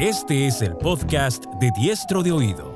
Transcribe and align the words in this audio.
Este 0.00 0.46
es 0.46 0.62
el 0.62 0.76
podcast 0.76 1.44
de 1.60 1.70
Diestro 1.76 2.22
de 2.22 2.32
Oído. 2.32 2.74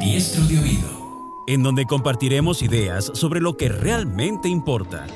Diestro 0.00 0.42
de 0.46 0.58
Oído. 0.58 1.44
En 1.46 1.62
donde 1.62 1.84
compartiremos 1.84 2.62
ideas 2.62 3.10
sobre 3.12 3.42
lo 3.42 3.58
que 3.58 3.68
realmente 3.68 4.48
importa. 4.48 5.06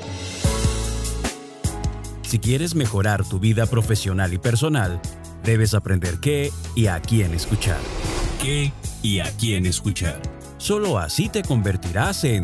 Si 2.21 2.39
quieres 2.39 2.75
mejorar 2.75 3.27
tu 3.27 3.39
vida 3.39 3.65
profesional 3.65 4.35
y 4.35 4.39
personal, 4.39 5.01
debes 5.43 5.73
aprender 5.73 6.21
qué 6.21 6.53
y 6.75 6.89
a 6.89 7.01
quién 7.01 7.33
escuchar. 7.33 7.81
¿Qué 8.43 8.71
y 9.03 9.21
a 9.21 9.35
quién 9.39 9.65
escuchar? 9.65 10.21
Solo 10.59 10.99
así 10.99 11.31
te 11.31 11.43
convertirás 11.43 12.25
en 12.25 12.43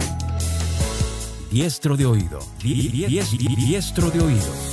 Diestro 1.50 1.98
de 1.98 2.06
Oído. 2.06 2.38
Diestro 2.62 4.10
de 4.10 4.20
Oído. 4.22 4.69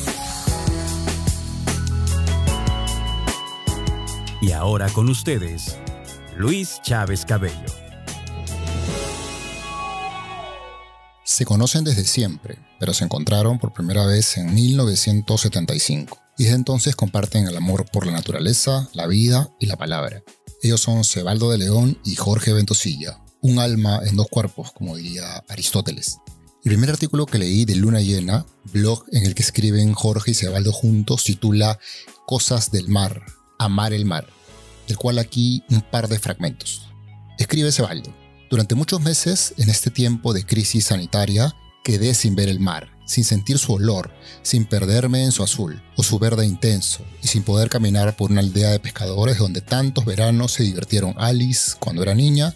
Y 4.39 4.51
ahora 4.51 4.87
con 4.89 5.09
ustedes, 5.09 5.77
Luis 6.37 6.79
Chávez 6.83 7.25
Cabello. 7.25 7.65
Se 11.23 11.43
conocen 11.43 11.83
desde 11.83 12.05
siempre, 12.05 12.60
pero 12.79 12.93
se 12.93 13.04
encontraron 13.04 13.57
por 13.57 13.73
primera 13.73 14.05
vez 14.05 14.37
en 14.37 14.54
1975 14.54 16.19
y 16.37 16.43
desde 16.43 16.55
entonces 16.55 16.96
comparten 16.96 17.47
el 17.47 17.57
amor 17.57 17.89
por 17.91 18.05
la 18.05 18.11
naturaleza, 18.11 18.87
la 18.93 19.07
vida 19.07 19.50
y 19.60 19.65
la 19.65 19.75
palabra. 19.75 20.21
Ellos 20.61 20.82
son 20.82 21.04
Cebaldo 21.04 21.49
de 21.49 21.57
León 21.57 21.97
y 22.05 22.15
Jorge 22.15 22.54
Ventosilla, 22.54 23.19
un 23.41 23.57
alma 23.57 24.01
en 24.05 24.15
dos 24.18 24.27
cuerpos, 24.29 24.71
como 24.71 24.96
diría 24.97 25.43
Aristóteles. 25.47 26.19
El 26.63 26.74
primer 26.74 26.91
artículo 26.91 27.25
que 27.25 27.39
leí 27.39 27.65
de 27.65 27.75
Luna 27.75 28.01
Llena, 28.01 28.46
blog 28.71 29.04
en 29.11 29.25
el 29.25 29.33
que 29.33 29.41
escriben 29.41 29.93
Jorge 29.93 30.32
y 30.32 30.35
Cebaldo 30.35 30.71
juntos, 30.71 31.24
titula 31.24 31.79
Cosas 32.27 32.69
del 32.72 32.88
Mar, 32.88 33.23
Amar 33.58 33.94
el 33.94 34.06
Mar 34.06 34.28
del 34.88 34.97
cual 34.97 35.19
aquí 35.19 35.63
un 35.69 35.81
par 35.81 36.08
de 36.08 36.17
fragmentos. 36.17 36.88
Escribe 37.38 37.72
Cebaldo. 37.72 38.14
Durante 38.49 38.75
muchos 38.75 39.02
meses, 39.02 39.53
en 39.58 39.69
este 39.69 39.91
tiempo 39.91 40.33
de 40.33 40.45
crisis 40.45 40.86
sanitaria, 40.86 41.53
quedé 41.83 42.14
sin 42.14 42.36
ver 42.36 42.47
el 42.47 42.59
mar, 42.59 42.89
sin 43.05 43.25
sentir 43.25 43.59
su 43.59 43.73
olor, 43.73 44.11
sin 44.41 44.66
perderme 44.66 45.23
en 45.23 45.31
su 45.31 45.44
azul 45.44 45.81
o 45.97 46.03
su 46.03 46.17
verde 46.17 46.45
intenso, 46.45 47.03
y 47.22 47.27
sin 47.27 47.44
poder 47.44 47.69
caminar 47.69 48.16
por 48.16 48.31
una 48.31 48.39
aldea 48.39 48.69
de 48.69 48.80
pescadores 48.80 49.38
donde 49.38 49.61
tantos 49.61 50.05
veranos 50.05 50.53
se 50.53 50.64
divirtieron 50.64 51.14
Alice 51.17 51.73
cuando 51.80 52.02
era 52.02 52.16
niña, 52.16 52.55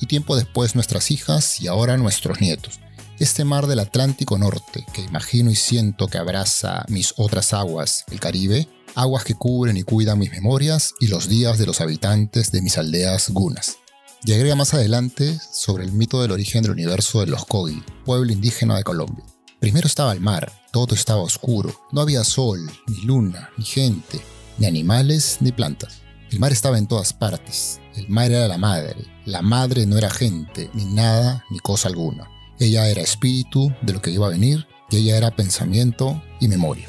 y 0.00 0.06
tiempo 0.06 0.36
después 0.36 0.74
nuestras 0.74 1.10
hijas 1.10 1.60
y 1.60 1.68
ahora 1.68 1.96
nuestros 1.96 2.40
nietos. 2.40 2.80
Este 3.18 3.44
mar 3.44 3.66
del 3.66 3.80
Atlántico 3.80 4.38
Norte, 4.38 4.84
que 4.92 5.02
imagino 5.02 5.50
y 5.50 5.56
siento 5.56 6.06
que 6.06 6.18
abraza 6.18 6.84
mis 6.88 7.14
otras 7.16 7.52
aguas, 7.52 8.04
el 8.10 8.20
Caribe, 8.20 8.68
aguas 8.98 9.22
que 9.22 9.36
cubren 9.36 9.76
y 9.76 9.84
cuidan 9.84 10.18
mis 10.18 10.32
memorias 10.32 10.92
y 10.98 11.06
los 11.06 11.28
días 11.28 11.56
de 11.56 11.66
los 11.66 11.80
habitantes 11.80 12.50
de 12.50 12.60
mis 12.60 12.78
aldeas 12.78 13.30
gunas. 13.30 13.76
Llegaré 14.24 14.52
más 14.56 14.74
adelante 14.74 15.38
sobre 15.52 15.84
el 15.84 15.92
mito 15.92 16.20
del 16.20 16.32
origen 16.32 16.62
del 16.62 16.72
universo 16.72 17.20
de 17.20 17.28
los 17.28 17.44
Kogi, 17.44 17.80
pueblo 18.04 18.32
indígena 18.32 18.76
de 18.76 18.82
Colombia. 18.82 19.24
Primero 19.60 19.86
estaba 19.86 20.12
el 20.12 20.20
mar, 20.20 20.50
todo 20.72 20.96
estaba 20.96 21.22
oscuro, 21.22 21.72
no 21.92 22.00
había 22.00 22.24
sol, 22.24 22.68
ni 22.88 23.02
luna, 23.02 23.50
ni 23.56 23.64
gente, 23.64 24.20
ni 24.58 24.66
animales, 24.66 25.36
ni 25.38 25.52
plantas. 25.52 26.02
El 26.32 26.40
mar 26.40 26.50
estaba 26.50 26.76
en 26.76 26.88
todas 26.88 27.12
partes, 27.12 27.78
el 27.94 28.08
mar 28.08 28.32
era 28.32 28.48
la 28.48 28.58
madre, 28.58 28.96
la 29.24 29.42
madre 29.42 29.86
no 29.86 29.96
era 29.96 30.10
gente, 30.10 30.70
ni 30.74 30.86
nada, 30.86 31.44
ni 31.52 31.60
cosa 31.60 31.86
alguna. 31.86 32.28
Ella 32.58 32.88
era 32.88 33.02
espíritu 33.02 33.72
de 33.80 33.92
lo 33.92 34.02
que 34.02 34.10
iba 34.10 34.26
a 34.26 34.30
venir, 34.30 34.66
y 34.90 34.96
ella 34.96 35.16
era 35.16 35.36
pensamiento 35.36 36.20
y 36.40 36.48
memoria. 36.48 36.88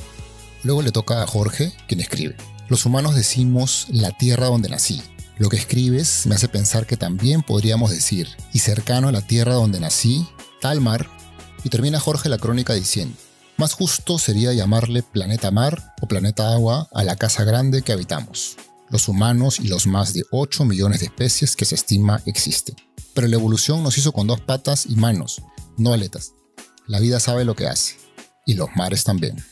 Luego 0.64 0.82
le 0.82 0.92
toca 0.92 1.22
a 1.22 1.28
Jorge, 1.28 1.74
quien 1.88 2.00
escribe. 2.00 2.36
Los 2.68 2.86
humanos 2.86 3.16
decimos 3.16 3.88
la 3.90 4.12
tierra 4.12 4.48
donde 4.48 4.70
nací. 4.70 5.02
Lo 5.38 5.50
que 5.50 5.58
escribes 5.58 6.26
me 6.28 6.36
hace 6.36 6.50
pensar 6.50 6.86
que 6.86 6.98
también 6.98 7.44
podríamos 7.44 7.92
decir, 7.92 8.28
y 8.54 8.60
cercano 8.60 9.08
a 9.08 9.12
la 9.12 9.22
tierra 9.22 9.54
donde 9.54 9.80
nací, 9.80 10.28
tal 10.60 10.82
mar. 10.82 11.10
Y 11.64 11.70
termina 11.70 12.00
Jorge 12.00 12.30
la 12.30 12.38
crónica 12.38 12.74
diciendo, 12.74 13.16
más 13.60 13.74
justo 13.74 14.20
sería 14.20 14.54
llamarle 14.54 15.04
planeta 15.04 15.52
mar 15.52 15.94
o 16.02 16.08
planeta 16.08 16.54
agua 16.54 16.88
a 16.94 17.04
la 17.04 17.16
casa 17.16 17.44
grande 17.44 17.82
que 17.82 17.92
habitamos, 17.92 18.56
los 18.90 19.08
humanos 19.08 19.60
y 19.60 19.68
los 19.68 19.88
más 19.88 20.14
de 20.14 20.24
8 20.32 20.66
millones 20.66 21.00
de 21.00 21.08
especies 21.08 21.56
que 21.56 21.66
se 21.66 21.76
estima 21.76 22.22
existen. 22.26 22.76
Pero 23.14 23.28
la 23.28 23.36
evolución 23.36 23.84
nos 23.84 23.98
hizo 23.98 24.12
con 24.12 24.28
dos 24.28 24.40
patas 24.42 24.86
y 24.86 24.96
manos, 24.96 25.42
no 25.78 25.94
aletas. 25.94 26.34
La 26.88 27.00
vida 27.00 27.20
sabe 27.20 27.44
lo 27.46 27.56
que 27.56 27.68
hace, 27.68 27.98
y 28.46 28.54
los 28.54 28.70
mares 28.76 29.04
también. 29.04 29.44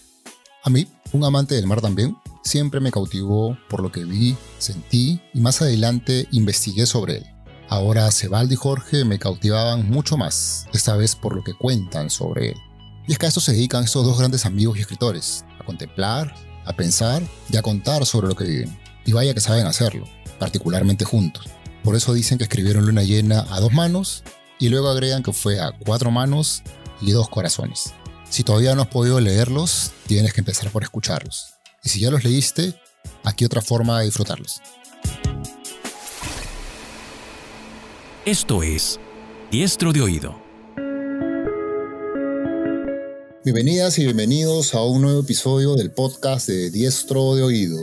A 0.64 0.70
mí, 0.70 0.88
un 1.13 1.23
amante 1.23 1.56
del 1.56 1.68
mar 1.68 1.81
también, 1.81 2.18
siempre 2.44 2.79
me 2.79 2.91
cautivó 2.91 3.57
por 3.69 3.81
lo 3.81 3.91
que 3.91 4.03
vi, 4.03 4.35
sentí 4.57 5.22
y 5.34 5.40
más 5.40 5.62
adelante 5.62 6.28
investigué 6.31 6.85
sobre 6.85 7.18
él. 7.18 7.25
Ahora 7.69 8.09
Cebaldo 8.12 8.53
y 8.53 8.57
Jorge 8.57 9.03
me 9.03 9.19
cautivaban 9.19 9.90
mucho 9.90 10.18
más, 10.18 10.68
esta 10.73 10.95
vez 10.95 11.16
por 11.16 11.35
lo 11.35 11.44
que 11.44 11.53
cuentan 11.53 12.09
sobre 12.09 12.50
él. 12.50 12.57
Y 13.07 13.12
es 13.13 13.18
que 13.18 13.25
a 13.25 13.29
esto 13.29 13.41
se 13.41 13.53
dedican 13.53 13.84
estos 13.84 14.06
dos 14.06 14.18
grandes 14.18 14.45
amigos 14.45 14.78
y 14.78 14.81
escritores, 14.81 15.45
a 15.59 15.66
contemplar, 15.66 16.34
a 16.66 16.73
pensar 16.73 17.22
y 17.50 17.57
a 17.57 17.62
contar 17.62 18.06
sobre 18.06 18.28
lo 18.28 18.35
que 18.35 18.45
viven. 18.45 18.79
Y 19.06 19.13
vaya 19.13 19.34
que 19.34 19.39
saben 19.39 19.66
hacerlo, 19.66 20.06
particularmente 20.39 21.06
juntos. 21.06 21.45
Por 21.84 21.95
eso 21.95 22.13
dicen 22.13 22.38
que 22.38 22.44
escribieron 22.44 22.85
Luna 22.85 23.03
Llena 23.03 23.45
a 23.50 23.59
dos 23.59 23.74
manos 23.74 24.24
y 24.59 24.69
luego 24.69 24.89
agregan 24.89 25.24
que 25.24 25.31
fue 25.31 25.59
a 25.59 25.72
cuatro 25.72 26.12
manos 26.12 26.63
y 27.01 27.12
dos 27.12 27.29
corazones. 27.29 27.94
Si 28.30 28.44
todavía 28.44 28.76
no 28.76 28.82
has 28.82 28.88
podido 28.90 29.20
leerlos, 29.22 29.92
tienes 30.06 30.34
que 30.34 30.42
empezar 30.42 30.70
por 30.72 30.84
escucharlos. 30.84 31.54
Y 31.84 31.90
si 31.90 32.02
ya 32.02 32.12
los 32.12 32.24
leíste, 32.24 32.76
aquí 33.24 33.46
otra 33.46 33.62
forma 33.62 34.00
de 34.00 34.06
disfrutarlos. 34.06 34.62
Esto 38.26 38.64
es 38.64 39.00
Diestro 39.50 39.94
de 39.94 40.02
Oído. 40.02 40.42
Bienvenidas 43.46 43.98
y 43.98 44.04
bienvenidos 44.04 44.74
a 44.74 44.84
un 44.84 45.04
nuevo 45.04 45.22
episodio 45.22 45.76
del 45.76 45.92
podcast 45.92 46.50
de 46.50 46.70
Diestro 46.70 47.36
de 47.36 47.44
Oído. 47.44 47.80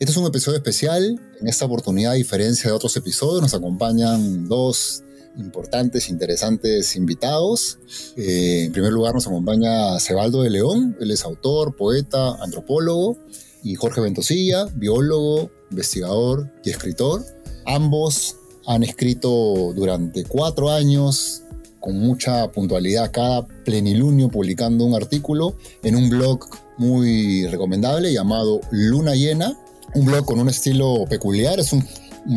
Este 0.00 0.10
es 0.10 0.16
un 0.16 0.26
episodio 0.26 0.58
especial. 0.58 1.20
En 1.40 1.46
esta 1.46 1.64
oportunidad, 1.64 2.12
a 2.12 2.16
diferencia 2.16 2.68
de 2.68 2.76
otros 2.76 2.96
episodios, 2.96 3.40
nos 3.40 3.54
acompañan 3.54 4.48
dos 4.48 5.04
importantes, 5.38 6.08
interesantes 6.08 6.96
invitados. 6.96 7.78
Eh, 8.16 8.64
en 8.66 8.72
primer 8.72 8.92
lugar 8.92 9.14
nos 9.14 9.26
acompaña 9.26 9.98
Cebaldo 10.00 10.42
de 10.42 10.50
León, 10.50 10.96
él 11.00 11.10
es 11.10 11.24
autor, 11.24 11.76
poeta, 11.76 12.36
antropólogo, 12.42 13.18
y 13.62 13.74
Jorge 13.74 14.00
Ventosilla, 14.00 14.66
biólogo, 14.74 15.50
investigador 15.70 16.52
y 16.64 16.70
escritor. 16.70 17.24
Ambos 17.64 18.36
han 18.66 18.84
escrito 18.84 19.72
durante 19.74 20.24
cuatro 20.24 20.70
años 20.70 21.42
con 21.80 21.98
mucha 21.98 22.50
puntualidad 22.52 23.10
cada 23.12 23.46
plenilunio 23.46 24.28
publicando 24.28 24.84
un 24.84 24.94
artículo 24.94 25.56
en 25.82 25.96
un 25.96 26.10
blog 26.10 26.40
muy 26.78 27.46
recomendable 27.46 28.12
llamado 28.12 28.60
Luna 28.70 29.14
Llena, 29.14 29.56
un 29.94 30.04
blog 30.04 30.24
con 30.24 30.38
un 30.38 30.48
estilo 30.48 31.04
peculiar, 31.08 31.58
es 31.58 31.72
un, 31.72 31.84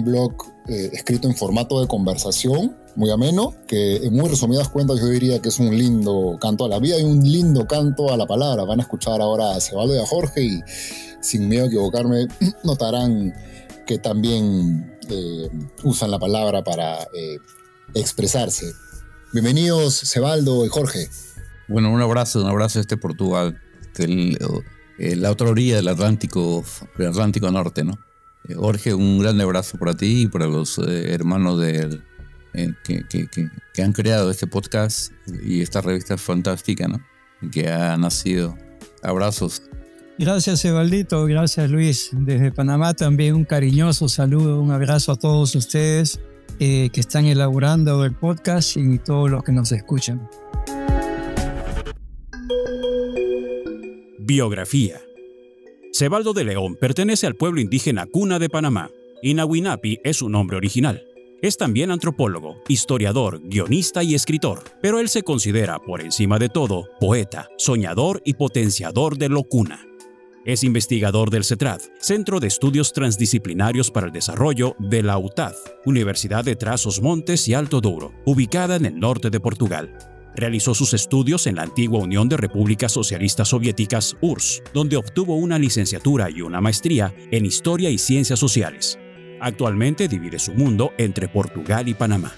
blog 0.04 0.34
eh, 0.70 0.92
escrito 0.94 1.28
en 1.28 1.36
formato 1.36 1.82
de 1.82 1.88
conversación 1.88 2.78
muy 2.96 3.10
ameno, 3.10 3.56
que 3.68 3.96
en 3.96 4.14
muy 4.14 4.30
resumidas 4.30 4.70
cuentas 4.70 5.00
yo 5.00 5.08
diría 5.08 5.42
que 5.42 5.50
es 5.50 5.58
un 5.58 5.76
lindo 5.76 6.38
canto 6.40 6.64
a 6.64 6.68
la 6.68 6.78
vida 6.78 7.00
y 7.00 7.04
un 7.04 7.24
lindo 7.24 7.66
canto 7.66 8.14
a 8.14 8.18
la 8.18 8.28
palabra. 8.28 8.66
Van 8.66 8.80
a 8.80 8.84
escuchar 8.84 9.20
ahora 9.20 9.56
a 9.56 9.62
Cebaldo 9.62 9.96
y 9.96 9.98
a 9.98 10.06
Jorge 10.06 10.44
y 10.44 10.62
sin 11.22 11.50
miedo 11.50 11.64
a 11.64 11.68
equivocarme 11.68 12.28
notarán 12.64 13.34
que 13.88 13.98
también 13.98 14.96
eh, 15.10 15.50
usan 15.84 16.12
la 16.12 16.20
palabra 16.20 16.64
para 16.64 17.02
eh, 17.16 17.40
expresarse. 17.96 18.72
Bienvenidos 19.34 20.00
Cebaldo 20.06 20.68
y 20.68 20.70
Jorge. 20.70 21.10
Bueno, 21.68 21.92
un 21.92 22.02
abrazo, 22.02 22.44
un 22.44 22.48
abrazo 22.48 22.78
a 22.78 22.82
este 22.82 22.96
Portugal, 22.96 23.60
la 25.00 25.32
otra 25.32 25.50
orilla 25.50 25.78
del 25.78 25.88
Atlántico, 25.88 26.64
del 26.96 27.08
Atlántico 27.08 27.50
Norte, 27.50 27.84
¿no? 27.84 27.98
Jorge, 28.56 28.94
un 28.94 29.20
gran 29.20 29.40
abrazo 29.42 29.78
para 29.78 29.94
ti 29.94 30.24
y 30.24 30.28
para 30.28 30.48
los 30.48 30.78
hermanos 30.80 31.60
del 31.60 32.02
eh, 32.54 32.74
que, 32.84 33.84
han 33.84 33.94
creado 33.94 34.32
este 34.32 34.48
podcast 34.48 35.14
y 35.44 35.62
esta 35.62 35.82
revista 35.82 36.18
fantástica, 36.18 36.88
¿no? 36.88 37.00
Que 37.52 37.70
ha 37.70 37.96
nacido. 37.96 38.58
Abrazos. 39.02 39.62
Gracias, 40.18 40.66
Evaldito. 40.66 41.26
Gracias, 41.26 41.70
Luis. 41.70 42.10
Desde 42.12 42.52
Panamá 42.52 42.94
también 42.94 43.36
un 43.36 43.46
cariñoso 43.46 44.10
saludo, 44.10 44.62
un 44.62 44.72
abrazo 44.72 45.14
a 45.14 45.16
todos 45.16 45.56
ustedes 45.56 46.20
eh, 46.60 46.90
que 46.92 47.00
están 47.00 47.26
elaborando 47.26 48.04
el 48.04 48.14
podcast 48.14 48.76
y 48.76 48.98
todos 49.00 49.30
los 49.30 49.44
que 49.44 49.54
nos 49.54 49.72
escuchan. 49.72 50.28
Biografía. 54.18 55.00
Cebaldo 55.92 56.34
de 56.34 56.44
León 56.44 56.76
pertenece 56.76 57.26
al 57.26 57.36
pueblo 57.36 57.60
indígena 57.60 58.06
Cuna 58.06 58.38
de 58.38 58.48
Panamá 58.48 58.92
y 59.22 59.34
Nahuinapi 59.34 60.00
es 60.04 60.18
su 60.18 60.30
nombre 60.30 60.56
original. 60.56 61.04
Es 61.42 61.58
también 61.58 61.90
antropólogo, 61.90 62.58
historiador, 62.68 63.42
guionista 63.44 64.04
y 64.04 64.14
escritor, 64.14 64.64
pero 64.82 65.00
él 65.00 65.10
se 65.10 65.24
considera, 65.24 65.80
por 65.80 66.02
encima 66.02 66.38
de 66.38 66.50
todo, 66.50 66.90
poeta, 67.00 67.50
soñador 67.58 68.22
y 68.24 68.34
potenciador 68.34 69.18
de 69.18 69.30
locuna. 69.30 69.86
Es 70.46 70.64
investigador 70.64 71.30
del 71.30 71.44
CETRAD, 71.44 71.82
Centro 72.00 72.40
de 72.40 72.48
Estudios 72.48 72.94
Transdisciplinarios 72.94 73.90
para 73.90 74.08
el 74.08 74.14
Desarrollo 74.14 74.76
de 74.80 75.02
la 75.04 75.18
UTAD, 75.18 75.54
Universidad 75.86 76.44
de 76.44 76.56
Trazos 76.56 77.02
Montes 77.02 77.48
y 77.48 77.54
Alto 77.54 77.82
Douro, 77.82 78.14
ubicada 78.26 78.76
en 78.76 78.86
el 78.86 79.00
norte 79.00 79.30
de 79.30 79.40
Portugal. 79.40 79.96
Realizó 80.36 80.74
sus 80.74 80.94
estudios 80.94 81.48
en 81.48 81.56
la 81.56 81.64
antigua 81.64 82.00
Unión 82.00 82.30
de 82.30 82.38
Repúblicas 82.38 82.92
Socialistas 82.92 83.50
Soviéticas, 83.50 84.16
URSS, 84.22 84.64
donde 84.74 84.98
obtuvo 84.98 85.36
una 85.36 85.60
licenciatura 85.60 86.30
y 86.30 86.42
una 86.42 86.62
maestría 86.62 87.14
en 87.32 87.46
Historia 87.46 87.90
y 87.90 87.98
Ciencias 87.98 88.40
Sociales. 88.40 89.00
Actualmente 89.42 90.08
divide 90.08 90.40
su 90.40 90.54
mundo 90.54 90.94
entre 90.98 91.28
Portugal 91.28 91.88
y 91.88 91.94
Panamá. 91.94 92.34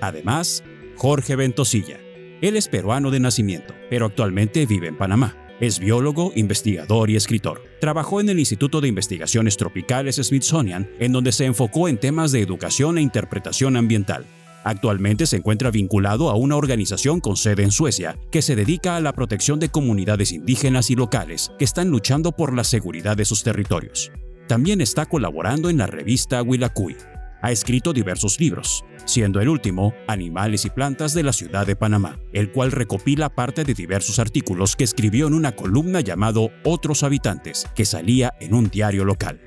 Además, 0.00 0.62
Jorge 0.96 1.36
Ventosilla. 1.36 1.98
Él 2.40 2.56
es 2.56 2.68
peruano 2.68 3.10
de 3.10 3.20
nacimiento, 3.20 3.74
pero 3.90 4.06
actualmente 4.06 4.64
vive 4.66 4.88
en 4.88 4.96
Panamá. 4.96 5.36
Es 5.60 5.80
biólogo, 5.80 6.32
investigador 6.36 7.10
y 7.10 7.16
escritor. 7.16 7.62
Trabajó 7.80 8.20
en 8.20 8.28
el 8.28 8.38
Instituto 8.38 8.80
de 8.80 8.86
Investigaciones 8.86 9.56
Tropicales 9.56 10.16
Smithsonian, 10.16 10.88
en 11.00 11.10
donde 11.10 11.32
se 11.32 11.46
enfocó 11.46 11.88
en 11.88 11.98
temas 11.98 12.30
de 12.30 12.40
educación 12.40 12.96
e 12.96 13.02
interpretación 13.02 13.76
ambiental. 13.76 14.24
Actualmente 14.64 15.26
se 15.26 15.36
encuentra 15.36 15.70
vinculado 15.70 16.30
a 16.30 16.34
una 16.34 16.56
organización 16.56 17.20
con 17.20 17.36
sede 17.36 17.62
en 17.62 17.70
Suecia 17.70 18.18
que 18.30 18.42
se 18.42 18.56
dedica 18.56 18.96
a 18.96 19.00
la 19.00 19.12
protección 19.12 19.60
de 19.60 19.68
comunidades 19.68 20.32
indígenas 20.32 20.90
y 20.90 20.96
locales 20.96 21.52
que 21.58 21.64
están 21.64 21.88
luchando 21.88 22.32
por 22.32 22.54
la 22.54 22.64
seguridad 22.64 23.16
de 23.16 23.24
sus 23.24 23.42
territorios. 23.42 24.10
También 24.46 24.80
está 24.80 25.06
colaborando 25.06 25.70
en 25.70 25.76
la 25.76 25.86
revista 25.86 26.42
Willacuy. 26.42 26.96
Ha 27.40 27.52
escrito 27.52 27.92
diversos 27.92 28.40
libros, 28.40 28.84
siendo 29.04 29.40
el 29.40 29.48
último 29.48 29.94
Animales 30.08 30.64
y 30.64 30.70
Plantas 30.70 31.14
de 31.14 31.22
la 31.22 31.32
Ciudad 31.32 31.66
de 31.66 31.76
Panamá, 31.76 32.18
el 32.32 32.50
cual 32.50 32.72
recopila 32.72 33.28
parte 33.28 33.62
de 33.62 33.74
diversos 33.74 34.18
artículos 34.18 34.74
que 34.74 34.84
escribió 34.84 35.28
en 35.28 35.34
una 35.34 35.54
columna 35.54 36.00
llamado 36.00 36.50
Otros 36.64 37.04
Habitantes, 37.04 37.66
que 37.76 37.84
salía 37.84 38.34
en 38.40 38.54
un 38.54 38.68
diario 38.68 39.04
local. 39.04 39.40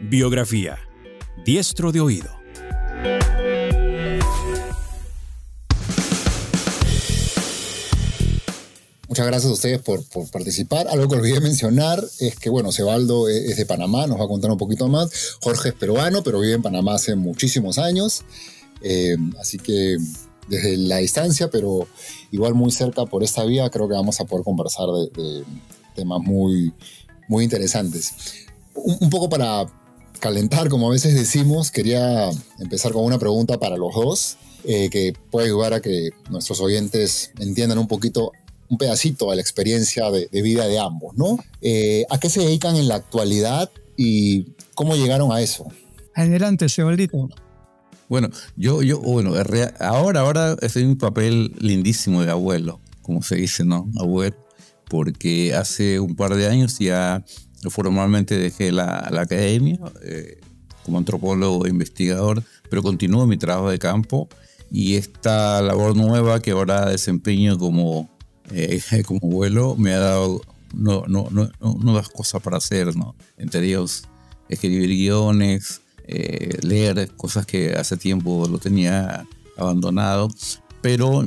Biografía. 0.00 0.78
Diestro 1.44 1.90
de 1.90 2.00
oído. 2.00 2.43
Muchas 9.14 9.26
gracias 9.28 9.50
a 9.50 9.54
ustedes 9.54 9.80
por, 9.80 10.02
participar. 10.32 10.88
Algo 10.88 11.06
que 11.06 11.14
olvidé 11.14 11.38
mencionar 11.38 12.02
es 12.18 12.34
que, 12.34 12.50
bueno, 12.50 12.72
Cebaldo 12.72 13.28
e-, 13.28 13.46
es 13.46 13.56
de 13.56 13.64
Panamá, 13.64 14.08
nos 14.08 14.18
va 14.18 14.24
a 14.24 14.26
contar 14.26 14.50
un 14.50 14.58
poquito 14.58 14.88
más. 14.88 15.36
Jorge 15.40 15.68
es 15.68 15.74
peruano, 15.76 16.24
pero 16.24 16.40
vive 16.40 16.54
en 16.54 16.62
Panamá 16.62 16.96
hace 16.96 17.14
muchísimos 17.14 17.78
años. 17.78 18.24
Eh, 18.82 19.16
así 19.40 19.58
que 19.58 19.98
desde 20.48 20.76
la 20.78 20.96
distancia, 20.96 21.48
pero 21.48 21.86
igual 22.32 22.54
muy 22.54 22.72
cerca 22.72 23.06
por 23.06 23.22
esta 23.22 23.44
vía, 23.44 23.70
creo 23.70 23.86
que 23.86 23.94
vamos 23.94 24.18
a 24.18 24.24
poder 24.24 24.44
conversar 24.44 24.88
de, 24.88 25.44
temas 25.94 26.20
muy, 26.20 26.72
muy 27.28 27.44
interesantes. 27.44 28.14
Un, 28.74 29.10
poco 29.10 29.28
para 29.28 29.64
calentar, 30.18 30.68
como 30.68 30.88
a 30.88 30.90
veces 30.90 31.14
decimos, 31.14 31.70
quería 31.70 32.30
empezar 32.58 32.90
con 32.90 33.04
una 33.04 33.20
pregunta 33.20 33.60
para 33.60 33.76
los 33.76 33.94
dos, 33.94 34.38
eh, 34.64 34.90
que 34.90 35.12
puede 35.30 35.46
ayudar 35.46 35.72
a 35.72 35.80
que 35.80 36.10
nuestros 36.30 36.60
oyentes 36.60 37.30
entiendan 37.38 37.78
un 37.78 37.86
poquito 37.86 38.32
un 38.74 38.78
pedacito 38.78 39.30
de 39.30 39.36
la 39.36 39.42
experiencia 39.42 40.10
de, 40.10 40.42
vida 40.42 40.66
de 40.66 40.78
ambos, 40.78 41.16
¿no? 41.16 41.38
Eh, 41.62 42.04
¿A 42.10 42.18
qué 42.18 42.28
se 42.28 42.40
dedican 42.40 42.74
en 42.76 42.88
la 42.88 42.96
actualidad 42.96 43.70
y 43.96 44.54
cómo 44.74 44.96
llegaron 44.96 45.30
a 45.30 45.40
eso? 45.40 45.66
Adelante, 46.14 46.68
Sebaldito. 46.68 47.28
Bueno, 48.08 48.30
yo, 48.56 48.82
yo, 48.82 49.00
bueno, 49.00 49.32
ahora, 49.78 50.20
ahora 50.20 50.56
estoy 50.60 50.82
en 50.82 50.90
un 50.90 50.98
papel 50.98 51.52
lindísimo 51.58 52.22
de 52.22 52.30
abuelo, 52.30 52.80
como 53.02 53.22
se 53.22 53.36
dice, 53.36 53.64
¿no? 53.64 53.88
Abuelo, 53.98 54.36
porque 54.88 55.54
hace 55.54 56.00
un 56.00 56.16
par 56.16 56.34
de 56.34 56.48
años 56.48 56.78
ya 56.78 57.24
formalmente 57.70 58.36
dejé 58.36 58.72
la, 58.72 59.08
la 59.10 59.22
academia 59.22 59.78
eh, 60.02 60.38
como 60.84 60.98
antropólogo 60.98 61.64
e 61.64 61.70
investigador, 61.70 62.42
pero 62.68 62.82
continúo 62.82 63.26
mi 63.26 63.38
trabajo 63.38 63.70
de 63.70 63.78
campo 63.78 64.28
y 64.70 64.96
esta 64.96 65.62
labor 65.62 65.96
nueva 65.96 66.40
que 66.40 66.50
ahora 66.50 66.86
desempeño 66.86 67.56
como 67.56 68.13
eh, 68.52 68.82
como 69.06 69.20
vuelo 69.20 69.76
me 69.76 69.92
ha 69.92 69.98
dado 69.98 70.40
no, 70.74 71.04
no, 71.06 71.28
no, 71.30 71.50
nuevas 71.80 72.08
cosas 72.08 72.42
para 72.42 72.56
hacer, 72.56 72.96
¿no? 72.96 73.14
Entre 73.36 73.64
ellos, 73.64 74.04
escribir 74.48 74.88
guiones, 74.88 75.82
eh, 76.06 76.58
leer 76.62 77.12
cosas 77.16 77.46
que 77.46 77.74
hace 77.74 77.96
tiempo 77.96 78.48
lo 78.50 78.58
tenía 78.58 79.24
abandonado. 79.56 80.28
Pero 80.82 81.24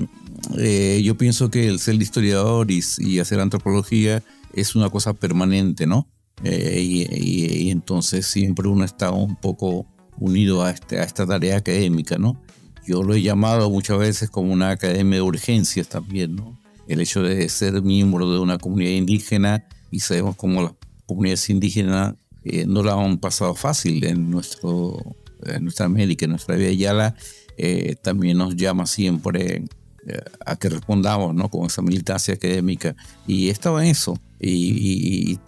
eh, 0.58 1.02
yo 1.04 1.18
pienso 1.18 1.50
que 1.50 1.68
el 1.68 1.80
ser 1.80 1.96
historiador 1.96 2.68
y, 2.70 3.20
hacer 3.20 3.40
antropología 3.40 4.22
es 4.54 4.76
una 4.76 4.90
cosa 4.90 5.14
permanente, 5.14 5.88
¿no? 5.88 6.08
y, 6.44 7.72
entonces 7.72 8.28
siempre 8.28 8.68
uno 8.68 8.86
está 8.86 9.12
un 9.12 9.36
poco 9.38 9.88
unido 10.20 10.64
a, 10.64 10.72
este, 10.72 11.00
a 11.00 11.04
esta 11.04 11.26
tarea 11.26 11.58
académica, 11.58 12.18
¿no? 12.18 12.40
Yo 12.86 13.04
lo 13.04 13.14
he 13.14 13.22
llamado 13.22 13.70
muchas 13.70 13.98
veces 13.98 14.30
como 14.30 14.54
una 14.54 14.72
academia 14.72 15.18
de 15.18 15.22
urgencias 15.22 15.90
también, 15.90 16.36
¿no? 16.36 16.57
El 16.88 17.02
hecho 17.02 17.22
de 17.22 17.48
ser 17.50 17.82
miembro 17.82 18.32
de 18.32 18.40
una 18.40 18.58
comunidad 18.58 18.92
indígena 18.92 19.66
y 19.92 20.00
sabemos 20.00 20.36
cómo 20.36 20.62
las 20.62 20.72
comunidades 21.06 21.50
indígenas 21.50 22.16
eh, 22.44 22.66
no 22.66 22.84
la 22.84 22.94
han 22.94 23.18
pasado 23.18 23.56
fácil 23.56 24.04
en, 24.06 24.30
nuestro, 24.32 25.16
en 25.44 25.64
nuestra 25.64 25.86
América, 25.86 26.26
en 26.26 26.32
nuestra 26.32 26.56
vida 26.56 26.72
Yala, 26.72 27.16
eh, 27.58 27.96
también 28.02 28.38
nos 28.38 28.56
llama 28.56 28.86
siempre 28.86 29.66
eh, 30.08 30.22
a 30.46 30.56
que 30.56 30.70
respondamos 30.70 31.36
¿no? 31.36 31.50
con 31.50 31.66
esa 31.66 31.82
militancia 31.82 32.36
académica. 32.36 32.96
Y 33.26 33.50
estaba 33.50 33.84
en 33.84 33.92
eso. 33.92 34.18
Y, 34.40 35.40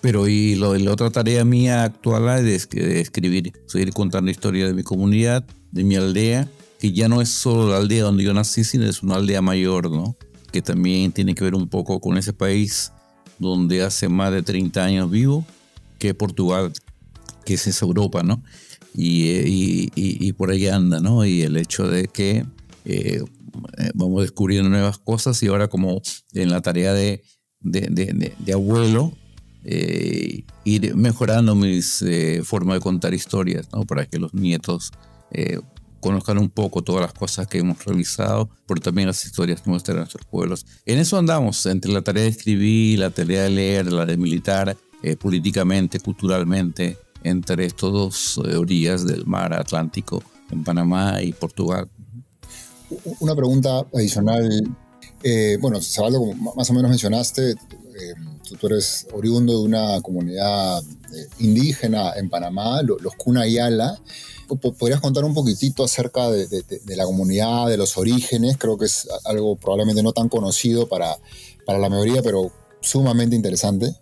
pero 0.00 0.26
y 0.26 0.54
lo, 0.54 0.74
la 0.76 0.92
otra 0.92 1.10
tarea 1.10 1.44
mía 1.44 1.84
actual 1.84 2.28
es 2.38 2.68
de 2.70 3.00
escribir, 3.00 3.52
seguir 3.66 3.92
contando 3.92 4.30
historia 4.30 4.66
de 4.66 4.72
mi 4.72 4.82
comunidad, 4.82 5.44
de 5.70 5.84
mi 5.84 5.96
aldea, 5.96 6.48
que 6.80 6.92
ya 6.92 7.08
no 7.08 7.20
es 7.20 7.28
solo 7.28 7.70
la 7.70 7.76
aldea 7.76 8.04
donde 8.04 8.24
yo 8.24 8.32
nací, 8.32 8.64
sino 8.64 8.86
es 8.86 9.02
una 9.02 9.16
aldea 9.16 9.42
mayor, 9.42 9.90
¿no? 9.90 10.16
Que 10.50 10.62
también 10.62 11.12
tiene 11.12 11.34
que 11.34 11.44
ver 11.44 11.54
un 11.54 11.68
poco 11.68 12.00
con 12.00 12.16
ese 12.16 12.32
país 12.32 12.92
donde 13.38 13.82
hace 13.82 14.08
más 14.08 14.32
de 14.32 14.42
30 14.42 14.84
años 14.84 15.10
vivo, 15.10 15.44
que 15.98 16.14
Portugal, 16.14 16.72
que 17.44 17.54
es 17.54 17.66
esa 17.66 17.86
Europa, 17.86 18.22
¿no? 18.22 18.42
Y, 18.94 19.90
y, 19.94 20.32
por 20.32 20.50
ahí 20.50 20.66
anda, 20.66 20.98
¿no? 20.98 21.24
Y 21.24 21.42
el 21.42 21.56
hecho 21.56 21.86
de 21.86 22.08
que 22.08 22.44
eh, 22.84 23.22
vamos 23.94 24.22
descubriendo 24.22 24.68
nuevas 24.68 24.98
cosas 24.98 25.40
y 25.42 25.46
ahora 25.46 25.68
como 25.68 26.02
en 26.32 26.50
la 26.50 26.60
tarea 26.62 26.92
de, 26.92 27.22
de, 27.60 28.52
abuelo, 28.52 29.12
eh, 29.64 30.44
ir 30.64 30.96
mejorando 30.96 31.54
mis 31.54 32.02
eh, 32.02 32.42
formas 32.42 32.76
de 32.76 32.80
contar 32.80 33.14
historias, 33.14 33.68
¿no? 33.72 33.84
Para 33.84 34.06
que 34.06 34.18
los 34.18 34.34
nietos 34.34 34.90
conozcan 36.00 36.38
un 36.38 36.48
poco 36.48 36.82
todas 36.82 37.02
las 37.02 37.12
cosas 37.12 37.46
que 37.46 37.58
hemos 37.58 37.84
realizado, 37.84 38.48
pero 38.66 38.80
también 38.80 39.08
las 39.08 39.24
historias 39.24 39.60
que 39.60 39.70
muestran 39.70 39.98
nuestros 39.98 40.24
pueblos. 40.26 40.64
En 40.86 40.98
eso 40.98 41.18
andamos, 41.18 41.64
entre 41.66 41.92
la 41.92 42.02
tarea 42.02 42.24
de 42.24 42.28
escribir, 42.28 42.98
la 42.98 43.10
tarea 43.10 43.42
de 43.42 43.50
leer, 43.50 43.92
la 43.92 44.06
de 44.06 44.16
militar, 44.16 44.76
eh, 45.02 45.16
políticamente, 45.16 46.00
culturalmente, 46.00 46.96
entre 47.22 47.66
estas 47.66 47.92
dos 47.92 48.40
eh, 48.44 48.56
orillas 48.56 49.06
del 49.06 49.26
mar 49.26 49.52
Atlántico, 49.52 50.22
en 50.50 50.64
Panamá 50.64 51.22
y 51.22 51.32
Portugal. 51.32 51.88
Una 53.20 53.34
pregunta 53.36 53.86
adicional. 53.94 54.64
Eh, 55.22 55.58
bueno, 55.60 55.80
Sabaldo, 55.80 56.20
como 56.20 56.54
más 56.54 56.70
o 56.70 56.72
menos 56.72 56.90
mencionaste, 56.90 57.54
tú, 58.58 58.66
eres 58.66 59.06
oriundo 59.12 59.58
de 59.58 59.64
una 59.64 60.00
comunidad 60.00 60.82
indígena 61.38 62.12
en 62.16 62.30
Panamá, 62.30 62.82
los, 62.82 63.02
los 63.02 63.14
Cunayala. 63.14 64.00
¿Podrías 64.56 65.00
contar 65.00 65.24
un 65.24 65.34
poquitito 65.34 65.84
acerca 65.84 66.30
de, 66.30 66.96
la 66.96 67.04
comunidad, 67.04 67.68
de 67.68 67.76
los 67.76 67.96
orígenes? 67.96 68.56
Creo 68.56 68.78
que 68.78 68.86
es 68.86 69.08
algo 69.24 69.56
probablemente 69.56 70.02
no 70.02 70.12
tan 70.12 70.28
conocido 70.28 70.88
para, 70.88 71.18
para 71.66 71.78
la 71.78 71.88
mayoría, 71.88 72.22
pero 72.22 72.50
sumamente 72.80 73.36
interesante. 73.36 73.92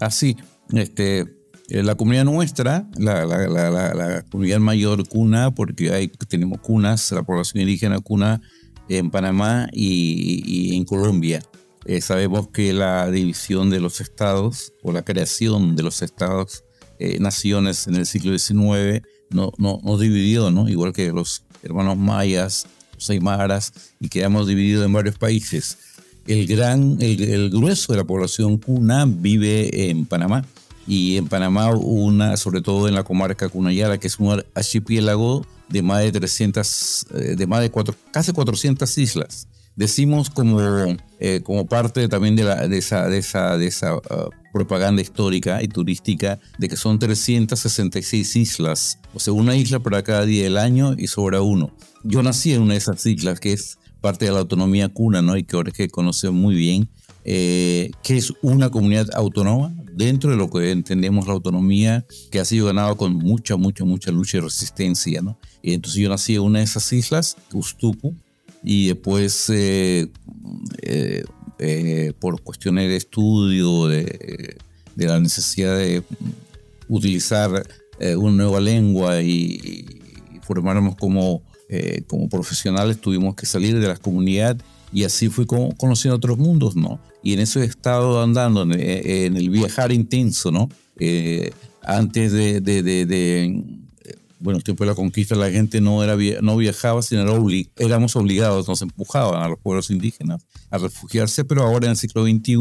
Así, 0.00 0.36
este, 0.72 1.26
eh, 1.68 1.84
la 1.84 1.94
comunidad 1.94 2.24
nuestra, 2.24 2.90
la, 2.96 4.24
comunidad 4.28 4.58
mayor 4.58 5.08
cuna, 5.08 5.54
porque 5.54 5.92
hay, 5.92 6.08
tenemos 6.08 6.60
cunas, 6.60 7.12
la 7.12 7.22
población 7.22 7.60
indígena 7.60 8.00
cuna 8.00 8.40
en 8.88 9.10
Panamá 9.10 9.68
y, 9.72 10.76
en 10.76 10.84
Colombia. 10.84 11.42
Eh, 11.84 12.00
sabemos 12.00 12.48
que 12.48 12.72
la 12.72 13.08
división 13.10 13.70
de 13.70 13.78
los 13.78 14.00
estados 14.00 14.72
o 14.82 14.90
la 14.92 15.02
creación 15.02 15.76
de 15.76 15.84
los 15.84 16.02
estados, 16.02 16.64
eh, 16.98 17.18
naciones 17.20 17.86
en 17.86 17.94
el 17.94 18.04
siglo 18.04 18.36
XIX, 18.36 19.02
no, 19.30 19.52
no, 19.58 19.80
nos 19.82 20.00
dividió, 20.00 20.50
¿no? 20.50 20.68
Igual 20.68 20.92
que 20.92 21.10
los 21.12 21.42
hermanos 21.62 21.96
mayas, 21.96 22.66
los 22.94 23.10
aymaras, 23.10 23.72
y 24.00 24.08
quedamos 24.08 24.46
divididos 24.46 24.84
en 24.84 24.92
varios 24.92 25.16
países. 25.16 25.78
El 26.26 26.46
gran, 26.46 26.98
el, 27.00 27.50
grueso 27.50 27.92
de 27.92 27.98
la 27.98 28.04
población 28.04 28.58
cuna 28.58 29.04
vive 29.06 29.90
en 29.90 30.06
Panamá. 30.06 30.44
Y 30.86 31.16
en 31.16 31.28
Panamá, 31.28 31.70
una, 31.74 32.36
sobre 32.36 32.62
todo 32.62 32.88
en 32.88 32.94
la 32.94 33.04
comarca 33.04 33.48
Cunayala, 33.48 33.98
que 33.98 34.08
es 34.08 34.18
un 34.18 34.42
archipiélago 34.54 35.46
de 35.68 35.82
más 35.82 36.02
de 36.02 36.12
300, 36.12 37.06
eh, 37.14 37.16
de 37.36 37.46
más 37.46 37.60
de 37.60 37.70
casi 38.10 38.32
400 38.32 38.98
islas. 38.98 39.46
Decimos 39.76 40.30
como, 40.30 40.60
eh, 41.20 41.40
como 41.42 41.66
parte 41.66 42.06
también 42.08 42.36
de, 42.36 42.44
la, 42.44 42.68
de 42.68 42.78
esa, 42.78 43.08
de 43.08 43.18
esa, 43.18 43.56
de 43.56 43.66
esa 43.66 43.96
uh, 43.96 44.00
propaganda 44.52 45.00
histórica 45.00 45.62
y 45.62 45.68
turística 45.68 46.38
de 46.58 46.68
que 46.68 46.76
son 46.76 46.98
366 46.98 48.36
islas, 48.36 48.98
o 49.14 49.20
sea, 49.20 49.32
una 49.32 49.56
isla 49.56 49.78
para 49.80 50.02
cada 50.02 50.24
día 50.24 50.44
del 50.44 50.58
año 50.58 50.94
y 50.98 51.06
sobra 51.06 51.40
uno. 51.40 51.74
Yo 52.04 52.22
nací 52.22 52.52
en 52.52 52.62
una 52.62 52.74
de 52.74 52.78
esas 52.78 53.04
islas 53.06 53.40
que 53.40 53.52
es 53.52 53.78
parte 54.00 54.24
de 54.24 54.32
la 54.32 54.40
autonomía 54.40 54.88
cuna, 54.88 55.22
¿no? 55.22 55.36
Y 55.36 55.44
que 55.44 55.56
ahora 55.56 55.72
que 55.72 55.88
conoce 55.88 56.30
muy 56.30 56.54
bien, 56.54 56.88
eh, 57.24 57.90
que 58.02 58.16
es 58.16 58.32
una 58.42 58.70
comunidad 58.70 59.08
autónoma 59.14 59.72
dentro 59.92 60.30
de 60.30 60.36
lo 60.36 60.50
que 60.50 60.70
entendemos 60.70 61.26
la 61.26 61.34
autonomía, 61.34 62.06
que 62.30 62.40
ha 62.40 62.44
sido 62.44 62.66
ganado 62.66 62.96
con 62.96 63.14
mucha, 63.14 63.56
mucha, 63.56 63.84
mucha 63.84 64.10
lucha 64.10 64.38
y 64.38 64.40
resistencia, 64.40 65.20
¿no? 65.20 65.38
Y 65.62 65.74
entonces 65.74 66.00
yo 66.00 66.08
nací 66.08 66.34
en 66.34 66.42
una 66.42 66.60
de 66.60 66.64
esas 66.64 66.90
islas, 66.92 67.36
Ustupu, 67.52 68.16
y 68.62 68.88
después 68.88 69.48
eh, 69.50 70.08
eh, 70.82 71.24
eh, 71.58 72.12
por 72.18 72.42
cuestiones 72.42 72.88
de 72.88 72.96
estudio, 72.96 73.86
de, 73.88 74.56
la 74.96 75.18
necesidad 75.18 75.78
de 75.78 76.02
utilizar 76.88 77.66
una 78.16 78.44
nueva 78.44 78.60
lengua 78.60 79.22
y, 79.22 79.86
y 80.34 80.40
formarnos 80.42 80.96
como, 80.96 81.42
como 82.06 82.28
profesionales, 82.28 83.00
tuvimos 83.00 83.34
que 83.34 83.46
salir 83.46 83.78
de 83.78 83.88
la 83.88 83.96
comunidad 83.96 84.58
y 84.92 85.04
así 85.04 85.28
fui 85.28 85.46
conociendo 85.46 86.16
otros 86.16 86.36
mundos, 86.36 86.76
¿no? 86.76 87.00
Y 87.22 87.32
en 87.34 87.40
eso 87.40 87.62
he 87.62 87.64
estado 87.64 88.22
andando, 88.22 88.62
en, 88.62 89.36
el 89.36 89.50
viajar 89.50 89.92
intenso, 89.92 90.50
¿no? 90.50 90.68
Antes 91.82 92.32
de, 92.32 92.60
bueno, 94.40 94.56
el 94.56 94.64
tiempo 94.64 94.84
de 94.84 94.90
la 94.90 94.96
conquista 94.96 95.34
la 95.34 95.50
gente 95.50 95.80
no, 95.80 96.02
era, 96.02 96.16
no 96.40 96.56
viajaba, 96.56 97.02
sino 97.02 97.22
era 97.22 97.68
éramos 97.76 98.16
obligados, 98.16 98.66
nos 98.66 98.82
empujaban 98.82 99.42
a 99.42 99.48
los 99.48 99.58
pueblos 99.58 99.90
indígenas 99.90 100.42
a 100.70 100.78
refugiarse, 100.78 101.44
pero 101.44 101.62
ahora 101.62 101.86
en 101.86 101.92
el 101.92 101.96
siglo 101.96 102.24
XXI 102.24 102.56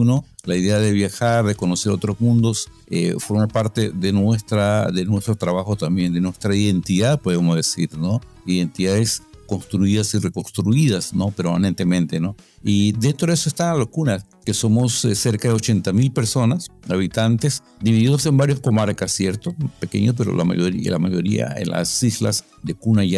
la 0.46 0.56
idea 0.56 0.80
de 0.80 0.92
viajar, 0.92 1.46
de 1.46 1.56
conocer 1.56 1.92
otros 1.92 2.20
mundos, 2.20 2.70
eh, 2.88 3.16
forma 3.20 3.48
parte 3.48 3.92
de, 3.92 4.12
nuestra, 4.12 4.92
de 4.92 5.06
nuestro 5.06 5.36
trabajo 5.36 5.76
también, 5.76 6.14
de 6.14 6.22
nuestra 6.22 6.56
identidad, 6.56 7.22
podemos 7.22 7.56
decir, 7.56 7.98
¿no? 7.98 8.20
Identidades 8.46 9.22
construidas 9.50 10.14
y 10.14 10.20
reconstruidas, 10.20 11.14
¿no? 11.14 11.32
Permanentemente, 11.32 12.20
¿no? 12.20 12.36
Y 12.64 12.92
dentro 12.92 13.28
de 13.28 13.34
eso 13.34 13.50
está 13.50 13.74
la 13.74 13.80
locura, 13.80 14.24
que 14.46 14.54
somos 14.54 15.04
eh, 15.06 15.16
cerca 15.16 15.48
de 15.48 15.56
80 15.56 15.92
mil 15.92 16.12
personas, 16.12 16.68
habitantes, 16.88 17.64
divididos 17.82 18.28
en 18.28 18.38
varias 18.38 18.60
comarcas, 18.60 19.12
¿cierto? 19.12 19.56
Pequeños, 19.80 20.14
pero 20.16 20.36
la 20.36 20.46
mayoría, 20.46 20.92
la 20.92 21.00
mayoría 21.00 21.56
en 21.58 21.70
las 21.70 22.04
islas 22.04 22.46
de 22.62 22.76
Cuna 22.76 23.04
y 23.04 23.18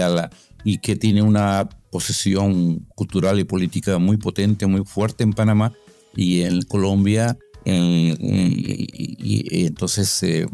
y 0.63 0.77
que 0.77 0.95
tiene 0.95 1.21
una 1.21 1.67
posesión 1.91 2.87
cultural 2.95 3.37
y 3.39 3.43
política 3.43 3.97
muy 3.97 4.15
potente, 4.15 4.67
muy 4.67 4.85
fuerte 4.85 5.23
en 5.25 5.33
Panamá 5.33 5.73
y 6.15 6.43
en 6.43 6.61
Colombia. 6.61 7.37
y, 7.65 8.15
entonces 9.65 10.23
eh, 10.23 10.47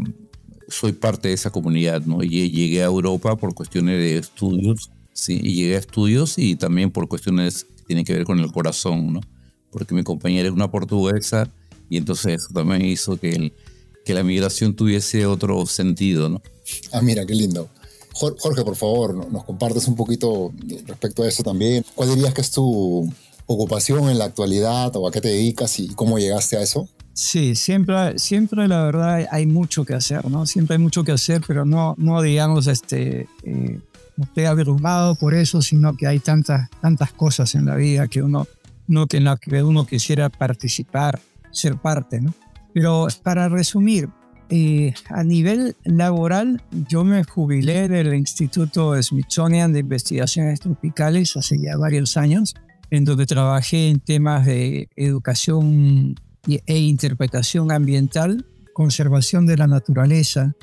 soy 0.70 0.94
parte 0.94 1.28
de 1.28 1.36
esa 1.36 1.52
comunidad, 1.52 2.02
¿no? 2.06 2.24
Y 2.24 2.50
llegué 2.50 2.82
a 2.82 2.86
Europa 2.86 3.36
por 3.36 3.54
cuestiones 3.54 4.00
de 4.00 4.18
estudios 4.18 4.92
Sí, 5.18 5.40
y 5.42 5.56
llegué 5.56 5.76
a 5.78 5.80
estudios 5.80 6.38
y 6.38 6.56
también 6.56 6.92
por 6.92 7.08
cuestiones 7.08 7.64
que 7.64 7.84
tienen 7.88 8.06
que 8.06 8.14
ver 8.14 8.24
con 8.24 8.40
el 8.40 8.52
corazón, 8.52 9.14
¿no? 9.14 9.22
Porque 9.72 9.96
mi 9.96 10.04
compañera 10.04 10.48
es 10.48 10.54
una 10.54 10.70
portuguesa 10.70 11.50
y 11.90 11.98
entonces 11.98 12.44
eso 12.44 12.50
también 12.54 12.86
hizo 12.86 13.18
que, 13.18 13.52
que 14.06 14.14
la 14.14 14.24
migración 14.24 14.76
tuviese 14.76 15.26
otro 15.26 15.66
sentido, 15.66 16.30
¿no? 16.30 16.40
Ah, 16.92 17.02
mira, 17.02 17.26
qué 17.26 17.34
lindo. 17.34 17.68
Jorge, 18.14 18.64
por 18.64 18.76
favor, 18.76 19.32
nos 19.32 19.44
compartes 19.44 19.88
un 19.88 19.96
poquito 19.96 20.54
respecto 20.86 21.24
a 21.24 21.28
eso 21.28 21.42
también. 21.42 21.84
¿Cuál 21.96 22.14
dirías 22.14 22.36
que 22.36 22.42
es 22.42 22.52
tu 22.52 23.12
ocupación 23.48 24.10
en 24.10 24.20
la 24.20 24.26
actualidad 24.26 24.96
o 24.98 25.08
a 25.08 25.12
qué 25.12 25.20
te 25.20 25.30
dedicas 25.30 25.80
y 25.80 25.88
cómo 25.96 26.20
llegaste 26.20 26.58
a 26.58 26.62
eso? 26.62 26.88
Sí, 27.14 27.56
siempre, 27.56 28.20
siempre 28.20 28.68
la 28.68 28.84
verdad 28.84 29.26
hay 29.32 29.48
mucho 29.48 29.84
que 29.84 29.96
hacer, 29.96 30.30
¿no? 30.30 30.46
Siempre 30.46 30.76
hay 30.76 30.80
mucho 30.80 31.04
que 31.04 31.12
hacer, 31.12 31.42
pero 31.48 31.66
no, 31.66 31.96
no 31.98 32.22
digamos, 32.22 32.68
este, 32.68 33.28
eh, 33.42 33.80
no 34.18 34.26
estoy 34.26 34.46
abrumado 34.46 35.16
por 35.16 35.34
eso, 35.34 35.62
sino 35.62 35.96
que 35.96 36.08
hay 36.08 36.20
tantas, 36.20 36.70
tantas 36.82 37.14
cosas 37.14 37.56
en 37.56 37.66
la 37.66 37.76
vida 37.76 38.08
que 38.08 38.22
uno, 38.22 38.48
no 38.88 39.08
que 39.08 39.18
en 39.18 39.24
la 39.26 39.38
que 39.38 39.64
uno 39.64 39.86
quisiera 39.86 40.30
participar, 40.30 41.20
ser 41.52 41.78
parte, 41.78 42.20
¿no? 42.20 42.34
Pero 42.74 43.08
para 43.24 43.48
resumir, 43.48 44.10
eh, 44.50 44.94
a 45.10 45.24
nivel 45.24 45.76
laboral, 45.84 46.62
yo 46.88 47.04
me 47.04 47.24
jubilé 47.24 47.88
del 47.90 48.14
Instituto 48.14 49.02
Smithsonian 49.02 49.74
de 49.74 49.80
Investigaciones 49.80 50.62
Tropicales 50.62 51.36
hace 51.36 51.60
ya 51.60 51.76
varios 51.78 52.18
años, 52.18 52.56
en 52.90 53.04
donde 53.04 53.26
trabajé 53.26 53.90
en 53.90 54.00
temas 54.00 54.46
de 54.46 54.90
educación 54.96 56.16
e 56.48 56.80
interpretación 56.80 57.72
ambiental, 57.72 58.46
conservación 58.74 59.46
de 59.46 59.58
la 59.58 59.68
naturaleza 59.68 60.56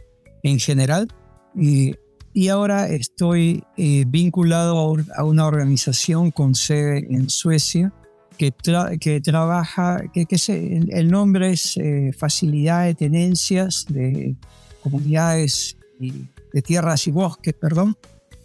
en 0.43 0.59
general, 0.59 1.09
y 1.55 1.95
y 2.35 2.49
ahora 2.49 2.89
estoy 2.89 3.63
eh, 3.77 4.05
vinculado 4.09 4.97
a 5.17 5.25
una 5.25 5.47
organización 5.47 6.33
con 6.33 6.57
sede 6.57 7.07
en 7.09 7.31
Suecia 7.31 7.93
que, 8.37 8.53
que 9.01 9.21
trabaja, 9.21 10.03
que, 10.13 10.27
que 10.27 10.37
se, 10.37 10.79
el 10.89 11.11
nombre 11.13 11.53
es 11.53 11.77
eh, 11.77 12.11
Facilidad 12.13 12.87
de 12.87 12.95
Tenencias 12.97 13.87
de 13.89 14.35
Comunidades 14.83 15.77
de 16.01 16.63
Tierras 16.63 17.07
y 17.07 17.13
Bosques, 17.13 17.55
perdón, 17.55 17.97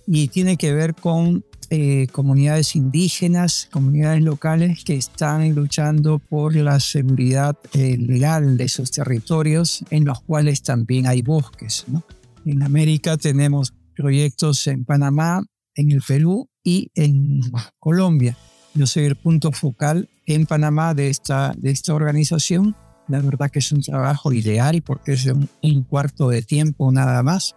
y 0.06 0.28
tiene 0.28 0.56
que 0.56 0.72
ver 0.72 0.94
con 0.94 1.44
eh, 1.72 2.08
comunidades 2.12 2.76
indígenas, 2.76 3.70
comunidades 3.72 4.22
locales 4.22 4.84
que 4.84 4.96
están 4.96 5.56
luchando 5.56 6.20
por 6.20 6.56
la 6.56 6.80
seguridad 6.80 7.58
legal 7.74 8.56
de 8.56 8.66
esos 8.66 8.92
territorios 8.92 9.84
en 9.90 10.06
los 10.06 10.22
cuales 10.22 10.62
también 10.62 11.08
hay 11.08 11.24
bosques. 11.24 11.86
¿no? 11.88 12.04
En 12.46 12.64
América 12.64 13.18
tenemos 13.18 13.74
proyectos 14.00 14.66
en 14.68 14.86
Panamá, 14.86 15.44
en 15.76 15.92
el 15.92 16.02
Perú 16.02 16.50
y 16.64 16.90
en 16.96 17.42
Colombia. 17.80 18.38
Yo 18.74 18.88
soy 18.88 19.04
el 19.04 19.18
punto 19.18 19.52
focal 19.52 20.10
en 20.26 20.46
Panamá 20.46 20.94
de 20.94 21.10
esta, 21.10 21.54
de 21.58 21.72
esta 21.72 21.94
organización. 21.94 22.78
La 23.10 23.20
verdad 23.20 23.50
que 23.52 23.60
es 23.60 23.72
un 23.74 23.82
trabajo 23.82 24.32
ideal 24.32 24.82
porque 24.84 25.14
es 25.14 25.26
un, 25.26 25.84
cuarto 25.84 26.30
de 26.30 26.44
tiempo 26.44 26.92
nada 26.94 27.22
más. 27.24 27.56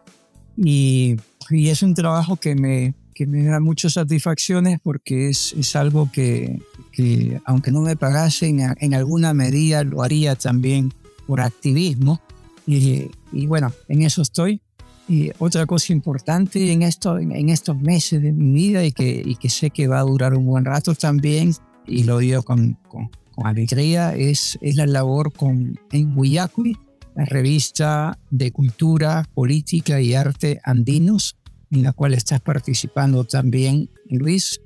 Y, 0.56 1.16
y, 1.50 1.68
es 1.68 1.82
un 1.84 1.94
trabajo 1.94 2.36
que 2.36 2.56
me, 2.56 2.94
que 3.14 3.26
me 3.26 3.44
da 3.44 3.60
muchas 3.60 3.92
satisfacciones 3.92 4.80
porque 4.82 5.28
es, 5.28 5.52
es 5.52 5.76
algo 5.76 6.10
que, 6.10 6.60
que, 6.90 7.40
aunque 7.44 7.70
no 7.70 7.82
me 7.82 7.94
pagasen, 7.94 8.60
en 8.78 8.94
alguna 8.94 9.32
medida 9.32 9.84
lo 9.84 10.02
haría 10.02 10.34
también 10.34 10.92
por 11.28 11.40
activismo. 11.40 12.20
Y, 12.66 13.10
y 13.32 13.46
bueno, 13.46 13.72
en 13.88 14.02
eso 14.02 14.22
estoy. 14.22 14.60
Y 15.08 15.30
otra 15.38 15.66
cosa 15.66 15.92
importante 15.92 16.72
en, 16.72 16.82
esto, 16.82 17.18
en 17.18 17.48
estos 17.48 17.76
meses 17.76 18.22
de 18.22 18.32
mi 18.32 18.52
vida 18.52 18.84
y 18.84 18.92
que, 18.92 19.22
y 19.24 19.36
que 19.36 19.50
sé 19.50 19.70
que 19.70 19.88
va 19.88 19.98
a 19.98 20.02
durar 20.02 20.34
un 20.34 20.46
buen 20.46 20.64
rato 20.64 20.94
también, 20.94 21.52
y 21.86 22.04
lo 22.04 22.18
digo 22.18 22.42
con, 22.42 22.78
con, 22.88 23.10
alegría, 23.44 24.14
es, 24.14 24.58
es 24.60 24.76
la 24.76 24.86
labor 24.86 25.32
con, 25.32 25.78
en 25.90 26.16
Huillacui, 26.16 26.76
la 27.16 27.24
revista 27.24 28.18
de 28.30 28.52
cultura, 28.52 29.26
política 29.34 30.00
y 30.00 30.14
arte 30.14 30.60
andinos, 30.64 31.36
en 31.70 31.82
la 31.82 31.92
cual 31.92 32.14
estás 32.14 32.40
participando 32.40 33.24
también, 33.24 33.90
Luis. 34.08 34.60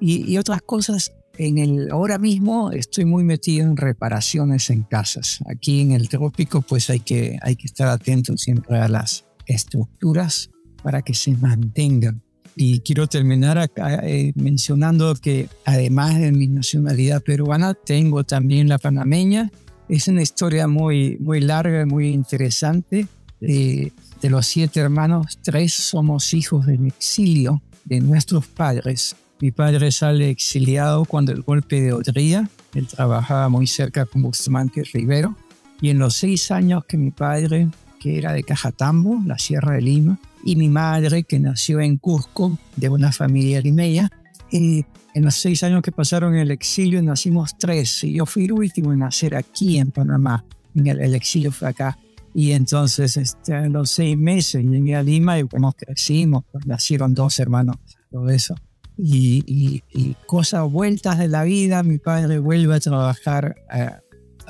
Y, 0.00 0.30
y 0.30 0.38
otras 0.38 0.62
cosas 0.62 1.12
en 1.38 1.58
el, 1.58 1.90
ahora 1.90 2.18
mismo 2.18 2.70
estoy 2.70 3.06
muy 3.06 3.24
metido 3.24 3.66
en 3.66 3.76
reparaciones 3.76 4.68
en 4.70 4.82
casas. 4.82 5.40
Aquí 5.46 5.80
en 5.80 5.92
el 5.92 6.08
trópico 6.08 6.60
pues 6.60 6.90
hay 6.90 7.00
que, 7.00 7.38
hay 7.42 7.56
que 7.56 7.66
estar 7.66 7.88
atento 7.88 8.36
siempre 8.36 8.78
a 8.78 8.88
las, 8.88 9.24
estructuras 9.54 10.50
para 10.82 11.02
que 11.02 11.14
se 11.14 11.32
mantengan. 11.36 12.22
Y 12.56 12.80
quiero 12.80 13.06
terminar 13.06 13.70
eh, 13.76 14.32
mencionando 14.34 15.14
que 15.14 15.48
además 15.64 16.18
de 16.18 16.32
mi 16.32 16.46
nacionalidad 16.48 17.22
peruana, 17.22 17.74
tengo 17.74 18.24
también 18.24 18.68
la 18.68 18.78
panameña. 18.78 19.50
Es 19.88 20.08
una 20.08 20.22
historia 20.22 20.66
muy, 20.66 21.16
muy 21.20 21.40
larga, 21.40 21.86
muy 21.86 22.08
interesante. 22.08 23.06
de 23.40 23.92
los 24.22 24.46
siete 24.46 24.80
hermanos, 24.80 25.38
tres 25.42 25.72
somos 25.72 26.34
hijos 26.34 26.66
del 26.66 26.86
exilio 26.86 27.62
de 27.84 28.00
nuestros 28.00 28.46
padres. 28.46 29.16
Mi 29.40 29.52
padre 29.52 29.90
sale 29.90 30.28
exiliado 30.28 31.06
cuando 31.06 31.32
el 31.32 31.40
golpe 31.40 31.80
de 31.80 31.94
Odría, 31.94 32.50
él 32.74 32.86
trabajaba 32.86 33.48
muy 33.48 33.66
cerca 33.66 34.04
con 34.04 34.20
Bustamante 34.22 34.82
Rivero, 34.92 35.34
y 35.80 35.88
en 35.88 35.98
los 35.98 36.14
seis 36.16 36.50
años 36.50 36.84
que 36.84 36.98
mi 36.98 37.10
padre 37.10 37.68
que 38.00 38.16
era 38.18 38.32
de 38.32 38.42
Cajatambo, 38.42 39.22
la 39.26 39.38
Sierra 39.38 39.74
de 39.74 39.82
Lima, 39.82 40.18
y 40.42 40.56
mi 40.56 40.70
madre, 40.70 41.22
que 41.22 41.38
nació 41.38 41.80
en 41.80 41.98
Cusco, 41.98 42.58
de 42.74 42.88
una 42.88 43.12
familia 43.12 43.60
limeña. 43.60 44.10
Y 44.50 44.84
en 45.14 45.24
los 45.24 45.34
seis 45.34 45.62
años 45.62 45.82
que 45.82 45.92
pasaron 45.92 46.34
en 46.34 46.40
el 46.40 46.50
exilio 46.50 47.00
nacimos 47.02 47.56
tres, 47.58 48.02
y 48.04 48.14
yo 48.14 48.26
fui 48.26 48.46
el 48.46 48.52
último 48.52 48.92
en 48.92 49.00
nacer 49.00 49.36
aquí 49.36 49.78
en 49.78 49.90
Panamá. 49.90 50.44
En 50.74 50.86
el, 50.86 51.14
exilio 51.14 51.52
fue 51.52 51.68
acá. 51.68 51.98
Y 52.32 52.52
entonces, 52.52 53.16
este, 53.16 53.54
a 53.54 53.68
los 53.68 53.90
seis 53.90 54.16
meses 54.16 54.64
llegué 54.64 54.96
a 54.96 55.02
Lima 55.02 55.38
y 55.38 55.42
bueno, 55.42 55.72
crecimos, 55.76 56.44
pues, 56.50 56.66
nacieron 56.66 57.12
dos 57.12 57.38
hermanos, 57.38 57.76
todo 58.10 58.30
eso. 58.30 58.54
y, 58.96 59.82
cosas 60.26 60.70
vueltas 60.70 61.18
de 61.18 61.28
la 61.28 61.42
vida. 61.42 61.82
Mi 61.82 61.98
padre 61.98 62.38
vuelve 62.38 62.76
a 62.76 62.80
trabajar 62.80 63.56
a, 63.68 64.00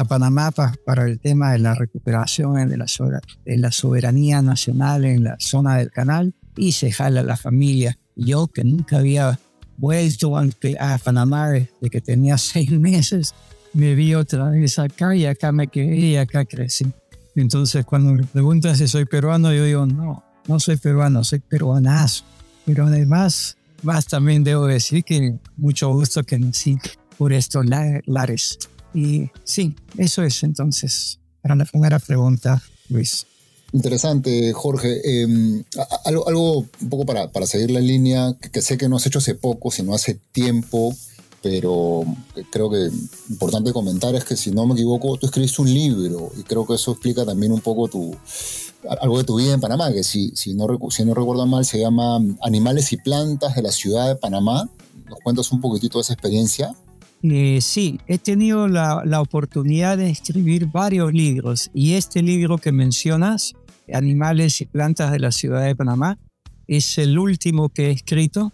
Panamá 0.05 0.51
para 0.51 1.07
el 1.07 1.19
tema 1.19 1.53
de 1.53 1.59
la 1.59 1.75
recuperación 1.75 2.69
de 2.69 2.77
la, 2.77 2.87
de 3.45 3.57
la 3.57 3.73
soberanía 3.73 4.43
nacional 4.43 5.05
en 5.05 5.25
la 5.25 5.37
zona 5.39 5.77
del 5.77 5.91
canal 5.91 6.35
y 6.57 6.73
se 6.73 6.93
jala 6.93 7.23
la 7.23 7.37
familia. 7.37 7.99
Yo 8.17 8.49
que 8.49 8.65
nunca 8.65 8.99
había 8.99 9.39
vuelto 9.77 10.37
a 10.37 10.99
Panamá 10.99 11.49
desde 11.51 11.91
que 11.91 12.01
tenía 12.01 12.39
seis 12.39 12.71
meses, 12.71 13.35
me 13.73 13.95
vi 13.95 14.15
otra 14.15 14.51
vez 14.51 14.79
acá 14.79 15.15
y 15.15 15.27
acá 15.27 15.53
me 15.53 15.69
quedé 15.69 15.97
y 15.97 16.17
acá 16.17 16.45
crecí. 16.45 16.87
Entonces 17.37 17.85
cuando 17.85 18.13
me 18.13 18.25
preguntan 18.25 18.77
si 18.77 18.89
soy 18.89 19.05
peruano, 19.05 19.53
yo 19.53 19.65
digo, 19.65 19.87
no, 19.87 20.23
no 20.47 20.61
soy 20.61 20.77
peruano, 20.77 21.25
soy 21.25 21.39
peruanazo. 21.41 22.25
Pero 22.67 22.87
además, 22.87 23.57
más 23.83 24.07
también 24.07 24.45
debo 24.45 24.67
decir 24.67 25.05
que 25.05 25.39
mucho 25.57 25.93
gusto 25.93 26.23
que 26.25 26.39
nací 26.39 26.79
por 27.17 27.33
estos 27.33 27.65
lares. 28.07 28.59
Y 28.95 29.31
sí, 29.45 29.75
eso 29.97 30.23
es 30.23 30.43
entonces 30.43 31.21
para 31.43 31.55
la 31.55 31.65
primera 31.65 31.99
pregunta, 31.99 32.63
Luis. 32.89 33.27
Interesante, 33.73 34.53
Jorge. 34.53 35.23
Em, 35.23 35.63
algo, 36.05 36.29
algo, 36.29 36.59
un 36.81 36.89
poco 36.89 37.07
para, 37.07 37.31
para 37.31 37.47
seguir 37.47 37.71
la 37.71 37.81
línea, 37.81 38.37
que, 38.53 38.63
sé 38.63 38.77
que 38.77 38.89
no 38.89 38.97
has 38.97 39.07
hecho 39.07 39.19
hace 39.19 39.35
poco, 39.35 39.71
sino 39.71 39.95
hace 39.95 40.19
tiempo, 40.33 40.95
pero 41.41 42.05
creo 42.51 42.69
que 42.69 42.91
importante 43.31 43.73
comentar 43.73 44.15
es 44.15 44.25
que 44.25 44.37
si 44.37 44.51
no 44.51 44.67
me 44.67 44.75
equivoco, 44.75 45.17
tú 45.17 45.27
escribiste 45.27 45.63
un 45.63 45.73
libro 45.73 46.33
y 46.37 46.43
creo 46.43 46.67
que 46.67 46.75
eso 46.75 46.93
explica 46.93 47.25
también 47.25 47.53
un 47.53 47.61
poco 47.61 47.89
tu, 47.89 48.15
algo 49.01 49.19
de 49.19 49.25
tu 49.25 49.37
vida 49.37 49.55
en 49.55 49.61
Panamá, 49.61 49.93
que 49.93 50.03
si, 50.03 50.33
si 50.35 50.53
no 50.55 50.67
recuerdo 50.67 51.47
mal 51.47 51.65
se 51.65 51.79
llama 51.79 52.21
Animales 52.43 52.93
y 52.93 52.97
Plantas 52.97 53.55
de 53.55 53.63
la 53.63 53.73
Ciudad 53.73 54.09
de 54.09 54.17
Panamá. 54.17 54.69
¿Nos 55.09 55.19
cuentas 55.21 55.51
un 55.51 55.61
poquitito 55.61 55.99
de 55.99 56.03
esa 56.03 56.13
experiencia? 56.13 56.75
Eh, 57.23 57.61
sí, 57.61 58.01
he 58.07 58.19
tenido 58.19 58.67
la, 58.67 59.03
la, 59.05 59.21
oportunidad 59.21 59.99
de 59.99 60.09
escribir 60.09 60.67
varios 60.67 61.13
libros 61.13 61.71
y 61.75 61.93
este 61.93 62.23
libro 62.23 62.57
que 62.57 62.73
mencionas, 62.73 63.53
Animales 63.93 64.61
y 64.61 64.67
Plantas 64.67 65.13
de 65.13 65.19
la 65.19 65.31
Ciudad 65.31 65.65
de 65.65 65.77
Panamá, 65.77 66.19
es 66.67 66.97
el 66.99 67.19
último 67.19 67.69
que 67.69 67.89
he 67.89 67.91
escrito. 67.91 68.53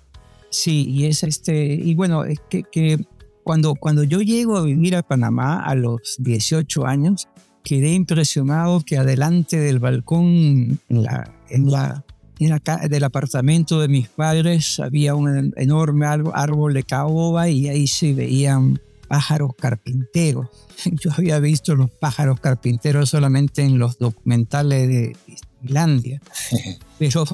Sí, 0.50 0.86
y 0.88 1.04
es 1.04 1.22
este, 1.22 1.74
y 1.74 1.94
bueno, 1.94 2.24
es 2.24 2.40
que, 2.48 2.62
que 2.64 2.98
cuando, 3.44 3.74
cuando 3.74 4.02
yo 4.02 4.22
llego 4.22 4.56
a 4.56 4.62
vivir 4.62 4.96
a 4.96 5.02
Panamá 5.02 5.60
a 5.60 5.74
los 5.74 6.16
18 6.18 6.86
años, 6.86 7.28
quedé 7.62 7.92
impresionado 7.92 8.80
que 8.80 8.96
adelante 8.96 9.58
del 9.58 9.78
balcón 9.78 10.80
en 10.88 11.02
la, 11.02 11.32
en 11.50 11.70
la, 11.70 12.04
en 12.38 12.50
la, 12.50 12.78
del 12.88 13.04
apartamento 13.04 13.80
de 13.80 13.88
mis 13.88 14.08
padres 14.08 14.78
había 14.80 15.14
un 15.14 15.52
enorme 15.56 16.06
árbol 16.06 16.74
de 16.74 16.82
caoba 16.82 17.48
y 17.48 17.68
ahí 17.68 17.86
se 17.86 18.12
veían 18.12 18.80
pájaros 19.08 19.52
carpinteros. 19.58 20.48
Yo 20.92 21.10
había 21.16 21.38
visto 21.38 21.74
los 21.74 21.90
pájaros 21.90 22.40
carpinteros 22.40 23.10
solamente 23.10 23.62
en 23.62 23.78
los 23.78 23.98
documentales 23.98 24.88
de 24.88 25.16
Islandia, 25.62 26.20
pero, 26.98 27.24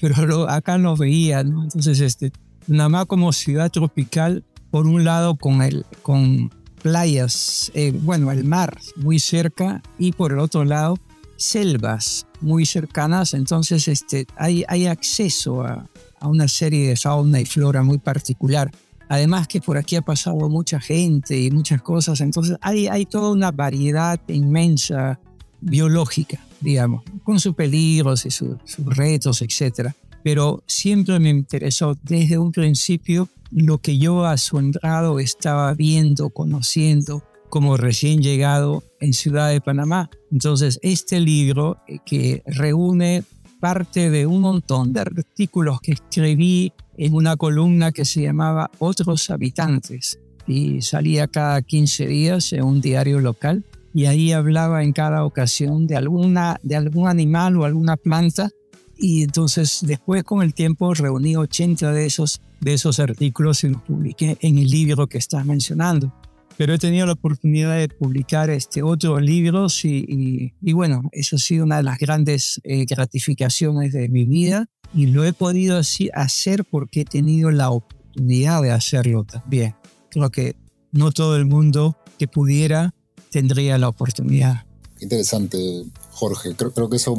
pero 0.00 0.48
acá 0.48 0.78
los 0.78 0.98
veía, 0.98 1.44
¿no? 1.44 1.64
Entonces, 1.64 2.00
este, 2.00 2.32
nada 2.66 2.88
más 2.88 3.06
como 3.06 3.32
ciudad 3.32 3.70
tropical, 3.70 4.44
por 4.70 4.86
un 4.86 5.04
lado 5.04 5.36
con, 5.36 5.62
el, 5.62 5.84
con 6.02 6.50
playas, 6.82 7.70
eh, 7.74 7.92
bueno, 7.92 8.30
el 8.32 8.44
mar 8.44 8.78
muy 8.96 9.18
cerca 9.18 9.82
y 9.98 10.12
por 10.12 10.32
el 10.32 10.38
otro 10.38 10.64
lado 10.64 10.98
selvas 11.36 12.26
muy 12.40 12.66
cercanas, 12.66 13.34
entonces 13.34 13.88
este, 13.88 14.26
hay, 14.36 14.64
hay 14.68 14.86
acceso 14.86 15.62
a, 15.62 15.88
a 16.20 16.28
una 16.28 16.48
serie 16.48 16.88
de 16.88 16.96
fauna 16.96 17.40
y 17.40 17.46
flora 17.46 17.82
muy 17.82 17.98
particular. 17.98 18.70
Además 19.08 19.46
que 19.46 19.60
por 19.60 19.76
aquí 19.76 19.96
ha 19.96 20.02
pasado 20.02 20.48
mucha 20.48 20.80
gente 20.80 21.38
y 21.38 21.50
muchas 21.50 21.80
cosas, 21.82 22.20
entonces 22.20 22.56
hay, 22.60 22.88
hay 22.88 23.06
toda 23.06 23.30
una 23.30 23.52
variedad 23.52 24.20
inmensa 24.28 25.20
biológica, 25.60 26.40
digamos, 26.60 27.04
con 27.22 27.38
sus 27.38 27.54
peligros 27.54 28.26
y 28.26 28.30
sus 28.30 28.56
retos, 28.84 29.42
etc. 29.42 29.90
Pero 30.24 30.62
siempre 30.66 31.20
me 31.20 31.30
interesó 31.30 31.96
desde 32.02 32.38
un 32.38 32.50
principio 32.50 33.28
lo 33.52 33.78
que 33.78 33.96
yo 33.98 34.24
asombrado 34.24 35.20
estaba 35.20 35.72
viendo, 35.74 36.30
conociendo 36.30 37.22
como 37.48 37.76
recién 37.76 38.22
llegado 38.22 38.82
en 39.00 39.12
Ciudad 39.12 39.50
de 39.50 39.60
Panamá. 39.60 40.10
Entonces, 40.30 40.78
este 40.82 41.20
libro 41.20 41.78
eh, 41.86 41.98
que 42.04 42.42
reúne 42.46 43.24
parte 43.60 44.10
de 44.10 44.26
un 44.26 44.40
montón 44.40 44.92
de 44.92 45.00
artículos 45.00 45.80
que 45.80 45.92
escribí 45.92 46.72
en 46.96 47.14
una 47.14 47.36
columna 47.36 47.92
que 47.92 48.04
se 48.04 48.22
llamaba 48.22 48.70
Otros 48.78 49.30
Habitantes 49.30 50.18
y 50.46 50.82
salía 50.82 51.26
cada 51.26 51.60
15 51.62 52.06
días 52.06 52.52
en 52.52 52.64
un 52.64 52.80
diario 52.80 53.20
local 53.20 53.64
y 53.92 54.06
ahí 54.06 54.32
hablaba 54.32 54.82
en 54.82 54.92
cada 54.92 55.24
ocasión 55.24 55.86
de, 55.86 55.96
alguna, 55.96 56.60
de 56.62 56.76
algún 56.76 57.08
animal 57.08 57.56
o 57.56 57.64
alguna 57.64 57.96
planta 57.96 58.50
y 58.98 59.22
entonces 59.22 59.80
después 59.82 60.24
con 60.24 60.42
el 60.42 60.54
tiempo 60.54 60.94
reuní 60.94 61.36
80 61.36 61.92
de 61.92 62.06
esos, 62.06 62.40
de 62.60 62.74
esos 62.74 62.98
artículos 62.98 63.64
y 63.64 63.68
los 63.68 63.82
publiqué 63.82 64.36
en 64.40 64.58
el 64.58 64.68
libro 64.68 65.06
que 65.06 65.18
estás 65.18 65.44
mencionando. 65.44 66.12
Pero 66.56 66.74
he 66.74 66.78
tenido 66.78 67.06
la 67.06 67.12
oportunidad 67.12 67.76
de 67.76 67.88
publicar 67.88 68.48
este, 68.50 68.82
otros 68.82 69.20
libros 69.20 69.84
y, 69.84 70.52
y, 70.62 70.72
bueno, 70.72 71.02
eso 71.12 71.36
ha 71.36 71.38
sido 71.38 71.64
una 71.64 71.76
de 71.76 71.82
las 71.82 71.98
grandes 71.98 72.60
eh, 72.64 72.86
gratificaciones 72.86 73.92
de 73.92 74.08
mi 74.08 74.24
vida 74.24 74.66
y 74.94 75.06
lo 75.06 75.24
he 75.24 75.32
podido 75.32 75.76
así 75.76 76.10
hacer 76.14 76.64
porque 76.64 77.02
he 77.02 77.04
tenido 77.04 77.50
la 77.50 77.70
oportunidad 77.70 78.62
de 78.62 78.70
hacerlo 78.70 79.24
también. 79.24 79.74
Creo 80.10 80.30
que 80.30 80.56
no 80.92 81.12
todo 81.12 81.36
el 81.36 81.44
mundo 81.44 81.96
que 82.18 82.26
pudiera 82.26 82.94
tendría 83.30 83.76
la 83.76 83.88
oportunidad. 83.88 84.64
Interesante, 85.00 85.84
Jorge. 86.12 86.54
Creo, 86.54 86.72
creo 86.72 86.88
que 86.88 86.96
eso 86.96 87.14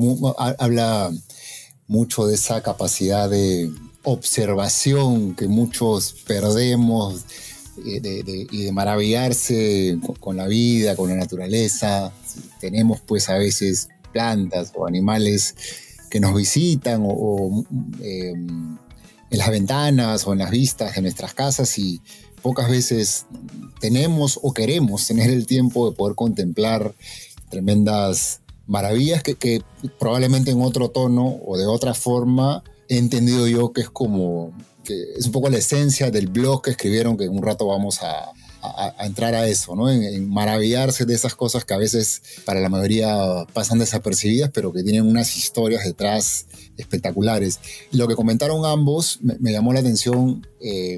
habla 0.57 1.11
mucho 1.87 2.25
de 2.25 2.35
esa 2.35 2.61
capacidad 2.63 3.29
de 3.29 3.71
observación 4.03 5.35
que 5.35 5.47
muchos 5.47 6.15
perdemos 6.25 7.25
eh, 7.85 8.47
y 8.51 8.63
de 8.63 8.71
maravillarse 8.71 9.99
con, 10.19 10.37
la 10.37 10.47
vida, 10.47 10.95
con 10.95 11.09
la 11.09 11.15
naturaleza. 11.15 12.11
Tenemos 12.59 13.01
pues 13.01 13.29
a 13.29 13.37
veces 13.37 13.89
plantas 14.11 14.71
o 14.75 14.87
animales 14.87 15.55
que 16.09 16.19
nos 16.19 16.35
visitan 16.35 17.03
o, 17.05 17.65
em, 18.01 18.77
en 19.29 19.37
las 19.37 19.49
ventanas 19.49 20.25
o 20.25 20.33
en 20.33 20.39
las 20.39 20.51
vistas 20.51 20.95
de 20.95 21.01
nuestras 21.01 21.33
casas 21.33 21.77
y 21.77 22.01
pocas 22.41 22.69
veces 22.69 23.25
tenemos 23.79 24.39
o 24.41 24.53
queremos 24.53 25.05
tener 25.05 25.29
el 25.29 25.45
tiempo 25.45 25.89
de 25.89 25.95
poder 25.95 26.15
contemplar 26.15 26.95
tremendas 27.49 28.41
maravillas 28.65 29.23
que, 29.23 29.61
probablemente 29.99 30.51
en 30.51 30.61
otro 30.61 30.89
tono 30.89 31.39
o 31.45 31.57
de 31.57 31.65
otra 31.65 31.93
forma 31.93 32.63
he 32.89 32.97
entendido 32.97 33.47
yo 33.47 33.73
que 33.73 33.81
es 33.81 33.89
como, 33.89 34.51
que 34.87 35.17
es 35.17 35.25
un 35.25 35.33
poco 35.33 35.49
la 35.49 35.57
esencia 35.57 36.09
del 36.11 36.27
blog 36.27 36.61
que 36.61 36.71
escribieron, 36.71 37.17
que 37.17 37.25
en 37.25 37.35
un 37.35 37.43
rato 37.43 37.67
vamos 37.67 37.99
a, 38.01 38.31
entrar 38.99 39.33
a 39.35 39.47
eso, 39.47 39.75
¿no? 39.75 39.89
En, 39.89 40.27
maravillarse 40.29 41.05
de 41.05 41.13
esas 41.13 41.35
cosas 41.35 41.63
que 41.63 41.73
a 41.73 41.77
veces 41.77 42.21
para 42.43 42.59
la 42.59 42.69
mayoría 42.69 43.45
pasan 43.53 43.79
desapercibidas, 43.79 44.49
pero 44.53 44.73
que 44.73 44.83
tienen 44.83 45.05
unas 45.05 45.37
historias 45.37 45.83
detrás 45.83 46.47
espectaculares. 46.77 47.59
lo 47.91 48.07
que 48.07 48.15
comentaron 48.15 48.65
ambos 48.65 49.19
me, 49.21 49.51
llamó 49.51 49.73
la 49.73 49.81
atención 49.81 50.47
eh, 50.59 50.97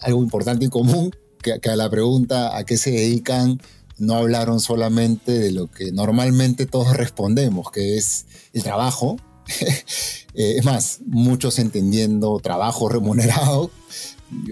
algo 0.00 0.22
importante 0.22 0.64
y 0.64 0.68
común, 0.68 1.14
que, 1.42 1.60
que, 1.60 1.70
a 1.70 1.76
la 1.76 1.90
pregunta 1.90 2.56
a 2.56 2.64
qué 2.64 2.76
se 2.76 2.90
dedican 2.90 3.60
no 3.98 4.14
hablaron 4.14 4.60
solamente 4.60 5.32
de 5.32 5.52
lo 5.52 5.70
que 5.70 5.92
normalmente 5.92 6.66
todos 6.66 6.96
respondemos, 6.96 7.70
que 7.70 7.96
es 7.96 8.26
el 8.52 8.62
trabajo. 8.62 9.16
Eh, 10.36 10.56
es 10.58 10.64
más, 10.64 10.98
muchos 11.06 11.60
entendiendo 11.60 12.40
trabajo 12.40 12.88
remunerado, 12.88 13.70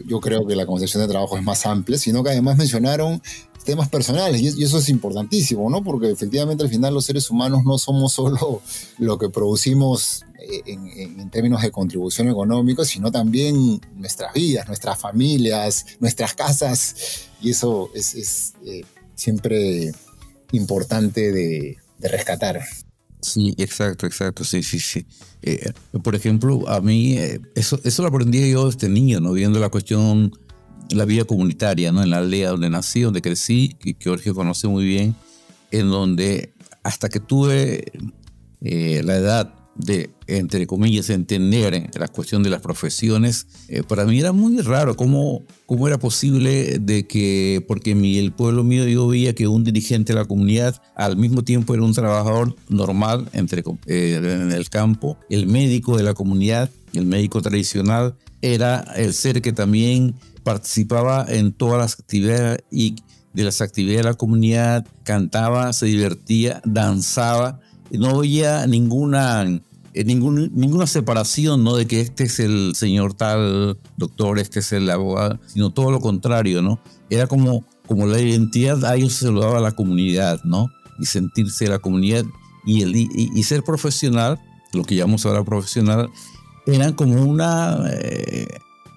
yo, 0.06 0.20
creo 0.20 0.46
que 0.46 0.54
la 0.54 0.64
concepción 0.64 1.02
de 1.02 1.08
trabajo 1.08 1.36
es 1.36 1.42
más 1.42 1.66
amplia, 1.66 1.98
sino 1.98 2.22
que 2.22 2.30
además 2.30 2.56
mencionaron 2.56 3.20
temas 3.64 3.88
personales 3.88 4.40
y, 4.40 4.62
eso 4.62 4.78
es 4.78 4.88
importantísimo, 4.88 5.68
¿no? 5.70 5.82
Porque 5.82 6.10
efectivamente 6.10 6.64
al 6.64 6.70
final 6.70 6.94
los 6.94 7.04
seres 7.04 7.30
humanos 7.30 7.64
no 7.64 7.78
somos 7.78 8.12
solo 8.14 8.62
lo 8.98 9.18
que 9.18 9.28
producimos 9.28 10.24
eh, 10.38 10.62
en, 10.66 11.30
términos 11.30 11.62
de 11.62 11.70
contribución 11.70 12.28
económica, 12.28 12.84
sino 12.84 13.10
también 13.10 13.80
nuestras 13.96 14.32
vidas, 14.34 14.66
nuestras 14.66 14.98
familias, 14.98 15.86
nuestras 16.00 16.34
casas 16.34 17.28
y 17.40 17.50
eso 17.50 17.90
es, 17.94 18.54
eh, 18.64 18.84
siempre 19.14 19.92
importante 20.52 21.32
de, 21.32 21.78
rescatar. 22.00 22.60
Sí, 23.22 23.54
exacto, 23.56 24.04
exacto, 24.06 24.42
sí, 24.42 24.64
sí, 24.64 24.80
sí. 24.80 25.06
Eh, 25.42 25.72
por 26.02 26.16
ejemplo, 26.16 26.68
a 26.68 26.80
mí 26.80 27.16
eh, 27.16 27.40
eso, 27.54 27.78
eso 27.84 28.02
lo 28.02 28.08
aprendí 28.08 28.50
yo 28.50 28.68
desde 28.68 28.88
niño, 28.88 29.20
¿no? 29.20 29.32
Viendo 29.32 29.60
la 29.60 29.68
cuestión, 29.68 30.32
la 30.90 31.04
vida 31.04 31.24
comunitaria, 31.24 31.92
¿no? 31.92 32.02
En 32.02 32.10
la 32.10 32.18
aldea 32.18 32.50
donde 32.50 32.68
nací, 32.68 33.02
donde 33.02 33.22
crecí, 33.22 33.76
que, 33.78 33.96
Jorge 34.02 34.32
conoce 34.32 34.66
muy 34.66 34.84
bien, 34.84 35.14
en 35.70 35.88
donde 35.88 36.52
hasta 36.82 37.08
que 37.08 37.20
tuve 37.20 37.84
eh, 38.60 39.02
la 39.04 39.14
edad 39.14 39.54
de, 39.74 40.10
entre 40.26 40.66
comillas, 40.66 41.10
entender 41.10 41.90
la 41.94 42.08
cuestión 42.08 42.42
de 42.42 42.50
las 42.50 42.60
profesiones, 42.60 43.46
eh, 43.68 43.82
para 43.82 44.04
mí 44.04 44.18
era 44.18 44.32
muy 44.32 44.58
raro 44.60 44.96
cómo, 44.96 45.42
cómo 45.66 45.88
era 45.88 45.98
posible 45.98 46.78
de 46.78 47.06
que, 47.06 47.64
porque 47.66 47.94
mi, 47.94 48.18
el 48.18 48.32
pueblo 48.32 48.64
mío 48.64 48.86
yo 48.86 49.08
veía 49.08 49.34
que 49.34 49.48
un 49.48 49.64
dirigente 49.64 50.12
de 50.12 50.18
la 50.18 50.26
comunidad 50.26 50.80
al 50.94 51.16
mismo 51.16 51.42
tiempo 51.42 51.74
era 51.74 51.82
un 51.82 51.94
trabajador 51.94 52.54
normal 52.68 53.28
entre, 53.32 53.62
eh, 53.86 54.20
en 54.22 54.52
el 54.52 54.68
campo, 54.68 55.18
el 55.30 55.46
médico 55.46 55.96
de 55.96 56.02
la 56.02 56.14
comunidad, 56.14 56.70
el 56.92 57.06
médico 57.06 57.40
tradicional, 57.40 58.14
era 58.42 58.80
el 58.96 59.14
ser 59.14 59.40
que 59.40 59.52
también 59.52 60.14
participaba 60.42 61.24
en 61.28 61.52
todas 61.52 61.78
las 61.78 61.98
actividades 61.98 62.62
y 62.70 62.96
de 63.32 63.44
las 63.44 63.60
actividades 63.60 64.04
de 64.04 64.10
la 64.10 64.14
comunidad, 64.14 64.86
cantaba, 65.04 65.72
se 65.72 65.86
divertía, 65.86 66.60
danzaba 66.64 67.60
no 67.98 68.18
había 68.18 68.66
ninguna, 68.66 69.44
eh, 69.94 70.04
ninguna 70.04 70.86
separación, 70.86 71.62
¿no? 71.62 71.76
De 71.76 71.86
que 71.86 72.00
este 72.00 72.24
es 72.24 72.40
el 72.40 72.72
señor 72.74 73.14
tal 73.14 73.78
doctor, 73.96 74.38
este 74.38 74.60
es 74.60 74.72
el 74.72 74.88
abogado, 74.90 75.38
sino 75.46 75.70
todo 75.70 75.90
lo 75.90 76.00
contrario, 76.00 76.62
¿no? 76.62 76.80
Era 77.10 77.26
como, 77.26 77.64
como 77.86 78.06
la 78.06 78.20
identidad 78.20 78.84
a 78.84 78.96
ellos 78.96 79.12
se 79.12 79.30
lo 79.30 79.40
daba 79.40 79.58
a 79.58 79.62
la 79.62 79.72
comunidad, 79.72 80.40
¿no? 80.44 80.68
Y 80.98 81.06
sentirse 81.06 81.68
la 81.68 81.78
comunidad 81.78 82.24
y, 82.64 82.82
el, 82.82 82.96
y, 82.96 83.42
ser 83.42 83.62
profesional, 83.62 84.40
lo 84.72 84.84
que 84.84 84.94
llamamos 84.94 85.26
ahora 85.26 85.44
profesional, 85.44 86.08
eran 86.66 86.92
como 86.94 87.22
una... 87.22 87.78
Eh, 87.90 88.46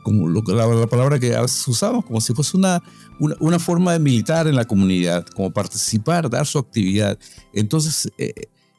como 0.03 0.27
lo, 0.27 0.43
la, 0.43 0.67
la, 0.67 0.85
palabra 0.85 1.19
que 1.19 1.35
usamos, 1.65 2.05
como 2.05 2.21
si 2.21 2.31
fuese 2.35 2.55
una, 2.55 2.79
una, 3.19 3.35
una, 3.39 3.57
forma 3.57 3.91
de 3.91 3.97
militar 3.97 4.45
en 4.45 4.55
la 4.55 4.65
comunidad, 4.65 5.25
como 5.35 5.49
participar, 5.49 6.29
dar 6.29 6.45
su 6.45 6.59
actividad. 6.59 7.17
Entonces, 7.53 8.11
eh, 8.19 8.31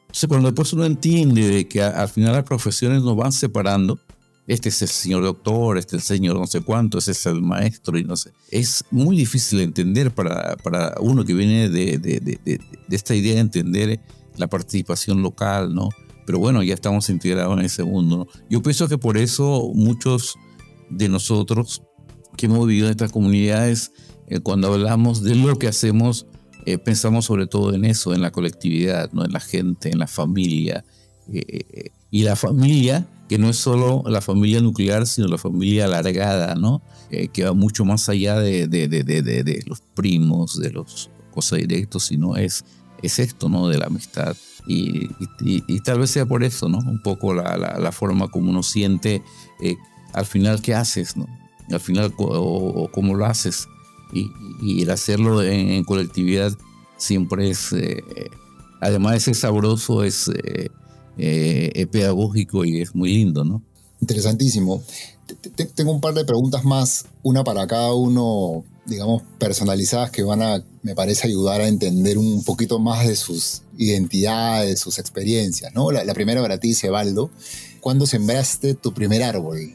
entonces, 0.07 0.29
cuando 0.29 0.47
después 0.47 0.73
uno 0.73 0.85
entiende 0.85 1.47
de 1.47 1.67
que 1.67 1.81
al 1.81 2.07
final 2.07 2.33
las 2.33 2.45
profesiones 2.45 3.03
nos 3.03 3.15
van 3.15 3.31
separando, 3.31 3.99
este 4.47 4.69
es 4.69 4.81
el 4.81 4.87
señor 4.87 5.23
doctor, 5.23 5.77
este 5.77 5.97
es 5.97 6.03
el 6.03 6.17
señor 6.17 6.39
no 6.39 6.47
sé 6.47 6.61
cuánto, 6.61 6.97
ese 6.97 7.11
es 7.11 7.25
el 7.25 7.41
maestro 7.41 7.97
y 7.99 8.05
no 8.05 8.15
sé. 8.15 8.31
Es 8.49 8.85
muy 8.89 9.17
difícil 9.17 9.59
de 9.59 9.65
entender 9.65 10.11
para, 10.11 10.55
para 10.57 10.95
uno 11.01 11.25
que 11.25 11.33
viene 11.33 11.67
de, 11.67 11.97
de, 11.97 12.21
de, 12.21 12.59
esta 12.89 13.13
idea 13.13 13.33
de 13.35 13.41
entender 13.41 13.99
la 14.37 14.47
participación 14.47 15.21
local, 15.21 15.75
¿no? 15.75 15.89
Pero 16.25 16.39
bueno, 16.39 16.63
ya 16.63 16.73
estamos 16.73 17.09
integrados 17.09 17.59
en 17.59 17.65
ese 17.65 17.83
mundo. 17.83 18.27
Yo 18.49 18.61
pienso 18.61 18.87
que 18.87 18.97
por 18.97 19.17
eso 19.17 19.69
muchos 19.73 20.35
de 20.89 21.09
nosotros 21.09 21.83
que 22.37 22.45
hemos 22.45 22.65
vivido 22.65 22.87
en 22.87 22.91
estas 22.91 23.11
comunidades, 23.11 23.91
eh, 24.27 24.39
cuando 24.39 24.73
hablamos 24.73 25.23
de 25.23 25.35
lo 25.35 25.59
que 25.59 25.67
hacemos, 25.67 26.25
eh, 26.67 26.77
pensamos 26.77 27.23
sobre 27.23 27.47
todo 27.47 27.73
en 27.73 27.85
eso, 27.85 28.13
en 28.13 28.21
la 28.21 28.31
colectividad, 28.31 29.09
¿no? 29.13 29.23
en 29.23 29.31
la 29.31 29.39
gente, 29.39 29.89
en 29.89 29.99
la 29.99 30.07
familia. 30.07 30.83
Eh, 31.31 31.45
eh, 31.47 31.91
y 32.11 32.23
la 32.23 32.35
familia, 32.35 33.07
que 33.29 33.37
no 33.37 33.49
es 33.49 33.55
solo 33.55 34.03
la 34.05 34.19
familia 34.19 34.59
nuclear, 34.59 35.07
sino 35.07 35.29
la 35.29 35.37
familia 35.37 35.85
alargada, 35.85 36.55
¿no? 36.55 36.81
que 37.31 37.45
va 37.45 37.53
mucho 37.53 37.85
más 37.85 38.09
allá 38.09 38.37
de, 38.41 38.67
de, 38.67 38.89
de, 38.89 39.01
de, 39.01 39.63
los 39.65 39.79
primos, 39.79 40.59
de 40.59 40.71
los 40.71 41.09
cosas 41.31 41.59
directos, 41.59 42.03
sino 42.03 42.35
es, 42.35 42.65
es 43.01 43.19
esto, 43.19 43.47
¿no? 43.47 43.69
De 43.69 43.77
la 43.77 43.85
amistad. 43.85 44.35
Y, 44.67 45.07
y, 45.39 45.79
tal 45.79 45.99
vez 45.99 46.11
sea 46.11 46.25
por 46.25 46.43
eso, 46.43 46.67
¿no? 46.67 46.79
Un 46.79 47.01
poco 47.01 47.33
la, 47.33 47.77
la, 47.79 47.91
forma 47.93 48.27
como 48.27 48.49
uno 48.49 48.61
siente 48.61 49.23
al 50.11 50.25
final 50.25 50.61
qué 50.61 50.75
haces, 50.75 51.15
¿no? 51.15 51.27
Al 51.71 51.79
final, 51.79 52.13
o, 52.17 52.25
o 52.25 52.91
cómo 52.91 53.15
lo 53.15 53.25
haces 53.25 53.69
y, 54.13 54.81
el 54.81 54.89
hacerlo 54.89 55.43
en, 55.43 55.83
colectividad 55.83 56.53
siempre 56.97 57.49
es, 57.49 57.73
eh, 57.73 58.03
además 58.81 59.13
de 59.13 59.19
ser 59.19 59.35
sabroso, 59.35 60.03
es 60.03 60.29
eh, 60.29 60.69
eh, 61.17 61.87
pedagógico 61.87 62.65
y 62.65 62.81
es 62.81 62.95
muy 62.95 63.13
lindo, 63.13 63.43
¿no? 63.43 63.61
Interesantísimo. 64.01 64.83
Tengo 65.75 65.91
un 65.91 66.01
par 66.01 66.13
de 66.13 66.23
preguntas 66.23 66.63
más, 66.63 67.05
una 67.23 67.43
para 67.43 67.67
cada 67.67 67.93
uno, 67.93 68.63
digamos, 68.85 69.23
personalizadas 69.39 70.11
que 70.11 70.23
van 70.23 70.41
a, 70.41 70.63
me 70.83 70.95
parece, 70.95 71.27
ayudar 71.27 71.61
a 71.61 71.67
entender 71.67 72.17
un 72.17 72.43
poquito 72.43 72.79
más 72.79 73.07
de 73.07 73.15
sus 73.15 73.63
identidades, 73.77 74.79
sus 74.79 74.99
experiencias, 74.99 75.73
¿no? 75.73 75.91
La, 75.91 76.13
primera 76.13 76.41
para 76.41 76.59
ti, 76.59 76.73
Sebaldo. 76.73 77.29
¿Cuándo 77.81 78.05
sembraste 78.05 78.73
tu 78.73 78.93
primer 78.93 79.23
árbol? 79.23 79.73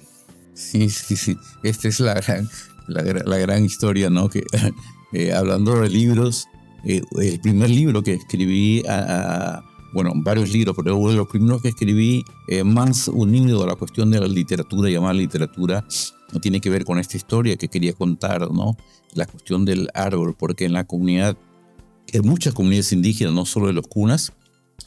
Sí, 0.55 0.89
sí, 0.91 1.17
sí. 1.17 1.37
Esta 1.63 1.89
es 1.89 2.01
la 2.01 2.15
gran, 2.15 2.49
la, 2.87 3.39
gran 3.39 3.65
historia, 3.65 4.11
¿no? 4.11 4.29
Que 4.29 4.45
eh, 5.13 5.33
hablando 5.33 5.81
de 5.81 5.89
libros, 5.89 6.47
eh, 6.85 7.03
el 7.19 7.41
primer 7.41 7.71
libro 7.71 8.03
que 8.03 8.15
escribí, 8.15 8.83
a, 8.89 9.63
bueno, 9.93 10.13
varios 10.15 10.53
libros, 10.53 10.75
pero 10.77 10.97
uno 10.97 11.11
de 11.11 11.17
los 11.17 11.29
primeros 11.29 11.63
que 11.63 11.69
escribí 11.69 12.25
eh, 12.49 12.65
más 12.65 13.09
unido 13.09 13.63
a 13.63 13.67
la 13.67 13.77
cuestión 13.77 14.11
de 14.11 14.21
la 14.21 14.27
literatura, 14.27 14.89
llamada 14.91 15.15
literatura, 15.15 15.85
no 16.33 16.41
tiene 16.41 16.61
que 16.61 16.71
ver 16.71 16.85
con 16.85 16.99
esta 16.99 17.17
historia 17.17 17.57
que 17.57 17.69
quería 17.69 17.93
contar, 17.93 18.51
¿no? 18.51 18.77
La 19.15 19.27
cuestión 19.27 19.65
del 19.65 19.89
árbol, 19.95 20.35
porque 20.39 20.65
en 20.65 20.73
la 20.73 20.85
comunidad, 20.85 21.37
en 22.07 22.27
muchas 22.27 22.55
comunidades 22.55 22.93
indígenas, 22.93 23.35
no 23.35 23.45
solo 23.45 23.67
de 23.67 23.75
los 23.75 23.87
cunas, 23.87 24.33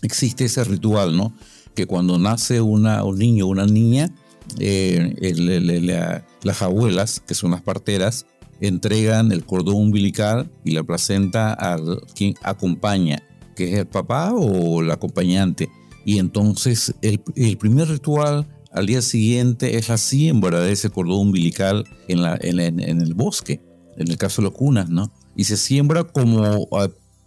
existe 0.02 0.46
ese 0.46 0.64
ritual, 0.64 1.16
¿no? 1.16 1.34
Que 1.76 1.86
cuando 1.86 2.18
nace 2.18 2.62
una, 2.62 3.04
un 3.04 3.20
niño 3.20 3.46
o 3.46 3.50
una 3.50 3.66
niña, 3.66 4.12
eh, 4.60 6.24
las 6.44 6.62
abuelas, 6.62 7.20
que 7.20 7.34
son 7.36 7.52
las 7.52 7.62
parteras, 7.62 8.26
entregan 8.62 9.32
el 9.32 9.46
cordón 9.46 9.76
umbilical 9.76 10.50
y 10.64 10.72
la 10.72 10.84
placenta 10.84 11.54
al 11.54 12.02
quien 12.16 12.36
acompaña, 12.42 13.22
que 13.56 13.74
es 13.74 13.80
el 13.80 13.88
papá 13.88 14.34
o 14.34 14.82
el 14.82 14.92
acompañante. 14.92 15.70
Y 16.06 16.20
entonces 16.20 16.94
el, 17.02 17.20
primer 17.58 17.90
ritual 17.90 18.48
al 18.72 18.86
día 18.86 19.02
siguiente 19.02 19.78
es 19.78 19.90
la 19.90 19.98
siembra 19.98 20.60
de 20.60 20.72
ese 20.72 20.90
cordón 20.90 21.28
umbilical 21.28 21.86
en, 22.08 22.22
la, 22.22 22.38
en, 22.40 22.80
el 22.80 23.14
bosque, 23.14 23.62
en 23.98 24.10
el 24.10 24.18
caso 24.18 24.42
de 24.42 24.50
los 24.50 24.58
cunas, 24.58 24.90
¿no? 24.90 25.12
Y 25.36 25.46
se 25.46 25.58
siembra 25.58 26.04
como 26.04 26.68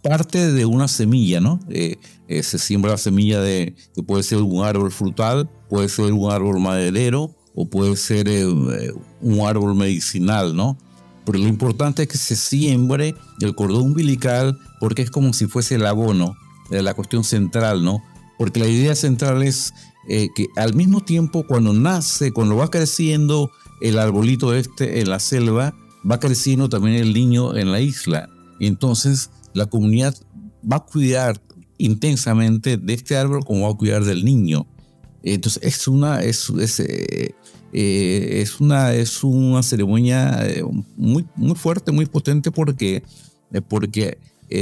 parte 0.01 0.51
de 0.51 0.65
una 0.65 0.87
semilla, 0.87 1.41
¿no? 1.41 1.59
Eh, 1.69 1.97
eh, 2.27 2.43
se 2.43 2.57
siembra 2.59 2.91
la 2.91 2.97
semilla 2.97 3.41
de 3.41 3.75
que 3.93 4.03
puede 4.03 4.23
ser 4.23 4.39
un 4.39 4.63
árbol 4.63 4.91
frutal, 4.91 5.49
puede 5.69 5.89
ser 5.89 6.13
un 6.13 6.31
árbol 6.31 6.59
maderero 6.59 7.35
o 7.55 7.69
puede 7.69 7.95
ser 7.95 8.27
eh, 8.29 8.45
un 8.45 9.39
árbol 9.45 9.75
medicinal, 9.75 10.55
¿no? 10.55 10.77
Pero 11.25 11.39
lo 11.39 11.47
importante 11.47 12.03
es 12.03 12.07
que 12.07 12.17
se 12.17 12.35
siembre 12.35 13.15
el 13.41 13.55
cordón 13.55 13.83
umbilical 13.83 14.57
porque 14.79 15.01
es 15.01 15.11
como 15.11 15.33
si 15.33 15.47
fuese 15.47 15.75
el 15.75 15.85
abono, 15.85 16.35
la 16.69 16.93
cuestión 16.93 17.23
central, 17.23 17.83
¿no? 17.83 18.01
Porque 18.37 18.59
la 18.59 18.67
idea 18.67 18.95
central 18.95 19.43
es 19.43 19.73
que 20.07 20.47
al 20.55 20.73
mismo 20.73 21.01
tiempo 21.01 21.45
cuando 21.45 21.73
nace, 21.73 22.31
cuando 22.31 22.55
va 22.55 22.71
creciendo 22.71 23.51
el 23.81 23.99
arbolito 23.99 24.55
este 24.55 25.01
en 25.01 25.09
la 25.09 25.19
selva, 25.19 25.75
va 26.09 26.19
creciendo 26.19 26.69
también 26.69 26.95
el 26.95 27.13
niño 27.13 27.55
en 27.55 27.71
la 27.71 27.81
isla. 27.81 28.29
Y 28.59 28.67
entonces 28.67 29.29
la 29.53 29.65
comunidad 29.67 30.15
va 30.69 30.77
a 30.77 30.85
cuidar 30.85 31.41
intensamente 31.77 32.77
de 32.77 32.93
este 32.93 33.17
árbol 33.17 33.43
como 33.45 33.67
va 33.67 33.73
a 33.73 33.77
cuidar 33.77 34.03
del 34.03 34.23
niño. 34.25 34.67
Entonces 35.23 35.63
es 35.63 35.87
una, 35.87 36.21
es, 36.21 36.49
es, 36.49 36.79
eh, 36.79 37.35
eh, 37.73 38.41
es 38.41 38.59
una, 38.59 38.93
es 38.93 39.23
una 39.23 39.63
ceremonia 39.63 40.45
eh, 40.45 40.63
muy, 40.95 41.25
muy 41.35 41.55
fuerte, 41.55 41.91
muy 41.91 42.05
potente 42.05 42.51
porque, 42.51 43.03
porque 43.67 44.17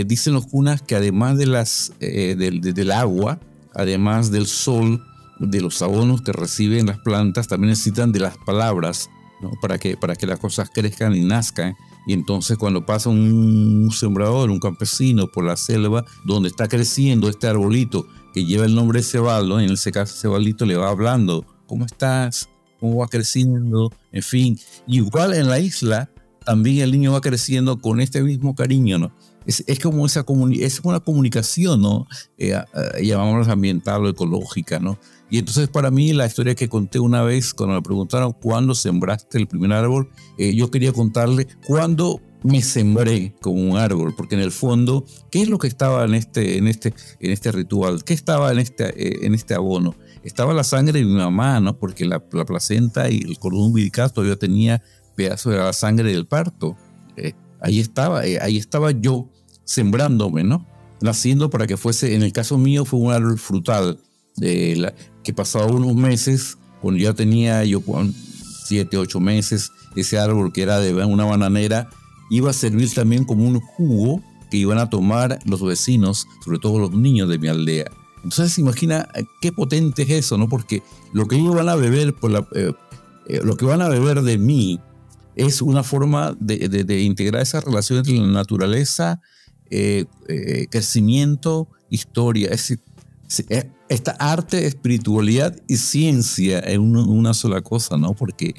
dicen 0.05 0.33
los 0.33 0.47
cunas 0.47 0.81
que 0.81 0.95
además 0.95 1.37
de 1.37 1.45
las, 1.45 1.93
del, 1.99 2.61
del 2.61 2.91
agua, 2.91 3.39
además 3.73 4.31
del 4.31 4.47
sol, 4.47 5.03
de 5.39 5.61
los 5.61 5.81
abonos 5.81 6.21
que 6.21 6.33
reciben 6.33 6.87
las 6.87 6.97
plantas, 6.99 7.47
también 7.47 7.69
necesitan 7.69 8.11
de 8.11 8.19
las 8.19 8.37
palabras 8.37 9.09
¿no? 9.41 9.51
para, 9.61 9.77
que, 9.77 9.95
para 9.95 10.15
que 10.15 10.25
las 10.25 10.39
cosas 10.39 10.69
crezcan 10.73 11.15
y 11.15 11.21
nazcan. 11.23 11.75
Y 12.07 12.13
entonces 12.13 12.57
cuando 12.57 12.85
pasa 12.85 13.09
un 13.09 13.89
sembrador, 13.91 14.49
un 14.49 14.61
campesino 14.61 15.27
por 15.27 15.43
la 15.43 15.57
selva, 15.57 16.05
donde 16.23 16.47
está 16.47 16.69
creciendo 16.69 17.27
este 17.27 17.47
arbolito 17.47 18.07
que 18.33 18.45
lleva 18.45 18.65
el 18.65 18.73
nombre 18.73 18.99
de 18.99 19.03
Cebaldo, 19.03 19.59
en 19.59 19.71
ese 19.71 19.91
caso 19.91 20.15
Cebaldito 20.15 20.65
le 20.65 20.77
va 20.77 20.89
hablando, 20.89 21.45
¿cómo 21.67 21.85
estás? 21.85 22.47
¿Cómo 22.79 22.99
va 22.99 23.07
creciendo? 23.07 23.91
En 24.13 24.23
fin, 24.23 24.57
igual 24.87 25.33
en 25.33 25.49
la 25.49 25.59
isla, 25.59 26.09
también 26.45 26.83
el 26.83 26.93
niño 26.93 27.11
va 27.11 27.19
creciendo 27.19 27.81
con 27.81 27.99
este 27.99 28.23
mismo 28.23 28.55
cariño, 28.55 28.97
¿no? 28.97 29.11
Es, 29.45 29.65
es 29.67 29.79
como 29.79 30.05
esa 30.05 30.25
es 30.53 30.79
una 30.83 31.01
comunicación, 31.01 31.81
¿no? 31.81 32.07
Eh, 32.37 32.57
llamamos 33.01 33.49
ambiental 33.49 34.05
o 34.05 34.09
ecológica, 34.09 34.79
¿no? 34.79 34.97
Y 35.29 35.39
entonces 35.39 35.67
para 35.67 35.91
mí 35.91 36.13
la 36.13 36.25
historia 36.25 36.55
que 36.55 36.69
conté 36.69 36.99
una 36.99 37.21
vez 37.21 37.53
cuando 37.53 37.75
me 37.75 37.81
preguntaron 37.81 38.33
cuándo 38.33 38.73
sembraste 38.75 39.37
el 39.37 39.47
primer 39.47 39.73
árbol, 39.73 40.09
eh, 40.37 40.55
yo 40.55 40.71
quería 40.71 40.93
contarle 40.93 41.47
cuándo 41.65 42.21
me 42.43 42.61
sembré 42.61 43.35
como 43.41 43.61
un 43.61 43.77
árbol, 43.77 44.13
porque 44.15 44.35
en 44.35 44.41
el 44.41 44.51
fondo, 44.51 45.05
¿qué 45.31 45.41
es 45.41 45.49
lo 45.49 45.57
que 45.57 45.67
estaba 45.67 46.05
en 46.05 46.13
este, 46.13 46.57
en 46.57 46.67
este, 46.67 46.93
en 47.19 47.31
este 47.31 47.51
ritual? 47.51 48.03
¿Qué 48.03 48.13
estaba 48.13 48.51
en 48.51 48.59
este, 48.59 48.85
eh, 48.85 49.25
en 49.25 49.33
este 49.33 49.53
abono? 49.53 49.95
Estaba 50.23 50.53
la 50.53 50.63
sangre 50.63 50.99
de 50.99 51.05
mi 51.05 51.15
mamá, 51.15 51.59
¿no? 51.59 51.77
Porque 51.77 52.05
la, 52.05 52.19
placenta 52.19 53.09
y 53.09 53.17
el 53.17 53.39
cordón 53.39 53.67
umbilical 53.67 54.13
todavía 54.13 54.37
tenía 54.37 54.81
pedazos 55.15 55.53
de 55.53 55.59
la 55.59 55.73
sangre 55.73 56.11
del 56.11 56.27
parto. 56.27 56.77
Eh, 57.17 57.33
ahí 57.59 57.79
estaba, 57.79 58.19
ahí 58.19 58.57
estaba 58.57 58.91
yo 58.91 59.29
sembrándome, 59.63 60.43
¿no? 60.43 60.65
Naciendo 61.01 61.49
para 61.49 61.67
que 61.67 61.75
fuese, 61.75 62.15
en 62.15 62.23
el 62.23 62.31
caso 62.31 62.57
mío 62.57 62.85
fue 62.85 62.99
un 62.99 63.11
árbol 63.11 63.37
frutal, 63.37 63.99
de 64.37 64.75
la, 64.77 64.93
que 65.23 65.33
pasaba 65.33 65.65
unos 65.65 65.95
meses, 65.95 66.57
cuando 66.81 66.99
ya 67.01 67.13
tenía 67.13 67.63
yo 67.65 67.81
siete, 68.65 68.97
ocho 68.97 69.19
meses, 69.19 69.71
ese 69.95 70.17
árbol 70.17 70.53
que 70.53 70.61
era 70.61 70.79
de 70.79 70.93
una 70.93 71.25
bananera, 71.25 71.89
iba 72.29 72.49
a 72.49 72.53
servir 72.53 72.93
también 72.93 73.25
como 73.25 73.47
un 73.47 73.59
jugo 73.59 74.21
que 74.49 74.57
iban 74.57 74.77
a 74.77 74.89
tomar 74.89 75.39
los 75.45 75.63
vecinos, 75.63 76.27
sobre 76.43 76.59
todo 76.59 76.79
los 76.79 76.91
niños 76.91 77.29
de 77.29 77.39
mi 77.39 77.47
aldea. 77.47 77.91
Entonces 78.23 78.57
imagina 78.57 79.07
eh, 79.15 79.25
qué 79.41 79.51
potente 79.51 80.03
es 80.03 80.09
eso, 80.09 80.37
¿no? 80.37 80.49
Porque 80.49 80.83
lo 81.13 81.27
que 81.27 81.37
ellos 81.37 81.55
van 81.55 81.69
a 81.69 81.75
beber, 81.75 82.13
por 82.13 82.31
eh, 82.31 82.73
eh, 83.27 83.41
lo 83.43 83.57
que 83.57 83.65
van 83.65 83.81
a 83.81 83.89
beber 83.89 84.21
de 84.21 84.37
mí 84.37 84.79
es 85.35 85.61
una 85.61 85.83
forma 85.83 86.35
de, 86.39 87.01
integrar 87.03 87.41
esa 87.43 87.61
relación 87.61 87.99
entre 87.99 88.17
la 88.17 88.27
naturaleza, 88.27 89.21
crecimiento, 90.71 91.67
historia. 91.89 92.49
Es, 92.49 92.79
esta 93.89 94.11
arte, 94.19 94.65
espiritualidad 94.65 95.55
y 95.67 95.77
ciencia 95.77 96.59
en 96.59 96.81
una, 96.81 97.33
sola 97.33 97.61
cosa, 97.61 97.97
¿no? 97.97 98.13
Porque 98.13 98.53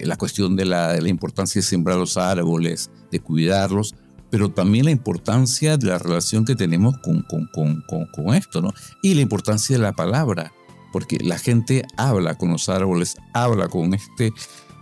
la 0.00 0.16
cuestión 0.16 0.56
de 0.56 0.64
la, 0.64 0.92
de 0.92 1.02
la 1.02 1.08
importancia 1.08 1.60
de 1.60 1.66
sembrar 1.66 1.96
los 1.96 2.16
árboles, 2.16 2.90
de 3.12 3.20
cuidarlos, 3.20 3.94
pero 4.30 4.50
también 4.50 4.84
la 4.84 4.90
importancia 4.90 5.76
de 5.76 5.86
la 5.86 5.98
relación 5.98 6.44
que 6.44 6.54
tenemos 6.54 6.98
con, 6.98 7.22
con, 7.22 7.48
con, 7.52 7.82
con, 8.12 8.34
esto, 8.34 8.60
¿no? 8.60 8.72
Y 9.02 9.14
la 9.14 9.22
importancia 9.22 9.76
de 9.76 9.82
la 9.82 9.92
palabra, 9.92 10.52
porque 10.92 11.18
la 11.18 11.38
gente 11.38 11.84
habla 11.96 12.34
con 12.36 12.50
los 12.50 12.68
árboles, 12.68 13.16
habla 13.32 13.68
con 13.68 13.94
este, 13.94 14.32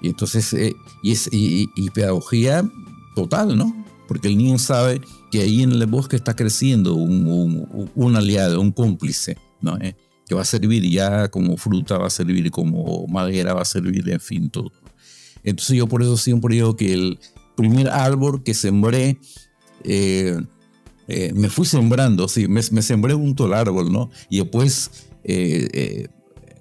y 0.03 0.09
entonces, 0.09 0.53
eh, 0.53 0.75
y, 1.03 1.13
es, 1.13 1.29
y, 1.33 1.91
pedagogía 1.91 2.69
total, 3.15 3.57
¿no? 3.57 3.85
Porque 4.09 4.29
el 4.29 4.37
niño 4.37 4.59
sabe 4.59 5.01
que 5.31 5.41
ahí 5.41 5.63
en 5.63 5.73
el 5.73 5.87
bosque 5.87 6.17
está 6.17 6.35
creciendo 6.35 6.95
un, 6.95 7.27
un, 7.27 7.91
un 7.95 8.17
aliado, 8.17 8.61
un 8.61 8.73
cómplice, 8.73 9.37
¿no? 9.61 9.79
Eh, 9.79 9.97
que 10.29 10.35
va 10.35 10.43
a 10.43 10.45
servir 10.45 10.83
ya 10.91 11.29
como 11.29 11.57
fruta, 11.57 11.99
va 11.99 12.09
a 12.09 12.11
servir 12.11 12.51
como 12.51 13.07
madera, 13.07 13.55
va 13.55 13.63
a 13.63 13.65
servir, 13.65 14.09
en 14.09 14.21
fin, 14.21 14.51
todo. 14.51 14.73
Entonces 15.45 15.77
yo 15.77 15.87
por 15.87 16.03
eso 16.03 16.17
siempre 16.17 16.57
digo 16.57 16.75
que 16.75 16.93
el, 16.93 17.19
primer 17.57 17.89
árbol 17.89 18.45
que 18.45 18.55
sembré, 18.55 19.19
eh, 19.83 20.39
eh, 21.09 21.33
me 21.35 21.49
fui 21.49 21.67
sembrando, 21.67 22.29
sí, 22.29 22.47
me, 22.47 22.63
sembré 22.63 23.15
junto 23.15 23.47
al 23.47 23.55
árbol, 23.55 23.91
¿no? 23.91 24.11
Y 24.29 24.39
después 24.39 25.09
eh, 25.25 26.07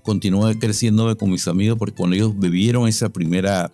continué 0.01 0.57
creciendo 0.57 1.15
con 1.17 1.29
mis 1.29 1.47
amigos 1.47 1.77
porque 1.77 1.95
cuando 1.95 2.15
ellos 2.15 2.37
bebieron 2.37 2.87
esa 2.87 3.09
primera 3.09 3.71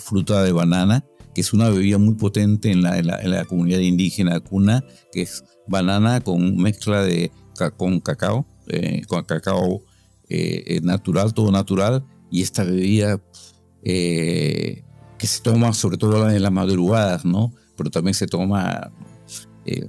fruta 0.00 0.42
de 0.42 0.52
banana, 0.52 1.04
que 1.34 1.40
es 1.40 1.52
una 1.52 1.68
bebida 1.68 1.98
muy 1.98 2.14
potente 2.14 2.70
en 2.70 2.82
la, 2.82 2.98
en 2.98 3.30
la, 3.30 3.44
comunidad 3.44 3.78
indígena 3.78 4.40
cuna, 4.40 4.84
que 5.12 5.22
es 5.22 5.44
banana 5.68 6.20
con 6.20 6.56
mezcla 6.56 7.02
de 7.02 7.30
con 7.76 8.00
cacao, 8.00 8.46
con 9.06 9.24
cacao 9.24 9.82
natural, 10.82 11.34
todo 11.34 11.52
natural, 11.52 12.04
y 12.30 12.42
esta 12.42 12.64
bebida 12.64 13.20
eh, 13.82 14.84
que 15.18 15.26
se 15.26 15.42
toma 15.42 15.72
sobre 15.74 15.98
todo 15.98 16.30
en 16.30 16.42
las 16.42 16.52
madrugadas, 16.52 17.24
¿no? 17.24 17.52
Pero 17.76 17.90
también 17.90 18.14
se 18.14 18.26
toma 18.26 18.90
eh, 19.66 19.88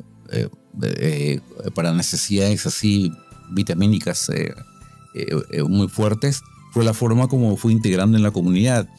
eh, 0.82 1.39
para 1.73 1.93
necesidades 1.93 2.65
así 2.65 3.12
vitamínicas 3.51 4.30
muy 5.67 5.88
fuertes. 5.88 6.41
Fue 6.73 6.84
la 6.84 6.93
forma 6.93 7.27
como 7.27 7.56
fui 7.58 7.73
integrando 7.73 8.17
en 8.17 8.23
la 8.23 8.32
comunidad. 8.32 8.89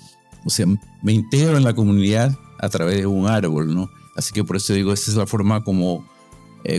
O 0.45 0.51
sea, 0.51 0.67
me 1.03 1.13
integro 1.13 1.57
en 1.57 1.65
la 1.65 1.75
comunidad 1.75 2.37
a 2.59 2.69
través 2.69 2.99
de 2.99 3.07
un 3.07 3.27
árbol, 3.27 3.75
¿no? 3.75 3.91
Así 4.17 4.33
que 4.33 4.45
por 4.45 4.57
eso 4.57 4.73
digo, 4.73 4.93
esa 4.93 5.11
es 5.11 5.17
la 5.17 5.27
forma 5.27 5.65
como, 5.65 6.07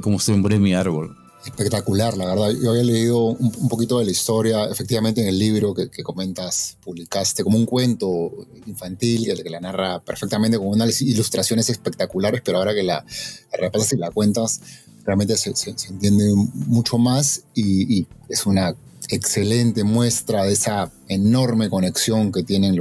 como 0.01 0.19
sembré 0.19 0.59
mi 0.59 0.73
árbol 0.73 1.15
espectacular, 1.45 2.15
la 2.17 2.25
verdad. 2.25 2.51
Yo 2.51 2.71
había 2.71 2.83
leído 2.83 3.25
un, 3.25 3.67
poquito 3.67 3.99
de 3.99 4.05
la 4.05 4.11
historia, 4.11 4.65
efectivamente 4.65 5.21
en 5.21 5.27
el 5.27 5.37
libro 5.37 5.73
que, 5.73 6.03
comentas, 6.03 6.77
publicaste 6.83 7.43
como 7.43 7.57
un 7.57 7.65
cuento 7.65 8.31
infantil 8.65 9.25
que, 9.25 9.49
la 9.49 9.59
narra 9.59 9.99
perfectamente 9.99 10.57
con 10.57 10.67
unas 10.67 11.01
ilustraciones 11.01 11.69
espectaculares, 11.69 12.41
pero 12.43 12.59
ahora 12.59 12.73
que 12.73 12.83
la, 12.83 13.05
repasas 13.51 13.93
y 13.93 13.97
la 13.97 14.11
cuentas, 14.11 14.61
realmente 15.05 15.35
se, 15.35 15.53
entiende 15.89 16.31
mucho 16.53 16.97
más 16.97 17.43
y, 17.53 18.07
es 18.29 18.45
una 18.45 18.73
excelente 19.09 19.83
muestra 19.83 20.45
de 20.45 20.53
esa 20.53 20.91
enorme 21.07 21.69
conexión 21.69 22.31
que 22.31 22.41
tienen 22.41 22.75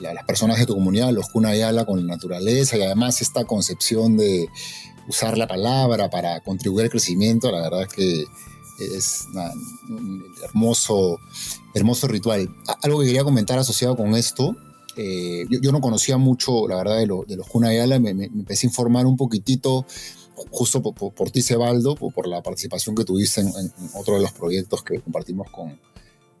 las 0.00 0.24
personas 0.24 0.58
de 0.58 0.66
tu 0.66 0.74
comunidad, 0.74 1.12
los 1.12 1.28
Kunayala, 1.28 1.84
con 1.84 2.00
la 2.00 2.14
naturaleza 2.14 2.76
y 2.76 2.82
además 2.82 3.20
esta 3.20 3.44
concepción 3.44 4.16
de 4.16 4.48
usar 5.08 5.38
la 5.38 5.46
palabra 5.46 6.10
para 6.10 6.40
contribuir 6.40 6.84
al 6.84 6.90
crecimiento, 6.90 7.50
la 7.50 7.62
verdad 7.62 7.82
es 7.82 7.88
que 7.88 8.24
es 8.78 9.26
un 9.88 10.24
hermoso, 10.42 11.18
hermoso 11.74 12.06
ritual. 12.06 12.48
Algo 12.82 13.00
que 13.00 13.06
quería 13.06 13.24
comentar 13.24 13.58
asociado 13.58 13.96
con 13.96 14.14
esto, 14.14 14.54
eh, 14.96 15.46
yo, 15.48 15.72
no 15.72 15.80
conocía 15.80 16.18
mucho, 16.18 16.66
la 16.66 16.76
verdad, 16.76 16.98
de, 16.98 17.06
los 17.06 17.46
Kunayala, 17.48 17.98
me, 17.98 18.14
me, 18.14 18.24
empecé 18.24 18.66
a 18.66 18.70
informar 18.70 19.06
un 19.06 19.16
poquitito, 19.16 19.86
justo 20.50 20.82
por, 20.82 21.30
ti, 21.30 21.42
Cebaldo, 21.42 21.94
por, 21.94 22.26
la 22.26 22.42
participación 22.42 22.94
que 22.94 23.04
tuviste 23.04 23.40
en, 23.40 23.52
otro 23.94 24.14
de 24.14 24.22
los 24.22 24.32
proyectos 24.32 24.82
que 24.82 25.00
compartimos 25.00 25.50
con, 25.50 25.78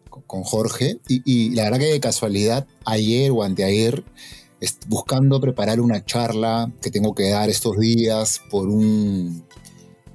con, 0.08 0.42
Jorge. 0.42 0.98
Y, 1.08 1.50
la 1.50 1.64
verdad 1.64 1.78
que 1.78 1.86
de 1.86 2.00
casualidad, 2.00 2.66
ayer 2.84 3.30
o 3.30 3.42
anteayer, 3.42 4.04
buscando 4.88 5.40
preparar 5.40 5.80
una 5.80 6.04
charla 6.04 6.70
que 6.82 6.90
tengo 6.90 7.14
que 7.14 7.30
dar 7.30 7.48
estos 7.48 7.78
días 7.78 8.40
por 8.50 8.68
un 8.68 9.44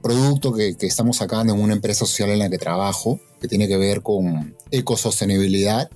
producto 0.01 0.53
que, 0.53 0.75
estamos 0.81 1.17
sacando 1.17 1.53
en 1.53 1.61
una 1.61 1.73
empresa 1.73 2.05
social 2.05 2.29
en 2.29 2.39
la 2.39 2.49
que 2.49 2.57
trabajo, 2.57 3.19
que 3.39 3.47
tiene 3.47 3.67
que 3.67 3.77
ver 3.77 4.01
con 4.01 4.55
ecosostenibilidad. 4.71 5.89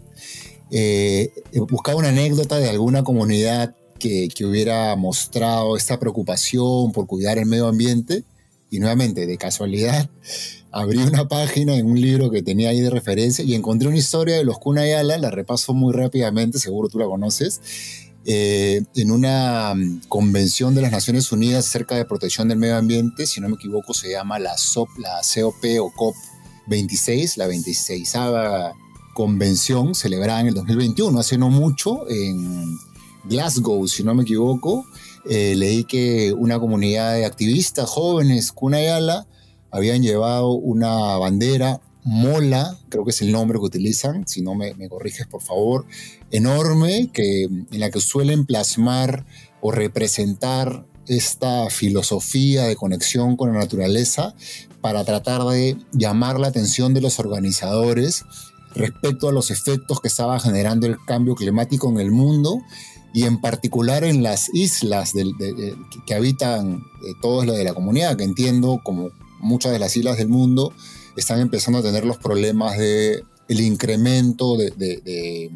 Eh, 0.71 1.31
buscaba 1.69 1.97
una 1.97 2.09
anécdota 2.09 2.57
de 2.57 2.69
alguna 2.69 3.03
comunidad 3.03 3.75
que, 3.99 4.29
que, 4.29 4.45
hubiera 4.45 4.95
mostrado 4.95 5.75
esta 5.75 5.99
preocupación 5.99 6.91
por 6.91 7.07
cuidar 7.07 7.37
el 7.37 7.45
medio 7.45 7.67
ambiente 7.67 8.23
y 8.69 8.79
nuevamente, 8.79 9.25
de 9.25 9.37
casualidad, 9.37 10.09
abrí 10.77 10.99
una 10.99 11.27
página 11.27 11.75
en 11.75 11.87
un 11.87 11.99
libro 11.99 12.29
que 12.29 12.43
tenía 12.43 12.69
ahí 12.69 12.81
de 12.81 12.91
referencia 12.91 13.43
y 13.43 13.55
encontré 13.55 13.87
una 13.87 13.97
historia 13.97 14.35
de 14.35 14.43
los 14.43 14.59
Kunayala, 14.59 15.17
la 15.17 15.31
repaso 15.31 15.73
muy 15.73 15.91
rápidamente, 15.91 16.59
seguro 16.59 16.87
tú 16.87 16.99
la 16.99 17.05
conoces, 17.05 17.61
eh, 18.25 18.83
en 18.95 19.09
una 19.09 19.73
mm, 19.73 20.01
convención 20.07 20.75
de 20.75 20.83
las 20.83 20.91
Naciones 20.91 21.31
Unidas 21.31 21.67
acerca 21.67 21.95
de 21.95 22.05
protección 22.05 22.47
del 22.47 22.59
medio 22.59 22.77
ambiente, 22.77 23.25
si 23.25 23.41
no 23.41 23.49
me 23.49 23.55
equivoco, 23.55 23.95
se 23.95 24.11
llama 24.11 24.37
la, 24.37 24.55
SOP, 24.55 24.89
la 24.99 25.21
COP 25.21 25.65
o 25.81 25.91
COP 25.95 26.15
26, 26.67 27.37
la 27.37 27.47
26 27.47 28.13
convención 29.15 29.95
celebrada 29.95 30.41
en 30.41 30.47
el 30.47 30.53
2021, 30.53 31.19
hace 31.19 31.39
no 31.39 31.49
mucho, 31.49 32.07
en 32.07 32.77
Glasgow, 33.23 33.87
si 33.87 34.03
no 34.03 34.13
me 34.13 34.21
equivoco. 34.21 34.85
Eh, 35.27 35.55
leí 35.55 35.85
que 35.85 36.33
una 36.37 36.59
comunidad 36.59 37.15
de 37.15 37.25
activistas 37.25 37.89
jóvenes, 37.89 38.51
Kunayala, 38.51 39.25
habían 39.71 40.01
llevado 40.01 40.51
una 40.51 41.17
bandera 41.17 41.81
mola, 42.03 42.77
creo 42.87 43.03
que 43.03 43.11
es 43.11 43.21
el 43.21 43.33
nombre 43.33 43.59
que 43.59 43.65
utilizan, 43.65 44.25
si 44.27 44.41
no 44.41 44.55
me, 44.55 44.73
corriges 44.87 45.27
por 45.27 45.41
favor, 45.41 45.85
enorme, 46.31 47.09
que, 47.11 47.43
en 47.43 47.79
la 47.79 47.89
que 47.89 47.99
suelen 47.99 48.45
plasmar 48.45 49.25
o 49.59 49.71
representar 49.71 50.85
esta 51.07 51.69
filosofía 51.69 52.63
de 52.63 52.75
conexión 52.75 53.35
con 53.35 53.51
la 53.51 53.59
naturaleza 53.59 54.33
para 54.79 55.03
tratar 55.03 55.43
de 55.45 55.77
llamar 55.91 56.39
la 56.39 56.47
atención 56.47 56.93
de 56.93 57.01
los 57.01 57.19
organizadores 57.19 58.23
respecto 58.73 59.27
a 59.27 59.33
los 59.33 59.51
efectos 59.51 59.99
que 59.99 60.07
estaba 60.07 60.39
generando 60.39 60.87
el 60.87 60.97
cambio 61.05 61.35
climático 61.35 61.89
en 61.89 61.99
el 61.99 62.11
mundo 62.11 62.61
y 63.13 63.23
en 63.23 63.41
particular 63.41 64.03
en 64.03 64.21
las 64.21 64.53
islas 64.53 65.13
que 66.05 66.13
habitan 66.13 66.75
eh, 66.75 67.13
todos 67.21 67.45
los 67.45 67.57
de 67.57 67.63
la 67.63 67.73
comunidad, 67.73 68.15
que 68.15 68.23
entiendo 68.23 68.79
como 68.83 69.09
muchas 69.39 69.71
de 69.71 69.79
las 69.79 69.95
islas 69.95 70.17
del 70.17 70.27
mundo 70.27 70.73
están 71.15 71.39
empezando 71.39 71.79
a 71.79 71.83
tener 71.83 72.05
los 72.05 72.17
problemas 72.17 72.77
de 72.77 73.23
el 73.47 73.61
incremento 73.61 74.57
de, 74.57 75.51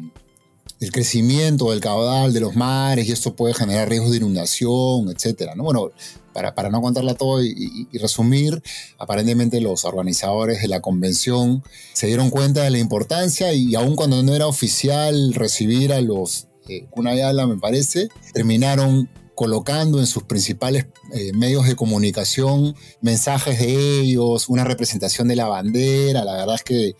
el 0.80 0.92
crecimiento 0.92 1.70
del 1.70 1.80
caudal 1.80 2.32
de 2.32 2.40
los 2.40 2.56
mares 2.56 3.06
y 3.06 3.12
esto 3.12 3.36
puede 3.36 3.54
generar 3.54 3.88
riesgos 3.88 4.10
de 4.10 4.16
inundación, 4.16 5.10
etcétera. 5.10 5.54
¿no? 5.54 5.62
Bueno, 5.62 5.90
para, 6.32 6.70
no 6.70 6.80
contarla 6.80 7.14
todo 7.14 7.42
y, 7.42 7.86
resumir, 7.92 8.62
aparentemente 8.98 9.60
los 9.60 9.84
organizadores 9.84 10.62
de 10.62 10.68
la 10.68 10.80
convención 10.80 11.62
se 11.92 12.06
dieron 12.06 12.30
cuenta 12.30 12.62
de 12.62 12.70
la 12.70 12.78
importancia 12.78 13.52
y 13.52 13.74
aun 13.74 13.94
cuando 13.96 14.22
no 14.22 14.34
era 14.34 14.46
oficial 14.46 15.34
recibir 15.34 15.92
a 15.92 16.00
los 16.00 16.48
eh, 16.68 16.86
me 16.96 17.56
parece, 17.58 18.08
terminaron 18.32 19.08
colocando 19.34 19.98
en 19.98 20.06
sus 20.06 20.24
principales 20.24 20.86
eh, 21.14 21.32
medios 21.32 21.66
de 21.66 21.76
comunicación 21.76 22.74
mensajes 23.00 23.58
de 23.58 24.00
ellos, 24.00 24.48
una 24.48 24.64
representación 24.64 25.28
de 25.28 25.36
la 25.36 25.46
bandera, 25.46 26.24
la 26.24 26.34
verdad 26.34 26.56
es 26.56 26.62
que 26.62 26.96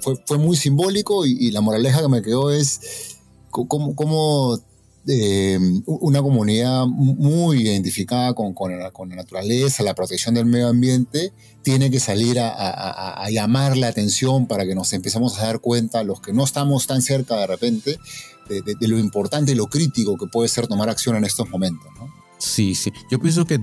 fue, 0.00 0.16
fue 0.26 0.38
muy 0.38 0.56
simbólico 0.56 1.24
y, 1.26 1.50
la 1.50 1.60
moraleja 1.60 2.02
que 2.02 2.08
me 2.08 2.22
quedó 2.22 2.50
es 2.50 2.80
cómo, 3.50 4.58
eh, 5.08 5.58
una 5.86 6.22
comunidad 6.22 6.86
muy 6.86 7.62
identificada 7.62 8.34
con, 8.34 8.54
con, 8.54 8.78
la, 8.78 8.92
naturaleza, 9.16 9.82
la 9.82 9.94
protección 9.94 10.34
del 10.34 10.46
medio 10.46 10.68
ambiente, 10.68 11.32
tiene 11.62 11.90
que 11.90 12.00
salir 12.00 12.38
a, 12.40 13.26
llamar 13.30 13.76
la 13.76 13.88
atención 13.88 14.46
para 14.46 14.64
que 14.66 14.74
nos 14.74 14.92
empecemos 14.92 15.38
a 15.38 15.46
dar 15.46 15.60
cuenta, 15.60 16.04
los 16.04 16.20
que 16.20 16.32
no 16.32 16.44
estamos 16.44 16.86
tan 16.86 17.02
cerca 17.02 17.36
de 17.36 17.46
repente, 17.46 17.98
de, 18.48 18.88
lo 18.88 18.98
importante 18.98 19.52
y 19.52 19.54
lo 19.54 19.66
crítico 19.66 20.16
que 20.16 20.26
puede 20.26 20.48
ser 20.48 20.66
tomar 20.66 20.88
acción 20.88 21.16
en 21.16 21.24
estos 21.24 21.48
momentos. 21.48 21.88
Sí, 22.38 22.74
sí. 22.74 22.92
Yo 23.08 23.20
pienso 23.20 23.44
que 23.44 23.60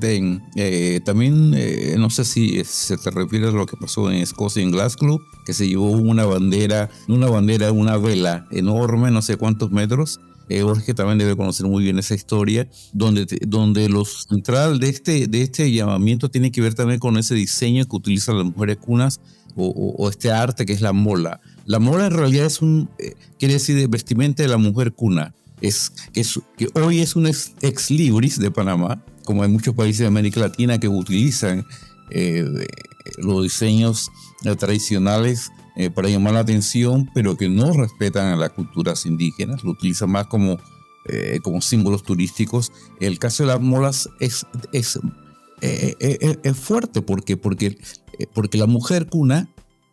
eh, 0.56 1.02
también, 1.04 1.54
eh, 1.54 1.96
no 1.98 2.10
sé 2.10 2.24
si 2.24 2.63
se 2.63 2.98
te 2.98 3.12
refiere 3.12 3.48
a 3.48 3.52
lo 3.52 3.65
que 3.65 3.76
pasó 3.76 4.10
en 4.10 4.18
Escocia, 4.18 4.63
en 4.63 4.72
Glasgow, 4.72 5.20
que 5.46 5.54
se 5.54 5.68
llevó 5.68 5.92
una 5.92 6.26
bandera, 6.26 6.89
una 7.10 7.28
bandera, 7.28 7.74
una 7.74 7.98
vela 7.98 8.48
enorme, 8.52 9.12
no 9.12 9.22
sé 9.22 9.36
cuántos 9.36 9.72
metros, 9.72 10.22
eh, 10.50 10.63
Jorge 10.63 10.96
también 10.96 11.20
debe 11.20 11.36
conocer 11.38 11.68
muy 11.68 11.84
bien 11.84 12.00
esa 12.00 12.15
historia, 12.15 12.68
donde, 12.92 13.28
donde 13.48 13.88
lo 13.88 14.04
central 14.04 14.80
de 14.80 14.89
este, 14.89 15.28
de 15.28 15.44
este 15.44 15.72
llamamiento 15.72 16.30
tiene 16.30 16.52
que 16.52 16.60
ver 16.62 16.74
también 16.74 17.00
con 17.00 17.18
ese 17.18 17.36
diseño 17.36 17.86
que 17.86 17.96
utilizan 17.96 18.38
las 18.38 18.46
mujeres 18.46 18.78
cunas 18.78 19.22
o, 19.56 20.10
este 20.10 20.32
arte 20.32 20.66
que 20.66 20.74
es 20.74 20.82
la 20.82 20.94
mola. 20.94 21.42
La 21.66 21.80
mola 21.80 22.08
en 22.08 22.14
realidad 22.14 22.46
es 22.46 22.62
un, 22.62 22.90
eh, 22.98 23.16
quiere 23.38 23.56
decir 23.56 23.88
vestimenta 23.88 24.44
de 24.44 24.50
la 24.50 24.58
mujer 24.58 24.94
cuna. 24.94 25.34
Es, 25.62 25.92
que, 26.58 26.70
hoy 26.76 27.00
es 27.00 27.16
un 27.16 27.28
ex, 27.28 27.92
libris 27.92 28.40
de 28.40 28.50
Panamá, 28.50 29.04
como 29.26 29.44
hay 29.44 29.50
muchos 29.50 29.76
países 29.76 30.00
de 30.00 30.08
América 30.08 30.40
Latina 30.40 30.80
que 30.80 30.88
utilizan 30.88 31.66
eh, 32.12 32.46
los 33.18 33.44
diseños 33.44 34.10
tradicionales 34.58 35.52
eh, 35.80 35.90
para 35.90 36.10
llamar 36.10 36.34
la 36.34 36.42
atención, 36.42 37.10
pero 37.14 37.38
que 37.38 37.48
no 37.48 37.72
respetan 37.72 38.34
a 38.34 38.36
las 38.36 38.50
culturas 38.50 39.06
indígenas, 39.06 39.64
lo 39.64 39.72
utilizan 39.72 40.12
más 40.12 40.28
como, 40.28 40.58
eh, 41.06 41.40
como 41.42 41.62
símbolos 41.62 42.04
turísticos. 42.04 42.74
El 43.00 43.18
caso 43.18 43.44
de 43.44 43.48
las 43.48 43.62
molas 43.62 44.10
es, 44.20 44.46
es, 44.74 45.00
eh, 45.62 46.38
es 46.44 46.58
fuerte 46.58 47.02
porque, 47.02 47.38
porque, 47.38 47.78
porque 48.28 48.58
la 48.58 48.68
mujer 48.68 49.08
cuna 49.08 49.50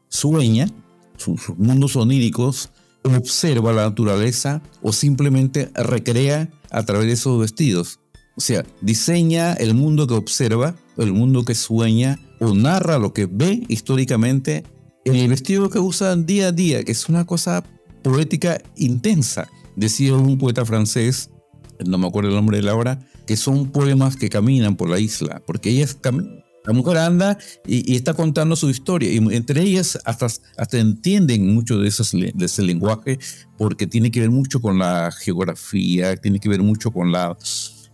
sueña, 0.08 0.68
sus, 1.16 1.50
mundos 1.56 1.96
oníricos, 1.96 2.70
observa 3.04 3.72
la 3.72 3.88
naturaleza 3.88 4.62
o 4.82 4.92
simplemente 4.92 5.70
recrea 5.74 6.50
a 6.70 6.84
través 6.84 7.06
de 7.06 7.12
esos 7.12 7.40
vestidos. 7.40 8.00
O 8.36 8.40
sea, 8.40 8.64
diseña 8.80 9.54
el 9.54 9.74
mundo 9.74 10.06
que 10.06 10.14
observa, 10.14 10.74
el 10.96 11.12
mundo 11.12 11.44
que 11.44 11.54
sueña 11.54 12.18
o 12.40 12.54
narra 12.54 12.98
lo 12.98 13.12
que 13.12 13.26
ve 13.26 13.62
históricamente 13.68 14.64
el 15.04 15.28
vestido 15.28 15.70
que 15.70 15.78
usan 15.78 16.26
día 16.26 16.48
a 16.48 16.52
día, 16.52 16.84
que 16.84 16.92
es 16.92 17.08
una 17.08 17.24
cosa 17.24 17.62
poética 18.02 18.60
intensa. 18.76 19.48
Decía 19.76 20.14
un 20.14 20.36
poeta 20.38 20.64
francés, 20.64 21.30
no 21.84 21.98
me 21.98 22.08
acuerdo 22.08 22.30
el 22.30 22.36
nombre 22.36 22.56
de 22.58 22.64
la 22.64 22.74
obra, 22.74 23.06
que 23.26 23.36
son 23.36 23.70
poemas 23.70 24.16
que 24.16 24.28
caminan 24.28 24.76
por 24.76 24.88
la 24.88 24.98
isla, 24.98 25.42
porque 25.46 25.70
ella 25.70 25.84
es 25.84 25.94
la 26.66 26.72
mujer 26.72 26.98
anda 26.98 27.38
y, 27.66 27.94
está 27.94 28.14
contando 28.14 28.56
su 28.56 28.68
historia, 28.68 29.10
y 29.10 29.18
entre 29.34 29.62
ellas 29.62 29.98
hasta, 30.04 30.26
hasta 30.26 30.78
entienden 30.78 31.54
mucho 31.54 31.78
de, 31.78 31.88
esos, 31.88 32.12
de 32.12 32.44
ese 32.44 32.62
lenguaje, 32.62 33.18
porque 33.56 33.86
tiene 33.86 34.10
que 34.10 34.20
ver 34.20 34.30
mucho 34.30 34.60
con 34.60 34.78
la 34.78 35.10
geografía, 35.12 36.16
tiene 36.16 36.40
que 36.40 36.48
ver 36.48 36.62
mucho 36.62 36.90
con 36.90 37.12
la... 37.12 37.36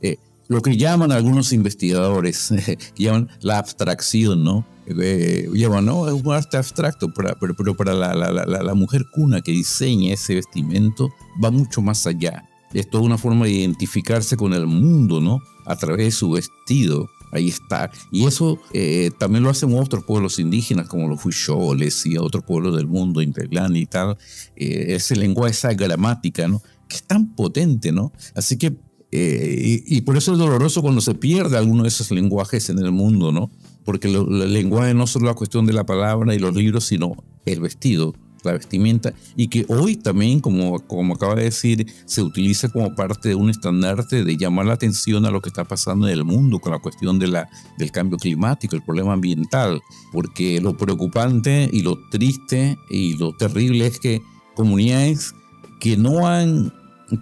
Eh, 0.00 0.16
lo 0.48 0.60
que 0.60 0.76
llaman 0.76 1.12
algunos 1.12 1.52
investigadores, 1.52 2.52
llaman 2.96 3.28
la 3.40 3.58
abstracción, 3.58 4.42
¿no? 4.42 4.66
Eh, 4.86 5.48
¿no? 5.82 6.08
Es 6.08 6.24
un 6.24 6.32
arte 6.32 6.56
abstracto, 6.56 7.12
pero, 7.14 7.54
pero, 7.56 7.76
para 7.76 7.94
la, 7.94 8.14
la, 8.14 8.30
la, 8.30 8.74
mujer 8.74 9.04
cuna 9.12 9.40
que 9.40 9.52
diseña 9.52 10.14
ese 10.14 10.34
vestimento 10.34 11.10
va 11.42 11.50
mucho 11.50 11.80
más 11.80 12.06
allá. 12.06 12.48
Es 12.72 12.88
toda 12.90 13.04
una 13.04 13.18
forma 13.18 13.44
de 13.44 13.52
identificarse 13.52 14.36
con 14.36 14.54
el 14.54 14.66
mundo, 14.66 15.20
¿no? 15.20 15.40
A 15.66 15.76
través 15.76 16.06
de 16.06 16.10
su 16.10 16.30
vestido. 16.32 17.08
Ahí 17.32 17.48
está. 17.48 17.90
Y 18.10 18.26
eso 18.26 18.60
eh, 18.72 19.10
también 19.18 19.42
lo 19.42 19.50
hacen 19.50 19.74
otros 19.76 20.04
pueblos 20.04 20.38
indígenas, 20.38 20.86
como 20.86 21.08
los 21.08 21.24
Huicholes 21.24 22.06
y 22.06 22.18
otros 22.18 22.44
pueblos 22.44 22.76
del 22.76 22.86
mundo, 22.86 23.22
Integlán 23.22 23.74
y 23.74 23.86
tal. 23.86 24.16
Eh, 24.54 24.94
ese 24.94 25.16
lenguaje, 25.16 25.52
esa 25.52 25.72
gramática, 25.72 26.46
¿no? 26.46 26.62
Que 26.88 26.96
es 26.96 27.02
tan 27.02 27.34
potente, 27.34 27.90
¿no? 27.90 28.12
Así 28.34 28.58
que, 28.58 28.76
eh, 29.10 29.82
y, 29.86 29.96
y, 29.96 30.00
por 30.02 30.16
eso 30.16 30.32
es 30.32 30.38
doloroso 30.38 30.82
cuando 30.82 31.00
se 31.00 31.14
pierde 31.14 31.56
alguno 31.56 31.82
de 31.82 31.88
esos 31.88 32.10
lenguajes 32.10 32.70
en 32.70 32.78
el 32.78 32.92
mundo, 32.92 33.32
¿no? 33.32 33.50
porque 33.84 34.08
el 34.08 34.52
lenguaje 34.52 34.94
no 34.94 35.06
solo 35.06 35.26
la 35.26 35.34
cuestión 35.34 35.66
de 35.66 35.72
la 35.72 35.84
palabra 35.84 36.34
y 36.34 36.38
los 36.38 36.54
libros, 36.54 36.84
sino 36.84 37.12
el 37.44 37.60
vestido, 37.60 38.14
la 38.44 38.52
vestimenta, 38.52 39.12
y 39.36 39.48
que 39.48 39.64
hoy 39.68 39.96
también, 39.96 40.40
como, 40.40 40.80
como 40.86 41.14
acaba 41.14 41.34
de 41.34 41.44
decir, 41.44 41.86
se 42.06 42.22
utiliza 42.22 42.68
como 42.68 42.94
parte 42.94 43.30
de 43.30 43.34
un 43.34 43.50
estandarte 43.50 44.24
de 44.24 44.36
llamar 44.36 44.66
la 44.66 44.74
atención 44.74 45.26
a 45.26 45.30
lo 45.30 45.40
que 45.40 45.48
está 45.48 45.64
pasando 45.64 46.06
en 46.06 46.14
el 46.14 46.24
mundo 46.24 46.58
con 46.58 46.72
la 46.72 46.78
cuestión 46.78 47.18
de 47.18 47.28
la, 47.28 47.48
del 47.78 47.90
cambio 47.90 48.18
climático, 48.18 48.76
el 48.76 48.82
problema 48.82 49.12
ambiental, 49.12 49.80
porque 50.12 50.60
lo 50.60 50.76
preocupante 50.76 51.68
y 51.72 51.82
lo 51.82 51.98
triste 52.10 52.78
y 52.90 53.16
lo 53.16 53.36
terrible 53.36 53.86
es 53.86 53.98
que 53.98 54.22
comunidades 54.54 55.34
que 55.80 55.96
no 55.96 56.26
han, 56.26 56.72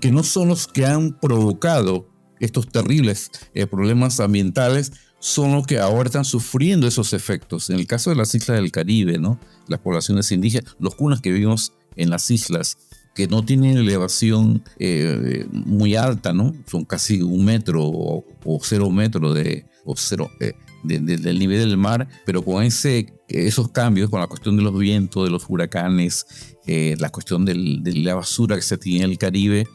que 0.01 0.11
no 0.13 0.23
son 0.23 0.49
los 0.49 0.67
que 0.67 0.87
han 0.87 1.19
provocado 1.19 2.09
estos 2.41 2.69
terribles 2.69 3.31
eh, 3.55 3.67
problemas 3.67 4.19
ambientales, 4.19 4.93
son 5.21 5.53
los 5.53 5.67
que 5.67 5.79
ahora 5.79 6.09
están 6.09 6.25
sufriendo 6.25 6.87
esos 6.87 7.13
efectos. 7.13 7.71
En 7.71 7.79
el 7.79 7.87
caso 7.87 8.11
de 8.11 8.17
las 8.17 8.35
islas 8.35 8.57
del 8.59 8.73
Caribe, 8.73 9.19
¿no? 9.19 9.39
las 9.69 9.79
poblaciones 9.79 10.33
indígenas, 10.33 10.75
los 10.81 10.97
cunas 10.97 11.21
que 11.21 11.31
vivimos 11.31 11.75
en 11.95 12.11
las 12.11 12.31
islas, 12.31 12.79
que 13.15 13.29
no 13.29 13.45
tienen 13.45 13.77
elevación 13.77 14.65
eh, 14.79 15.47
muy 15.53 15.95
alta, 15.95 16.33
¿no? 16.33 16.55
son 16.67 16.85
casi 16.85 17.21
un 17.21 17.45
metro 17.45 17.83
o, 17.85 18.25
cero 18.63 18.91
metros 18.91 19.35
de, 19.35 19.67
o 19.85 19.95
cero, 19.97 20.31
eh, 20.41 20.55
del 20.83 21.39
nivel 21.39 21.59
del 21.59 21.77
mar, 21.77 22.09
pero 22.25 22.43
con 22.43 22.65
ese, 22.65 23.13
esos 23.29 23.71
cambios, 23.71 24.09
con 24.09 24.21
la 24.21 24.27
cuestión 24.27 24.57
de 24.57 24.63
los 24.63 24.79
vientos, 24.79 25.25
de 25.25 25.31
los 25.31 25.45
huracanes, 25.49 26.27
eh, 26.67 26.97
la 26.99 27.11
cuestión 27.11 27.45
de 27.45 27.55
la 27.55 28.15
basura 28.15 28.57
que 28.57 28.63
se 28.63 28.79
tiene 28.79 29.05
en 29.05 29.11
el 29.11 29.19
Caribe, 29.19 29.67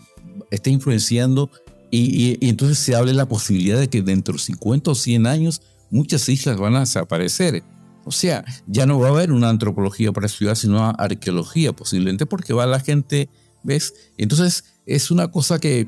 está 0.50 0.72
influenciando 0.72 1.52
y, 1.96 2.38
entonces 2.42 2.78
se 2.78 2.96
habla 2.96 3.12
de 3.12 3.18
la 3.18 3.28
posibilidad 3.28 3.80
de 3.80 3.90
que 3.90 4.02
dentro 4.02 4.34
de 4.34 4.40
50 4.40 4.92
o 4.92 4.96
100 4.96 5.28
años 5.28 5.62
muchas 5.90 6.28
islas 6.30 6.58
van 6.58 6.76
a 6.76 6.82
desaparecer. 6.82 7.64
O 8.06 8.12
sea, 8.12 8.46
ya 8.68 8.86
no 8.86 9.00
va 9.00 9.08
a 9.08 9.12
haber 9.12 9.32
una 9.32 9.50
antropología 9.50 10.12
para 10.12 10.28
ciudad, 10.28 10.56
sino 10.56 10.78
una 10.78 10.92
arqueología 10.92 11.74
posiblemente, 11.74 12.26
porque 12.26 12.54
va 12.54 12.66
la 12.66 12.80
gente, 12.80 13.30
¿ves? 13.64 13.94
Entonces 14.18 14.66
es 14.86 15.10
una 15.10 15.30
cosa 15.32 15.60
que, 15.60 15.88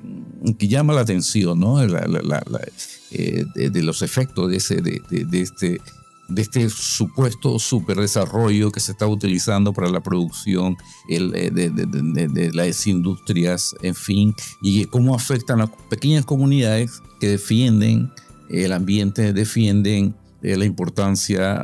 que 0.57 0.67
llama 0.67 0.93
la 0.93 1.01
atención, 1.01 1.59
¿no? 1.59 1.81
Eh, 1.81 3.45
de, 3.55 3.83
los 3.83 4.01
efectos 4.01 4.49
de, 4.49 4.57
ese, 4.57 4.81
de 4.81 5.41
este 5.41 5.79
de 6.27 6.41
este 6.41 6.69
supuesto 6.69 7.57
superdesarrollo 7.59 8.71
que 8.71 8.79
se 8.79 8.91
está 8.91 9.07
utilizando 9.07 9.73
para 9.73 9.89
la 9.89 10.01
producción 10.01 10.77
eh, 11.09 11.51
de, 11.51 12.51
las 12.53 12.87
industrias, 12.87 13.75
en 13.81 13.95
fin, 13.95 14.35
y 14.61 14.85
cómo 14.85 15.15
afectan 15.15 15.61
a 15.61 15.67
pequeñas 15.67 16.25
comunidades 16.25 17.01
que 17.19 17.29
defienden 17.29 18.11
el 18.49 18.73
ambiente, 18.73 19.33
defienden 19.33 20.15
eh, 20.41 20.57
la 20.57 20.65
importancia 20.65 21.61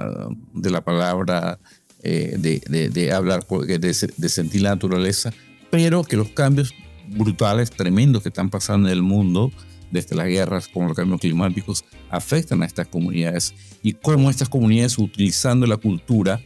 de 0.54 0.70
la 0.70 0.82
palabra, 0.82 1.60
eh, 2.02 2.38
de, 2.38 3.12
hablar, 3.12 3.46
de, 3.48 4.30
sentir 4.30 4.62
la 4.62 4.72
naturaleza, 4.72 5.32
pero 5.72 6.04
que 6.04 6.18
los 6.18 6.30
cambios 6.30 6.74
brutales, 7.08 7.70
tremendos 7.72 8.24
que 8.24 8.30
están 8.30 8.50
pasando 8.50 8.88
en 8.88 8.94
el 8.94 9.02
mundo, 9.02 9.52
desde 9.92 10.16
las 10.16 10.28
guerras 10.28 10.68
como 10.68 10.88
los 10.88 10.98
cambios 10.98 11.22
climáticos 11.22 11.86
afectan 12.14 12.62
a 12.62 12.66
estas 12.66 12.88
comunidades 12.88 13.54
y 13.82 13.94
cómo 13.94 14.30
estas 14.30 14.48
comunidades 14.48 14.98
utilizando 15.00 15.66
la 15.66 15.78
cultura 15.78 16.40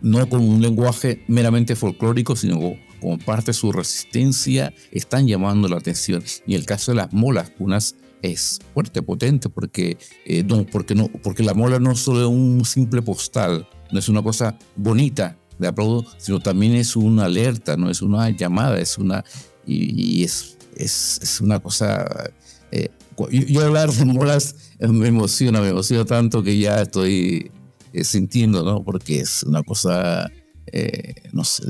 no 0.00 0.28
con 0.28 0.40
un 0.40 0.62
lenguaje 0.62 1.24
meramente 1.28 1.76
folclórico, 1.76 2.36
sino 2.36 2.74
como 3.00 3.18
parte 3.18 3.46
de 3.46 3.52
su 3.54 3.72
resistencia, 3.72 4.72
están 4.90 5.26
llamando 5.26 5.68
la 5.68 5.76
atención. 5.76 6.22
Y 6.46 6.54
el 6.54 6.66
caso 6.66 6.92
de 6.92 6.96
las 6.96 7.12
molas 7.12 7.50
cunas 7.50 7.96
es 8.20 8.60
fuerte, 8.74 9.02
potente, 9.02 9.48
porque, 9.48 9.98
eh, 10.24 10.44
no, 10.44 10.64
porque, 10.66 10.94
no, 10.94 11.08
porque 11.08 11.42
la 11.42 11.54
mola 11.54 11.78
no 11.78 11.96
solo 11.96 12.20
es 12.20 12.26
un 12.26 12.64
simple 12.64 13.02
postal, 13.02 13.68
no 13.90 13.98
es 13.98 14.08
una 14.08 14.22
cosa 14.22 14.56
bonita 14.76 15.36
de 15.58 15.68
aplaudo, 15.68 16.04
sino 16.18 16.40
también 16.40 16.74
es 16.74 16.94
una 16.96 17.24
alerta, 17.24 17.76
no 17.76 17.90
es 17.90 18.02
una 18.02 18.30
llamada, 18.30 18.78
es 18.78 18.98
una... 18.98 19.24
Y, 19.66 20.24
es, 20.24 20.58
es, 20.76 21.20
es, 21.22 21.40
una 21.40 21.60
cosa 21.60 22.32
eh, 22.72 22.88
yo, 23.30 23.64
hablar 23.64 23.92
de 23.92 24.04
molas 24.04 24.71
me 24.90 25.08
emociona, 25.08 25.60
me 25.60 25.68
emociona 25.68 26.04
tanto 26.04 26.42
que 26.42 26.58
ya 26.58 26.82
estoy 26.82 27.50
eh, 27.92 28.04
sintiendo, 28.04 28.64
¿no? 28.64 28.82
Porque 28.84 29.20
es 29.20 29.42
una 29.44 29.62
cosa, 29.62 30.30
eh, 30.66 31.14
no 31.32 31.44
sé, 31.44 31.62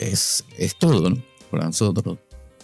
es, 0.00 0.44
es, 0.56 0.78
todo, 0.78 1.10
¿no? 1.10 1.22
Para 1.50 1.66
nosotros. 1.66 2.18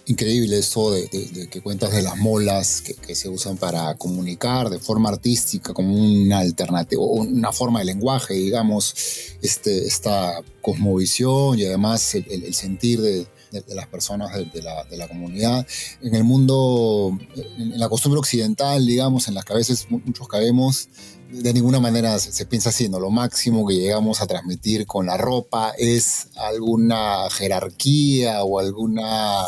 Increíble 0.06 0.58
eso 0.58 0.92
de, 0.92 1.48
que 1.50 1.60
cuentas 1.60 1.92
de 1.92 2.00
las 2.00 2.16
molas 2.16 2.82
que, 2.82 3.14
se 3.14 3.28
usan 3.28 3.58
para 3.58 3.94
comunicar 3.96 4.70
de 4.70 4.78
forma 4.78 5.10
artística 5.10 5.74
como 5.74 5.94
una 5.94 6.38
alternativa, 6.38 7.02
una 7.02 7.52
forma 7.52 7.80
de 7.80 7.84
lenguaje, 7.84 8.32
digamos, 8.32 8.94
este, 9.42 9.86
esta 9.86 10.40
cosmovisión 10.62 11.58
y 11.58 11.66
además 11.66 12.14
el 12.14 12.54
sentir 12.54 13.02
de, 13.02 13.26
de, 13.50 13.74
las 13.74 13.86
personas 13.86 14.32
de, 14.34 14.62
la, 14.62 14.84
de, 14.84 14.96
la, 14.96 15.08
comunidad. 15.08 15.66
En 16.02 16.14
el 16.14 16.24
mundo, 16.24 17.16
en, 17.36 17.78
la 17.78 17.88
costumbre 17.88 18.18
occidental, 18.18 18.84
digamos, 18.86 19.28
en 19.28 19.34
las 19.34 19.44
que 19.44 19.52
a 19.52 19.56
veces 19.56 19.86
muchos 19.90 20.28
caemos, 20.28 20.88
de 21.30 21.52
ninguna 21.52 21.80
manera 21.80 22.18
se, 22.18 22.46
piensa 22.46 22.70
así, 22.70 22.88
¿no? 22.88 23.00
Lo 23.00 23.10
máximo 23.10 23.66
que 23.66 23.74
llegamos 23.74 24.20
a 24.22 24.26
transmitir 24.26 24.86
con 24.86 25.06
la 25.06 25.16
ropa 25.16 25.72
es 25.78 26.28
alguna 26.36 27.28
jerarquía 27.30 28.42
o 28.44 28.58
alguna 28.58 29.44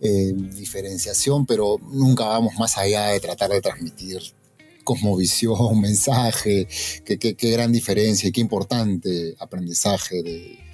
eh, 0.00 0.32
diferenciación, 0.34 1.46
pero 1.46 1.78
nunca 1.92 2.26
vamos 2.26 2.54
más 2.58 2.78
allá 2.78 3.08
de 3.08 3.20
tratar 3.20 3.50
de 3.50 3.60
transmitir 3.60 4.20
cosmovisión, 4.84 5.80
mensaje, 5.80 6.68
qué 7.04 7.50
gran 7.50 7.72
diferencia 7.72 8.28
y 8.28 8.32
qué 8.32 8.40
importante 8.40 9.34
aprendizaje 9.38 10.22
de, 10.22 10.69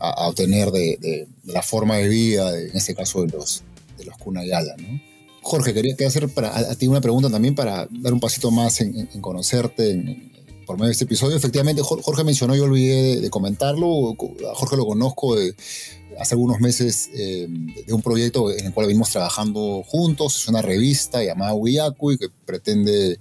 a, 0.00 0.28
obtener 0.28 0.70
de, 0.70 1.28
la 1.44 1.62
forma 1.62 1.96
de 1.96 2.08
vida, 2.08 2.58
en 2.58 2.76
este 2.76 2.94
caso 2.94 3.22
de 3.22 3.28
los, 3.28 3.62
de 3.98 4.04
los 4.04 4.16
Kunayala, 4.18 4.76
¿no? 4.76 5.00
Jorge, 5.42 5.72
quería, 5.72 5.94
hacer 6.06 6.28
para, 6.28 6.56
a, 6.56 6.74
ti 6.74 6.86
una 6.86 7.00
pregunta 7.00 7.30
también 7.30 7.54
para 7.54 7.88
dar 7.90 8.12
un 8.12 8.20
pasito 8.20 8.50
más 8.50 8.80
en, 8.80 9.06
conocerte 9.20 10.30
por 10.66 10.76
medio 10.76 10.88
de 10.88 10.92
este 10.92 11.04
episodio. 11.04 11.36
Efectivamente, 11.36 11.82
Jorge 11.82 12.24
mencionó, 12.24 12.54
yo 12.54 12.64
olvidé 12.64 13.20
de, 13.20 13.30
comentarlo, 13.30 14.12
a 14.50 14.54
Jorge 14.54 14.76
lo 14.76 14.86
conozco 14.86 15.34
de, 15.36 15.54
hace 16.18 16.34
algunos 16.34 16.60
meses 16.60 17.08
eh, 17.14 17.48
de 17.86 17.92
un 17.92 18.02
proyecto 18.02 18.50
en 18.50 18.66
el 18.66 18.72
cual 18.72 18.86
venimos 18.86 19.10
trabajando 19.10 19.82
juntos, 19.86 20.36
es 20.36 20.48
una 20.48 20.62
revista 20.62 21.24
llamada 21.24 21.54
y 21.54 22.18
que 22.18 22.28
pretende 22.44 23.18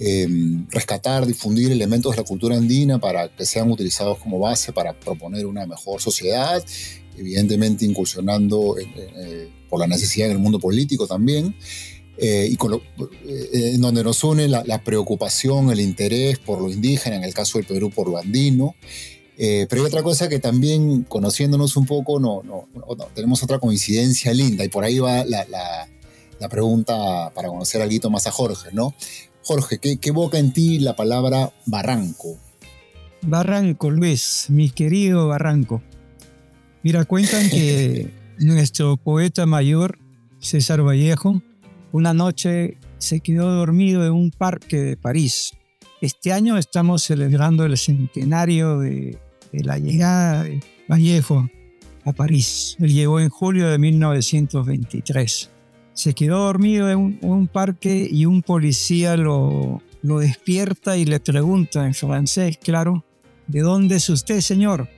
Em, 0.00 0.64
rescatar, 0.70 1.26
difundir 1.26 1.72
elementos 1.72 2.12
de 2.12 2.18
la 2.18 2.22
cultura 2.22 2.56
andina 2.56 3.00
para 3.00 3.34
que 3.34 3.44
sean 3.44 3.68
utilizados 3.68 4.18
como 4.18 4.38
base 4.38 4.72
para 4.72 4.92
proponer 4.92 5.44
una 5.44 5.66
mejor 5.66 6.00
sociedad, 6.00 6.64
evidentemente 7.16 7.84
incursionando 7.84 8.76
eh, 8.78 9.50
por 9.68 9.80
la 9.80 9.88
necesidad 9.88 10.28
en 10.28 10.36
el 10.36 10.38
mundo 10.38 10.60
político 10.60 11.08
también. 11.08 11.52
Eh, 12.16 12.48
y 12.48 12.54
con 12.54 12.74
eh, 12.74 12.80
en 13.74 13.80
donde 13.80 14.04
nos 14.04 14.22
une 14.22 14.46
la, 14.46 14.84
preocupación, 14.84 15.70
el 15.70 15.80
interés 15.80 16.38
por 16.38 16.60
lo 16.60 16.70
indígena, 16.70 17.16
en 17.16 17.24
el 17.24 17.34
caso 17.34 17.58
del 17.58 17.66
Perú 17.66 17.90
por 17.90 18.08
lo 18.08 18.18
andino. 18.18 18.76
pero 19.36 19.82
hay 19.82 19.86
otra 19.86 20.04
cosa 20.04 20.28
que 20.28 20.38
también, 20.38 21.02
conociéndonos 21.08 21.76
un 21.76 21.86
poco, 21.86 22.20
no, 22.20 22.42
no, 22.44 22.68
tenemos 23.14 23.42
otra 23.42 23.58
coincidencia 23.58 24.32
linda, 24.32 24.64
y 24.64 24.68
por 24.68 24.84
ahí 24.84 25.00
va 25.00 25.24
la, 25.24 25.44
la, 25.46 25.88
la 26.38 26.48
pregunta 26.48 27.32
para 27.34 27.48
conocer 27.48 27.82
algo 27.82 28.10
más 28.10 28.26
a 28.26 28.30
Jorge, 28.30 28.70
¿no? 28.72 28.94
Jorge, 29.48 29.78
¿qué, 29.78 29.98
evoca 30.02 30.38
en 30.38 30.52
ti 30.52 30.78
la 30.78 30.94
palabra 30.94 31.50
barranco? 31.64 32.36
Barranco, 33.22 33.90
Luis, 33.90 34.44
mi 34.50 34.68
querido 34.68 35.26
Barranco. 35.26 35.82
Mira, 36.82 37.06
cuentan 37.06 37.48
que 37.48 38.12
nuestro 38.38 38.98
poeta 38.98 39.46
mayor, 39.46 39.98
César 40.38 40.82
Vallejo, 40.86 41.40
una 41.92 42.12
noche 42.12 42.76
se 42.98 43.20
quedó 43.20 43.50
dormido 43.54 44.04
en 44.04 44.12
un 44.12 44.30
parque 44.30 44.76
de 44.82 44.96
París. 44.98 45.52
Este 46.02 46.34
año 46.34 46.58
estamos 46.58 47.04
celebrando 47.04 47.64
el 47.64 47.78
centenario 47.78 48.78
de, 48.80 49.18
de 49.50 49.64
la 49.64 49.78
llegada 49.78 50.42
de 50.42 50.60
Vallejo 50.90 51.48
a 52.04 52.12
París. 52.12 52.76
Él 52.80 52.92
llegó 52.92 53.18
en 53.18 53.30
julio 53.30 53.70
de 53.70 53.78
1923 53.78 55.52
se 55.98 56.14
quedó 56.14 56.44
dormido 56.44 56.88
en 56.88 57.18
un, 57.22 57.48
parque 57.48 58.08
y 58.08 58.24
un 58.24 58.42
policía 58.42 59.16
lo, 59.16 59.82
lo 60.00 60.20
despierta 60.20 60.96
y 60.96 61.04
le 61.04 61.18
pregunta 61.18 61.84
en 61.84 61.92
francés, 61.92 62.56
claro, 62.56 63.04
¿de 63.48 63.62
dónde 63.62 63.96
es 63.96 64.08
usted, 64.08 64.40
señor? 64.40 64.88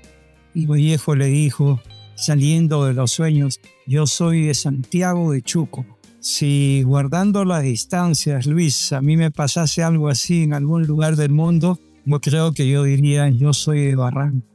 Y 0.52 0.66
Vallejo 0.66 1.16
le 1.16 1.28
dijo, 1.28 1.80
saliendo 2.16 2.84
de 2.84 2.92
los 2.92 3.12
sueños, 3.12 3.60
yo 3.86 4.06
soy 4.06 4.42
de 4.42 4.52
Santiago 4.52 5.32
de 5.32 5.40
Chuco. 5.40 5.86
Si 6.18 6.82
guardando 6.82 7.46
las 7.46 7.62
distancias, 7.62 8.44
Luis, 8.44 8.92
a 8.92 9.00
mí 9.00 9.16
me 9.16 9.30
pasase 9.30 9.82
algo 9.82 10.10
así 10.10 10.42
en 10.42 10.52
algún 10.52 10.86
lugar 10.86 11.16
del 11.16 11.30
mundo, 11.30 11.80
yo 12.04 12.20
creo 12.20 12.52
que 12.52 12.68
yo 12.68 12.82
diría, 12.82 13.30
yo 13.30 13.54
soy 13.54 13.86
de 13.86 13.96
Barranco. 13.96 14.46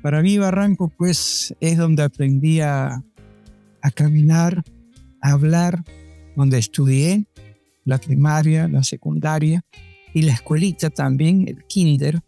Para 0.00 0.22
mí 0.22 0.38
Barranco, 0.38 0.92
pues, 0.96 1.56
es 1.58 1.76
donde 1.76 2.04
aprendí 2.04 2.60
a 2.60 3.02
caminar, 3.96 4.62
hablar 5.22 5.84
donde 6.36 6.58
estudié 6.58 7.24
la 7.84 7.98
primaria, 7.98 8.68
la 8.68 8.82
secundaria 8.82 9.64
y 10.14 10.22
la 10.22 10.32
escuelita 10.32 10.90
también, 10.90 11.48
el 11.48 11.64
kinder, 11.64 12.20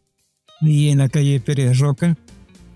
y 0.60 0.88
en 0.88 0.98
la 0.98 1.08
calle 1.08 1.40
Pérez 1.40 1.78
Roca. 1.78 2.16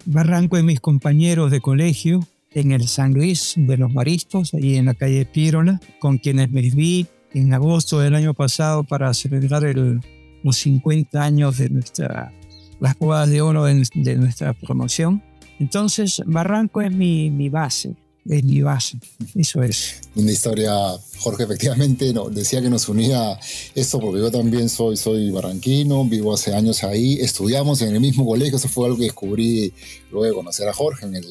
Barranco 0.04 0.56
de 0.56 0.62
mis 0.62 0.80
compañeros 0.80 1.50
de 1.50 1.60
colegio 1.60 2.26
en 2.52 2.72
el 2.72 2.88
San 2.88 3.12
Luis 3.14 3.54
de 3.56 3.76
los 3.76 3.92
Maristos, 3.92 4.54
ahí 4.54 4.76
en 4.76 4.86
la 4.86 4.94
calle 4.94 5.26
Pirola, 5.26 5.80
con 5.98 6.18
quienes 6.18 6.50
me 6.50 6.62
vi 6.62 7.06
en 7.34 7.52
agosto 7.52 8.00
del 8.00 8.14
año 8.14 8.34
pasado 8.34 8.84
para 8.84 9.12
celebrar 9.12 9.64
el, 9.64 10.00
los 10.42 10.56
50 10.56 11.22
años 11.22 11.58
de 11.58 11.70
nuestra, 11.70 12.32
las 12.80 12.98
bodas 12.98 13.28
de 13.28 13.42
oro 13.42 13.64
de, 13.64 13.86
de 13.94 14.16
nuestra 14.16 14.54
promoción. 14.54 15.22
Entonces, 15.58 16.22
Barranco 16.26 16.80
es 16.80 16.92
mi, 16.92 17.30
mi 17.30 17.48
base, 17.48 17.94
es 18.28 18.44
mi 18.44 18.60
base. 18.60 18.98
Eso 19.34 19.62
es. 19.62 20.00
Una 20.14 20.32
historia, 20.32 20.72
Jorge, 21.18 21.44
efectivamente, 21.44 22.12
no, 22.12 22.28
decía 22.28 22.60
que 22.60 22.70
nos 22.70 22.88
unía 22.88 23.38
esto 23.74 23.98
porque 24.00 24.20
yo 24.20 24.30
también 24.30 24.68
soy, 24.68 24.96
soy 24.96 25.30
barranquino, 25.30 26.04
vivo 26.04 26.34
hace 26.34 26.54
años 26.54 26.84
ahí, 26.84 27.18
estudiamos 27.20 27.80
en 27.82 27.94
el 27.94 28.00
mismo 28.00 28.26
colegio, 28.26 28.56
eso 28.56 28.68
fue 28.68 28.86
algo 28.86 28.98
que 28.98 29.04
descubrí 29.04 29.72
luego 30.10 30.26
de 30.26 30.32
conocer 30.32 30.68
a 30.68 30.72
Jorge 30.72 31.06
en 31.06 31.16
el 31.16 31.26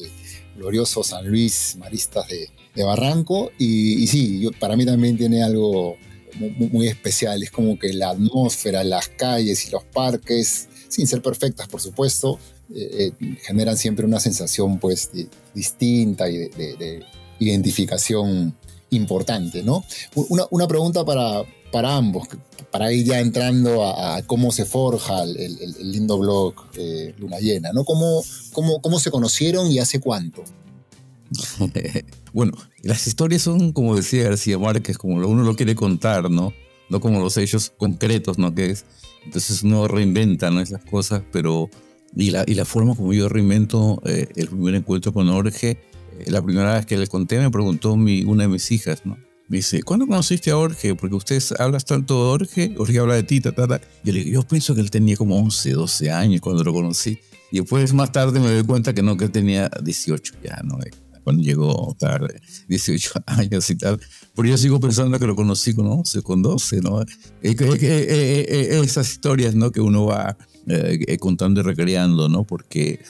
glorioso 0.56 1.04
San 1.04 1.26
Luis 1.28 1.76
Maristas 1.78 2.26
de, 2.28 2.50
de 2.74 2.84
Barranco. 2.84 3.50
Y, 3.58 4.06
sí, 4.06 4.40
yo, 4.40 4.50
para 4.58 4.76
mí 4.76 4.84
también 4.84 5.16
tiene 5.16 5.42
algo 5.42 5.96
muy, 6.34 6.68
muy 6.68 6.88
especial, 6.88 7.42
es 7.42 7.50
como 7.50 7.78
que 7.78 7.92
la 7.92 8.10
atmósfera, 8.10 8.84
las 8.84 9.08
calles 9.08 9.66
y 9.66 9.70
los 9.70 9.84
parques, 9.84 10.68
sin 10.88 11.06
ser 11.06 11.22
perfectas, 11.22 11.68
por 11.68 11.80
supuesto, 11.80 12.38
eh, 12.74 13.12
eh, 13.20 13.36
generan 13.42 13.76
siempre 13.76 14.04
una 14.04 14.20
sensación 14.20 14.78
pues 14.78 15.10
distinta 15.54 16.28
y 16.28 16.48
de, 16.48 17.04
identificación 17.40 18.54
importante, 18.90 19.62
¿no? 19.62 19.84
Una, 20.14 20.44
una, 20.50 20.66
pregunta 20.66 21.04
para, 21.04 21.44
para 21.70 21.96
ambos, 21.96 22.26
para 22.70 22.92
ir 22.92 23.06
ya 23.06 23.20
entrando 23.20 23.84
a, 23.84 24.22
cómo 24.22 24.52
se 24.52 24.64
forja 24.64 25.22
el, 25.22 25.92
lindo 25.92 26.18
blog 26.18 26.54
eh, 26.76 27.14
Luna 27.18 27.38
Llena, 27.38 27.72
¿no? 27.72 27.84
¿Cómo, 27.84 28.22
cómo, 28.52 28.80
¿Cómo 28.82 28.98
se 28.98 29.10
conocieron 29.10 29.70
y 29.70 29.78
hace 29.78 30.00
cuánto? 30.00 30.44
bueno, 32.32 32.52
las 32.82 33.06
historias 33.06 33.42
son, 33.42 33.72
como 33.72 33.96
decía 33.96 34.24
García 34.24 34.58
Márquez, 34.58 34.98
como 34.98 35.16
uno 35.16 35.42
lo 35.42 35.56
quiere 35.56 35.74
contar, 35.74 36.30
¿no? 36.30 36.52
No 36.90 37.00
como 37.00 37.20
los 37.20 37.36
hechos 37.36 37.70
concretos, 37.76 38.38
¿no? 38.38 38.54
Que 38.54 38.70
es, 38.70 38.84
entonces 39.24 39.62
uno 39.62 39.88
reinventa. 39.88 40.48
Esas 40.60 40.84
cosas, 40.84 41.22
pero 41.30 41.68
y 42.16 42.30
la, 42.30 42.44
y 42.46 42.54
la 42.54 42.64
forma 42.64 42.94
como 42.94 43.12
yo 43.12 43.28
reinvento 43.28 44.00
eh, 44.04 44.28
el 44.36 44.48
primer 44.48 44.74
encuentro 44.74 45.12
con 45.12 45.28
Jorge, 45.28 45.78
eh, 46.18 46.30
la 46.30 46.42
primera 46.42 46.74
vez 46.74 46.86
que 46.86 46.96
le 46.96 47.06
conté 47.06 47.38
me 47.38 47.50
preguntó 47.50 47.96
mi, 47.96 48.24
una 48.24 48.44
de 48.44 48.48
mis 48.48 48.70
hijas, 48.70 49.04
¿no? 49.04 49.16
Me 49.48 49.58
dice, 49.58 49.82
¿cuándo 49.82 50.06
conociste 50.06 50.50
a 50.50 50.54
Jorge? 50.54 50.94
Porque 50.94 51.16
ustedes 51.16 51.52
hablas 51.58 51.86
tanto 51.86 52.14
de 52.14 52.30
Jorge, 52.30 52.74
Jorge 52.76 52.98
habla 52.98 53.14
de 53.14 53.22
ti, 53.22 53.40
ta, 53.40 53.52
ta, 53.52 53.66
ta. 53.66 53.80
Yo 54.04 54.12
le 54.12 54.22
digo, 54.22 54.42
yo 54.42 54.46
pienso 54.46 54.74
que 54.74 54.82
él 54.82 54.90
tenía 54.90 55.16
como 55.16 55.38
11, 55.38 55.72
12 55.72 56.10
años 56.10 56.42
cuando 56.42 56.62
lo 56.62 56.74
conocí. 56.74 57.18
Y 57.50 57.60
después 57.60 57.94
más 57.94 58.12
tarde 58.12 58.40
me 58.40 58.50
doy 58.50 58.62
cuenta 58.64 58.92
que 58.92 59.02
no, 59.02 59.16
que 59.16 59.24
él 59.24 59.30
tenía 59.30 59.70
18 59.82 60.34
ya, 60.44 60.60
¿no? 60.64 60.78
Eh, 60.82 60.90
cuando 61.24 61.42
llegó 61.42 61.96
tarde, 61.98 62.42
18 62.68 63.22
años 63.26 63.70
y 63.70 63.76
tal. 63.76 63.98
Pero 64.34 64.48
yo 64.48 64.58
sigo 64.58 64.80
pensando 64.80 65.18
que 65.18 65.26
lo 65.26 65.34
conocí 65.34 65.74
con 65.74 65.86
11, 65.86 66.20
con 66.20 66.42
12, 66.42 66.80
¿no? 66.82 67.02
esas 67.42 69.10
historias, 69.10 69.54
¿no? 69.54 69.72
Que 69.72 69.80
uno 69.80 70.04
va 70.04 70.36
eh, 70.68 71.18
contando 71.18 71.60
y 71.60 71.64
recreando, 71.64 72.28
¿no? 72.28 72.44
Porque 72.44 73.00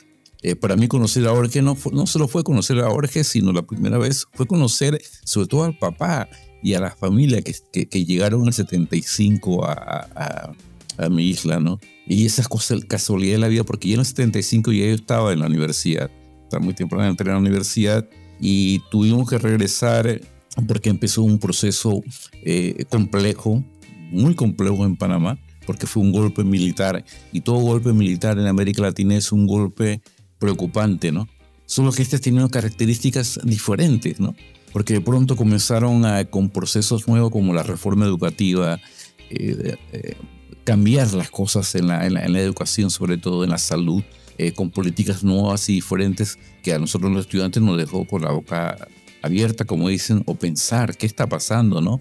eh, 0.42 0.54
para 0.54 0.76
mí 0.76 0.86
conocer 0.86 1.26
a 1.26 1.30
Jorge 1.30 1.62
no, 1.62 1.76
no 1.92 2.06
solo 2.06 2.28
fue 2.28 2.44
conocer 2.44 2.78
a 2.78 2.90
Jorge, 2.90 3.24
sino 3.24 3.52
la 3.52 3.62
primera 3.62 3.98
vez 3.98 4.26
fue 4.32 4.46
conocer 4.46 5.00
sobre 5.24 5.48
todo 5.48 5.64
al 5.64 5.76
papá 5.76 6.28
y 6.62 6.74
a 6.74 6.80
la 6.80 6.90
familia 6.90 7.42
que, 7.42 7.86
que, 7.86 8.04
llegaron 8.04 8.42
en 8.42 8.48
el 8.48 8.52
75 8.52 9.64
a, 9.64 9.72
a, 9.72 10.52
a, 10.96 11.09
mi 11.09 11.24
isla, 11.24 11.61
¿no? 11.61 11.80
Y 12.06 12.26
esas 12.26 12.48
cosas, 12.48 12.84
casualidad 12.84 13.34
de 13.34 13.38
la 13.38 13.48
vida, 13.48 13.64
porque 13.64 13.88
ya 13.88 13.94
en 13.94 14.00
el 14.00 14.06
75 14.06 14.72
ya 14.72 14.86
yo 14.86 14.94
estaba 14.94 15.32
en 15.32 15.40
la 15.40 15.46
universidad, 15.46 16.11
estaba 16.44 16.64
muy 16.64 16.74
temprano 16.74 17.06
entré 17.09 17.26
en 17.26 17.34
la 17.34 17.40
universidad 17.40 18.09
y 18.40 18.80
tuvimos 18.90 19.28
que 19.28 19.38
regresar 19.38 20.20
porque 20.66 20.90
empezó 20.90 21.22
un 21.22 21.38
proceso 21.38 22.02
eh, 22.44 22.84
complejo, 22.88 23.62
muy 24.11 24.34
complejo 24.34 24.84
en 24.84 24.96
Panamá, 24.96 25.38
porque 25.69 25.87
fue 25.87 26.03
un 26.03 26.12
golpe 26.12 26.45
militar 26.45 27.05
y 27.31 27.43
todo 27.43 27.59
golpe 27.59 27.93
militar 27.93 28.39
en 28.39 28.47
América 28.47 28.81
Latina 28.81 29.14
es 29.14 29.33
un 29.33 29.47
golpe 29.47 30.01
preocupante, 30.39 31.12
¿no? 31.12 31.29
Solo 31.66 31.93
que 31.93 32.01
este 32.01 32.19
tiene 32.19 32.49
características 32.49 33.39
diferentes, 33.45 34.19
¿no? 34.19 34.35
Porque 34.73 34.95
de 34.95 35.03
pronto 35.03 35.37
comenzaron 35.37 36.07
a, 36.07 36.25
con 36.25 36.49
procesos 36.49 37.07
nuevos 37.07 37.31
como 37.31 37.53
la 37.53 37.62
reforma 37.62 38.07
educativa, 38.07 38.81
eh, 39.29 39.77
eh, 39.93 40.16
cambiar 40.64 41.12
las 41.12 41.31
cosas 41.31 41.75
en 41.75 41.89
la, 41.89 42.07
en, 42.07 42.14
la, 42.14 42.41
educación, 42.41 42.91
sobre 42.91 43.19
todo 43.19 43.45
en 43.45 43.51
la 43.51 43.59
salud, 43.59 44.03
eh, 44.39 44.53
con 44.53 44.71
políticas 44.71 45.23
nuevas 45.23 45.69
y 45.69 45.75
diferentes 45.75 46.39
que 46.62 46.73
a 46.73 46.79
nosotros 46.79 47.12
los 47.12 47.27
estudiantes 47.27 47.62
nos 47.62 47.77
dejó 47.77 48.07
con 48.07 48.23
la 48.23 48.31
boca 48.31 48.89
abierta, 49.21 49.66
como 49.66 49.91
dicen, 49.91 50.23
o 50.25 50.35
pensar 50.35 50.97
qué 50.97 51.05
está 51.05 51.27
pasando, 51.27 51.83
¿no? 51.83 52.01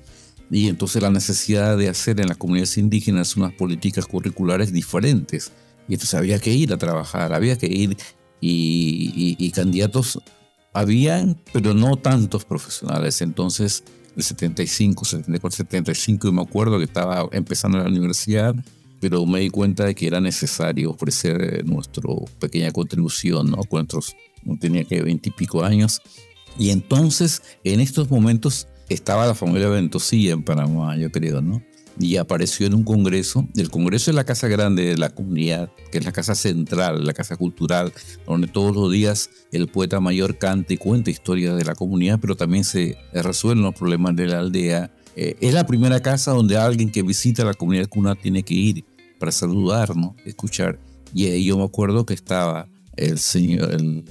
Y 0.49 0.69
entonces 0.69 1.01
la 1.01 1.09
necesidad 1.09 1.77
de 1.77 1.89
hacer 1.89 2.19
en 2.21 2.27
las 2.27 2.37
comunidades 2.37 2.77
indígenas 2.77 3.35
unas 3.35 3.53
políticas 3.53 4.05
curriculares 4.05 4.71
diferentes. 4.71 5.51
Y 5.87 5.93
entonces 5.93 6.13
había 6.15 6.39
que 6.39 6.53
ir 6.53 6.73
a 6.73 6.77
trabajar, 6.77 7.33
había 7.33 7.57
que 7.57 7.67
ir 7.67 7.97
y, 8.39 9.51
candidatos 9.51 10.19
habían, 10.73 11.37
pero 11.53 11.73
no 11.73 11.97
tantos 11.97 12.45
profesionales. 12.45 13.21
Entonces, 13.21 13.83
el 14.15 14.23
75, 14.23 15.05
74, 15.05 15.57
75, 15.57 16.27
y 16.27 16.31
me 16.31 16.41
acuerdo 16.41 16.77
que 16.77 16.85
estaba 16.85 17.27
empezando 17.31 17.79
la 17.79 17.85
universidad, 17.85 18.55
pero 18.99 19.25
me 19.25 19.39
di 19.39 19.49
cuenta 19.49 19.85
de 19.85 19.95
que 19.95 20.07
era 20.07 20.21
necesario 20.21 20.91
ofrecer 20.91 21.65
nuestra 21.65 22.03
pequeña 22.39 22.71
contribución, 22.71 23.51
¿no? 23.51 23.61
No 24.43 24.57
tenía 24.59 24.83
que 24.83 25.01
veintipico 25.01 25.63
años. 25.63 26.01
Y 26.57 26.69
entonces, 26.69 27.43
en 27.63 27.79
estos 27.79 28.09
momentos, 28.09 28.67
estaba 28.95 29.25
la 29.25 29.35
familia 29.35 29.69
Ventosilla 29.69 30.33
en 30.33 30.43
Panamá, 30.43 30.95
yo 30.97 31.11
creo, 31.11 31.41
¿no? 31.41 31.61
Y 31.99 32.17
apareció 32.17 32.67
en 32.67 32.75
un 32.75 32.83
congreso. 32.83 33.47
El 33.55 33.71
congreso 33.71 34.11
es 34.11 34.15
la 34.15 34.23
casa 34.23 34.47
grande 34.47 34.83
de 34.85 34.97
la 34.97 35.09
comunidad, 35.09 35.71
que 35.91 35.97
es 35.97 36.05
la 36.05 36.11
casa 36.11 36.35
central, 36.35 37.05
la 37.05 37.13
casa 37.13 37.35
cultural, 37.37 37.91
donde 38.27 38.47
todos 38.47 38.75
los 38.75 38.91
días 38.91 39.31
el 39.51 39.67
poeta 39.67 39.99
mayor 39.99 40.37
canta 40.37 40.73
y 40.73 40.77
cuenta 40.77 41.09
historias 41.09 41.57
de 41.57 41.65
la 41.65 41.73
comunidad, 41.73 42.19
pero 42.21 42.35
también 42.35 42.63
se 42.63 42.97
resuelven 43.13 43.63
los 43.63 43.73
problemas 43.73 44.15
de 44.15 44.27
la 44.27 44.39
aldea. 44.39 44.91
Eh, 45.15 45.37
es 45.41 45.53
la 45.55 45.65
primera 45.65 45.99
casa 45.99 46.31
donde 46.31 46.55
alguien 46.55 46.91
que 46.91 47.01
visita 47.01 47.43
la 47.43 47.55
comunidad 47.55 47.87
cuna 47.87 48.13
tiene 48.13 48.43
que 48.43 48.53
ir 48.53 48.85
para 49.17 49.31
saludar, 49.31 49.95
¿no? 49.95 50.15
Escuchar. 50.23 50.79
Y 51.13 51.43
yo 51.43 51.57
me 51.57 51.63
acuerdo 51.63 52.05
que 52.05 52.13
estaba 52.13 52.67
el 52.97 53.19
señor, 53.19 53.71
el, 53.71 54.03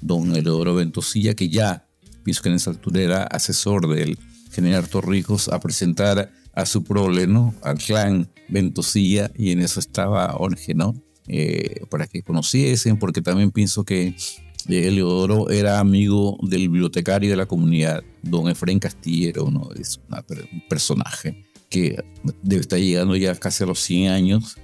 don 0.00 0.34
Eleodoro 0.34 0.74
Ventosilla, 0.74 1.34
que 1.34 1.48
ya, 1.48 1.85
pienso 2.26 2.42
que 2.42 2.48
en 2.48 2.56
esa 2.56 2.70
altura 2.70 3.00
era 3.00 3.22
asesor 3.22 3.86
del 3.86 4.18
general 4.50 4.88
Torrijos, 4.88 5.48
a 5.48 5.60
presentar 5.60 6.32
a 6.54 6.66
su 6.66 6.82
prole, 6.82 7.28
¿no? 7.28 7.54
Al 7.62 7.78
clan 7.78 8.28
Ventosilla, 8.48 9.30
y 9.36 9.52
en 9.52 9.60
eso 9.60 9.78
estaba 9.78 10.34
Orge, 10.36 10.74
¿no? 10.74 11.00
Eh, 11.28 11.84
para 11.88 12.08
que 12.08 12.22
conociesen, 12.22 12.98
porque 12.98 13.22
también 13.22 13.52
pienso 13.52 13.84
que 13.84 14.08
eh, 14.08 14.88
Eleodoro 14.88 15.50
era 15.50 15.78
amigo 15.78 16.36
del 16.42 16.62
bibliotecario 16.68 17.30
de 17.30 17.36
la 17.36 17.46
comunidad, 17.46 18.02
don 18.24 18.48
Efraín 18.48 18.80
Castillero, 18.80 19.48
¿no? 19.48 19.70
Es 19.78 20.00
un 20.08 20.62
personaje 20.68 21.46
que 21.70 22.02
debe 22.42 22.60
estar 22.60 22.80
llegando 22.80 23.14
ya 23.14 23.36
casi 23.36 23.62
a 23.62 23.68
los 23.68 23.78
100 23.78 24.10
años. 24.10 24.56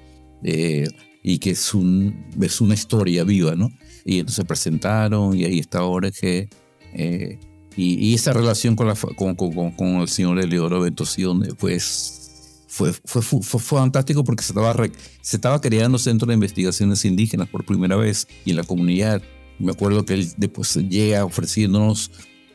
Eh, 0.42 0.88
y 1.22 1.38
que 1.38 1.50
es, 1.50 1.72
un, 1.72 2.26
es 2.40 2.60
una 2.60 2.74
historia 2.74 3.22
viva, 3.22 3.54
¿no? 3.54 3.70
Y 4.04 4.18
entonces 4.18 4.34
se 4.34 4.44
presentaron 4.44 5.36
y 5.36 5.44
ahí 5.44 5.60
está 5.60 5.80
que... 6.20 6.48
Eh, 6.94 7.38
y, 7.76 8.14
esa 8.14 8.32
relación 8.32 8.76
con, 8.76 8.86
la, 8.86 8.94
con, 8.94 9.34
con, 9.34 9.72
con 9.72 9.88
el 10.00 10.08
señor 10.08 10.40
Eleodoro 10.40 10.80
Ventoción, 10.80 11.42
pues 11.58 12.64
fue, 12.66 12.92
fue, 12.92 13.22
fue, 13.22 13.42
fue, 13.42 13.60
fantástico 13.60 14.24
porque 14.24 14.42
se 14.42 14.52
estaba, 14.52 14.74
se 15.20 15.36
estaba 15.36 15.60
creando 15.60 15.98
centro 15.98 16.26
de 16.26 16.34
investigaciones 16.34 17.04
indígenas 17.04 17.48
por 17.48 17.64
primera 17.64 17.96
vez 17.96 18.26
y 18.44 18.50
en 18.50 18.56
la 18.56 18.64
comunidad. 18.64 19.22
Me 19.58 19.72
acuerdo 19.72 20.04
que 20.04 20.14
él 20.14 20.28
después 20.36 20.74
llega 20.74 21.24
ofreciéndonos 21.24 22.10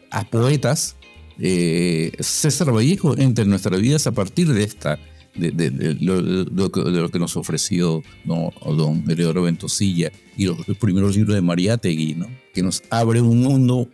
a 0.10 0.24
poetas. 0.26 0.96
Eh, 1.40 2.14
César 2.20 2.76
Vallejo 2.76 3.16
entre 3.18 3.46
nuestras 3.46 3.80
vidas 3.80 4.08
a 4.08 4.12
partir 4.12 4.52
de 4.52 4.64
esta 4.64 5.00
de, 5.38 5.98
lo, 6.02 7.12
que 7.12 7.20
nos 7.20 7.38
ofreció 7.38 8.02
¿no? 8.26 8.52
don 8.66 9.04
Eleodoro 9.08 9.44
Ventosilla 9.44 10.12
y 10.36 10.46
los, 10.46 10.58
primeros 10.80 11.16
libros 11.16 11.36
de 11.36 11.42
Mariátegui, 11.42 12.16
¿no? 12.16 12.28
que 12.54 12.64
nos 12.64 12.84
abre 12.90 13.22
un 13.22 13.42
mundo 13.42 13.90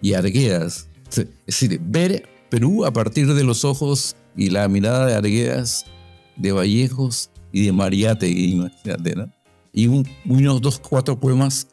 y 0.00 0.14
Arguedas. 0.14 0.88
Es 1.10 1.26
decir, 1.46 1.80
ver 1.82 2.28
Perú 2.50 2.84
a 2.84 2.92
partir 2.92 3.32
de 3.32 3.44
los 3.44 3.64
ojos 3.64 4.16
y 4.36 4.50
la 4.50 4.68
mirada 4.68 5.06
de 5.06 5.14
Arguedas, 5.14 5.84
de 6.36 6.52
Vallejos 6.52 7.30
y 7.52 7.66
de 7.66 7.72
Mariátegui, 7.72 8.54
¿no? 8.54 8.70
Y 9.72 9.86
unos 9.86 10.60
dos, 10.60 10.78
cuatro 10.78 11.20
poemas 11.20 11.68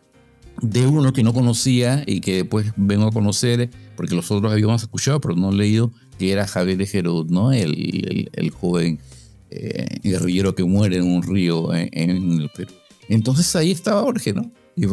de 0.62 0.86
uno 0.86 1.12
que 1.14 1.24
no 1.24 1.34
conocía 1.34 2.04
y 2.06 2.22
que 2.22 2.38
después 2.38 2.72
vengo 2.76 3.08
a 3.08 3.12
conocer, 3.12 3.70
porque 3.96 4.16
los 4.16 4.30
otros 4.32 4.52
habíamos 4.52 4.84
escuchado, 4.84 5.20
pero 5.20 5.36
no 5.36 5.52
leído, 5.52 5.92
que 6.18 6.32
era 6.32 6.48
Javier 6.48 6.78
de 6.78 6.88
Gerud, 6.88 7.30
¿no? 7.30 7.52
El, 7.52 8.30
el, 8.32 8.50
joven 8.52 9.00
eh, 9.50 10.00
guerrillero 10.04 10.56
que 10.56 10.64
muere 10.64 10.98
en 10.98 11.04
un 11.04 11.24
río 11.24 11.74
en, 11.74 12.42
el 12.42 12.50
Perú. 12.50 12.74
Entonces 13.10 13.56
ahí 13.56 13.72
estaba 13.72 14.02
Jorge, 14.02 14.34
¿no? 14.34 14.52
Y, 14.76 14.86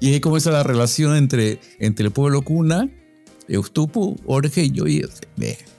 y, 0.00 0.12
ahí 0.12 0.20
comienza 0.20 0.50
la 0.50 0.62
relación 0.62 1.16
entre, 1.16 1.60
entre 1.78 2.06
el 2.06 2.12
pueblo 2.12 2.42
cuna, 2.42 2.88
Eustupo, 3.48 4.16
Jorge 4.26 4.64
y 4.64 4.70
yo. 4.70 4.86
Y, 4.86 5.04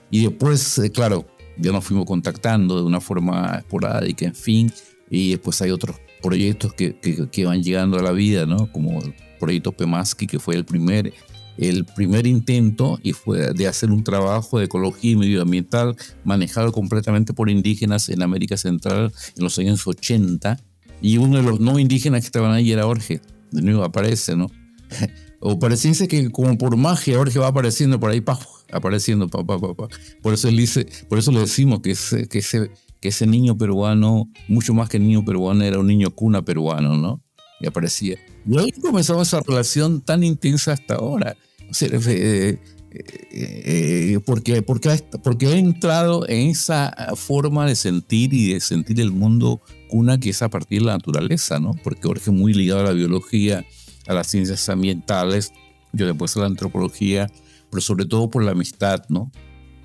y 0.09 0.25
después, 0.25 0.77
eh, 0.79 0.91
claro, 0.91 1.25
ya 1.57 1.71
nos 1.71 1.83
fuimos 1.83 2.05
contactando 2.05 2.77
de 2.77 2.83
una 2.83 3.01
forma 3.01 3.57
esporádica, 3.57 4.25
en 4.25 4.35
fin. 4.35 4.71
Y 5.09 5.31
después 5.31 5.61
hay 5.61 5.71
otros 5.71 5.97
proyectos 6.21 6.73
que, 6.73 6.97
que, 6.99 7.29
que 7.29 7.45
van 7.45 7.61
llegando 7.61 7.99
a 7.99 8.01
la 8.01 8.11
vida, 8.11 8.45
¿no? 8.45 8.71
Como 8.71 9.01
el 9.01 9.13
proyecto 9.39 9.71
Pemaski, 9.71 10.27
que 10.27 10.39
fue 10.39 10.55
el 10.55 10.65
primer 10.65 11.13
el 11.57 11.85
primer 11.85 12.25
intento 12.27 12.99
y 13.03 13.13
fue 13.13 13.53
de 13.53 13.67
hacer 13.67 13.91
un 13.91 14.03
trabajo 14.03 14.59
de 14.59 14.65
ecología 14.65 15.11
y 15.11 15.15
medioambiental 15.15 15.95
manejado 16.23 16.71
completamente 16.71 17.33
por 17.33 17.49
indígenas 17.49 18.09
en 18.09 18.23
América 18.23 18.57
Central 18.57 19.11
en 19.35 19.43
los 19.43 19.59
años 19.59 19.85
80. 19.85 20.59
Y 21.01 21.17
uno 21.17 21.37
de 21.37 21.43
los 21.43 21.59
no 21.59 21.79
indígenas 21.79 22.21
que 22.21 22.27
estaban 22.27 22.51
ahí 22.51 22.71
era 22.71 22.83
Jorge. 22.83 23.21
De 23.51 23.61
nuevo 23.61 23.83
aparece, 23.83 24.35
¿no? 24.35 24.47
o 25.39 25.59
pareciese 25.59 26.07
que 26.07 26.29
como 26.31 26.57
por 26.57 26.75
magia 26.77 27.17
Jorge 27.17 27.39
va 27.39 27.47
apareciendo 27.47 27.99
por 27.99 28.11
ahí, 28.11 28.21
pa, 28.21 28.39
apareciendo, 28.71 29.27
pa, 29.27 29.43
pa, 29.43 29.59
pa, 29.59 29.87
Por 30.21 30.33
eso 30.33 30.47
él 30.47 30.57
dice, 30.57 30.87
por 31.09 31.19
eso 31.19 31.31
le 31.31 31.39
decimos 31.39 31.81
que 31.81 31.91
ese, 31.91 32.27
que 32.27 32.39
ese, 32.39 32.71
que 32.99 33.09
ese 33.09 33.27
niño 33.27 33.57
peruano, 33.57 34.29
mucho 34.47 34.73
más 34.73 34.89
que 34.89 34.99
niño 34.99 35.25
peruano, 35.25 35.63
era 35.63 35.79
un 35.79 35.87
niño 35.87 36.11
cuna 36.11 36.43
peruano, 36.43 36.97
¿no? 36.97 37.23
y 37.61 37.67
aparecía. 37.67 38.17
Y 38.45 38.57
ahí 38.57 38.71
comenzó 38.71 39.21
esa 39.21 39.39
relación 39.41 40.01
tan 40.01 40.23
intensa 40.23 40.73
hasta 40.73 40.95
ahora. 40.95 41.37
Eh, 41.79 42.57
eh, 42.93 44.19
porque, 44.25 44.61
porque, 44.61 44.99
porque 45.23 45.45
he 45.47 45.57
entrado 45.57 46.27
en 46.27 46.49
esa 46.49 46.93
forma 47.15 47.65
de 47.65 47.75
sentir 47.75 48.33
y 48.33 48.53
de 48.53 48.59
sentir 48.59 48.99
el 48.99 49.11
mundo 49.11 49.61
cuna 49.91 50.19
que 50.19 50.29
es 50.29 50.41
a 50.41 50.49
partir 50.49 50.79
de 50.79 50.87
la 50.87 50.93
naturaleza, 50.93 51.59
¿no? 51.59 51.73
Porque 51.83 52.01
Jorge 52.03 52.31
es 52.31 52.35
muy 52.35 52.53
ligado 52.53 52.79
a 52.79 52.83
la 52.85 52.93
biología, 52.93 53.65
a 54.07 54.13
las 54.13 54.27
ciencias 54.27 54.67
ambientales, 54.69 55.51
yo 55.91 56.07
después 56.07 56.35
a 56.37 56.39
la 56.39 56.45
antropología, 56.47 57.29
pero 57.69 57.81
sobre 57.81 58.05
todo 58.05 58.29
por 58.29 58.43
la 58.43 58.51
amistad, 58.51 59.03
¿no? 59.09 59.31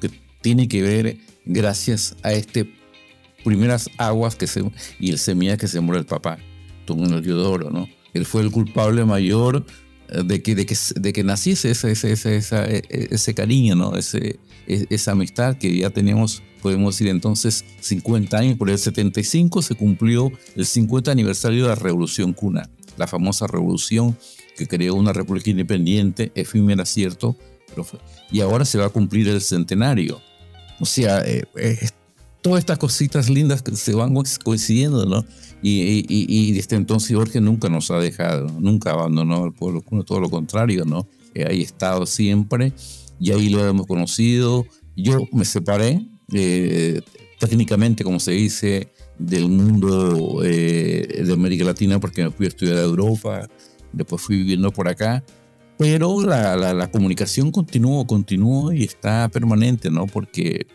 Que 0.01 0.09
tiene 0.41 0.69
que 0.69 0.81
ver 0.81 1.19
gracias 1.45 2.17
a 2.23 2.33
este 2.33 2.73
primeras 3.45 3.91
aguas 3.99 4.37
que 4.37 4.47
se, 4.47 4.63
y 4.99 5.11
el 5.11 5.19
semilla 5.19 5.57
que 5.57 5.69
sembró 5.69 5.99
el 5.99 6.07
papá 6.07 6.39
en 6.89 7.13
el 7.13 7.23
Diodoro, 7.23 7.71
¿no? 7.71 7.89
Él 8.15 8.25
fue 8.25 8.43
el 8.43 8.51
culpable 8.51 9.05
mayor 9.05 9.67
eh, 10.09 10.23
de 10.25 10.43
que, 10.43 10.55
de 10.55 10.67
que, 10.67 10.77
de 10.97 11.13
que 11.13 11.25
naciese 11.25 11.71
ese, 11.71 11.91
ese, 11.91 12.13
ese, 12.13 12.83
ese 12.89 13.35
cariño, 13.35 13.75
¿no? 13.75 13.93
E, 13.97 14.39
esa 14.67 15.13
amistad 15.13 15.57
que 15.57 15.77
ya 15.77 15.91
teníamos, 15.91 16.43
podemos 16.63 16.95
decir 16.95 17.09
entonces, 17.09 17.65
50 17.81 18.37
años. 18.37 18.59
Por 18.59 18.71
el 18.71 18.79
75 18.79 19.63
se 19.63 19.75
cumplió 19.75 20.31
el 20.55 20.67
50 20.67 21.11
aniversario 21.11 21.63
de 21.65 21.69
la 21.69 21.75
Revolución 21.75 22.33
Cuna, 22.33 22.69
la 22.97 23.07
famosa 23.07 23.47
revolución 23.47 24.17
que 24.57 24.67
creó 24.67 24.95
una 24.95 25.13
república 25.13 25.51
independiente, 25.51 26.33
efímera, 26.35 26.87
cierto, 26.87 27.37
y 28.31 28.41
ahora 28.41 28.65
se 28.65 28.79
va 28.79 28.87
a 28.87 28.91
cumplir 28.91 29.29
el 29.29 29.41
centenario. 29.41 30.21
O 30.81 30.87
sea, 30.87 31.21
eh, 31.21 31.45
eh, 31.57 31.89
todas 32.43 32.61
estas 32.61 32.79
cositas 32.79 33.29
lindas 33.29 33.63
que 33.63 33.75
se 33.77 33.95
van 33.95 34.15
coincidiendo, 34.43 35.05
¿no? 35.07 35.25
Y, 35.63 36.05
y, 36.09 36.53
desde 36.53 36.77
entonces 36.77 37.17
Jorge 37.17 37.41
nunca 37.41 37.69
nos 37.69 37.91
ha 37.91 37.99
dejado, 37.99 38.47
nunca 38.61 38.93
abandonó 38.93 39.45
al 39.45 39.53
pueblo 39.53 39.83
todo 40.05 40.21
lo 40.21 40.31
contrario, 40.31 40.85
¿no? 40.85 41.09
Eh, 41.35 41.45
ahí 41.49 41.61
ha 41.61 41.65
estado 41.65 42.07
siempre 42.07 42.73
y 43.19 43.33
ahí 43.33 43.49
lo 43.49 43.67
hemos 43.67 43.87
conocido. 43.87 44.65
Yo 44.95 45.27
me 45.33 45.45
separé 45.45 46.07
eh, 46.33 47.01
técnicamente, 47.39 48.05
como 48.05 48.21
se 48.21 48.33
dice, 48.33 48.89
del 49.19 49.49
mundo 49.49 50.43
eh, 50.45 51.23
de 51.25 51.33
América 51.33 51.65
Latina 51.65 51.99
porque 51.99 52.25
me 52.25 52.31
fui 52.31 52.47
a 52.47 52.49
estudiar 52.49 52.79
a 52.79 52.83
Europa, 52.83 53.49
después 53.93 54.23
fui 54.23 54.37
viviendo 54.37 54.73
por 54.73 54.89
acá, 54.89 55.25
pero 55.79 56.23
la, 56.23 56.57
la, 56.57 56.91
comunicación 56.91 57.51
continuó, 57.51 58.07
continuó 58.07 58.73
y 58.73 58.85
está 58.85 59.29
permanente, 59.29 59.91
¿no? 59.91 60.07
Porque 60.07 60.67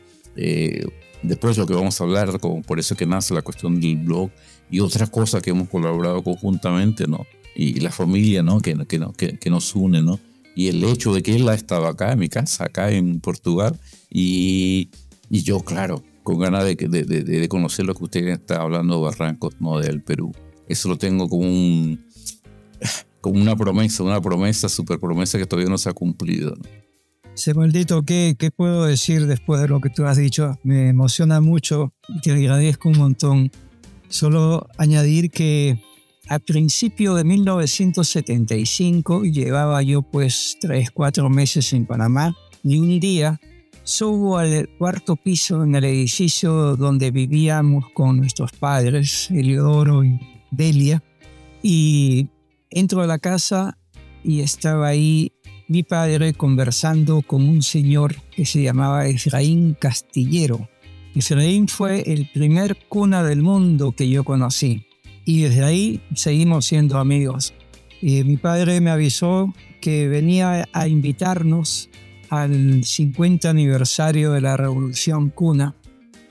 después 1.23 1.57
lo 1.57 1.65
que 1.65 1.73
vamos 1.73 1.99
a 1.99 2.03
hablar, 2.03 2.39
como 2.39 2.61
por 2.61 2.79
eso 2.79 2.95
que 2.95 3.05
nace 3.05 3.33
la 3.33 3.41
cuestión 3.41 3.79
del 3.79 3.97
blog 3.97 4.29
y 4.69 4.79
otras 4.79 5.09
cosas 5.09 5.41
que 5.41 5.51
hemos 5.51 5.69
colaborado 5.69 6.23
conjuntamente, 6.23 7.07
¿no? 7.07 7.25
Y 7.55 7.79
la 7.81 7.91
familia, 7.91 8.41
¿no? 8.41 8.61
Que, 8.61 8.75
que, 8.87 9.37
que, 9.37 9.49
nos 9.49 9.75
une, 9.75 10.01
¿no? 10.01 10.19
Y 10.55 10.69
el 10.69 10.83
hecho 10.83 11.13
de 11.13 11.21
que 11.21 11.35
él 11.35 11.47
ha 11.49 11.53
estado 11.53 11.87
acá 11.87 12.13
en 12.13 12.19
mi 12.19 12.29
casa, 12.29 12.65
acá 12.65 12.91
en 12.91 13.19
Portugal, 13.19 13.77
y, 14.09 14.89
y 15.31 15.43
yo, 15.43 15.61
claro, 15.61 16.03
con 16.23 16.39
ganas 16.39 16.65
de, 16.65 16.75
de, 16.75 17.05
de, 17.05 17.47
conocer 17.47 17.85
lo 17.85 17.95
que 17.95 18.03
usted 18.03 18.27
está 18.27 18.61
hablando, 18.61 19.01
Barrancos, 19.01 19.55
¿no? 19.61 19.79
Del 19.79 20.03
Perú. 20.03 20.33
eso 20.67 20.89
lo 20.89 20.97
tengo 20.97 21.29
como 21.29 21.43
un 21.43 22.05
como 23.21 23.41
una 23.41 23.55
promesa, 23.55 24.03
una 24.03 24.19
promesa, 24.19 24.67
super 24.67 24.99
promesa 24.99 25.37
que 25.37 25.45
todavía 25.45 25.69
no 25.69 25.77
se 25.77 25.89
ha 25.89 25.93
cumplido. 25.93 26.53
Ese 27.33 27.53
maldito, 27.53 28.03
¿qué, 28.03 28.35
¿qué 28.37 28.51
puedo 28.51 28.83
decir 28.83 29.25
después 29.25 29.61
de 29.61 29.69
lo 29.69 29.79
que 29.79 29.89
tú 29.89 30.05
has 30.05 30.17
dicho? 30.17 30.59
Me 30.63 30.89
emociona 30.89 31.39
mucho 31.39 31.93
y 32.09 32.19
te 32.19 32.31
agradezco 32.31 32.89
un 32.89 32.97
montón. 32.97 33.51
Solo 34.09 34.67
añadir 34.77 35.31
que 35.31 35.81
a 36.27 36.39
principio 36.39 37.15
de 37.15 37.23
1975 37.23 39.23
llevaba 39.23 39.81
yo 39.81 40.01
pues 40.01 40.57
tres, 40.59 40.91
cuatro 40.91 41.29
meses 41.29 41.71
en 41.71 41.85
Panamá 41.85 42.35
y 42.63 42.77
un 42.77 42.99
día 42.99 43.39
subo 43.83 44.37
al 44.37 44.69
cuarto 44.77 45.15
piso 45.15 45.63
en 45.63 45.75
el 45.75 45.83
edificio 45.85 46.75
donde 46.75 47.11
vivíamos 47.11 47.85
con 47.93 48.17
nuestros 48.17 48.51
padres, 48.51 49.29
Eliodoro 49.31 50.03
y 50.03 50.19
Delia, 50.51 51.03
y 51.63 52.27
entro 52.69 53.01
a 53.01 53.07
la 53.07 53.19
casa 53.19 53.77
y 54.23 54.41
estaba 54.41 54.87
ahí 54.87 55.31
mi 55.67 55.83
padre 55.83 56.33
conversando 56.33 57.21
con 57.21 57.47
un 57.47 57.61
señor 57.61 58.15
que 58.35 58.45
se 58.45 58.61
llamaba 58.61 59.07
Efraín 59.07 59.75
Castillero. 59.79 60.69
Efraín 61.15 61.67
fue 61.67 62.01
el 62.11 62.29
primer 62.33 62.77
cuna 62.87 63.23
del 63.23 63.41
mundo 63.41 63.93
que 63.93 64.09
yo 64.09 64.23
conocí 64.23 64.85
y 65.25 65.41
desde 65.41 65.63
ahí 65.63 66.01
seguimos 66.13 66.65
siendo 66.65 66.97
amigos. 66.97 67.53
Y 68.01 68.23
mi 68.23 68.37
padre 68.37 68.81
me 68.81 68.89
avisó 68.89 69.53
que 69.79 70.07
venía 70.07 70.67
a 70.73 70.87
invitarnos 70.87 71.89
al 72.31 72.85
50 72.85 73.49
aniversario 73.49 74.31
de 74.31 74.39
la 74.39 74.55
Revolución 74.55 75.29
Cuna. 75.29 75.75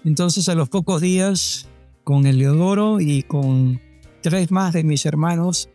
Entonces 0.02 0.48
a 0.48 0.54
los 0.54 0.70
pocos 0.70 1.02
días, 1.02 1.68
con 2.04 2.26
Eleodoro 2.26 3.00
y 3.00 3.22
con 3.22 3.78
tres 4.22 4.50
más 4.50 4.72
de 4.72 4.82
mis 4.82 5.04
hermanos, 5.04 5.68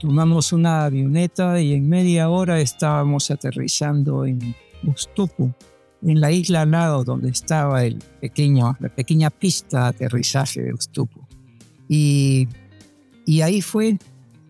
tomamos 0.00 0.52
una 0.52 0.84
avioneta 0.84 1.60
y 1.60 1.74
en 1.74 1.88
media 1.88 2.28
hora 2.28 2.60
estábamos 2.60 3.30
aterrizando 3.30 4.26
en 4.26 4.56
Ustupu, 4.82 5.54
en 6.02 6.20
la 6.20 6.32
isla 6.32 6.62
al 6.62 6.72
lado 6.72 7.04
donde 7.04 7.30
estaba 7.30 7.84
el 7.84 8.02
pequeño, 8.20 8.76
la 8.80 8.88
pequeña 8.88 9.30
pista 9.30 9.82
de 9.82 9.88
aterrizaje 9.90 10.60
de 10.60 10.74
Ustupu. 10.74 11.20
Y, 11.88 12.48
y 13.24 13.42
ahí 13.42 13.62
fue, 13.62 13.96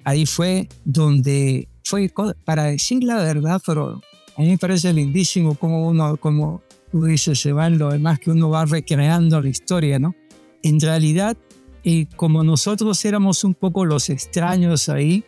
ahí 0.04 0.24
fue 0.24 0.70
donde 0.86 1.68
fue, 1.84 2.10
para 2.46 2.64
decir 2.64 3.04
la 3.04 3.16
verdad, 3.16 3.60
pero 3.66 4.00
a 4.39 4.43
mí 4.43 4.49
me 4.49 4.59
parece 4.59 4.93
lindísimo 4.95 5.55
como 5.57 5.86
uno, 5.86 6.16
como 6.16 6.62
tú 6.91 7.05
dices, 7.05 7.39
se 7.39 7.53
va 7.53 7.68
lo 7.68 7.91
demás 7.91 8.18
que 8.18 8.30
uno 8.30 8.49
va 8.49 8.64
recreando 8.64 9.43
la 9.43 9.49
historia, 9.51 9.99
¿no? 9.99 10.14
En 10.62 10.80
realidad, 10.80 11.36
eh, 11.84 12.07
como 12.16 12.43
nosotros 12.43 13.05
éramos 13.05 13.45
un 13.45 13.53
poco 13.53 13.84
los 13.84 14.09
extraños 14.09 14.89
ahí, 14.89 15.24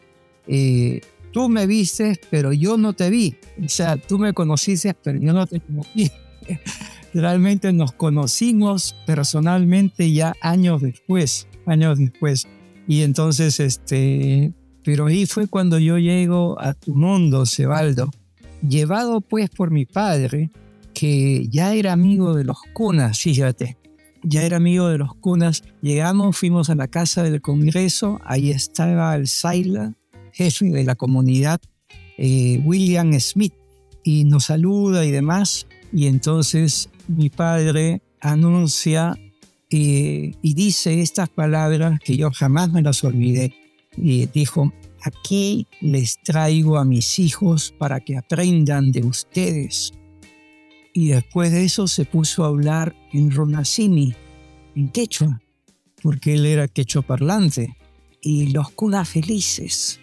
eh, 0.47 1.03
tú 1.33 1.51
me 1.51 1.67
viste, 1.67 2.19
pero 2.31 2.55
yo 2.55 2.79
no 2.79 2.95
te 2.95 3.11
vi. 3.11 3.37
O 3.63 3.69
sea, 3.69 3.99
tú 3.99 4.19
me 4.19 4.33
conociste, 4.33 4.95
pero 4.95 5.19
yo 5.21 5.35
no 5.35 5.47
te 5.47 5.61
conocí. 5.61 6.11
Realmente 7.13 7.73
nos 7.73 7.93
conocimos 7.93 8.95
personalmente 9.05 10.13
ya 10.13 10.33
años 10.41 10.81
después 10.81 11.49
años 11.67 11.99
después. 11.99 12.47
Y 12.87 13.03
entonces, 13.03 13.61
este, 13.61 14.53
pero 14.85 15.07
ahí 15.07 15.27
fue 15.27 15.47
cuando 15.47 15.79
yo 15.79 15.99
llego 15.99 16.61
a 16.61 16.75
tu 16.75 16.95
mundo, 16.95 17.47
Cebaldo, 17.47 18.11
llevado 18.67 19.21
pues 19.21 19.51
por 19.51 19.71
mi 19.71 19.87
padre, 19.87 20.51
que 20.95 21.47
ya 21.49 21.75
era 21.75 21.93
amigo 21.93 22.35
de 22.35 22.45
los 22.45 22.59
cunas, 22.73 23.19
fíjate, 23.21 23.77
ya 24.23 24.43
era 24.43 24.57
amigo 24.57 24.89
de 24.89 24.99
los 24.99 25.15
cunas. 25.15 25.63
Llegamos, 25.81 26.37
fuimos 26.37 26.71
a 26.71 26.75
la 26.75 26.89
casa 26.89 27.23
del 27.23 27.41
Congreso, 27.41 28.21
ahí 28.25 28.51
estaba 28.51 29.15
el 29.17 29.29
Saila, 29.29 29.95
jefe 30.33 30.67
de 30.67 30.85
la 30.85 30.95
comunidad, 30.95 31.61
eh, 32.19 32.61
William 32.65 33.13
Smith, 33.19 33.55
y 34.05 34.25
nos 34.25 34.47
saluda 34.47 35.05
y 35.05 35.11
demás. 35.11 35.67
Y 35.93 36.07
entonces 36.07 36.91
mi 37.09 37.31
padre 37.31 38.03
anuncia 38.21 39.19
y 39.73 40.35
dice 40.43 41.01
estas 41.01 41.29
palabras 41.29 42.01
que 42.01 42.17
yo 42.17 42.31
jamás 42.33 42.73
me 42.73 42.83
las 42.83 43.05
olvidé. 43.05 43.55
Y 43.97 44.27
dijo, 44.27 44.73
aquí 45.03 45.67
les 45.81 46.21
traigo 46.23 46.79
a 46.79 46.85
mis 46.85 47.19
hijos 47.19 47.75
para 47.79 48.01
que 48.01 48.17
aprendan 48.17 48.93
de 48.93 49.03
ustedes. 49.03 49.93
Y 50.93 51.09
después 51.09 51.53
de 51.53 51.65
eso 51.65 51.87
se 51.87 52.05
puso 52.05 52.45
a 52.45 52.49
hablar 52.49 52.95
en 53.13 53.31
Ronacini, 53.31 54.15
en 54.75 54.89
quechua, 54.89 55.41
porque 56.03 56.35
él 56.35 56.47
era 56.47 56.69
quechua 56.69 57.03
parlante. 57.03 57.77
Y 58.21 58.49
los 58.49 58.71
cunas 58.71 59.09
felices. 59.09 60.01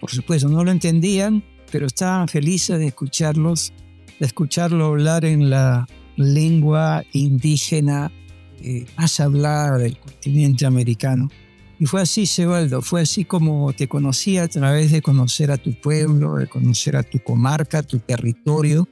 Por 0.00 0.10
supuesto, 0.10 0.48
no 0.48 0.64
lo 0.64 0.70
entendían, 0.70 1.44
pero 1.70 1.86
estaban 1.86 2.28
felices 2.28 2.78
de 2.78 2.86
escucharlos, 2.86 3.72
de 4.18 4.26
escucharlo 4.26 4.86
hablar 4.86 5.24
en 5.24 5.50
la 5.50 5.86
lengua 6.16 7.04
indígena 7.12 8.10
eh, 8.62 8.86
más 8.96 9.20
hablada 9.20 9.78
del 9.78 9.98
continente 9.98 10.66
americano. 10.66 11.28
Y 11.80 11.86
fue 11.86 12.02
así, 12.02 12.26
Sebaldo, 12.26 12.82
fue 12.82 13.00
así 13.00 13.24
como 13.24 13.72
te 13.72 13.88
conocí 13.88 14.36
a 14.36 14.46
través 14.48 14.92
de 14.92 15.00
conocer 15.00 15.50
a 15.50 15.56
tu 15.56 15.72
pueblo, 15.80 16.36
de 16.36 16.46
conocer 16.46 16.94
a 16.94 17.02
tu 17.02 17.18
comarca, 17.20 17.82
tu 17.82 17.98
territorio. 18.00 18.86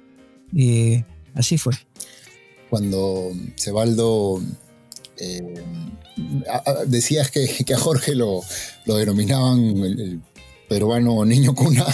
Eh, 0.56 1.04
así 1.34 1.58
fue. 1.58 1.74
Cuando 2.70 3.30
Sebaldo 3.56 4.40
eh, 5.18 5.54
decías 6.86 7.30
que, 7.30 7.46
que, 7.66 7.74
a 7.74 7.78
Jorge 7.78 8.14
lo, 8.14 8.40
lo 8.86 8.96
denominaban 8.96 9.58
el, 9.58 10.22
peruano 10.66 11.26
niño 11.26 11.54
cuna, 11.54 11.84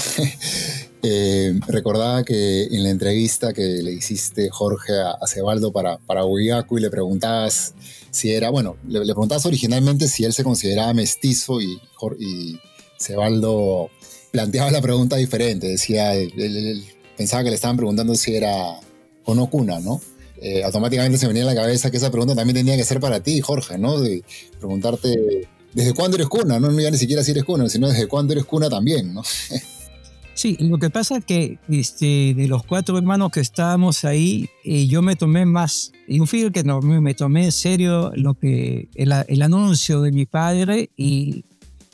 eh, 1.03 1.59
recordaba 1.67 2.23
que 2.23 2.65
en 2.65 2.85
la 2.85 2.91
entrevista 2.91 3.53
que 3.53 3.63
le 3.63 3.93
hiciste, 3.93 4.49
Jorge, 4.49 4.93
a, 5.01 5.27
Cebaldo 5.27 5.73
para, 5.73 5.99
para 5.99 6.25
Huigacu 6.25 6.79
y 6.79 6.83
le 6.83 6.91
preguntabas 6.91 7.75
si 8.15 8.31
era, 8.33 8.51
bueno, 8.51 8.77
le, 8.87 9.01
preguntabas 9.01 9.45
originalmente 9.45 10.07
si 10.07 10.25
él 10.25 10.33
se 10.33 10.45
consideraba 10.45 10.95
mestizo 10.95 11.61
y, 11.61 11.81
y 12.21 12.59
Cebaldo 12.99 13.91
planteaba 14.31 14.71
la 14.71 14.81
pregunta 14.81 15.17
diferente, 15.17 15.67
decía, 15.67 16.15
él, 16.15 16.85
pensaba 17.17 17.43
que 17.43 17.51
le 17.51 17.57
estaban 17.57 17.77
preguntando 17.77 18.15
si 18.15 18.37
era 18.37 18.79
o 19.25 19.35
no 19.35 19.51
cuna, 19.51 19.81
¿no? 19.81 20.01
Eh, 20.41 20.63
automáticamente 20.63 21.19
se 21.19 21.27
venía 21.27 21.43
a 21.43 21.47
la 21.47 21.55
cabeza 21.55 21.91
que 21.91 21.97
esa 21.97 22.11
pregunta 22.11 22.35
también 22.35 22.57
tenía 22.57 22.77
que 22.77 22.85
ser 22.85 23.01
para 23.01 23.21
ti, 23.21 23.41
Jorge, 23.41 23.79
¿no? 23.79 24.01
De 24.01 24.23
preguntarte 24.59 25.49
¿Desde 25.75 25.93
cuándo 25.93 26.17
eres 26.17 26.29
cuna? 26.29 26.61
No, 26.61 26.71
ya 26.81 26.91
ni 26.91 26.99
siquiera 26.99 27.25
si 27.25 27.33
eres 27.33 27.43
cuna, 27.43 27.69
sino 27.69 27.89
desde 27.89 28.07
cuándo 28.07 28.33
eres 28.33 28.45
cuna 28.45 28.71
también, 28.71 29.13
¿no? 29.13 29.23
Sí, 30.35 30.57
lo 30.61 30.79
que 30.79 30.91
pasa 30.91 31.19
es 31.19 31.25
que 31.25 31.59
este, 31.69 32.35
de 32.35 32.49
los 32.49 32.65
cuatro 32.65 32.99
hermanos 32.99 33.31
que 33.31 33.41
estábamos 33.41 34.05
ahí, 34.05 34.49
eh, 34.65 34.87
yo 34.87 35.01
me 35.01 35.15
tomé 35.17 35.47
más, 35.47 35.93
y 36.09 36.21
un 36.21 36.27
fíjate 36.27 36.53
que 36.53 36.65
no, 36.65 36.81
me 36.81 37.15
tomé 37.15 37.45
en 37.45 37.53
serio 37.53 38.11
lo 38.17 38.35
que, 38.35 38.89
el, 38.95 39.43
anuncio 39.43 40.01
de 40.01 40.11
mi 40.11 40.27
padre 40.27 40.91
y, 40.97 41.45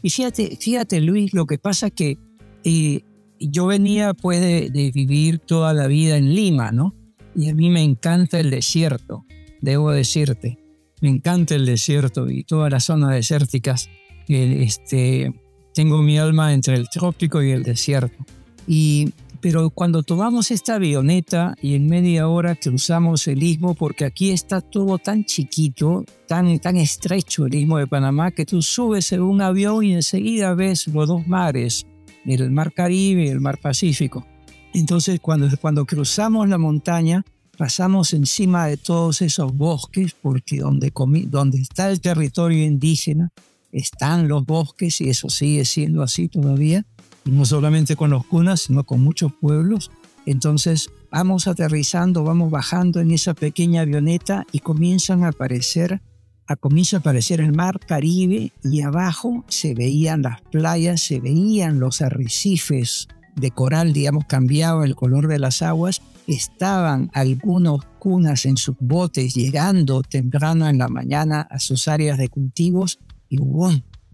y, 0.03 0.11
fíjate, 0.11 0.57
fíjate 0.57 1.01
Luis, 1.01 1.35
lo 1.35 1.47
que 1.47 1.59
pasa 1.59 1.89
es 1.89 1.93
que 1.93 2.19
eh, 2.65 3.03
yo 3.39 3.67
venía 3.67 4.15
pues 4.15 4.41
de, 4.41 4.91
vivir 4.95 5.39
toda 5.39 5.75
la 5.75 5.87
vida 5.87 6.17
en 6.17 6.35
Lima, 6.35 6.73
¿no? 6.73 6.95
Y 7.37 7.51
a 7.51 7.55
mí 7.55 7.69
me 7.71 7.83
encanta 7.83 8.41
el 8.41 8.51
desierto, 8.51 9.25
debo 9.61 9.91
decirte 9.91 10.61
me 11.01 11.09
encanta 11.09 11.55
el 11.55 11.67
desierto 11.67 12.31
y 12.31 12.45
todas 12.45 12.71
las 12.71 12.85
zonas 12.85 13.11
desérticas. 13.11 13.89
Este, 14.29 15.33
tengo 15.75 16.03
mi 16.03 16.19
alma 16.19 16.53
entre 16.53 16.75
el 16.75 16.89
trópico 16.89 17.43
y 17.43 17.51
el 17.51 17.63
desierto. 17.63 18.25
Y, 18.67 19.13
pero 19.41 19.71
cuando 19.71 20.03
tomamos 20.03 20.51
esta 20.51 20.75
avioneta 20.75 21.55
y 21.63 21.75
en 21.75 21.87
media 21.87 22.29
hora 22.29 22.55
cruzamos 22.55 23.27
el 23.29 23.43
istmo, 23.43 23.75
porque 23.75 24.05
aquí 24.05 24.31
está 24.31 24.61
todo 24.61 24.99
tan 24.99 25.25
chiquito, 25.25 26.05
tan, 26.27 26.59
tan 26.59 26.77
estrecho 26.77 27.47
el 27.47 27.55
istmo 27.55 27.79
de 27.79 27.87
Panamá, 27.87 28.31
que 28.31 28.45
tú 28.45 28.63
subes 28.63 29.13
en 29.13 29.23
un 29.23 29.41
avión 29.41 29.85
y 29.85 29.95
enseguida 29.95 30.55
ves 30.55 30.87
los 30.89 31.09
dos 31.09 31.27
mares, 31.27 31.87
el 32.27 32.51
mar 32.51 32.73
Caribe 32.73 33.25
y 33.25 33.29
el 33.29 33.41
mar 33.41 33.59
Pacífico. 33.59 34.27
Entonces 34.75 35.19
cuando, 35.21 35.49
cuando 35.61 35.85
cruzamos 35.85 36.49
la 36.49 36.59
montaña, 36.59 37.25
pasamos 37.57 38.13
encima 38.13 38.67
de 38.67 38.77
todos 38.77 39.21
esos 39.21 39.55
bosques, 39.57 40.15
porque 40.15 40.59
donde, 40.59 40.93
donde 41.27 41.59
está 41.59 41.91
el 41.91 42.01
territorio 42.01 42.65
indígena 42.65 43.31
están 43.73 44.29
los 44.29 44.45
bosques 44.45 45.01
y 45.01 45.09
eso 45.09 45.29
sigue 45.31 45.65
siendo 45.65 46.03
así 46.03 46.29
todavía, 46.29 46.87
no 47.25 47.45
solamente 47.45 47.97
con 47.97 48.11
los 48.11 48.27
cunas, 48.27 48.63
sino 48.63 48.85
con 48.85 49.03
muchos 49.03 49.33
pueblos. 49.41 49.91
Entonces 50.27 50.91
vamos 51.11 51.47
aterrizando, 51.47 52.25
vamos 52.25 52.51
bajando 52.51 53.01
en 53.01 53.11
esa 53.11 53.35
pequeña 53.35 53.83
avioneta 53.83 54.47
y 54.53 54.61
comienzan 54.61 55.25
a 55.25 55.29
aparecer, 55.29 56.03
a, 56.47 56.57
comienza 56.57 56.99
a 56.99 57.01
aparecer 57.01 57.41
el 57.41 57.53
mar 57.53 57.81
Caribe 57.81 58.53
y 58.63 58.83
abajo 58.83 59.45
se 59.49 59.75
veían 59.75 60.23
las 60.23 60.41
playas, 60.43 61.03
se 61.03 61.21
veían 61.21 61.81
los 61.81 62.03
arrecifes 62.03 63.09
de 63.37 63.51
coral, 63.51 63.93
digamos, 63.93 64.25
cambiaba 64.27 64.85
el 64.85 64.97
color 64.97 65.29
de 65.29 65.39
las 65.39 65.63
aguas 65.63 66.03
estaban 66.27 67.11
algunos 67.13 67.85
cunas 67.99 68.47
en 68.47 68.57
sus 68.57 68.77
botes 68.79 69.35
llegando 69.35 70.03
temprano 70.03 70.69
en 70.69 70.79
la 70.79 70.89
mañana 70.89 71.41
a 71.43 71.59
sus 71.59 71.89
áreas 71.89 72.19
de 72.19 72.29
cultivos 72.29 72.99
y 73.31 73.39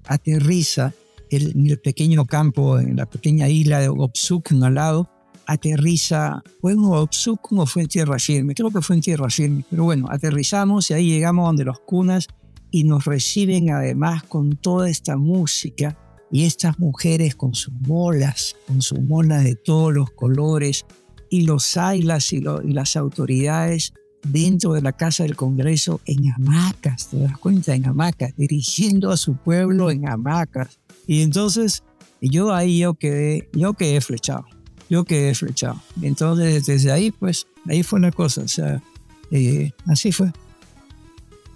aterriza 0.05 0.95
en 1.31 1.69
el 1.69 1.81
pequeño 1.81 2.25
campo, 2.27 2.79
en 2.79 2.97
la 2.97 3.07
pequeña 3.07 3.49
isla 3.49 3.81
de 3.81 3.89
Opsuk, 3.89 4.53
al 4.53 4.75
lado, 4.75 5.11
aterriza, 5.47 6.43
¿fue 6.61 6.73
en 6.73 6.79
Opsuk 6.81 7.53
o 7.53 7.67
fue 7.67 7.83
en 7.83 7.89
tierra 7.89 8.19
firme? 8.19 8.55
Creo 8.55 8.71
que 8.71 8.81
fue 8.81 8.97
en 8.97 9.03
tierra 9.03 9.29
firme, 9.29 9.65
pero 9.69 9.85
bueno, 9.85 10.07
aterrizamos 10.09 10.91
y 10.91 10.95
ahí 10.95 11.09
llegamos 11.09 11.47
donde 11.47 11.65
los 11.65 11.81
cunas 11.81 12.29
y 12.71 12.85
nos 12.85 13.05
reciben 13.05 13.71
además 13.71 14.23
con 14.25 14.57
toda 14.57 14.89
esta 14.89 15.17
música 15.17 15.99
y 16.31 16.45
estas 16.45 16.79
mujeres 16.79 17.35
con 17.35 17.55
sus 17.55 17.75
bolas, 17.81 18.57
con 18.67 18.83
sus 18.83 19.01
bolas 19.01 19.45
de 19.45 19.57
todos 19.57 19.93
los 19.93 20.11
colores, 20.11 20.85
y 21.31 21.43
los 21.43 21.77
ailas 21.77 22.33
y, 22.33 22.37
y 22.37 22.73
las 22.73 22.97
autoridades 22.97 23.93
dentro 24.31 24.73
de 24.73 24.83
la 24.83 24.93
Casa 24.93 25.23
del 25.23 25.37
Congreso 25.37 26.01
en 26.05 26.31
hamacas, 26.31 27.09
¿te 27.09 27.19
das 27.19 27.39
cuenta? 27.39 27.75
En 27.75 27.87
hamacas, 27.87 28.35
dirigiendo 28.37 29.11
a 29.11 29.17
su 29.17 29.37
pueblo 29.37 29.91
en 29.91 30.09
hamacas. 30.09 30.79
Y 31.07 31.23
entonces 31.23 31.83
yo 32.21 32.53
ahí 32.55 32.79
yo 32.79 32.95
quedé, 32.95 33.49
yo 33.53 33.75
quedé 33.75 34.01
flechado, 34.01 34.45
yo 34.89 35.05
quedé 35.05 35.35
flechado. 35.35 35.81
Entonces 36.03 36.67
desde 36.67 36.93
ahí, 36.93 37.11
pues, 37.11 37.47
ahí 37.69 37.83
fue 37.83 37.99
una 37.99 38.13
cosa, 38.13 38.43
o 38.43 38.49
sea, 38.49 38.83
eh, 39.31 39.71
así 39.87 40.13
fue. 40.13 40.33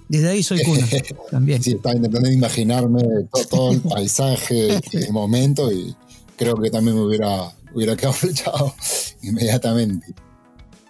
Desde 0.09 0.29
ahí 0.29 0.43
soy 0.43 0.63
cuna 0.65 0.87
también. 1.31 1.63
Sí, 1.63 1.73
estaba 1.73 1.95
intentando 1.95 2.31
imaginarme 2.31 3.03
todo, 3.49 3.73
el 3.73 3.81
paisaje, 3.81 4.81
el 4.93 5.13
momento 5.13 5.71
y 5.73 5.95
creo 6.37 6.57
que 6.57 6.71
también 6.71 6.97
me 6.97 7.03
hubiera, 7.03 7.53
hubiera 7.73 7.97
quedado 7.97 8.13
flechado 8.15 8.75
inmediatamente. 9.23 10.15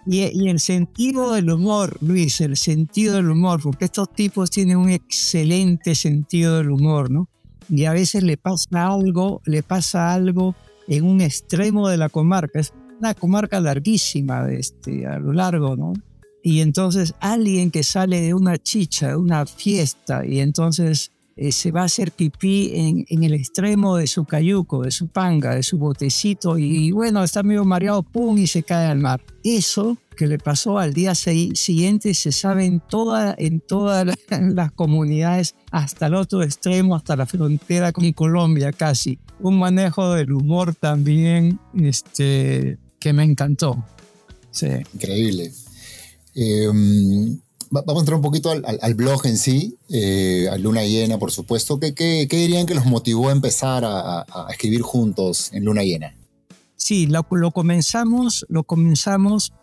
Y, 0.05 0.21
y, 0.21 0.49
el 0.49 0.59
sentido 0.59 1.33
del 1.33 1.51
humor, 1.51 1.97
Luis, 2.01 2.41
el 2.41 2.57
sentido 2.57 3.15
del 3.15 3.29
humor, 3.29 3.61
porque 3.61 3.85
estos 3.85 4.11
tipos 4.11 4.49
tienen 4.49 4.77
un 4.77 4.89
excelente 4.89 5.93
sentido 5.95 6.57
del 6.57 6.71
humor, 6.71 7.11
¿no? 7.11 7.29
Y 7.69 7.85
a 7.85 7.93
veces 7.93 8.23
le 8.23 8.37
pasa 8.37 8.87
algo, 8.87 9.41
le 9.45 9.63
pasa 9.63 10.13
algo 10.13 10.55
en 10.87 11.05
un 11.05 11.21
extremo 11.21 11.87
de 11.87 11.97
la 11.97 12.09
comarca. 12.09 12.59
Es 12.59 12.73
una 12.99 13.13
comarca 13.13 13.59
larguísima 13.61 14.51
este, 14.51 15.05
a 15.07 15.19
lo 15.19 15.33
largo, 15.33 15.75
¿no? 15.75 15.93
Y 16.43 16.61
entonces 16.61 17.13
alguien 17.19 17.71
que 17.71 17.83
sale 17.83 18.21
de 18.21 18.33
una 18.33 18.57
chicha, 18.57 19.09
de 19.09 19.15
una 19.15 19.45
fiesta, 19.45 20.25
y 20.25 20.39
entonces 20.39 21.11
eh, 21.35 21.51
se 21.51 21.71
va 21.71 21.81
a 21.81 21.85
hacer 21.85 22.11
pipí 22.11 22.71
en, 22.73 23.05
en, 23.07 23.23
el 23.23 23.33
extremo 23.33 23.95
de 23.95 24.07
su 24.07 24.25
cayuco, 24.25 24.83
de 24.83 24.91
su 24.91 25.07
panga, 25.07 25.55
de 25.55 25.63
su 25.63 25.77
botecito, 25.77 26.57
y, 26.57 26.91
bueno, 26.91 27.23
está 27.23 27.41
medio 27.41 27.63
mareado, 27.63 28.03
pum, 28.03 28.37
y 28.37 28.47
se 28.47 28.63
cae 28.63 28.87
al 28.87 28.99
mar. 28.99 29.21
Eso 29.43 29.97
que 30.15 30.27
le 30.27 30.37
pasó 30.37 30.77
al 30.77 30.93
día 30.93 31.15
siguiente 31.15 32.13
se 32.13 32.31
sabe 32.31 32.65
en, 32.65 32.79
toda, 32.79 33.33
en 33.37 33.59
todas 33.59 34.05
las 34.29 34.71
comunidades, 34.73 35.55
hasta 35.71 36.07
el 36.07 36.15
otro 36.15 36.43
extremo, 36.43 36.95
hasta 36.95 37.15
la 37.15 37.25
frontera 37.25 37.91
con 37.91 38.11
Colombia 38.11 38.71
casi. 38.71 39.17
Un 39.39 39.57
manejo 39.57 40.13
del 40.13 40.33
humor 40.33 40.75
también 40.75 41.59
este, 41.75 42.77
que 42.99 43.13
me 43.13 43.23
encantó. 43.23 43.83
Sí. 44.51 44.67
Increíble. 44.93 45.51
Eh, 46.35 46.69
vamos 47.71 47.95
a 47.95 47.99
entrar 48.01 48.15
un 48.17 48.21
poquito 48.21 48.51
al, 48.51 48.93
blog 48.95 49.25
en 49.25 49.37
sí, 49.37 49.77
eh, 49.89 50.47
a 50.51 50.57
Luna 50.57 50.83
Llena, 50.83 51.17
por 51.17 51.31
supuesto. 51.31 51.79
¿Qué, 51.79 51.93
qué, 51.95 52.27
dirían 52.29 52.65
que 52.65 52.75
los 52.75 52.85
motivó 52.85 53.29
a 53.29 53.31
empezar 53.31 53.83
a, 53.85 54.25
escribir 54.49 54.81
juntos 54.81 55.51
en 55.53 55.65
Luna 55.65 55.83
Llena? 55.83 56.13
Sí, 56.75 57.07
lo, 57.07 57.23
comenzamos, 57.51 58.45
lo 58.49 58.63
comenzamos 58.63 59.53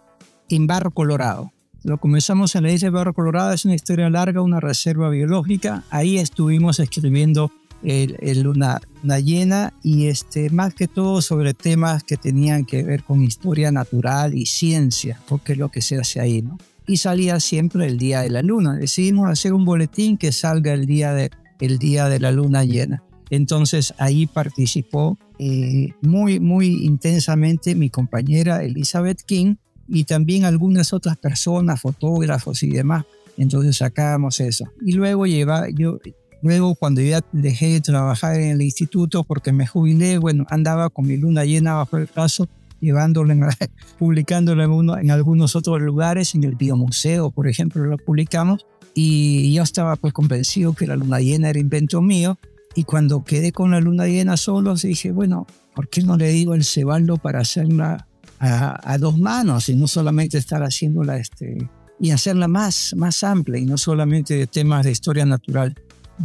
en 0.49 0.67
Barro 0.67 0.91
Colorado. 0.91 1.53
Lo 1.85 1.99
comenzamos 1.99 2.55
en 2.55 2.65
la 2.65 2.73
isla 2.73 2.87
de 2.87 2.91
Barro 2.91 3.15
Colorado, 3.15 3.53
es 3.53 3.65
una 3.65 3.75
historia 3.75 4.11
larga, 4.11 4.43
una 4.43 4.59
reserva 4.59 5.11
biológica. 5.11 5.85
Ahí 5.91 6.19
estuvimos 6.19 6.81
escribiendo 6.81 7.53
el, 7.83 8.43
luna, 8.43 8.81
Llena 9.23 9.75
y 9.83 10.07
este, 10.07 10.51
más 10.51 10.75
que 10.75 10.89
todo 10.89 11.23
sobre 11.23 11.55
temas 11.55 12.03
que 12.03 12.17
tenían 12.17 12.65
que 12.65 12.83
ver 12.83 13.05
con 13.05 13.23
historia 13.23 13.71
natural 13.71 14.35
y 14.35 14.47
ciencia, 14.47 15.21
porque 15.29 15.53
es 15.53 15.59
lo 15.59 15.69
que 15.69 15.83
se 15.83 15.97
hace 15.99 16.21
ahí, 16.21 16.43
¿no? 16.43 16.59
Y 16.89 16.97
salía 16.97 17.39
siempre 17.39 17.87
el 17.87 17.99
día 17.99 18.23
de 18.23 18.31
la 18.31 18.43
luna. 18.43 18.75
Decidimos 18.75 19.29
hacer 19.29 19.53
un 19.53 19.65
boletín 19.65 20.17
que 20.17 20.33
salga 20.33 20.73
el 20.73 20.87
día 20.87 21.13
de, 21.13 21.31
el 21.61 21.79
día 21.79 22.09
de 22.09 22.19
la 22.19 22.33
luna 22.33 22.65
llena. 22.65 23.05
Entonces 23.31 23.95
ahí 23.99 24.27
participó 24.27 25.19
eh, 25.39 25.93
muy, 26.01 26.41
muy 26.41 26.85
intensamente 26.87 27.75
mi 27.75 27.91
compañera 27.91 28.65
Elizabeth 28.65 29.23
King 29.23 29.57
y 29.87 30.05
también 30.05 30.45
algunas 30.45 30.93
otras 30.95 31.19
personas, 31.19 31.81
fotógrafos 31.81 32.63
y 32.63 32.71
demás. 32.71 33.05
Entonces 33.37 33.77
sacábamos 33.77 34.41
eso. 34.41 34.65
Y 34.85 34.93
luego 34.93 35.27
lleva, 35.27 35.69
yo, 35.69 35.99
luego 36.43 36.75
cuando 36.75 37.03
ya 37.03 37.21
dejé 37.33 37.75
de 37.75 37.81
trabajar 37.83 38.37
en 38.37 38.51
el 38.51 38.63
instituto 38.63 39.25
porque 39.25 39.53
me 39.53 39.67
jubilé, 39.67 40.17
bueno, 40.17 40.47
andaba 40.49 40.89
con 40.89 41.07
mi 41.07 41.19
luna 41.19 41.45
llena 41.45 41.75
bajo 41.75 41.99
el 41.99 42.07
brazo 42.07 42.49
llevándolo, 42.81 43.33
en, 43.33 43.45
publicándolo 43.99 44.63
en, 44.65 44.71
uno, 44.71 44.99
en 44.99 45.11
algunos 45.11 45.57
otros 45.57 45.81
lugares, 45.81 46.35
en 46.35 46.45
el 46.45 46.55
Biomuseo, 46.55 47.31
por 47.31 47.49
ejemplo, 47.49 47.85
lo 47.85 47.97
publicamos. 47.99 48.67
Y 48.95 49.53
yo 49.53 49.63
estaba 49.63 49.97
pues 49.97 50.13
convencido 50.13 50.73
que 50.73 50.87
la 50.87 50.97
luna 50.97 51.21
llena 51.21 51.51
era 51.51 51.59
invento 51.59 52.03
mío. 52.03 52.39
Y 52.75 52.85
cuando 52.85 53.25
quedé 53.25 53.53
con 53.53 53.71
la 53.71 53.81
luna 53.81 54.07
llena 54.07 54.37
solo, 54.37 54.75
dije, 54.75 55.13
bueno, 55.13 55.47
¿por 55.75 55.89
qué 55.89 56.03
no 56.03 56.17
le 56.17 56.29
digo 56.29 56.55
el 56.55 56.65
cebaldo 56.65 57.17
para 57.17 57.41
hacerla 57.41 58.07
a, 58.39 58.93
a, 58.93 58.99
dos 58.99 59.19
manos 59.19 59.69
y 59.69 59.75
no 59.75 59.89
solamente 59.89 60.39
estar 60.39 60.63
haciéndola 60.63 61.17
este, 61.17 61.69
y 61.99 62.11
hacerla 62.11 62.47
más, 62.47 62.95
más 62.97 63.25
amplia 63.25 63.61
y 63.61 63.67
no 63.67 63.79
solamente 63.79 64.35
de 64.35 64.47
temas 64.47 64.85
de 64.85 64.93
historia 64.93 65.27
natural? 65.27 65.75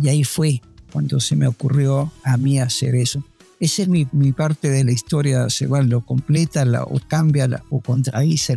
Y 0.01 0.09
ahí 0.09 0.23
fue 0.23 0.61
cuando 0.91 1.19
se 1.19 1.35
me 1.35 1.47
ocurrió 1.47 2.11
a 2.23 2.37
mí 2.37 2.59
hacer 2.59 2.95
eso. 2.95 3.23
Esa 3.63 3.83
es 3.83 3.87
mi, 3.87 4.05
mi 4.11 4.33
parte 4.33 4.69
de 4.69 4.83
la 4.83 4.91
historia, 4.91 5.47
lo 5.85 6.01
completa 6.01 6.65
la, 6.65 6.83
o 6.83 6.99
cambia 7.07 7.47
o 7.69 7.81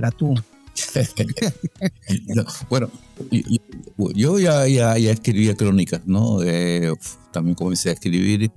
la 0.01 0.11
tú. 0.11 0.35
bueno, 2.69 2.91
yo, 4.17 4.41
ya, 4.41 4.67
ya, 4.67 4.99
ya, 4.99 5.13
escribía 5.13 5.55
crónicas, 5.55 6.05
¿no? 6.07 6.39
También 7.31 7.55
comencé 7.55 7.91
a 7.91 7.93
escribir. 7.93 8.51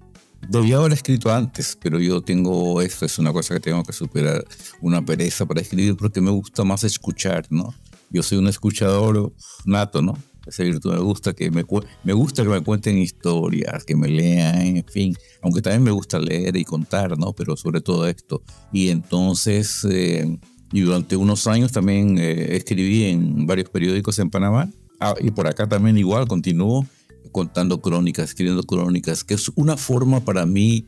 Debía 0.50 0.78
haber 0.78 0.94
escrito 0.94 1.32
antes, 1.32 1.78
pero 1.80 2.00
yo 2.00 2.20
tengo, 2.22 2.82
esto 2.82 3.06
es 3.06 3.20
una 3.20 3.32
cosa 3.32 3.54
que 3.54 3.60
tengo 3.60 3.84
que 3.84 3.94
superar, 3.94 4.44
una 4.82 5.06
pereza 5.06 5.46
para 5.46 5.62
escribir 5.62 5.98
porque 5.98 6.20
me 6.20 6.32
gusta 6.32 6.64
más 6.64 6.84
escuchar, 6.84 7.46
¿no? 7.52 7.76
Yo 8.10 8.24
soy 8.24 8.40
un 8.40 8.48
escuchador 8.48 9.32
nato, 9.66 10.02
¿no? 10.02 10.18
Esa 10.50 10.64
virtud. 10.64 10.94
Me 10.94 11.00
gusta 11.00 11.34
que 11.34 11.50
me, 11.52 11.66
me 12.04 12.14
gusta 12.14 12.44
que 12.44 12.50
me 12.50 12.62
cuenten 12.62 12.98
historias, 12.98 13.84
que 13.86 13.96
me 13.96 14.08
lean, 14.08 14.78
en 14.78 14.86
fin. 14.86 15.16
Aunque 15.42 15.62
también 15.62 15.84
me 15.84 15.92
gusta 15.92 16.20
leer 16.20 16.56
y 16.58 16.66
contar, 16.66 17.18
¿no? 17.18 17.34
Pero 17.34 17.56
sobre 17.56 17.82
todo 17.82 18.08
esto. 18.08 18.42
Y 18.74 18.90
entonces, 18.90 19.86
eh, 19.90 20.38
y 20.72 20.82
durante 20.82 21.16
unos 21.16 21.48
años 21.48 21.72
también 21.72 22.18
eh, 22.20 22.56
escribí 22.56 23.06
en 23.06 23.48
varios 23.48 23.70
periódicos 23.70 24.20
en 24.20 24.30
Panamá. 24.30 24.70
Ah, 25.00 25.16
y 25.22 25.32
por 25.32 25.48
acá 25.48 25.68
también 25.68 25.98
igual 25.98 26.28
continúo 26.28 26.86
contando 27.32 27.80
crónicas, 27.80 28.30
escribiendo 28.30 28.64
crónicas, 28.64 29.24
que 29.24 29.36
es 29.36 29.52
una 29.56 29.78
forma 29.78 30.20
para 30.26 30.46
mí, 30.46 30.86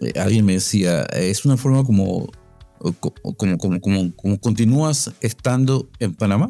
eh, 0.00 0.12
alguien 0.18 0.46
me 0.46 0.54
decía, 0.54 1.02
es 1.04 1.44
una 1.44 1.56
forma 1.56 1.84
como 1.84 2.30
como, 2.78 3.58
como, 3.58 3.80
como, 3.80 4.14
como, 4.14 4.40
continúas 4.40 5.10
estando 5.20 5.88
en 5.98 6.14
Panamá, 6.14 6.48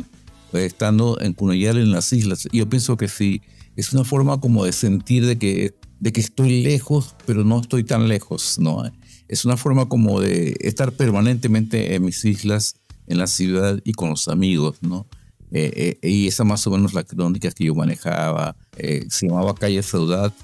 estando 0.52 1.20
en 1.20 1.34
Cunayal 1.34 1.78
en 1.78 1.90
las 1.90 2.12
islas. 2.12 2.48
Y 2.50 2.58
yo 2.58 2.68
pienso 2.68 2.96
que 2.96 3.08
sí, 3.08 3.42
es 3.76 3.92
una 3.92 4.04
forma 4.04 4.40
como 4.40 4.64
de 4.64 4.72
sentir 4.72 5.26
de 5.26 5.38
que, 5.38 5.74
de 6.00 6.12
que 6.12 6.20
estoy 6.20 6.62
lejos, 6.62 7.14
pero 7.26 7.44
no 7.44 7.60
estoy 7.60 7.84
tan 7.84 8.08
lejos, 8.08 8.58
¿no? 8.58 8.82
Es 9.28 9.44
una 9.44 9.56
forma 9.56 9.88
como 9.88 10.20
de 10.20 10.56
estar 10.60 10.92
permanentemente 10.92 11.94
en 11.94 12.04
mis 12.04 12.24
islas, 12.24 12.76
en 13.06 13.18
la 13.18 13.26
ciudad 13.26 13.80
y 13.84 13.92
con 13.92 14.10
los 14.10 14.28
amigos, 14.28 14.76
¿no? 14.80 15.06
Eh, 15.50 15.96
eh, 16.02 16.08
y 16.08 16.26
esa 16.26 16.44
más 16.44 16.66
o 16.66 16.70
menos 16.70 16.92
la 16.92 17.04
crónica 17.04 17.50
que 17.50 17.64
yo 17.64 17.74
manejaba, 17.74 18.56
eh, 18.76 19.06
se 19.08 19.28
llamaba 19.28 19.54
Calle 19.54 19.82
Saudade, 19.82 20.34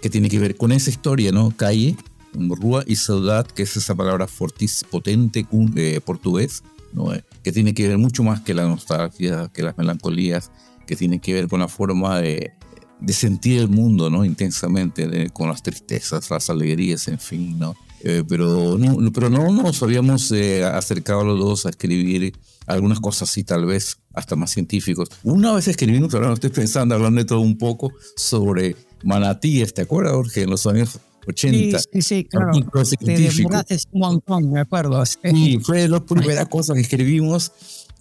que 0.00 0.08
tiene 0.08 0.28
que 0.28 0.38
ver 0.38 0.56
con 0.56 0.72
esa 0.72 0.90
historia, 0.90 1.32
¿no? 1.32 1.52
Calle, 1.56 1.96
Rúa 2.32 2.82
y 2.86 2.96
Saudade, 2.96 3.48
que 3.54 3.62
es 3.62 3.76
esa 3.76 3.94
palabra 3.94 4.26
fortis, 4.26 4.84
potente 4.90 5.46
portugués, 6.04 6.62
que 7.42 7.52
tiene 7.52 7.74
que 7.74 7.88
ver 7.88 7.98
mucho 7.98 8.22
más 8.22 8.40
que 8.40 8.54
la 8.54 8.64
nostalgia, 8.64 9.50
que 9.52 9.62
las 9.62 9.76
melancolías, 9.76 10.50
que 10.86 10.96
tiene 10.96 11.20
que 11.20 11.34
ver 11.34 11.48
con 11.48 11.60
la 11.60 11.68
forma 11.68 12.20
de, 12.20 12.52
de 13.00 13.12
sentir 13.12 13.58
el 13.58 13.68
mundo 13.68 14.10
¿no? 14.10 14.24
intensamente, 14.24 15.30
con 15.30 15.48
las 15.48 15.62
tristezas, 15.62 16.30
las 16.30 16.50
alegrías, 16.50 17.08
en 17.08 17.18
fin. 17.18 17.58
¿no? 17.58 17.74
Eh, 18.06 18.22
pero, 18.28 18.76
no, 18.78 19.12
pero 19.12 19.30
no 19.30 19.50
nos 19.50 19.82
habíamos 19.82 20.30
eh, 20.32 20.62
acercado 20.62 21.24
los 21.24 21.38
dos 21.38 21.66
a 21.66 21.70
escribir 21.70 22.36
algunas 22.66 23.00
cosas 23.00 23.30
así, 23.30 23.44
tal 23.44 23.64
vez 23.64 23.98
hasta 24.12 24.36
más 24.36 24.50
científicos. 24.50 25.08
Una 25.22 25.52
vez 25.52 25.68
escribimos, 25.68 26.14
ahora 26.14 26.34
estoy 26.34 26.50
pensando, 26.50 26.94
hablando 26.94 27.20
de 27.20 27.24
todo 27.24 27.40
un 27.40 27.56
poco, 27.56 27.92
sobre 28.16 28.76
manatíes, 29.02 29.72
¿te 29.72 29.82
acuerdas, 29.82 30.14
Jorge? 30.14 30.42
En 30.42 30.50
los 30.50 30.66
años 30.66 31.00
80. 31.26 31.78
Sí, 31.78 32.02
sí, 32.02 32.24
claro. 32.24 32.52
Te 32.52 33.78
un 33.92 34.00
montón, 34.00 34.52
me 34.52 34.60
acuerdo. 34.60 35.04
Sí, 35.06 35.58
fue 35.62 35.88
la 35.88 36.04
primera 36.04 36.46
cosa 36.46 36.74
que 36.74 36.80
escribimos 36.80 37.52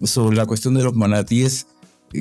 sobre 0.01 0.35
la 0.35 0.45
cuestión 0.45 0.73
de 0.73 0.83
los 0.83 0.93
manatíes, 0.95 1.67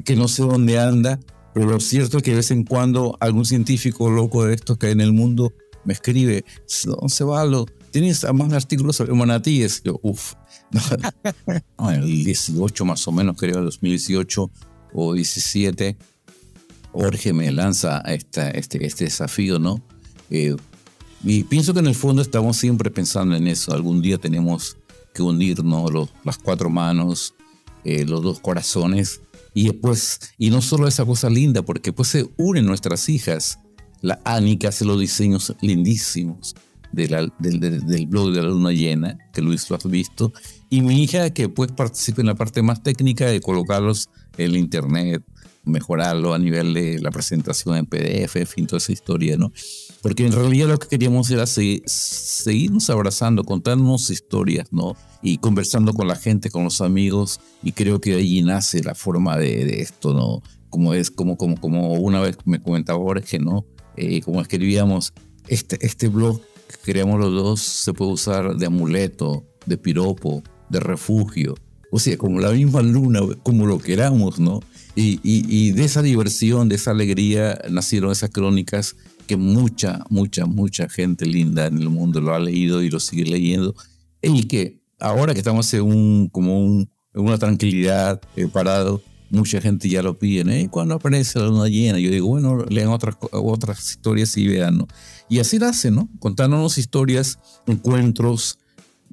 que 0.05 0.16
no 0.16 0.28
sé 0.28 0.42
dónde 0.42 0.78
anda, 0.78 1.18
Pero 1.55 1.66
lo 1.66 1.80
cierto 1.80 2.18
es 2.18 2.22
que 2.22 2.30
de 2.30 2.38
vez 2.38 2.50
en 2.50 2.64
cuando 2.64 3.16
algún 3.20 3.44
científico 3.44 4.11
loco 4.11 4.44
de 4.44 4.55
estos 4.55 4.78
que 4.78 4.86
hay 4.86 4.92
en 4.92 5.00
el 5.00 5.12
mundo 5.12 5.53
me 5.84 5.92
escribe, 5.92 6.44
don 6.84 7.11
Ceballo, 7.11 7.66
¿tienes 7.90 8.24
más 8.32 8.53
artículos 8.53 8.96
sobre 8.96 9.12
manatíes? 9.12 9.82
Yo, 9.82 9.98
uff, 10.03 10.34
no, 11.78 11.90
en 11.90 12.03
el 12.03 12.24
18 12.24 12.84
más 12.84 13.07
o 13.07 13.12
menos, 13.12 13.36
creo, 13.36 13.61
2018 13.62 14.50
o 14.94 15.14
17, 15.14 15.96
Jorge 16.92 17.32
me 17.32 17.50
lanza 17.50 18.00
esta, 18.07 18.50
este, 18.50 18.84
este 18.86 19.05
desafío, 19.05 19.59
¿no? 19.59 19.82
Eh, 20.30 20.55
y 21.24 21.44
pienso 21.44 21.72
que 21.72 21.80
en 21.80 21.86
el 21.86 21.94
fondo 21.94 22.22
estamos 22.22 22.56
siempre 22.56 22.90
pensando 22.90 23.36
en 23.36 23.46
eso. 23.46 23.72
Algún 23.72 24.02
día 24.02 24.18
tenemos 24.18 24.76
que 25.14 25.22
unirnos 25.22 25.92
los, 25.92 26.10
las 26.24 26.38
cuatro 26.38 26.70
manos, 26.70 27.34
eh, 27.84 28.04
los 28.04 28.22
dos 28.22 28.40
corazones. 28.40 29.20
Y 29.54 29.64
después, 29.64 30.20
y 30.38 30.50
no 30.50 30.62
solo 30.62 30.88
esa 30.88 31.04
cosa 31.04 31.28
linda, 31.30 31.62
porque 31.62 31.92
pues 31.92 32.08
se 32.08 32.28
unen 32.36 32.66
nuestras 32.66 33.08
hijas. 33.08 33.58
La 34.00 34.20
Ani 34.24 34.56
que 34.56 34.66
hace 34.66 34.84
los 34.84 34.98
diseños 34.98 35.54
lindísimos 35.60 36.56
del, 36.90 37.32
del, 37.38 38.06
blog 38.06 38.32
de 38.32 38.42
la 38.42 38.48
luna 38.48 38.72
llena, 38.72 39.18
que 39.32 39.42
Luis 39.42 39.68
lo 39.70 39.76
has 39.76 39.88
visto. 39.88 40.32
Y 40.70 40.82
mi 40.82 41.02
hija 41.02 41.30
que 41.30 41.48
pues 41.48 41.70
participa 41.70 42.20
en 42.20 42.26
la 42.26 42.34
parte 42.34 42.62
más 42.62 42.82
técnica 42.82 43.26
de 43.26 43.40
colocarlos 43.40 44.08
en 44.38 44.56
internet, 44.56 45.22
mejorarlo 45.64 46.34
a 46.34 46.38
nivel 46.38 46.74
de 46.74 47.00
la 47.00 47.10
presentación 47.10 47.76
en 47.76 47.86
PDF, 47.86 48.36
en 48.36 48.46
fin, 48.46 48.66
toda 48.66 48.78
esa 48.78 48.92
historia, 48.92 49.36
¿no? 49.36 49.52
Porque 50.00 50.26
en 50.26 50.32
realidad 50.32 50.68
lo 50.68 50.78
que 50.78 50.88
queríamos 50.88 51.30
era 51.30 51.46
seguirnos 51.46 52.90
abrazando, 52.90 53.44
contarnos 53.44 54.10
historias, 54.10 54.72
¿no? 54.72 54.96
Y 55.22 55.38
conversando 55.38 55.92
con 55.92 56.08
la 56.08 56.16
gente, 56.16 56.50
con 56.50 56.64
los 56.64 56.80
amigos, 56.80 57.40
y 57.62 57.72
creo 57.72 58.00
que 58.00 58.14
allí 58.14 58.42
nace 58.42 58.82
la 58.82 58.94
forma 58.94 59.36
de, 59.36 59.80
esto, 59.80 60.12
¿no? 60.12 60.42
Como 60.70 60.94
es, 60.94 61.10
como, 61.10 61.36
como, 61.36 61.60
como 61.60 61.94
una 61.94 62.20
vez 62.20 62.36
me 62.44 62.60
comentaba 62.60 62.98
Jorge, 62.98 63.38
¿no? 63.38 63.64
Eh, 63.96 64.20
como 64.22 64.40
escribíamos, 64.40 65.12
este, 65.46 65.84
este 65.84 66.08
blog 66.08 66.40
que 66.68 66.92
creamos 66.92 67.20
los 67.20 67.32
dos 67.32 67.60
se 67.60 67.92
puede 67.92 68.12
usar 68.12 68.56
de 68.56 68.66
amuleto, 68.66 69.44
de 69.66 69.78
piropo, 69.78 70.42
de 70.70 70.80
refugio, 70.80 71.54
o 71.94 71.98
sea, 71.98 72.16
como 72.16 72.40
la 72.40 72.50
misma 72.50 72.80
luna, 72.80 73.20
como 73.42 73.66
lo 73.66 73.78
queramos, 73.78 74.40
¿no? 74.40 74.60
Y, 74.95 75.70
de 75.72 75.84
esa 75.84 76.03
diversión, 76.03 76.68
de 76.68 76.76
esa 76.76 76.90
alegría, 76.90 77.59
nacieron 77.70 78.12
esas 78.12 78.30
crónicas 78.30 78.97
que 79.26 79.36
mucha, 79.36 80.05
mucha, 80.11 80.47
mucha 80.47 80.88
gente 80.88 81.24
linda 81.24 81.66
en 81.66 81.78
el 81.78 81.88
mundo 81.88 82.20
lo 82.20 82.34
ha 82.34 82.38
leído 82.38 82.82
y 82.82 82.90
lo 82.90 83.01
sigue 83.01 83.24
leyendo. 83.24 83.74
Y 84.20 84.45
que 84.45 84.82
ahora 84.99 85.32
que 85.32 85.40
estamos 85.40 85.72
en, 85.74 85.82
un, 85.82 86.28
como 86.28 86.62
un, 86.62 86.90
en 87.14 87.22
una 87.22 87.38
tranquilidad, 87.38 88.20
eh, 88.36 88.49
parado, 88.49 89.03
mucha 89.30 89.61
gente 89.61 89.88
ya 89.88 90.03
lo 90.03 90.18
pide. 90.18 90.61
¿eh? 90.61 90.68
Cuando 90.70 90.95
aparece 90.95 91.38
la 91.38 91.47
luna 91.47 91.68
llena, 91.68 91.99
yo 91.99 92.11
digo, 92.11 92.28
bueno, 92.28 92.64
lean 92.68 92.88
otras, 92.88 93.16
otras 93.32 93.90
historias 93.90 94.36
y 94.36 94.47
vean, 94.47 94.78
¿no? 94.78 94.88
Y 95.28 95.38
así 95.38 95.59
lo 95.59 95.66
hacen, 95.66 95.95
¿no? 95.95 96.09
Contándonos 96.18 96.76
historias, 96.76 97.38
encuentros, 97.66 98.59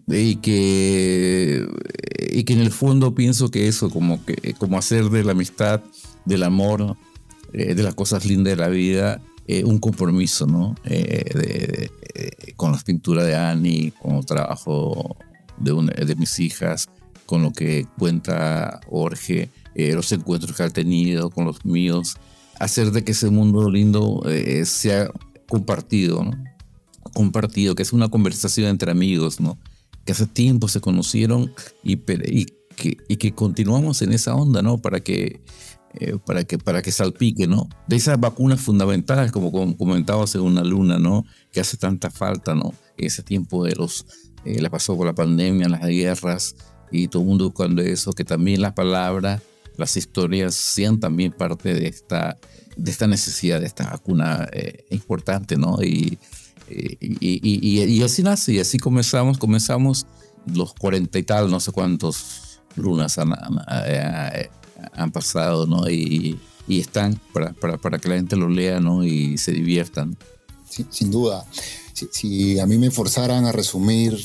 y 0.09 0.37
que, 0.37 1.67
y 2.31 2.43
que 2.43 2.53
en 2.53 2.59
el 2.59 2.71
fondo 2.71 3.13
pienso 3.13 3.49
que 3.51 3.67
eso, 3.67 3.89
como, 3.89 4.23
que, 4.25 4.53
como 4.57 4.77
hacer 4.77 5.09
de 5.09 5.23
la 5.23 5.33
amistad, 5.33 5.81
del 6.25 6.43
amor, 6.43 6.97
eh, 7.53 7.73
de 7.73 7.83
las 7.83 7.95
cosas 7.95 8.25
lindas 8.25 8.51
de 8.51 8.57
la 8.57 8.69
vida, 8.69 9.21
eh, 9.47 9.63
un 9.63 9.79
compromiso, 9.79 10.45
¿no? 10.45 10.75
Eh, 10.85 11.89
con 12.55 12.71
las 12.71 12.83
pinturas 12.83 13.25
de 13.25 13.35
Annie, 13.35 13.91
con 13.99 14.17
el 14.17 14.25
trabajo 14.25 15.17
de, 15.57 15.71
una, 15.71 15.93
de 15.93 16.15
mis 16.15 16.39
hijas, 16.39 16.89
con 17.25 17.41
lo 17.41 17.51
que 17.51 17.87
cuenta 17.97 18.81
Jorge, 18.87 19.49
los 19.75 20.11
encuentros 20.11 20.57
que 20.57 20.63
ha 20.63 20.69
tenido 20.69 21.29
con 21.29 21.45
los 21.45 21.63
míos, 21.63 22.17
hacer 22.59 22.91
de 22.91 23.03
que 23.03 23.13
ese 23.13 23.29
mundo 23.29 23.69
lindo 23.69 24.21
sea 24.65 25.09
compartido, 25.47 26.23
¿no? 26.23 26.31
Compartido, 27.13 27.75
que 27.75 27.83
es 27.83 27.93
una 27.93 28.09
conversación 28.09 28.67
entre 28.67 28.91
amigos, 28.91 29.39
¿no? 29.39 29.57
Que 30.09 30.13
hace 30.13 30.25
tiempo 30.25 30.67
se 30.67 30.81
conocieron 30.81 31.53
y, 31.83 31.93
y, 31.93 32.45
que, 32.75 32.97
y 33.07 33.17
que 33.17 33.35
continuamos 33.35 34.01
en 34.01 34.11
esa 34.11 34.33
onda, 34.33 34.63
¿no? 34.63 34.79
Para 34.79 35.01
que, 35.01 35.39
eh, 35.93 36.17
para 36.25 36.45
que, 36.45 36.57
para 36.57 36.81
que 36.81 36.91
salpique, 36.91 37.45
¿no? 37.45 37.69
De 37.87 37.97
esas 37.97 38.19
vacunas 38.19 38.59
fundamentales, 38.59 39.31
como 39.31 39.51
comentaba 39.51 40.23
hace 40.23 40.39
una 40.39 40.63
luna, 40.63 40.97
¿no? 40.97 41.25
Que 41.51 41.59
hace 41.59 41.77
tanta 41.77 42.09
falta, 42.09 42.55
¿no? 42.55 42.73
Ese 42.97 43.21
tiempo 43.21 43.63
de 43.63 43.75
los, 43.75 44.07
eh, 44.45 44.59
la 44.59 44.71
pasó 44.71 44.97
por 44.97 45.05
la 45.05 45.13
pandemia, 45.13 45.69
las 45.69 45.85
guerras 45.85 46.55
y 46.91 47.07
todo 47.07 47.21
el 47.21 47.27
mundo 47.27 47.45
buscando 47.45 47.83
eso, 47.83 48.11
que 48.11 48.23
también 48.23 48.61
las 48.61 48.73
palabras, 48.73 49.43
las 49.77 49.95
historias 49.95 50.55
sean 50.55 50.99
también 50.99 51.33
parte 51.33 51.75
de 51.75 51.87
esta, 51.87 52.35
de 52.75 52.89
esta 52.89 53.05
necesidad, 53.05 53.59
de 53.59 53.67
esta 53.67 53.91
vacuna 53.91 54.49
eh, 54.53 54.85
importante, 54.89 55.55
¿no? 55.55 55.83
Y, 55.83 56.17
y, 56.69 58.03
así 58.03 58.23
nace, 58.23 58.53
y 58.53 58.59
así 58.59 58.77
comenzamos, 58.77 59.37
comenzamos 59.37 60.05
los 60.45 60.73
cuarenta 60.73 61.19
y 61.19 61.23
tal, 61.23 61.49
no 61.49 61.59
sé 61.59 61.71
cuántos 61.71 62.61
lunas 62.75 63.17
han, 63.17 63.33
eh, 63.85 64.49
pasado, 65.13 65.65
¿no? 65.65 65.89
Y, 65.89 66.39
están 66.67 67.19
para, 67.33 67.51
para, 67.53 67.77
para, 67.79 67.97
que 67.97 68.09
la 68.09 68.15
gente 68.15 68.35
lo 68.35 68.47
lea, 68.47 68.79
¿no? 68.79 69.03
Y 69.03 69.39
se 69.39 69.51
diviertan. 69.51 70.15
sin 70.67 71.09
duda. 71.09 71.43
Si, 72.11 72.59
a 72.59 72.67
mí 72.67 72.77
me 72.77 72.91
forzaran 72.91 73.45
a 73.45 73.51
resumir 73.51 74.15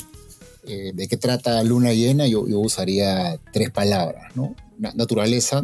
eh, 0.67 0.91
de 0.93 1.07
qué 1.07 1.17
trata 1.17 1.63
Luna 1.63 1.93
Llena, 1.93 2.27
yo, 2.27 2.47
yo 2.47 2.59
usaría 2.59 3.39
tres 3.51 3.71
palabras, 3.71 4.35
¿no? 4.35 4.55
Naturaleza, 4.77 5.63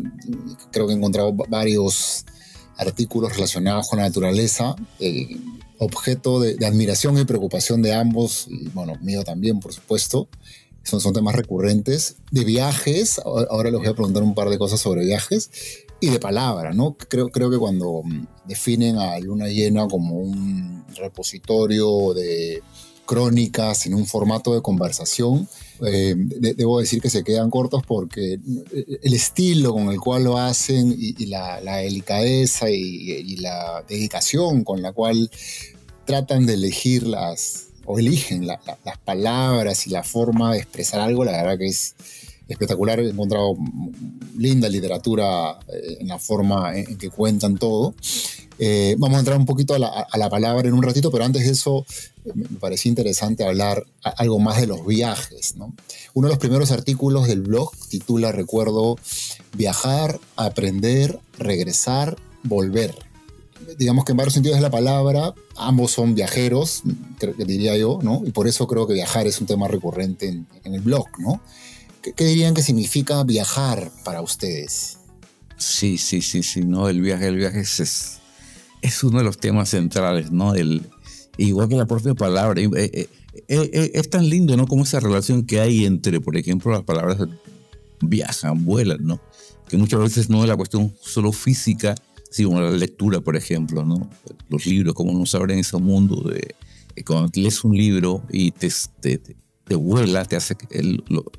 creo 0.72 0.88
que 0.88 0.94
he 0.94 0.98
encontrado 0.98 1.34
varios 1.34 2.26
artículos 2.82 3.34
relacionados 3.34 3.88
con 3.88 4.00
la 4.00 4.06
naturaleza. 4.06 4.76
Eh, 5.00 5.38
objeto 5.78 6.40
de, 6.40 6.66
admiración 6.66 7.18
y 7.18 7.26
preocupación 7.26 7.82
de 7.82 7.94
ambos, 7.94 8.48
y 8.50 8.68
bueno, 8.70 8.98
mío 9.02 9.24
también, 9.24 9.60
por 9.60 9.74
supuesto. 9.74 10.28
Son, 10.84 11.00
son 11.00 11.14
temas 11.14 11.36
recurrentes. 11.36 12.18
De 12.32 12.44
viajes, 12.44 13.20
ahora 13.24 13.70
les 13.70 13.80
voy 13.80 13.88
a 13.88 13.94
preguntar 13.94 14.24
un 14.24 14.34
par 14.34 14.50
de 14.50 14.58
cosas 14.58 14.80
sobre 14.80 15.06
viajes, 15.06 15.50
y 16.00 16.10
de 16.10 16.20
palabra, 16.20 16.74
¿no? 16.74 16.98
Creo, 16.98 17.30
creo 17.30 17.52
que 17.52 17.60
cuando 17.60 18.02
mm, 18.04 18.28
definen 18.46 18.98
a 18.98 19.20
Luna 19.20 19.48
Llena 19.48 19.88
como 19.88 20.16
un 20.16 20.84
repositorio 20.98 22.14
de 22.14 22.64
crónicas 23.06 23.86
en 23.86 23.94
un 23.94 24.08
formato 24.08 24.54
de 24.54 24.62
conversación, 24.62 25.48
eh, 25.84 26.14
debo 26.16 26.80
decir 26.80 27.02
que 27.02 27.10
se 27.10 27.24
quedan 27.24 27.50
cortos 27.50 27.82
porque 27.86 28.34
eh, 28.34 29.00
el 29.02 29.14
estilo 29.14 29.74
con 29.74 29.90
el 29.90 30.00
cual 30.00 30.26
lo 30.26 30.38
hacen 30.38 30.96
y, 30.98 31.26
la, 31.26 31.60
delicadeza 31.62 32.70
y, 32.70 33.38
la 33.38 33.84
dedicación 33.88 34.64
con 34.64 34.82
la 34.82 34.92
cual 34.94 35.32
tratan 36.06 36.46
de 36.46 36.54
elegir 36.54 37.08
las, 37.08 37.70
o 37.86 37.98
eligen 37.98 38.46
las 38.46 38.60
palabras 39.04 39.88
y 39.88 39.90
la 39.90 40.04
forma 40.04 40.54
de 40.54 40.60
expresar 40.60 41.00
algo, 41.00 41.26
la 41.26 41.32
verdad 41.32 41.58
que 41.58 41.68
es 41.68 41.96
espectacular. 42.48 43.00
He 43.00 43.10
encontrado 43.10 43.56
linda 44.38 44.70
literatura 44.70 45.58
eh, 45.68 45.98
en 46.02 46.08
la 46.08 46.20
forma 46.20 46.78
en 46.78 46.98
que 46.98 47.10
cuentan 47.10 47.58
todo. 47.58 47.96
Vamos 49.00 49.16
a 49.16 49.20
entrar 49.20 49.40
un 49.40 49.48
poquito 49.48 49.74
a 49.74 49.80
la, 49.80 50.30
palabra 50.30 50.68
en 50.68 50.76
un 50.76 50.84
ratito, 50.84 51.10
pero 51.10 51.26
antes 51.26 51.46
de 51.46 51.52
eso 51.52 51.84
me 52.34 52.60
parecía 52.60 52.90
interesante 52.90 53.44
hablar 53.44 53.86
algo 54.04 54.40
más 54.40 54.60
de 54.60 54.68
los 54.68 54.86
viajes. 54.86 55.56
Uno 56.14 56.28
de 56.28 56.34
los 56.34 56.40
primeros 56.40 56.72
artículos 56.72 57.28
del 57.28 57.42
blog 57.42 57.72
titula, 57.90 58.32
recuerdo, 58.32 58.98
Viajar, 59.54 60.20
aprender, 60.38 61.20
regresar, 61.38 62.18
volver. 62.44 62.96
Digamos 63.78 64.06
que 64.06 64.12
en 64.12 64.18
varios 64.18 64.34
sentidos 64.34 64.58
de 64.58 64.62
la 64.62 64.72
palabra, 64.72 65.34
ambos 65.58 65.92
son 65.92 66.16
viajeros, 66.16 66.84
diría 67.38 67.78
yo, 67.78 68.00
¿no? 68.02 68.22
Y 68.26 68.32
por 68.32 68.48
eso 68.48 68.68
creo 68.68 68.88
que 68.88 68.94
viajar 68.94 69.28
es 69.28 69.40
un 69.42 69.48
tema 69.48 69.68
recurrente 69.68 70.28
en, 70.28 70.48
el 70.64 70.82
blog, 70.82 71.08
¿no? 71.20 71.42
¿Qué, 72.02 72.14
¿Qué, 72.14 72.26
dirían 72.26 72.54
que 72.54 72.64
significa 72.64 73.24
viajar 73.24 73.92
para 74.04 74.22
ustedes? 74.22 74.98
Sí, 75.58 75.98
sí, 75.98 76.22
sí, 76.22 76.42
sí, 76.44 76.62
no, 76.62 76.90
el 76.90 77.02
viaje, 77.02 77.28
el 77.28 77.36
viaje 77.36 77.60
es, 77.60 78.20
es 78.82 79.04
uno 79.04 79.20
de 79.20 79.24
los 79.24 79.38
temas 79.38 79.70
centrales, 79.70 80.32
¿no? 80.32 80.54
Igual 81.48 81.70
que 81.70 81.76
la 81.76 81.86
propia 81.86 82.14
palabra. 82.14 82.62
Eh, 82.62 82.70
eh, 82.74 83.08
eh, 83.48 83.92
es 83.94 84.10
tan 84.10 84.28
lindo, 84.30 84.56
¿no? 84.58 84.68
Como 84.68 84.84
esa 84.84 85.00
relación 85.00 85.46
que 85.46 85.60
hay 85.60 85.86
entre, 85.86 86.20
por 86.22 86.38
ejemplo, 86.38 86.72
las 86.72 86.84
palabras 86.84 87.18
viajan, 88.02 88.66
vuelan, 88.66 89.00
¿no? 89.02 89.22
Que 89.68 89.78
muchas 89.78 90.00
veces 90.00 90.30
no 90.30 90.44
es 90.44 90.50
la 90.50 90.56
cuestión 90.56 90.94
solo 91.02 91.32
física, 91.32 91.96
sino 92.30 92.62
la 92.62 92.72
lectura, 92.72 93.22
por 93.22 93.36
ejemplo, 93.36 93.86
¿no? 93.86 94.10
Los 94.50 94.66
libros, 94.66 94.94
cómo 94.94 95.14
nos 95.14 95.34
abren 95.36 95.60
ese 95.60 95.78
mundo 95.78 96.30
de... 96.30 96.56
Cuando 97.06 97.32
lees 97.36 97.64
un 97.64 97.76
libro 97.76 98.22
y 98.30 98.52
te, 98.52 98.70
te, 99.00 99.18
te 99.18 99.76
vuela, 99.76 100.26
te 100.26 100.36
hace 100.36 100.58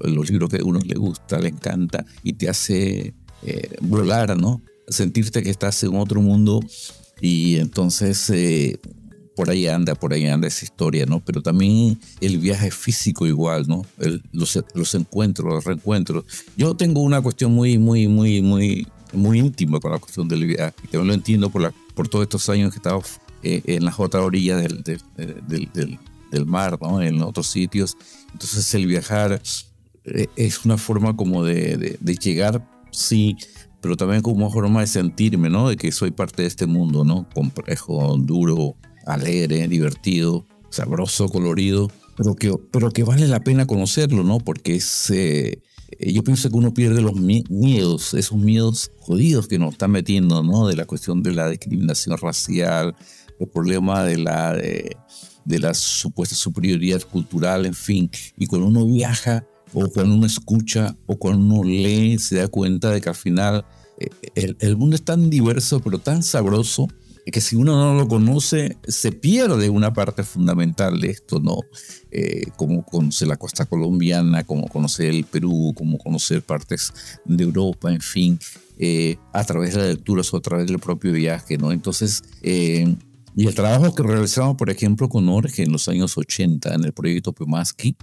los 0.00 0.30
libros 0.30 0.48
que 0.48 0.56
a 0.56 0.64
uno 0.64 0.80
le 0.80 0.94
gusta, 0.94 1.38
le 1.38 1.50
encanta 1.50 2.06
y 2.22 2.32
te 2.32 2.48
hace 2.48 3.12
volar, 3.82 4.34
¿no? 4.36 4.62
Sentirte 4.88 5.42
que 5.42 5.50
estás 5.50 5.82
en 5.84 5.94
otro 5.94 6.22
mundo 6.22 6.60
y 7.22 7.58
entonces 7.58 8.28
eh, 8.30 8.80
por 9.34 9.50
ahí 9.50 9.66
anda, 9.66 9.94
por 9.94 10.12
ahí 10.12 10.26
anda 10.26 10.48
esa 10.48 10.64
historia, 10.64 11.06
¿no? 11.06 11.20
Pero 11.20 11.42
también 11.42 11.98
el 12.20 12.38
viaje 12.38 12.70
físico 12.70 13.26
igual, 13.26 13.66
¿no? 13.66 13.84
los, 14.32 14.62
los, 14.74 14.94
encuentros, 14.94 15.52
los 15.52 15.64
reencuentros. 15.64 16.24
Yo 16.56 16.74
tengo 16.74 17.00
una 17.00 17.20
cuestión 17.20 17.52
muy, 17.52 17.78
muy, 17.78 18.08
muy, 18.08 18.42
muy 18.42 18.86
muy 19.12 19.38
íntimo 19.38 19.80
con 19.80 19.92
la 19.92 19.98
cuestión 19.98 20.28
del 20.28 20.46
viaje. 20.46 20.74
También 20.90 21.06
lo 21.06 21.14
entiendo 21.14 21.50
por, 21.50 21.62
la, 21.62 21.72
por 21.94 22.08
todos 22.08 22.24
estos 22.24 22.48
años 22.48 22.70
que 22.70 22.76
he 22.76 22.78
estado 22.78 23.02
eh, 23.42 23.62
en 23.66 23.84
las 23.84 23.98
otras 23.98 24.22
orillas 24.24 24.62
del, 24.62 24.82
del, 24.82 25.00
del, 25.46 25.98
del, 26.30 26.46
mar, 26.46 26.78
¿no? 26.80 27.00
en 27.02 27.20
otros 27.22 27.48
sitios. 27.48 27.96
Entonces 28.32 28.74
el 28.74 28.86
viajar 28.86 29.42
eh, 30.04 30.26
es 30.36 30.64
una 30.64 30.78
forma 30.78 31.16
como 31.16 31.44
de, 31.44 31.98
de, 32.00 32.14
llegar, 32.16 32.66
sí, 32.90 33.36
pero 33.80 33.96
también 33.96 34.22
como 34.22 34.46
una 34.46 34.54
forma 34.54 34.80
de 34.80 34.86
sentirme, 34.86 35.50
¿no? 35.50 35.68
De 35.68 35.76
que 35.76 35.92
soy 35.92 36.10
parte 36.10 36.42
de 36.42 36.48
este 36.48 36.66
mundo, 36.66 37.04
¿no? 37.04 37.28
Complejo, 37.34 38.16
duro, 38.18 38.76
alegre, 39.06 39.68
divertido, 39.68 40.46
sabroso, 40.70 41.28
colorido, 41.28 41.90
pero 42.16 42.34
que, 42.34 42.54
pero 42.70 42.90
que 42.90 43.04
vale 43.04 43.26
la 43.28 43.40
pena 43.40 43.66
conocerlo, 43.66 44.22
¿no? 44.22 44.38
Porque 44.38 44.76
es... 44.76 45.10
Eh, 45.10 45.62
yo 46.00 46.24
pienso 46.24 46.48
que 46.48 46.56
uno 46.56 46.72
pierde 46.72 47.02
los 47.02 47.14
miedos, 47.14 48.14
esos 48.14 48.38
miedos 48.38 48.90
jodidos 49.00 49.46
que 49.46 49.58
nos 49.58 49.72
están 49.72 49.90
metiendo, 49.90 50.42
¿no? 50.42 50.66
De 50.66 50.74
la 50.74 50.86
cuestión 50.86 51.22
de 51.22 51.34
la 51.34 51.50
discriminación 51.50 52.16
racial, 52.16 52.94
el 53.38 53.48
problema 53.48 54.02
de 54.04 54.16
la, 54.18 54.54
de, 54.54 54.96
la 55.44 55.74
supuesta 55.74 56.34
superioridad 56.34 57.02
cultural, 57.02 57.66
en 57.66 57.74
fin. 57.74 58.10
Y 58.38 58.46
cuando 58.46 58.68
uno 58.68 58.86
viaja, 58.86 59.44
o 59.74 59.88
cuando 59.88 60.14
uno 60.14 60.26
escucha, 60.26 60.96
o 61.06 61.16
cuando 61.16 61.56
uno 61.56 61.64
lee, 61.64 62.18
se 62.18 62.36
da 62.36 62.48
cuenta 62.48 62.90
de 62.90 63.00
que 63.00 63.08
al 63.10 63.14
final 63.14 63.64
eh, 63.98 64.08
el, 64.34 64.56
el 64.60 64.76
mundo 64.76 64.96
es 64.96 65.02
tan 65.02 65.28
diverso, 65.28 65.80
pero 65.80 65.98
tan 65.98 66.22
sabroso, 66.22 66.88
que 67.30 67.40
si 67.40 67.54
uno 67.54 67.76
no 67.76 67.94
lo 67.94 68.08
conoce, 68.08 68.76
se 68.86 69.12
pierde 69.12 69.70
una 69.70 69.92
parte 69.92 70.24
fundamental 70.24 71.00
de 71.00 71.10
esto, 71.10 71.38
¿no? 71.38 71.60
Eh, 72.10 72.46
como 72.56 72.84
conocer 72.84 73.28
la 73.28 73.36
costa 73.36 73.64
colombiana, 73.64 74.42
como 74.44 74.66
conocer 74.66 75.10
el 75.10 75.24
Perú, 75.24 75.72
como 75.76 75.98
conocer 75.98 76.42
partes 76.42 76.92
de 77.24 77.44
Europa, 77.44 77.92
en 77.92 78.00
fin, 78.00 78.38
eh, 78.78 79.16
a 79.32 79.44
través 79.44 79.74
de 79.74 79.80
las 79.80 79.88
lecturas 79.90 80.32
o 80.34 80.36
a 80.36 80.42
través 80.42 80.66
del 80.66 80.80
propio 80.80 81.12
viaje, 81.12 81.58
¿no? 81.58 81.70
Entonces, 81.70 82.22
eh, 82.42 82.96
y 83.36 83.46
el 83.46 83.54
trabajo 83.54 83.94
que 83.94 84.02
realizamos, 84.02 84.56
por 84.56 84.68
ejemplo, 84.68 85.08
con 85.08 85.28
Orge 85.28 85.62
en 85.62 85.72
los 85.72 85.88
años 85.88 86.18
80 86.18 86.74
en 86.74 86.84
el 86.84 86.92
proyecto 86.92 87.32
Pemaski, 87.32 87.96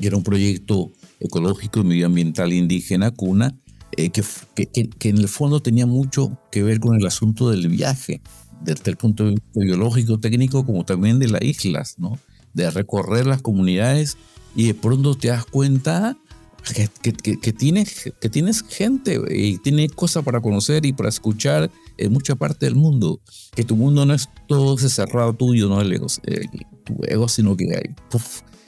que 0.00 0.06
era 0.06 0.16
un 0.16 0.24
proyecto 0.24 0.92
ecológico 1.20 1.80
y 1.80 1.84
medioambiental 1.84 2.52
indígena, 2.52 3.12
CUNA, 3.12 3.56
que, 3.96 4.10
que, 4.54 4.90
que, 4.90 5.08
en 5.08 5.18
el 5.18 5.28
fondo 5.28 5.60
tenía 5.60 5.86
mucho 5.86 6.38
que 6.52 6.62
ver 6.62 6.80
con 6.80 6.96
el 6.96 7.06
asunto 7.06 7.50
del 7.50 7.68
viaje, 7.68 8.20
desde 8.62 8.90
el 8.90 8.96
punto 8.96 9.24
de 9.24 9.30
vista 9.32 9.60
biológico, 9.60 10.18
técnico, 10.18 10.64
como 10.64 10.84
también 10.84 11.18
de 11.18 11.28
las 11.28 11.42
islas, 11.42 11.96
¿no? 11.98 12.18
De 12.54 12.70
recorrer 12.70 13.26
las 13.26 13.42
comunidades 13.42 14.16
y 14.56 14.66
de 14.66 14.74
pronto 14.74 15.14
te 15.14 15.28
das 15.28 15.44
cuenta 15.44 16.16
que, 16.74 17.52
tienes, 17.52 18.12
que 18.20 18.28
tienes 18.28 18.62
gente 18.62 19.20
y 19.30 19.58
tienes 19.58 19.92
cosas 19.92 20.24
para 20.24 20.40
conocer 20.40 20.84
y 20.84 20.92
para 20.92 21.08
escuchar 21.08 21.70
en 21.96 22.12
mucha 22.12 22.34
parte 22.34 22.66
del 22.66 22.74
mundo. 22.74 23.20
Que 23.54 23.64
tu 23.64 23.76
mundo 23.76 24.04
no 24.04 24.14
es 24.14 24.28
todo 24.46 24.76
ese 24.76 24.88
cerrado 24.88 25.34
tuyo, 25.34 25.68
no 25.68 25.80
el 25.80 25.92
ego, 25.92 26.06
tu 26.84 26.98
ego, 27.04 27.28
sino 27.28 27.56
que 27.56 27.64
hay, 27.74 27.94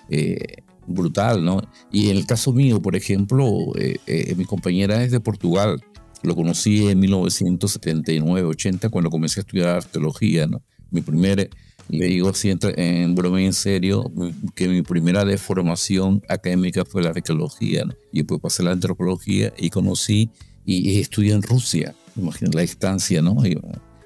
eh, 0.09 0.63
brutal, 0.87 1.45
¿no? 1.45 1.61
Y 1.93 2.11
en 2.11 2.17
el 2.17 2.27
caso 2.27 2.53
mío, 2.53 2.81
por 2.81 2.97
ejemplo, 2.97 3.47
eh, 3.77 3.99
eh, 4.07 4.35
mi 4.37 4.45
compañera 4.45 5.03
es 5.05 5.11
de 5.11 5.21
Portugal 5.21 5.83
lo 6.23 6.37
conocí 6.37 6.89
en 6.89 7.01
1979-80 7.03 8.91
cuando 8.91 9.11
comencé 9.11 9.41
a 9.41 9.43
estudiar 9.43 9.69
arqueología. 9.69 10.47
¿no? 10.47 10.63
Mi 10.91 11.01
primer, 11.01 11.51
le 11.89 12.07
digo 12.07 12.29
así 12.29 12.53
en 12.61 13.15
broma 13.15 13.41
y 13.41 13.47
en 13.47 13.53
serio, 13.53 14.11
que 14.55 14.69
mi 14.69 14.83
primera 14.83 15.25
deformación 15.25 16.23
académica 16.29 16.85
fue 16.85 17.03
la 17.03 17.11
arqueología. 17.11 17.85
¿no? 17.85 17.95
Y 18.13 18.19
después 18.19 18.41
pasé 18.41 18.63
a 18.63 18.67
la 18.67 18.73
antropología 18.73 19.53
y 19.57 19.71
conocí 19.71 20.31
y, 20.65 21.01
estudié 21.01 21.33
en 21.33 21.43
Rusia. 21.43 21.95
Imagínate 22.17 22.57
la 22.57 22.63
distancia, 22.63 23.23
¿no? 23.23 23.37
Y, 23.47 23.59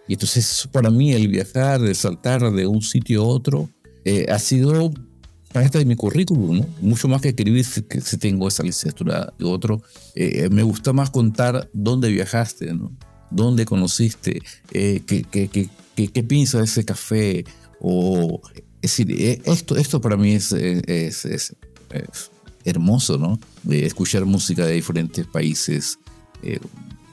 entonces 0.09 0.69
para 0.71 0.91
mí 0.91 1.13
el 1.13 1.29
viajar, 1.29 1.83
el 1.83 1.95
saltar 1.95 2.53
de 2.53 2.67
un 2.67 2.83
sitio 2.83 3.23
a 3.23 3.27
otro, 3.27 3.71
eh, 4.05 4.27
ha 4.31 4.39
sido 4.39 4.93
parte 5.55 5.79
de 5.79 5.85
mi 5.85 5.95
currículum, 5.95 6.59
¿no? 6.59 6.67
Mucho 6.81 7.07
más 7.07 7.23
que 7.23 7.29
escribir 7.29 7.65
si 7.65 8.17
tengo 8.19 8.49
esa 8.49 8.65
licenciatura 8.65 9.33
de 9.39 9.45
otro. 9.45 9.81
Eh, 10.17 10.49
me 10.51 10.65
gusta 10.65 10.93
más 10.93 11.11
contar 11.11 11.71
dónde 11.73 12.11
viajaste, 12.11 12.75
¿no? 12.75 12.91
Dónde 13.31 13.65
conociste, 13.65 14.43
eh, 14.73 15.03
qué, 15.07 15.23
qué, 15.95 16.23
piensas 16.25 16.61
de 16.61 16.65
ese 16.65 16.85
café. 16.85 17.45
O, 17.81 18.41
es 18.83 18.97
decir, 18.97 19.13
eh, 19.13 19.41
esto, 19.45 19.77
esto 19.77 20.01
para 20.01 20.17
mí 20.17 20.33
es, 20.33 20.53
hermoso, 22.65 23.17
¿no? 23.17 23.39
Escuchar 23.71 24.25
música 24.25 24.67
de 24.67 24.73
diferentes 24.73 25.25
países, 25.25 26.01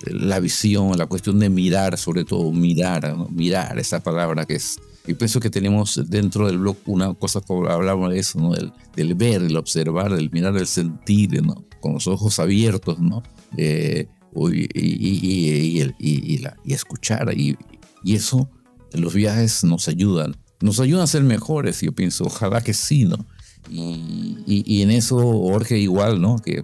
la 0.07 0.39
visión, 0.39 0.97
la 0.97 1.05
cuestión 1.05 1.37
de 1.37 1.49
mirar, 1.49 1.95
sobre 1.95 2.25
todo 2.25 2.51
mirar, 2.51 3.15
mirar 3.29 3.77
esa 3.77 3.99
palabra 3.99 4.45
que 4.45 4.55
es 4.55 4.79
y 5.07 5.15
pienso 5.15 5.39
que 5.39 5.49
tenemos 5.49 5.99
dentro 6.07 6.45
del 6.47 6.59
blog 6.59 6.77
una 6.85 7.13
cosa, 7.13 7.41
hablamos 7.69 8.11
de 8.11 8.19
eso, 8.19 8.39
¿no? 8.39 8.51
Del, 8.51 8.71
del 8.95 9.15
ver, 9.15 9.41
el 9.41 9.57
observar, 9.57 10.13
del 10.13 10.29
mirar, 10.31 10.55
el 10.57 10.67
sentir, 10.67 11.41
¿no? 11.43 11.65
Con 11.79 11.93
los 11.93 12.07
ojos 12.07 12.37
abiertos, 12.39 12.99
¿no? 12.99 13.23
Eh, 13.57 14.07
y, 14.33 14.79
y, 14.79 15.93
y, 15.97 16.37
la, 16.37 16.55
y, 16.63 16.73
escuchar. 16.73 17.33
Y, 17.35 17.57
eso, 18.05 18.49
los 18.93 19.13
viajes 19.13 19.63
nos 19.63 19.87
ayudan. 19.87 20.37
Nos 20.61 20.79
ayudan 20.79 21.03
a 21.03 21.07
ser 21.07 21.23
mejores, 21.23 21.81
yo 21.81 21.91
pienso. 21.93 22.25
Ojalá 22.25 22.61
que 22.61 22.73
sí, 22.73 23.05
¿no? 23.05 23.25
Y, 23.69 24.81
en 24.83 24.91
eso, 24.91 25.17
Jorge, 25.17 25.79
igual, 25.79 26.21
¿no? 26.21 26.37
Que 26.37 26.63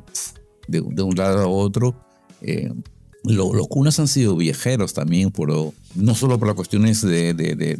de, 0.67 0.81
de 0.81 1.01
un 1.01 1.15
lado 1.15 1.39
a 1.41 1.47
otro. 1.47 1.95
Eh, 2.41 2.71
los 3.33 3.67
cunas 3.67 3.99
han 3.99 4.07
sido 4.07 4.35
viajeros 4.35 4.93
también, 4.93 5.31
pero 5.31 5.73
no 5.95 6.15
solo 6.15 6.39
por 6.39 6.47
las 6.47 6.55
cuestiones 6.55 7.01
de, 7.01 7.33
de, 7.33 7.55
de, 7.55 7.75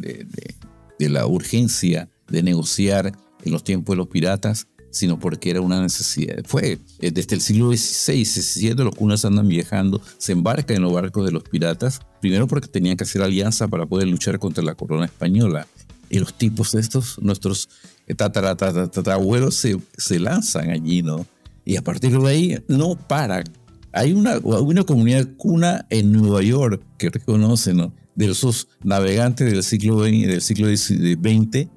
de, 0.98 1.08
la 1.08 1.26
urgencia 1.26 2.08
de 2.28 2.42
negociar 2.42 3.12
en 3.44 3.52
los 3.52 3.64
tiempos 3.64 3.94
de 3.94 3.96
los 3.98 4.08
piratas, 4.08 4.66
sino 4.90 5.18
porque 5.18 5.50
era 5.50 5.60
una 5.60 5.80
necesidad. 5.80 6.42
Fue 6.44 6.78
eh, 6.98 7.10
desde 7.10 7.36
el 7.36 7.40
siglo 7.40 7.70
XVI, 7.70 8.24
XVII 8.24 8.74
los 8.74 8.94
cunas 8.94 9.24
andan 9.24 9.48
viajando, 9.48 10.00
se 10.18 10.32
embarcan 10.32 10.76
en 10.76 10.82
los 10.82 10.92
barcos 10.92 11.24
de 11.24 11.32
los 11.32 11.44
piratas, 11.44 12.00
primero 12.20 12.46
porque 12.46 12.68
tenían 12.68 12.96
que 12.96 13.04
hacer 13.04 13.22
alianza 13.22 13.68
para 13.68 13.86
poder 13.86 14.08
luchar 14.08 14.38
contra 14.38 14.64
la 14.64 14.74
corona 14.74 15.06
española. 15.06 15.66
Y 16.10 16.18
los 16.18 16.34
tipos 16.34 16.74
estos, 16.74 17.18
nuestros 17.20 17.68
tatarabuelos, 18.16 19.54
se, 19.54 19.78
se 19.96 20.18
lanzan 20.18 20.70
allí, 20.70 21.02
¿no? 21.02 21.26
Y 21.64 21.76
a 21.76 21.82
partir 21.82 22.18
de 22.18 22.28
ahí 22.28 22.64
no 22.66 22.96
paran 22.96 23.44
hay 23.92 24.12
una, 24.12 24.38
una 24.38 24.84
comunidad 24.84 25.28
cuna 25.36 25.86
en 25.90 26.12
Nueva 26.12 26.42
York 26.42 26.82
que 26.98 27.10
reconoce, 27.10 27.74
¿no? 27.74 27.92
De 28.14 28.30
esos 28.30 28.68
navegantes 28.82 29.50
del 29.50 29.62
siglo 29.62 30.00
XX, 30.00 30.26
del 30.26 30.42
siglo 30.42 30.68
XX 30.68 31.68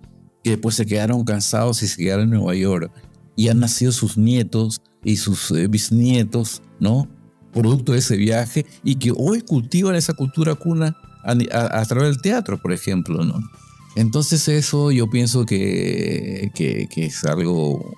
que 0.43 0.51
después 0.51 0.75
se 0.75 0.85
quedaron 0.85 1.23
cansados 1.23 1.83
y 1.83 1.87
se 1.87 1.97
quedaron 2.03 2.25
en 2.25 2.31
Nueva 2.31 2.55
York. 2.55 2.91
Y 3.35 3.49
han 3.49 3.59
nacido 3.59 3.91
sus 3.91 4.17
nietos 4.17 4.81
y 5.03 5.17
sus 5.17 5.51
eh, 5.51 5.67
bisnietos, 5.67 6.61
¿no? 6.79 7.07
Producto 7.53 7.93
de 7.93 7.99
ese 7.99 8.17
viaje 8.17 8.65
y 8.83 8.95
que 8.95 9.13
hoy 9.15 9.41
cultivan 9.41 9.95
esa 9.95 10.13
cultura 10.13 10.55
cuna 10.55 10.95
a, 11.23 11.85
través 11.85 12.09
del 12.09 12.21
teatro, 12.21 12.59
por 12.59 12.71
ejemplo, 12.71 13.23
¿no? 13.23 13.39
Entonces 13.95 14.47
eso 14.47 14.91
yo 14.91 15.09
pienso 15.09 15.45
que, 15.45 16.49
que, 16.55 16.87
que 16.89 17.05
es 17.05 17.23
algo 17.25 17.93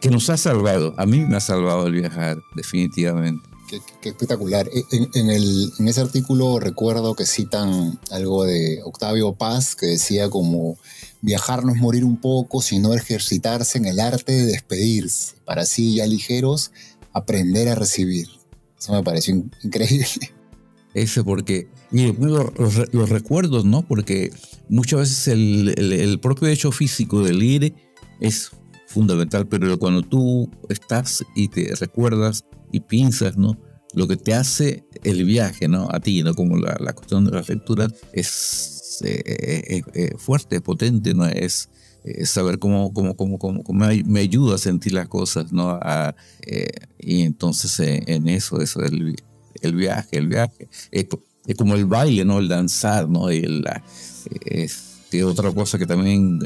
que 0.00 0.10
nos 0.10 0.28
ha 0.30 0.36
salvado. 0.36 0.94
A 0.98 1.06
mí 1.06 1.20
me 1.20 1.36
ha 1.36 1.40
salvado 1.40 1.86
el 1.86 1.94
viajar, 1.94 2.38
definitivamente. 2.54 3.49
Qué, 3.70 4.08
espectacular. 4.08 4.68
E, 4.68 4.84
en, 5.14 5.88
ese 5.88 6.00
artículo 6.00 6.58
recuerdo 6.58 7.14
que 7.14 7.24
citan 7.24 8.00
algo 8.10 8.44
de 8.44 8.80
Octavio 8.84 9.34
Paz 9.34 9.76
que 9.76 9.86
decía 9.86 10.28
como 10.28 10.76
viajar 11.20 11.64
no 11.64 11.72
es 11.72 11.80
morir 11.80 12.04
un 12.04 12.16
poco, 12.16 12.62
sino 12.62 12.94
ejercitarse 12.94 13.78
en 13.78 13.84
el 13.84 14.00
arte 14.00 14.32
de 14.32 14.46
despedirse, 14.46 15.34
para 15.44 15.62
así 15.62 15.94
ya 15.94 16.06
ligeros 16.06 16.72
aprender 17.12 17.68
a 17.68 17.76
recibir. 17.76 18.28
Eso 18.78 18.92
me 18.92 19.02
pareció 19.02 19.34
increíble. 19.62 20.32
Eso 20.94 21.24
porque, 21.24 21.68
y 21.92 22.12
los, 22.12 23.08
recuerdos, 23.08 23.64
¿no? 23.64 23.82
Porque 23.82 24.32
muchas 24.68 25.00
veces 25.00 25.28
el 25.28 26.18
propio 26.20 26.48
hecho 26.48 26.72
físico 26.72 27.22
del 27.22 27.42
ir 27.42 27.74
es 28.18 28.50
fundamental, 28.90 29.46
pero 29.46 29.78
cuando 29.78 30.02
tú 30.02 30.50
estás 30.68 31.24
y 31.36 31.48
te 31.48 31.72
recuerdas 31.76 32.44
y 32.72 32.80
piensas, 32.80 33.36
¿no? 33.36 33.58
Lo 33.94 34.06
que 34.06 34.16
te 34.16 34.34
hace 34.34 34.84
el 35.02 35.24
viaje, 35.24 35.68
¿no? 35.68 35.88
A 35.90 36.00
ti, 36.00 36.22
¿no? 36.22 36.34
Como 36.34 36.56
la, 36.56 36.76
la 36.78 36.92
cuestión 36.92 37.24
de 37.24 37.32
las 37.32 37.48
lecturas 37.48 37.92
es 38.12 38.80
eh, 39.02 39.22
eh, 39.26 39.82
eh, 39.94 40.14
fuerte, 40.18 40.60
potente, 40.60 41.14
¿no? 41.14 41.26
Es, 41.26 41.68
saber 42.24 42.58
cómo, 42.58 42.94
cómo, 42.94 43.14
cómo, 43.14 43.38
cómo, 43.38 43.62
me, 44.06 44.20
ayuda 44.20 44.54
a 44.54 44.58
sentir 44.58 44.94
las 44.94 45.06
cosas, 45.06 45.52
¿no? 45.52 45.78
y 46.98 47.20
entonces 47.20 47.78
en 47.78 48.26
eso, 48.26 48.58
eso, 48.62 48.80
el, 48.82 49.16
el 49.60 49.74
viaje, 49.74 50.16
el 50.16 50.28
viaje. 50.28 50.70
Es, 50.90 51.08
como 51.58 51.74
el 51.74 51.84
baile, 51.84 52.24
¿no? 52.24 52.38
El 52.38 52.48
danzar, 52.48 53.06
¿no? 53.06 53.28
Es, 53.28 54.24
otra 55.22 55.52
cosa 55.52 55.78
que 55.78 55.84
también 55.84 56.38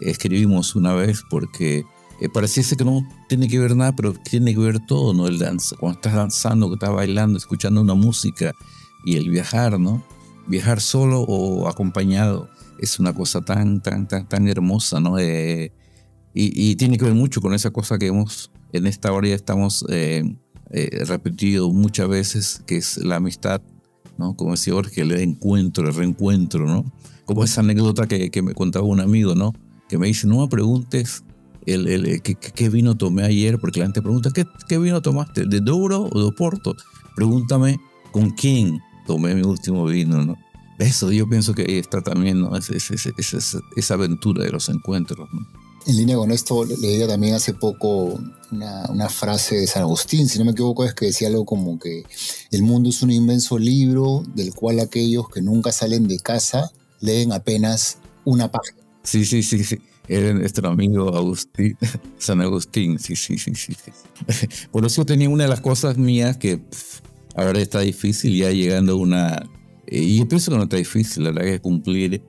escribimos 0.00 0.74
una 0.74 0.94
vez 0.94 1.20
porque 1.28 1.84
eh, 2.20 2.28
pareciese 2.28 2.76
que 2.76 2.84
no 2.84 3.06
tiene 3.28 3.48
que 3.48 3.58
ver 3.58 3.76
nada, 3.76 3.94
pero 3.94 4.12
tiene 4.12 4.52
que 4.52 4.60
ver 4.60 4.80
todo, 4.84 5.14
¿no? 5.14 5.26
El 5.26 5.38
danza, 5.38 5.76
cuando 5.76 5.98
estás 5.98 6.14
danzando, 6.14 6.68
que 6.68 6.74
estás 6.74 6.92
bailando, 6.92 7.38
escuchando 7.38 7.80
una 7.80 7.94
música 7.94 8.52
y 9.04 9.16
el 9.16 9.30
viajar, 9.30 9.78
¿no? 9.78 10.02
Viajar 10.46 10.80
solo 10.80 11.20
o 11.20 11.68
acompañado 11.68 12.48
es 12.78 12.98
una 12.98 13.12
cosa 13.12 13.40
tan, 13.42 13.82
tan, 13.82 14.08
tan, 14.08 14.28
tan 14.28 14.48
hermosa, 14.48 15.00
¿no? 15.00 15.18
Eh, 15.18 15.72
y, 16.34 16.76
tiene 16.76 16.98
que 16.98 17.04
ver 17.04 17.14
mucho 17.14 17.40
con 17.40 17.52
esa 17.52 17.70
cosa 17.70 17.98
que 17.98 18.06
hemos, 18.06 18.52
en 18.72 18.86
esta 18.86 19.10
hora 19.12 19.28
ya 19.28 19.34
estamos 19.34 19.84
eh, 19.88 20.36
eh, 20.70 21.04
repetido 21.06 21.70
muchas 21.72 22.08
veces, 22.08 22.62
que 22.64 22.76
es 22.76 22.98
la 22.98 23.16
amistad, 23.16 23.60
¿no? 24.18 24.36
Como 24.36 24.52
decía 24.52 24.74
Jorge, 24.74 25.00
el 25.00 25.12
encuentro, 25.12 25.88
el 25.88 25.94
reencuentro, 25.94 26.66
¿no? 26.66 26.92
Como 27.24 27.42
esa 27.42 27.60
anécdota 27.60 28.06
que, 28.06 28.30
que 28.30 28.42
me 28.42 28.54
contaba 28.54 28.86
un 28.86 29.00
amigo, 29.00 29.34
¿no? 29.34 29.52
Que 29.88 29.98
me 29.98 30.06
dice, 30.06 30.28
no 30.28 30.40
me 30.40 30.48
preguntes 30.48 31.24
el, 31.72 31.88
el, 31.88 32.22
¿qué, 32.22 32.34
qué, 32.34 32.68
vino 32.68 32.96
tomé 32.96 33.24
ayer, 33.24 33.58
porque 33.58 33.80
la 33.80 33.86
gente 33.86 34.02
pregunta, 34.02 34.30
¿qué, 34.34 34.44
¿qué, 34.68 34.78
vino 34.78 35.02
tomaste? 35.02 35.46
¿De 35.46 35.60
Douro 35.60 36.08
o 36.10 36.18
de 36.18 36.26
Oporto? 36.26 36.76
Pregúntame 37.14 37.78
con 38.12 38.30
quién 38.30 38.80
tomé 39.06 39.34
mi 39.34 39.42
último 39.42 39.84
vino, 39.84 40.24
¿no? 40.24 40.36
Eso, 40.78 41.10
yo 41.10 41.28
pienso 41.28 41.54
que 41.54 41.62
ahí 41.62 41.78
está 41.78 42.02
también 42.02 42.40
¿no? 42.40 42.56
es, 42.56 42.70
es, 42.70 42.90
es, 42.90 43.56
esa 43.76 43.94
aventura 43.94 44.44
de 44.44 44.50
los 44.50 44.68
encuentros. 44.68 45.28
En 45.86 45.96
línea 45.96 46.16
con 46.16 46.30
esto, 46.30 46.64
leía 46.64 47.08
también 47.08 47.34
hace 47.34 47.54
poco 47.54 48.20
una, 48.52 48.86
una, 48.88 49.08
frase 49.08 49.56
de 49.56 49.66
San 49.66 49.82
Agustín, 49.82 50.28
si 50.28 50.38
no 50.38 50.44
me 50.44 50.52
equivoco, 50.52 50.84
es 50.84 50.94
que 50.94 51.06
decía 51.06 51.28
algo 51.28 51.44
como 51.44 51.78
que 51.78 52.04
el 52.52 52.62
mundo 52.62 52.90
es 52.90 53.02
un 53.02 53.10
inmenso 53.10 53.58
libro 53.58 54.22
del 54.34 54.54
cual 54.54 54.78
aquellos 54.78 55.28
que 55.28 55.42
nunca 55.42 55.72
salen 55.72 56.06
de 56.06 56.20
casa 56.20 56.70
leen 57.00 57.32
apenas 57.32 57.98
una 58.24 58.50
página. 58.50 58.77
Sí, 59.08 59.24
sí, 59.24 59.42
sí, 59.42 59.64
sí. 59.64 59.78
Era 60.06 60.34
nuestro 60.34 60.68
amigo 60.68 61.16
Agustín, 61.16 61.78
San 62.18 62.42
Agustín, 62.42 62.98
sí, 62.98 63.16
sí, 63.16 63.38
sí, 63.38 63.54
sí. 63.54 63.74
Por 64.70 64.84
eso 64.84 65.06
tenía 65.06 65.30
una 65.30 65.44
de 65.44 65.48
las 65.48 65.62
cosas 65.62 65.96
mías 65.96 66.36
que 66.36 66.60
ahora 67.34 67.58
está 67.58 67.80
difícil 67.80 68.36
ya 68.36 68.50
llegando 68.50 68.92
a 68.92 68.96
una... 68.96 69.50
Eh, 69.86 70.02
y 70.02 70.18
yo 70.18 70.28
pienso 70.28 70.50
que 70.50 70.58
no 70.58 70.64
está 70.64 70.76
difícil, 70.76 71.24
la 71.24 71.30
verdad 71.30 71.52
que 71.52 71.60
cumplir 71.60 72.22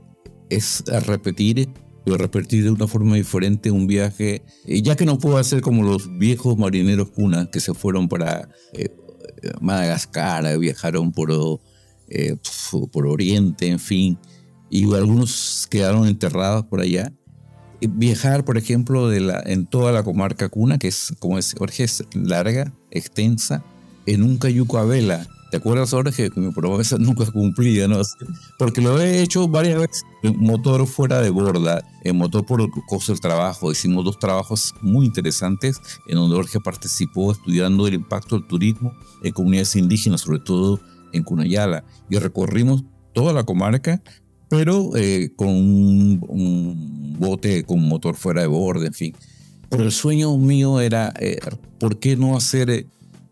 es 0.49 0.82
repetir 1.05 1.69
pero 2.05 2.17
repetir 2.17 2.63
de 2.63 2.71
una 2.71 2.88
forma 2.88 3.17
diferente 3.17 3.71
un 3.71 3.86
viaje, 3.86 4.41
eh, 4.65 4.82
ya 4.82 4.95
que 4.95 5.05
no 5.05 5.19
puedo 5.19 5.38
hacer 5.38 5.59
como 5.59 5.84
los 5.84 6.17
viejos 6.17 6.57
marineros 6.57 7.09
cuna 7.09 7.51
que 7.51 7.59
se 7.59 7.73
fueron 7.73 8.07
para 8.07 8.47
eh, 8.71 8.88
Madagascar, 9.59 10.57
viajaron 10.57 11.11
por, 11.11 11.59
por 12.91 13.05
Oriente, 13.05 13.67
en 13.67 13.80
fin, 13.80 14.17
y 14.70 14.93
algunos 14.93 15.67
quedaron 15.70 16.07
enterrados 16.07 16.65
por 16.65 16.82
allá. 16.82 17.11
Viajar, 17.82 18.43
por 18.43 18.57
ejemplo, 18.57 19.07
de 19.07 19.22
la, 19.22 19.41
en 19.45 19.65
toda 19.65 19.91
la 19.91 20.03
comarca 20.03 20.49
cuna, 20.49 20.78
que 20.78 20.89
es, 20.89 21.13
como 21.20 21.38
es, 21.38 21.55
Jorge, 21.57 21.84
es 21.84 22.03
larga, 22.13 22.74
extensa, 22.91 23.63
en 24.05 24.24
un 24.24 24.38
cayuco 24.38 24.78
a 24.78 24.86
vela. 24.86 25.26
¿Te 25.49 25.57
acuerdas, 25.57 25.89
Jorge, 25.89 26.30
que 26.30 26.39
mi 26.39 26.51
promesa 26.51 26.97
nunca 26.99 27.26
cumplía? 27.32 27.88
¿no? 27.88 28.01
Porque 28.59 28.82
lo 28.82 28.99
he 28.99 29.22
hecho 29.22 29.47
varias 29.47 29.80
veces. 29.80 30.03
En 30.22 30.38
motor 30.38 30.86
fuera 30.86 31.22
de 31.22 31.30
borda, 31.30 31.82
en 32.03 32.17
motor 32.17 32.45
por 32.45 32.70
costo 32.86 33.13
del 33.13 33.22
trabajo. 33.22 33.72
Hicimos 33.72 34.05
dos 34.05 34.20
trabajos 34.20 34.76
muy 34.82 35.05
interesantes 35.05 35.82
en 36.07 36.15
donde 36.15 36.36
Jorge 36.36 36.59
participó 36.59 37.32
estudiando 37.32 37.88
el 37.88 37.95
impacto 37.95 38.38
del 38.38 38.47
turismo 38.47 38.93
en 39.24 39.32
comunidades 39.32 39.76
indígenas, 39.76 40.22
sobre 40.22 40.39
todo 40.39 40.80
en 41.13 41.24
Cunayala. 41.24 41.84
Y 42.09 42.17
recorrimos 42.17 42.84
toda 43.13 43.34
la 43.34 43.43
comarca, 43.43 44.03
pero 44.50 44.95
eh, 44.95 45.32
con 45.36 45.50
un, 45.50 47.16
bote 47.20 47.64
con 47.64 47.88
motor 47.88 48.16
fuera 48.16 48.41
de 48.41 48.47
borda, 48.47 48.88
en 48.88 48.93
fin. 48.93 49.16
Pero 49.70 49.84
el 49.84 49.91
sueño 49.91 50.36
mío 50.38 50.82
era, 50.82 51.14
eh, 51.20 51.39
¿por 51.80 52.00
qué 52.00 52.18
no 52.18 52.36
hacer 52.36 52.70
eh, 52.70 52.88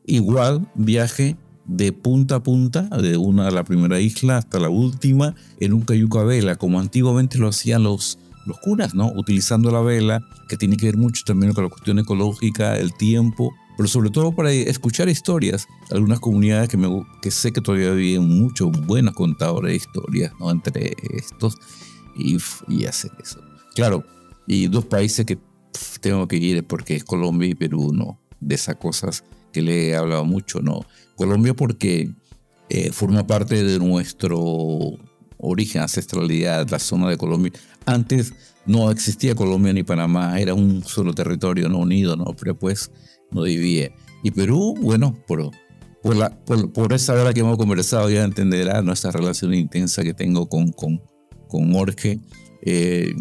igual 0.05 0.67
viaje 0.75 1.35
de 1.65 1.91
punta 1.91 2.35
a 2.35 2.43
punta, 2.43 2.83
de 2.83 3.17
una 3.17 3.47
a 3.47 3.51
la 3.51 3.63
primera 3.63 3.99
isla 3.99 4.37
hasta 4.37 4.59
la 4.59 4.69
última, 4.69 5.35
en 5.59 5.73
un 5.73 5.81
cayuco 5.81 6.19
a 6.19 6.23
vela, 6.23 6.55
como 6.55 6.79
antiguamente 6.79 7.37
lo 7.37 7.49
hacían 7.49 7.83
los, 7.83 8.19
los 8.45 8.59
curas, 8.59 8.93
¿no? 8.93 9.11
Utilizando 9.15 9.71
la 9.71 9.81
vela, 9.81 10.21
que 10.47 10.55
tiene 10.55 10.77
que 10.77 10.85
ver 10.85 10.97
mucho 10.97 11.23
también 11.25 11.53
con 11.53 11.65
la 11.65 11.69
cuestión 11.69 11.99
ecológica, 11.99 12.77
el 12.77 12.93
tiempo, 12.93 13.53
pero 13.77 13.87
sobre 13.87 14.09
todo 14.09 14.33
para 14.33 14.51
escuchar 14.51 15.07
historias. 15.07 15.67
Algunas 15.91 16.19
comunidades 16.19 16.67
que, 16.67 16.77
me, 16.77 17.05
que 17.21 17.31
sé 17.31 17.53
que 17.53 17.61
todavía 17.61 17.91
viven 17.91 18.27
muchos 18.27 18.71
buenos 18.85 19.13
contadores 19.13 19.71
de 19.71 19.77
historias, 19.77 20.33
¿no? 20.39 20.51
Entre 20.51 20.95
estos 21.13 21.55
y, 22.17 22.37
y 22.67 22.85
hacer 22.85 23.11
eso. 23.23 23.39
Claro, 23.75 24.03
y 24.47 24.67
dos 24.67 24.85
países 24.85 25.25
que 25.25 25.37
tengo 26.01 26.27
que 26.27 26.37
ir 26.37 26.65
porque 26.65 26.95
es 26.95 27.03
Colombia 27.03 27.49
y 27.49 27.55
Perú, 27.55 27.91
¿no? 27.93 28.19
De 28.39 28.55
esas 28.55 28.77
cosas 28.77 29.23
que 29.53 29.61
le 29.61 29.89
he 29.89 29.95
hablado 29.95 30.25
mucho, 30.25 30.59
¿no? 30.61 30.85
Colombia 31.15 31.53
porque 31.53 32.11
eh, 32.69 32.91
forma 32.91 33.27
parte 33.27 33.63
de 33.63 33.79
nuestro 33.79 34.39
origen, 35.37 35.81
ancestralidad, 35.81 36.67
la 36.69 36.79
zona 36.79 37.09
de 37.09 37.17
Colombia. 37.17 37.53
Antes 37.85 38.33
no 38.65 38.91
existía 38.91 39.35
Colombia 39.35 39.71
ni 39.71 39.83
Panamá, 39.83 40.39
era 40.39 40.53
un 40.53 40.83
solo 40.83 41.13
territorio 41.13 41.67
unido, 41.67 42.15
¿no? 42.15 42.35
Pero 42.37 42.57
pues 42.57 42.91
no 43.31 43.43
vivía. 43.43 43.91
Y 44.23 44.31
Perú, 44.31 44.75
bueno, 44.81 45.17
por, 45.27 45.51
por, 46.01 46.15
la, 46.15 46.29
por, 46.43 46.93
esa 46.93 47.13
hora 47.13 47.33
que 47.33 47.41
hemos 47.41 47.57
conversado 47.57 48.09
ya 48.09 48.23
entenderá 48.23 48.81
nuestra 48.81 49.11
relación 49.11 49.53
intensa 49.53 50.03
que 50.03 50.13
tengo 50.13 50.47
con, 50.47 50.71
con, 50.71 51.01
con 51.47 51.71
Jorge, 51.73 52.19
eh, 52.61 53.13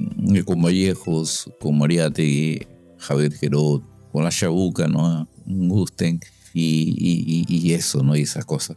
con 0.45 0.63
Vallejos, 0.63 1.51
con 1.61 1.79
Mariate, 1.79 2.67
Javier 2.99 3.33
Gerot, 3.33 3.83
con 4.13 4.25
la 4.25 4.31
Chabuca, 4.31 4.89
¿no? 4.89 5.29
Gusten 5.45 6.21
y, 6.55 7.45
y, 7.49 7.73
eso, 7.73 8.03
¿no? 8.03 8.17
Y 8.17 8.23
esas 8.23 8.45
cosas. 8.45 8.77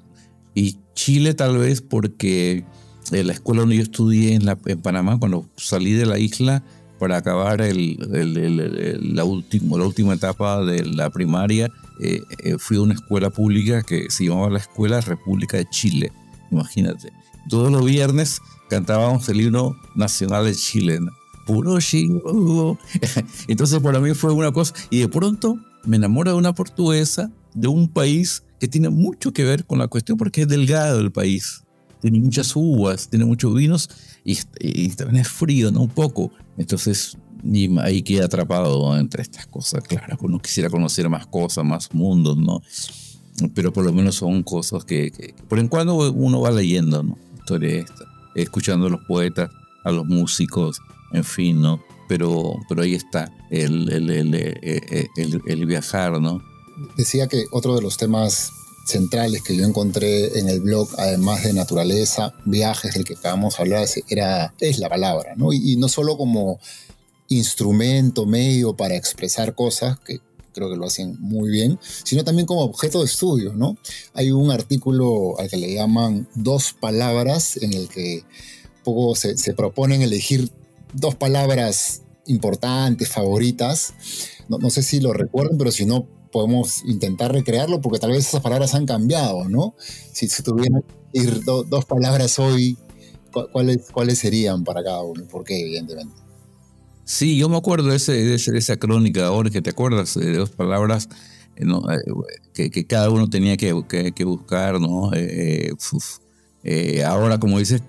Y 0.54 0.78
Chile 0.94 1.34
tal 1.34 1.58
vez 1.58 1.82
porque 1.82 2.66
en 3.12 3.28
la 3.28 3.34
escuela 3.34 3.62
donde 3.62 3.78
yo 3.78 3.84
estudié 3.84 4.34
en, 4.34 4.46
la, 4.46 4.58
en 4.66 4.82
Panamá, 4.82 5.18
cuando 5.18 5.50
salí 5.56 5.94
de 5.94 6.06
la 6.06 6.20
isla 6.20 6.64
para 7.00 7.18
acabar 7.18 7.62
la, 7.62 9.24
última, 9.24 10.14
etapa 10.14 10.64
de 10.64 10.86
la 10.86 11.10
primaria, 11.10 11.72
eh, 12.00 12.22
eh, 12.44 12.58
fui 12.60 12.78
a 12.78 12.82
una 12.82 12.94
escuela 12.94 13.30
pública 13.30 13.82
que 13.82 14.12
se 14.12 14.26
llamaba 14.26 14.50
la 14.50 14.60
Escuela 14.60 15.02
República 15.02 15.58
de 15.58 15.68
Chile, 15.70 16.12
imagínate. 16.52 17.12
Todos 17.50 17.72
los 17.72 17.84
viernes 17.86 18.42
cantábamos 18.70 19.28
el 19.30 19.42
himno 19.42 19.76
nacional 19.96 20.46
de 20.46 20.54
Chile, 20.54 21.00
puro 21.48 21.80
chingo. 21.80 22.78
Entonces 23.48 23.80
para 23.80 24.00
mí 24.00 24.14
fue 24.14 24.32
una 24.34 24.52
cosa, 24.52 24.74
y 24.90 25.00
de 25.00 25.08
pronto 25.08 25.58
me 25.86 25.96
enamoro 25.98 26.32
de 26.32 26.38
una 26.38 26.54
portuguesa 26.54 27.32
de 27.54 27.68
un 27.68 27.88
país 27.88 28.44
que 28.60 28.68
tiene 28.68 28.90
mucho 28.90 29.32
que 29.32 29.44
ver 29.44 29.66
con 29.66 29.80
la 29.80 29.88
cuestión 29.88 30.18
porque 30.18 30.42
es 30.42 30.48
delgado 30.48 31.00
el 31.00 31.12
país. 31.12 31.64
Tiene 32.02 32.20
muchas 32.20 32.56
uvas, 32.56 33.10
tiene 33.10 33.26
muchos 33.26 33.54
vinos 33.54 33.90
y, 34.24 34.90
también 34.90 35.22
es 35.22 35.28
frío, 35.28 35.72
¿no? 35.72 35.82
Un 35.82 35.90
poco. 35.90 36.32
Entonces, 36.58 37.18
y 37.44 37.80
ahí 37.80 38.02
queda 38.02 38.26
atrapado 38.26 38.98
entre 38.98 39.22
estas 39.22 39.48
cosas. 39.48 39.84
Claro, 39.84 40.18
uno 40.22 40.40
quisiera 40.40 40.70
conocer 40.70 41.10
más 41.10 41.26
cosas, 41.28 41.64
más 41.66 41.94
mundos, 41.94 42.38
¿no? 42.38 42.62
Pero 43.54 43.72
por 43.72 43.86
lo 43.86 43.94
menos 43.94 44.16
son 44.16 44.44
cosas 44.44 44.84
que, 44.84 45.34
por 45.48 45.60
en 45.60 45.68
cuando 45.68 45.96
uno 46.12 46.42
va 46.42 46.52
leyendo, 46.52 47.04
¿no? 47.04 47.18
Historia 47.38 47.80
esta, 47.80 48.06
escuchando 48.36 48.88
a 48.88 48.90
los 48.90 49.02
poetas, 49.06 49.50
a 49.84 49.92
los 49.92 50.06
músicos, 50.06 50.82
en 51.14 51.24
fin, 51.24 51.62
¿no? 51.62 51.82
Pero, 52.08 52.56
pero 52.68 52.82
ahí 52.82 52.96
está 52.96 53.32
el, 53.50 53.90
el, 53.92 54.10
el, 54.10 55.42
el 55.46 55.66
viajar, 55.66 56.20
¿no? 56.20 56.42
Decía 56.98 57.28
que 57.28 57.46
otro 57.52 57.76
de 57.76 57.82
los 57.82 57.98
temas 57.98 58.52
centrales 58.90 59.42
que 59.44 59.56
yo 59.56 59.66
encontré 59.66 60.40
en 60.40 60.50
el 60.50 60.62
blog, 60.62 60.90
además 60.98 61.44
de 61.44 61.54
naturaleza, 61.54 62.34
viajes 62.46 62.94
del 62.94 63.04
que 63.04 63.14
acabamos 63.14 63.56
de 63.56 63.64
hablar, 63.64 63.88
era, 64.10 64.54
es 64.60 64.80
la 64.80 64.90
palabra, 64.90 65.36
¿no? 65.36 65.54
Y, 65.54 65.76
no 65.78 65.88
solo 65.88 66.18
como 66.18 66.60
instrumento, 67.30 68.26
medio 68.26 68.76
para 68.76 68.96
expresar 68.96 69.56
cosas, 69.56 70.00
que 70.00 70.20
creo 70.54 70.70
que 70.70 70.76
lo 70.76 70.86
hacen 70.86 71.16
muy 71.20 71.50
bien, 71.50 71.80
sino 72.04 72.24
también 72.24 72.48
como 72.48 72.62
objeto 72.62 73.00
de 73.00 73.06
estudio, 73.06 73.54
¿no? 73.54 73.78
Hay 74.14 74.32
un 74.32 74.52
artículo 74.52 75.40
al 75.40 75.50
que 75.50 75.58
le 75.58 75.74
llaman 75.74 76.28
dos 76.36 76.74
palabras, 76.74 77.58
en 77.58 77.74
el 77.74 77.88
que 77.88 78.24
poco 78.84 79.16
se, 79.16 79.54
proponen 79.54 80.02
elegir 80.02 80.52
dos 80.94 81.16
palabras 81.16 82.02
importantes, 82.26 83.10
favoritas. 83.10 83.94
No 84.48 84.70
sé 84.70 84.82
si 84.82 85.00
lo 85.00 85.14
recuerdan, 85.14 85.58
pero 85.58 85.72
si 85.72 85.86
no, 85.86 86.08
podemos 86.32 86.84
intentar 86.86 87.32
recrearlo 87.32 87.82
porque 87.82 88.00
tal 88.00 88.12
vez 88.12 88.28
esas 88.28 88.42
palabras 88.42 88.76
han 88.76 88.86
cambiado, 88.86 89.48
¿no? 89.50 89.76
Si, 90.14 90.28
si 90.28 90.44
tuvieran 90.44 90.82
que 90.82 91.20
ir 91.20 91.44
dos 91.44 91.86
palabras 91.86 92.38
hoy, 92.40 92.78
¿cuáles, 93.52 93.90
¿cuáles 93.92 94.20
serían 94.20 94.64
para 94.64 94.84
cada 94.84 95.02
uno? 95.02 95.24
¿Por 95.26 95.44
qué, 95.44 95.60
evidentemente? 95.60 96.14
Sí, 97.04 97.38
yo 97.38 97.50
me 97.50 97.58
acuerdo 97.58 97.90
de, 97.90 97.96
ese, 97.96 98.14
de 98.14 98.36
esa 98.36 98.78
crónica 98.78 99.26
ahora 99.26 99.50
que 99.50 99.62
te 99.64 99.72
acuerdas 99.72 100.14
de 100.14 100.38
dos 100.38 100.52
palabras 100.52 101.10
eh, 101.60 101.66
eh, 102.56 102.70
que, 102.70 102.88
cada 102.88 103.10
uno 103.10 103.30
tenía 103.30 103.58
que, 103.58 104.14
que, 104.16 104.24
buscar, 104.24 104.80
¿no? 104.80 105.12
Eh, 105.14 105.74
ahora, 107.06 107.38
como 107.40 107.60
dices, 107.60 107.82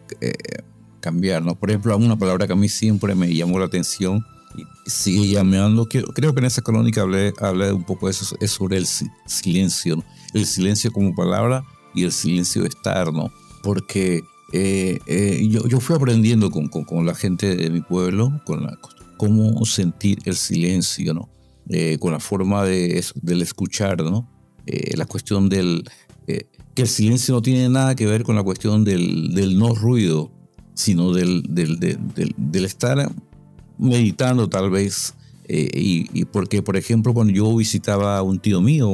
cambiar, 1.00 1.44
¿no? 1.44 1.54
Por 1.54 1.70
ejemplo, 1.70 1.96
una 1.96 2.18
palabra 2.18 2.46
que 2.46 2.52
a 2.52 2.56
mí 2.56 2.68
siempre 2.68 3.14
me 3.14 3.32
llamó 3.32 3.58
la 3.58 3.66
atención 3.66 4.24
sigue 4.86 5.28
llamando, 5.28 5.86
creo 5.86 6.34
que 6.34 6.40
en 6.40 6.46
esa 6.46 6.62
crónica 6.62 7.02
hablé, 7.02 7.32
hablé 7.40 7.72
un 7.72 7.84
poco 7.84 8.06
de 8.06 8.12
eso, 8.12 8.36
es 8.40 8.50
sobre 8.50 8.78
el 8.78 8.86
silencio, 9.26 10.02
el 10.34 10.46
silencio 10.46 10.92
como 10.92 11.14
palabra 11.14 11.64
y 11.94 12.04
el 12.04 12.12
silencio 12.12 12.62
de 12.62 12.68
estar, 12.68 13.12
¿no? 13.12 13.30
Porque 13.62 14.22
eh, 14.52 14.98
eh, 15.06 15.46
yo, 15.48 15.66
yo, 15.66 15.80
fui 15.80 15.96
aprendiendo 15.96 16.50
con, 16.50 16.68
con, 16.68 17.06
la 17.06 17.14
gente 17.14 17.56
de 17.56 17.70
mi 17.70 17.80
pueblo, 17.80 18.40
con 18.44 18.64
la, 18.64 18.78
cómo 19.16 19.64
sentir 19.64 20.18
el 20.24 20.36
silencio, 20.36 21.14
¿no? 21.14 21.28
Eh, 21.68 21.98
con 22.00 22.12
la 22.12 22.20
forma 22.20 22.64
de, 22.64 23.04
del 23.22 23.42
escuchar, 23.42 24.02
¿no? 24.02 24.28
la 24.94 25.04
cuestión 25.04 25.48
del... 25.48 25.82
que 26.26 26.82
el 26.82 26.86
silencio 26.86 27.34
no 27.34 27.42
tiene 27.42 27.68
nada 27.68 27.96
que 27.96 28.06
ver 28.06 28.22
con 28.22 28.36
la 28.36 28.42
cuestión 28.44 28.84
del, 28.84 29.34
del 29.34 29.58
no 29.58 29.74
ruido, 29.74 30.30
sino 30.74 31.12
del, 31.12 31.42
del, 31.48 31.80
del, 31.80 31.98
del 32.36 32.64
estar 32.64 33.10
meditando 33.80 34.48
tal 34.48 34.70
vez. 34.70 35.14
y, 35.48 36.24
porque, 36.26 36.62
por 36.62 36.76
ejemplo, 36.76 37.12
cuando 37.12 37.32
yo 37.32 37.56
visitaba 37.56 38.18
a 38.18 38.22
un 38.22 38.38
tío 38.38 38.60
mío, 38.60 38.88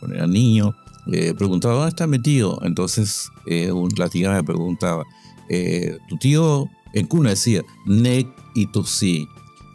cuando 0.00 0.16
era 0.16 0.26
niño, 0.26 0.74
le 1.08 1.34
preguntaba, 1.34 1.74
¿dónde 1.74 1.88
está 1.88 2.06
mi 2.06 2.18
tío? 2.18 2.62
Entonces 2.62 3.30
eh, 3.46 3.72
un, 3.72 3.90
la 3.96 4.08
tía 4.08 4.30
me 4.30 4.44
preguntaba, 4.44 5.04
eh, 5.48 5.96
tu 6.08 6.18
tío 6.18 6.68
en 6.92 7.06
cuna 7.06 7.30
decía, 7.30 7.62
Nek 7.86 8.28
y 8.54 8.68
sí. 8.84 9.26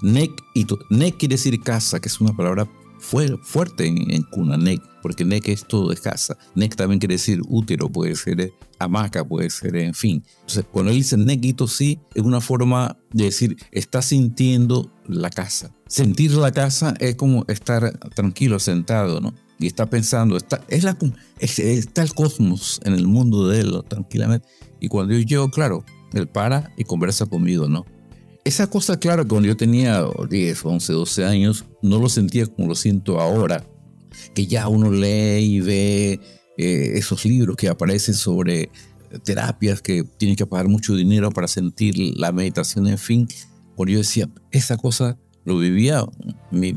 Nek 0.02 0.32
y 0.54 0.68
Nek 0.90 1.18
quiere 1.18 1.34
decir 1.34 1.60
casa, 1.62 2.00
que 2.00 2.08
es 2.08 2.22
una 2.22 2.34
palabra 2.34 2.70
fuerte 3.00 3.88
en, 3.88 4.24
cuna, 4.24 4.58
Nek, 4.58 4.82
porque 5.04 5.26
Nek 5.26 5.48
es 5.50 5.68
todo 5.68 5.90
de 5.90 5.98
casa. 5.98 6.38
Nek 6.56 6.76
también 6.76 7.00
quiere 7.00 7.16
decir 7.16 7.42
útero, 7.48 7.90
puede 7.90 8.16
ser 8.16 8.42
eh, 8.42 8.54
hamaca, 8.80 9.24
puede 9.24 9.50
ser, 9.50 9.76
en 9.76 9.94
fin. 9.94 10.24
Entonces, 10.40 10.66
cuando 10.72 10.92
él 10.92 10.98
dice 10.98 11.18
y 11.18 11.56
sí, 11.68 12.00
es 12.16 12.24
una 12.24 12.42
forma 12.42 12.98
de 13.12 13.26
decir, 13.26 13.58
está 13.72 14.02
sintiendo 14.02 14.92
la 15.06 15.30
casa. 15.30 15.76
Sentir 15.88 16.32
la 16.32 16.52
casa 16.52 16.96
es 17.00 17.16
como 17.16 17.46
estar 17.48 18.00
tranquilo, 18.16 18.58
sentado, 18.58 19.22
¿no? 19.22 19.34
y 19.60 19.68
está 19.68 19.86
pensando, 19.90 20.36
está, 20.36 20.64
es 20.68 20.84
la, 20.84 20.98
está 21.40 22.02
el 22.02 22.14
cosmos 22.14 22.82
en 22.84 22.94
el 22.94 23.08
mundo 23.08 23.48
de 23.48 23.62
él 23.62 23.74
tranquilamente. 23.88 24.48
Y 24.80 24.88
cuando 24.88 25.14
yo 25.14 25.20
llego, 25.20 25.52
claro, 25.52 25.86
él 26.14 26.28
para 26.28 26.74
y 26.76 26.84
conversa 26.84 27.26
conmigo, 27.26 27.68
¿no? 27.68 27.86
Esa 28.44 28.68
cosa, 28.68 29.00
claro, 29.00 29.26
cuando 29.26 29.48
yo 29.48 29.56
tenía 29.56 30.04
10, 30.30 30.66
11, 30.66 30.94
12 30.94 31.26
años, 31.26 31.66
no 31.82 32.00
lo 32.00 32.10
sentía 32.10 32.46
como 32.46 32.68
lo 32.68 32.76
siento 32.76 33.22
ahora, 33.22 33.66
que 34.34 34.48
ya 34.48 34.68
uno 34.68 34.92
lee 34.92 35.40
y 35.40 35.60
ve 35.60 36.20
eh, 36.58 36.92
esos 36.96 37.26
libros 37.26 37.56
que 37.56 37.70
aparecen 37.70 38.16
sobre 38.16 38.70
terapias 39.24 39.82
que 39.82 40.04
tienen 40.18 40.36
que 40.36 40.46
pagar 40.46 40.68
mucho 40.68 40.96
dinero 40.96 41.32
para 41.32 41.48
sentir 41.48 41.96
la 42.18 42.32
meditación, 42.32 42.88
en 42.88 42.98
fin. 42.98 43.28
Cuando 43.76 43.94
yo 43.94 44.00
decía, 44.00 44.30
esa 44.52 44.78
cosa 44.78 45.18
lo 45.46 45.58
vivía 45.58 46.06
mis, 46.52 46.74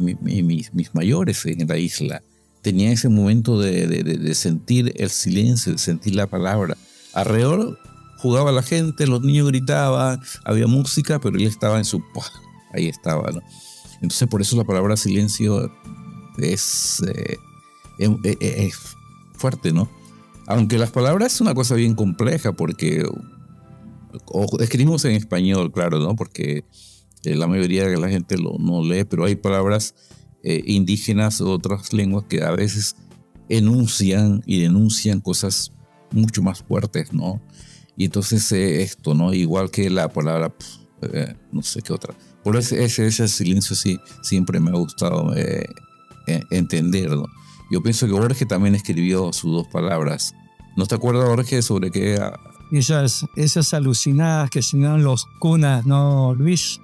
mis 0.72 0.94
mayores 0.94 1.46
en 1.46 1.66
la 1.68 1.78
isla 1.78 2.22
tenía 2.66 2.90
ese 2.90 3.08
momento 3.08 3.60
de, 3.60 4.34
sentir 4.34 4.92
el 4.96 5.08
silencio, 5.10 5.70
de 5.70 5.78
sentir 5.78 6.16
la 6.16 6.26
palabra. 6.26 6.76
Alrededor 7.12 7.78
jugaba 8.18 8.50
la 8.50 8.64
gente, 8.64 9.06
los 9.06 9.22
niños 9.22 9.46
gritaban, 9.46 10.20
había 10.44 10.66
música, 10.66 11.20
pero 11.20 11.36
él 11.36 11.46
estaba 11.46 11.78
en 11.78 11.84
su... 11.84 12.02
Ahí 12.72 12.88
estaba. 12.88 13.30
Entonces 14.02 14.26
por 14.26 14.42
eso 14.42 14.56
la 14.56 14.64
palabra 14.64 14.96
silencio 14.96 15.72
es, 16.38 17.02
eh, 17.02 17.38
em, 17.98 18.18
e, 18.24 18.36
e, 18.40 18.66
es, 18.66 18.96
fuerte, 19.34 19.72
¿no? 19.72 19.88
Aunque 20.46 20.78
las 20.78 20.90
palabras 20.90 21.34
es 21.34 21.40
una 21.40 21.54
cosa 21.54 21.74
bien 21.74 21.94
compleja 21.94 22.52
porque 22.52 23.04
escribimos 24.60 25.04
en 25.04 25.12
español, 25.12 25.72
claro, 25.72 25.98
¿no? 25.98 26.16
Porque 26.16 26.64
eh, 27.24 27.34
la 27.34 27.46
mayoría 27.46 27.86
de 27.86 27.98
la 27.98 28.08
gente 28.08 28.38
lo, 28.38 28.56
no 28.58 28.82
lee, 28.82 29.04
pero 29.04 29.24
hay 29.24 29.36
palabras 29.36 29.94
eh, 30.42 30.62
indígenas 30.64 31.40
o 31.40 31.50
otras 31.50 31.92
lenguas 31.92 32.24
que 32.28 32.42
a 32.42 32.52
veces 32.52 32.94
enuncian 33.48 34.42
y 34.46 34.60
denuncian 34.60 35.20
cosas 35.20 35.72
mucho 36.12 36.42
más 36.42 36.62
fuertes, 36.62 37.12
¿no? 37.12 37.42
Y 37.96 38.04
entonces 38.04 38.52
eh, 38.52 38.82
esto, 38.82 39.14
¿no? 39.14 39.32
Igual 39.34 39.70
que 39.70 39.90
la 39.90 40.08
palabra, 40.08 40.54
eh, 41.02 41.34
no 41.50 41.62
sé 41.62 41.82
qué 41.82 41.92
otra. 41.92 42.14
Por 42.44 42.56
ese, 42.56 42.84
ese, 42.84 43.26
silencio 43.26 43.74
sí 43.74 43.98
siempre 44.22 44.60
me 44.60 44.70
ha 44.70 44.74
gustado 44.74 45.34
entenderlo. 46.50 47.26
Yo 47.70 47.82
pienso 47.82 48.06
que 48.06 48.12
Jorge 48.12 48.46
también 48.46 48.74
escribió 48.74 49.32
sus 49.32 49.52
dos 49.52 49.68
palabras. 49.68 50.34
¿No 50.76 50.86
te 50.86 50.94
acuerdas, 50.94 51.24
Jorge, 51.24 51.62
sobre 51.62 51.90
qué? 51.90 52.20
Esas, 52.70 53.26
esas 53.36 53.74
alucinadas 53.74 54.50
que 54.50 54.62
se 54.62 54.78
llaman 54.78 55.02
los 55.02 55.26
cunas, 55.38 55.86
¿no, 55.86 56.34
Luis? 56.34 56.80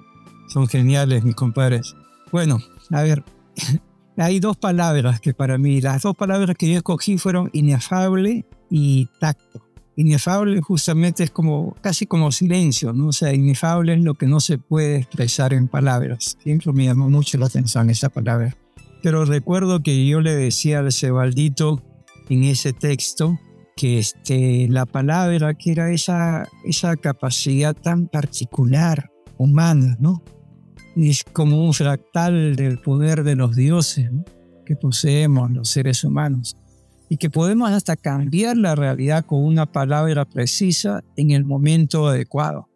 Son 0.47 0.67
geniales, 0.67 1.23
mis 1.23 1.35
compadres. 1.35 1.95
Bueno, 2.31 2.59
a 2.91 3.01
ver, 3.01 3.23
hay 4.17 4.39
dos 4.39 4.57
palabras 4.57 5.19
que 5.19 5.33
para 5.33 5.57
mí, 5.57 5.79
las 5.79 6.01
dos 6.01 6.15
palabras 6.15 6.55
que 6.57 6.69
yo 6.69 6.77
escogí 6.77 7.17
fueron 7.17 7.49
inefable 7.53 8.45
y 8.69 9.07
tacto. 9.19 9.61
Inefable 9.95 10.59
justamente 10.61 11.23
es 11.23 11.29
como 11.29 11.75
casi 11.81 12.07
como 12.07 12.31
silencio, 12.31 12.93
¿no? 12.93 13.07
O 13.07 13.13
sea, 13.13 13.31
inefable 13.31 13.93
es 13.93 14.01
lo 14.01 14.15
que 14.15 14.25
no 14.25 14.39
se 14.39 14.57
puede 14.57 14.97
expresar 14.97 15.53
en 15.53 15.67
palabras. 15.67 16.35
Siempre 16.41 16.73
me 16.73 16.85
llamó 16.85 17.09
mucho 17.09 17.37
la 17.37 17.45
atención 17.45 17.89
esa 17.91 18.09
palabra. 18.09 18.55
Pero 19.03 19.25
recuerdo 19.25 19.83
que 19.83 20.07
yo 20.07 20.21
le 20.21 20.33
decía 20.33 20.79
al 20.79 20.91
Cebaldito 20.91 21.83
en 22.29 22.45
ese 22.45 22.73
texto 22.73 23.37
que 23.75 23.99
este, 23.99 24.67
la 24.69 24.85
palabra 24.85 25.53
que 25.53 25.73
era 25.73 25.91
esa, 25.91 26.47
esa 26.63 26.95
capacidad 26.95 27.75
tan 27.75 28.07
particular, 28.07 29.11
humana, 29.37 29.97
¿no? 29.99 30.23
es 30.95 31.23
como 31.23 31.65
un 31.65 31.73
fractal 31.73 32.55
del 32.55 32.79
poder 32.79 33.23
de 33.23 33.35
los 33.35 33.55
dioses 33.55 34.09
que 34.65 34.75
poseemos 34.75 35.51
los 35.51 35.69
seres 35.69 36.03
humanos 36.03 36.55
y 37.09 37.17
que 37.17 37.29
podemos 37.29 37.71
hasta 37.71 37.95
cambiar 37.95 38.57
la 38.57 38.75
realidad 38.75 39.25
con 39.25 39.43
una 39.43 39.65
palabra 39.65 40.25
precisa 40.25 41.03
en 41.15 41.31
el 41.31 41.45
momento 41.45 42.07
adecuado. 42.07 42.69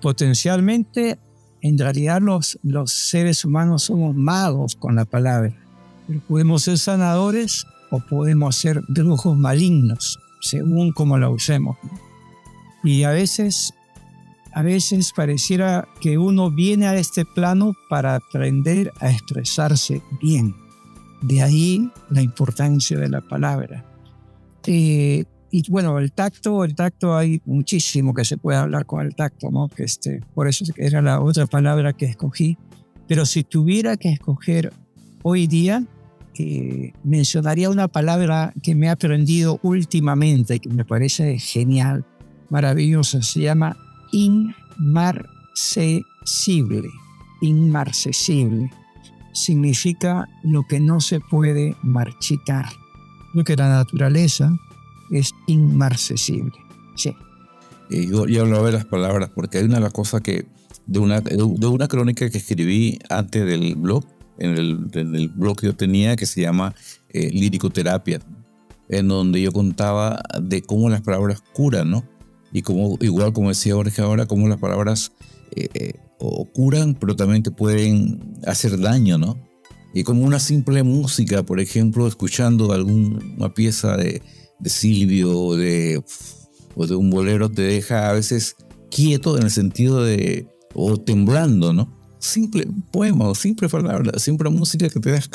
Potencialmente, 0.00 1.18
en 1.62 1.78
realidad 1.78 2.20
los, 2.20 2.58
los 2.62 2.92
seres 2.92 3.44
humanos 3.44 3.84
somos 3.84 4.14
magos 4.14 4.76
con 4.76 4.96
la 4.96 5.04
palabra, 5.04 5.61
pero 6.06 6.20
podemos 6.20 6.62
ser 6.62 6.78
sanadores 6.78 7.66
o 7.90 8.00
podemos 8.00 8.56
ser 8.56 8.82
brujos 8.88 9.36
malignos, 9.36 10.18
según 10.40 10.92
como 10.92 11.18
la 11.18 11.28
usemos. 11.28 11.76
Y 12.82 13.04
a 13.04 13.10
veces 13.10 13.74
a 14.54 14.62
veces 14.62 15.12
pareciera 15.14 15.88
que 16.00 16.18
uno 16.18 16.50
viene 16.50 16.86
a 16.86 16.96
este 16.96 17.24
plano 17.24 17.74
para 17.88 18.16
aprender 18.16 18.92
a 19.00 19.10
expresarse 19.10 20.02
bien. 20.20 20.54
De 21.22 21.42
ahí 21.42 21.90
la 22.10 22.20
importancia 22.20 22.98
de 22.98 23.08
la 23.08 23.22
palabra. 23.22 23.84
Eh, 24.66 25.24
y 25.50 25.70
bueno, 25.70 25.98
el 25.98 26.12
tacto, 26.12 26.64
el 26.64 26.74
tacto 26.74 27.16
hay 27.16 27.40
muchísimo 27.44 28.12
que 28.12 28.24
se 28.24 28.36
puede 28.36 28.58
hablar 28.58 28.84
con 28.84 29.04
el 29.04 29.14
tacto, 29.14 29.50
¿no? 29.50 29.68
Que 29.68 29.84
este, 29.84 30.20
por 30.34 30.48
eso 30.48 30.64
era 30.76 31.00
la 31.00 31.20
otra 31.20 31.46
palabra 31.46 31.92
que 31.92 32.06
escogí. 32.06 32.58
Pero 33.06 33.24
si 33.24 33.44
tuviera 33.44 33.96
que 33.96 34.10
escoger 34.10 34.72
hoy 35.22 35.46
día, 35.46 35.84
eh, 36.38 36.92
mencionaría 37.04 37.70
una 37.70 37.88
palabra 37.88 38.54
que 38.62 38.74
me 38.74 38.86
he 38.86 38.90
aprendido 38.90 39.60
últimamente, 39.62 40.60
que 40.60 40.70
me 40.70 40.84
parece 40.84 41.38
genial, 41.38 42.04
maravillosa. 42.48 43.22
Se 43.22 43.40
llama 43.40 43.76
inmarcesible. 44.12 46.88
Inmarcesible 47.40 48.70
significa 49.32 50.28
lo 50.42 50.66
que 50.66 50.80
no 50.80 51.00
se 51.00 51.20
puede 51.20 51.76
marchitar. 51.82 52.66
Lo 53.34 53.44
que 53.44 53.56
la 53.56 53.68
naturaleza 53.68 54.52
es 55.10 55.32
inmarcesible. 55.46 56.52
Sí. 56.96 57.14
Y 57.90 58.08
yo, 58.08 58.26
yo 58.26 58.42
hablaba 58.42 58.66
de 58.66 58.72
las 58.72 58.84
palabras 58.84 59.30
porque 59.34 59.58
hay 59.58 59.64
una 59.64 59.76
de 59.76 59.82
las 59.82 59.92
cosas 59.92 60.20
que, 60.20 60.46
de 60.86 60.98
una, 60.98 61.20
de 61.20 61.66
una 61.66 61.88
crónica 61.88 62.28
que 62.30 62.38
escribí 62.38 62.98
antes 63.08 63.44
del 63.44 63.74
blog, 63.74 64.04
en 64.38 64.50
el, 64.52 64.88
en 64.92 65.14
el 65.14 65.28
blog 65.28 65.58
que 65.58 65.66
yo 65.66 65.76
tenía 65.76 66.16
que 66.16 66.26
se 66.26 66.40
llama 66.40 66.74
eh, 67.10 67.30
Líricoterapia, 67.32 68.20
en 68.88 69.08
donde 69.08 69.40
yo 69.40 69.52
contaba 69.52 70.22
de 70.40 70.62
cómo 70.62 70.88
las 70.88 71.02
palabras 71.02 71.42
curan, 71.52 71.90
¿no? 71.90 72.04
y 72.52 72.62
como, 72.62 72.98
igual 73.00 73.32
como 73.32 73.48
decía 73.48 73.74
Jorge 73.74 74.02
ahora, 74.02 74.26
como 74.26 74.46
las 74.46 74.58
palabras 74.58 75.12
eh, 75.56 75.68
eh, 75.74 75.94
curan, 76.52 76.94
pero 76.94 77.16
también 77.16 77.42
te 77.42 77.50
pueden 77.50 78.36
hacer 78.46 78.78
daño, 78.78 79.18
¿no? 79.18 79.36
Y 79.94 80.04
como 80.04 80.24
una 80.24 80.38
simple 80.38 80.82
música, 80.82 81.42
por 81.42 81.60
ejemplo, 81.60 82.06
escuchando 82.06 82.72
alguna 82.72 83.52
pieza 83.54 83.96
de, 83.96 84.22
de 84.58 84.70
Silvio 84.70 85.38
o 85.38 85.56
de, 85.56 86.02
o 86.74 86.86
de 86.86 86.94
un 86.94 87.10
bolero, 87.10 87.50
te 87.50 87.62
deja 87.62 88.08
a 88.08 88.12
veces 88.12 88.56
quieto 88.90 89.36
en 89.36 89.44
el 89.44 89.50
sentido 89.50 90.02
de, 90.02 90.46
o 90.74 90.98
temblando, 90.98 91.72
¿no? 91.72 92.01
Simple 92.22 92.68
poema 92.90 93.34
simple 93.34 93.68
palabra, 93.68 94.18
simple 94.18 94.48
música 94.48 94.88
que 94.88 95.00
te 95.00 95.10
deja 95.10 95.28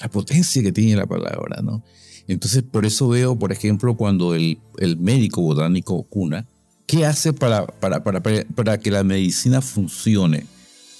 la 0.00 0.08
potencia 0.08 0.62
que 0.62 0.72
tiene 0.72 0.96
la 0.96 1.06
palabra, 1.06 1.60
¿no? 1.62 1.82
Entonces, 2.26 2.62
por 2.62 2.84
eso 2.84 3.08
veo, 3.08 3.38
por 3.38 3.52
ejemplo, 3.52 3.96
cuando 3.96 4.34
el, 4.34 4.58
el 4.78 4.96
médico 4.96 5.42
botánico 5.42 6.02
cuna, 6.04 6.46
¿qué 6.86 7.06
hace 7.06 7.32
para, 7.32 7.66
para, 7.66 8.02
para, 8.02 8.20
para, 8.20 8.78
que 8.78 8.90
la 8.90 9.04
medicina 9.04 9.60
funcione? 9.60 10.46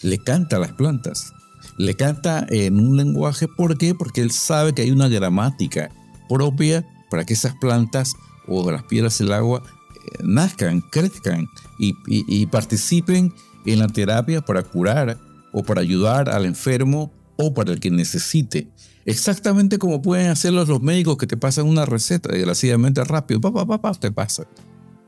le 0.03 0.19
canta 0.19 0.57
a 0.57 0.61
las 0.61 0.73
plantas. 0.73 1.33
Le 1.79 1.95
canta 1.95 2.47
en 2.49 2.79
un 2.79 2.97
lenguaje, 2.97 3.49
¿por 3.49 3.77
qué? 3.77 3.95
Porque 3.95 4.21
él 4.21 4.31
sabe 4.31 4.73
que 4.73 4.83
hay 4.83 4.91
una 4.91 5.09
gramática 5.09 5.91
propia 6.29 6.87
para 7.11 7.25
que 7.25 7.35
esas 7.35 7.55
plantas 7.57 8.15
o 8.47 8.71
las 8.71 8.85
piedras 8.85 9.19
del 9.19 9.33
agua 9.33 9.63
eh, 9.65 10.19
nazcan, 10.23 10.81
crezcan 10.81 11.49
y, 11.79 12.47
participen 12.47 13.33
en 13.67 13.81
la 13.81 13.89
terapia 13.89 14.41
para 14.41 14.63
curar 14.63 15.19
o 15.53 15.63
para 15.63 15.81
ayudar 15.81 16.29
al 16.29 16.47
enfermo 16.47 17.13
o 17.37 17.53
para 17.53 17.73
el 17.73 17.81
que 17.81 17.91
necesite. 17.91 18.69
Exactamente 19.05 19.79
como 19.79 20.03
pueden 20.03 20.29
hacerlo 20.29 20.65
los 20.65 20.83
médicos 20.83 21.17
que 21.17 21.27
te 21.27 21.37
pasan 21.37 21.67
una 21.67 21.87
receta 21.87 22.33
desgraciadamente 22.33 23.05
rápido. 23.05 23.41
Papá, 23.41 23.67
papá, 23.67 23.95
te 23.95 24.11
pasa. 24.11 24.47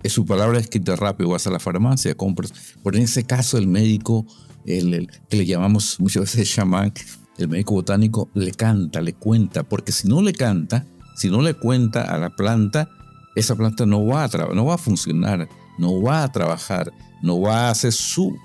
Es 0.02 0.12
su 0.12 0.24
palabra 0.24 0.58
escrita 0.58 0.94
rápido. 0.94 1.30
Vas 1.30 1.46
a 1.46 1.50
la 1.50 1.58
farmacia, 1.58 2.14
compras. 2.14 2.52
Pero 2.84 2.96
en 2.96 3.02
ese 3.02 3.24
caso, 3.24 3.58
el 3.58 3.66
médico, 3.66 4.24
el, 4.64 5.08
que 5.28 5.36
le 5.36 5.46
llamamos 5.46 5.98
muchas 5.98 6.22
veces 6.22 6.48
chamán, 6.48 6.92
el 7.38 7.48
médico 7.48 7.74
botánico, 7.74 8.30
le 8.34 8.52
canta, 8.52 9.00
le 9.00 9.14
cuenta. 9.14 9.64
Porque 9.64 9.90
si 9.90 10.06
no 10.06 10.22
le 10.22 10.32
canta, 10.32 10.86
si 11.16 11.28
no 11.28 11.42
le 11.42 11.54
cuenta 11.54 12.02
a 12.02 12.18
la 12.18 12.30
planta, 12.30 12.88
esa 13.34 13.56
planta 13.56 13.84
no 13.84 14.06
va 14.06 14.24
a, 14.24 14.28
no 14.54 14.64
va 14.64 14.74
a 14.74 14.78
funcionar, 14.78 15.48
no 15.78 16.02
va 16.02 16.24
a 16.24 16.32
trabajar, 16.32 16.92
no 17.22 17.40
va 17.40 17.68
a 17.68 17.70
hacer 17.70 17.92
su, 17.92 18.36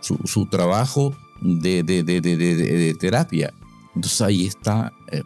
su, 0.00 0.46
trabajo 0.50 1.14
de, 1.40 1.82
de, 1.82 2.96
terapia. 2.98 3.52
Entonces 3.94 4.20
ahí 4.22 4.46
está, 4.46 4.92
eh, 5.10 5.22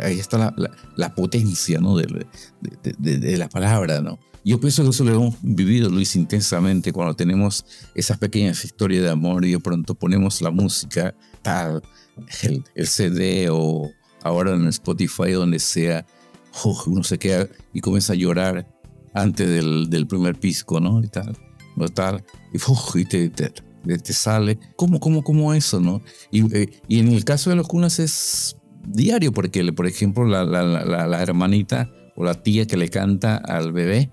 ahí 0.00 0.18
está 0.18 0.54
la, 0.96 1.14
potencia 1.14 1.80
¿no? 1.80 1.96
de, 1.96 3.36
la 3.36 3.48
palabra. 3.48 4.00
¿no? 4.00 4.18
Yo 4.44 4.60
pienso 4.60 4.82
que 4.82 4.90
eso 4.90 5.04
lo 5.04 5.14
hemos 5.14 5.34
vivido, 5.42 5.88
Luis, 5.88 6.16
intensamente 6.16 6.92
cuando 6.92 7.14
tenemos 7.14 7.64
esas 7.94 8.18
pequeñas 8.18 8.64
historias 8.64 9.02
de 9.02 9.10
amor 9.10 9.44
y 9.44 9.52
de 9.52 9.60
pronto 9.60 9.94
ponemos 9.94 10.40
la 10.40 10.50
música, 10.50 11.14
tal, 11.42 11.82
el, 12.42 12.64
el 12.74 12.86
CD 12.86 13.48
o 13.50 13.90
ahora 14.22 14.52
en 14.54 14.66
Spotify, 14.68 15.32
donde 15.32 15.58
sea, 15.58 16.06
uno 16.86 17.02
se 17.02 17.18
queda 17.18 17.48
y 17.72 17.80
comienza 17.80 18.12
a 18.12 18.16
llorar 18.16 18.66
antes 19.14 19.48
del, 19.48 19.90
del 19.90 20.06
primer 20.06 20.38
pisco, 20.38 20.80
¿no? 20.80 21.02
Y 21.02 21.08
tal, 21.08 21.36
¿no? 21.76 21.88
tal 21.88 22.24
y, 22.52 23.04
te, 23.04 23.30
te, 23.30 24.12
sale. 24.12 24.58
¿Cómo, 24.76 25.00
cómo, 25.00 25.22
cómo 25.22 25.54
eso, 25.54 25.80
no? 25.80 26.02
Y, 26.30 26.54
eh, 26.56 26.70
y, 26.88 26.98
en 26.98 27.08
el 27.08 27.24
caso 27.24 27.50
de 27.50 27.56
los 27.56 27.68
cunas 27.68 27.98
es 27.98 28.56
diario, 28.86 29.32
porque, 29.32 29.72
por 29.72 29.86
ejemplo, 29.86 30.24
la, 30.24 30.44
la, 30.44 30.62
la, 30.62 31.06
la 31.06 31.22
hermanita 31.22 31.90
o 32.16 32.24
la 32.24 32.42
tía 32.42 32.66
que 32.66 32.76
le 32.76 32.88
canta 32.88 33.36
al 33.36 33.72
bebé 33.72 34.10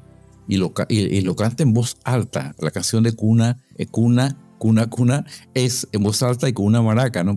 y 0.47 0.57
lo, 0.57 0.73
y, 0.89 1.21
lo 1.21 1.35
canta 1.35 1.63
en 1.63 1.73
voz 1.73 1.97
alta. 2.03 2.55
La 2.59 2.71
canción 2.71 3.03
de 3.03 3.13
cuna, 3.13 3.57
eh, 3.77 3.85
cuna, 3.85 4.37
cuna, 4.57 4.89
cuna, 4.89 5.25
es 5.53 5.87
en 5.91 6.03
voz 6.03 6.23
alta 6.23 6.49
y 6.49 6.53
con 6.53 6.65
una 6.65 6.81
maraca, 6.81 7.23
¿no? 7.23 7.35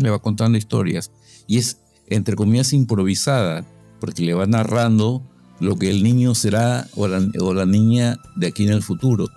le 0.00 0.10
va 0.10 0.18
contando 0.18 0.58
historias. 0.58 1.12
Y 1.46 1.58
es, 1.58 1.78
entre 2.08 2.34
comillas, 2.34 2.72
improvisada 2.72 3.64
porque 4.00 4.22
le 4.22 4.34
va 4.34 4.46
narrando 4.46 5.22
lo 5.62 5.76
que 5.76 5.88
el 5.88 6.02
niño 6.02 6.34
será 6.34 6.88
o 6.96 7.06
la, 7.06 7.66
niña 7.66 8.18
de 8.34 8.48
aquí 8.48 8.64
en 8.64 8.72
el 8.72 8.82
futuro. 8.82 9.28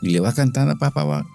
Y 0.00 0.10
le 0.10 0.20
va 0.20 0.32
cantando 0.32 0.76
pa, 0.78 0.90
pa, 0.90 1.06
pa, 1.06 1.26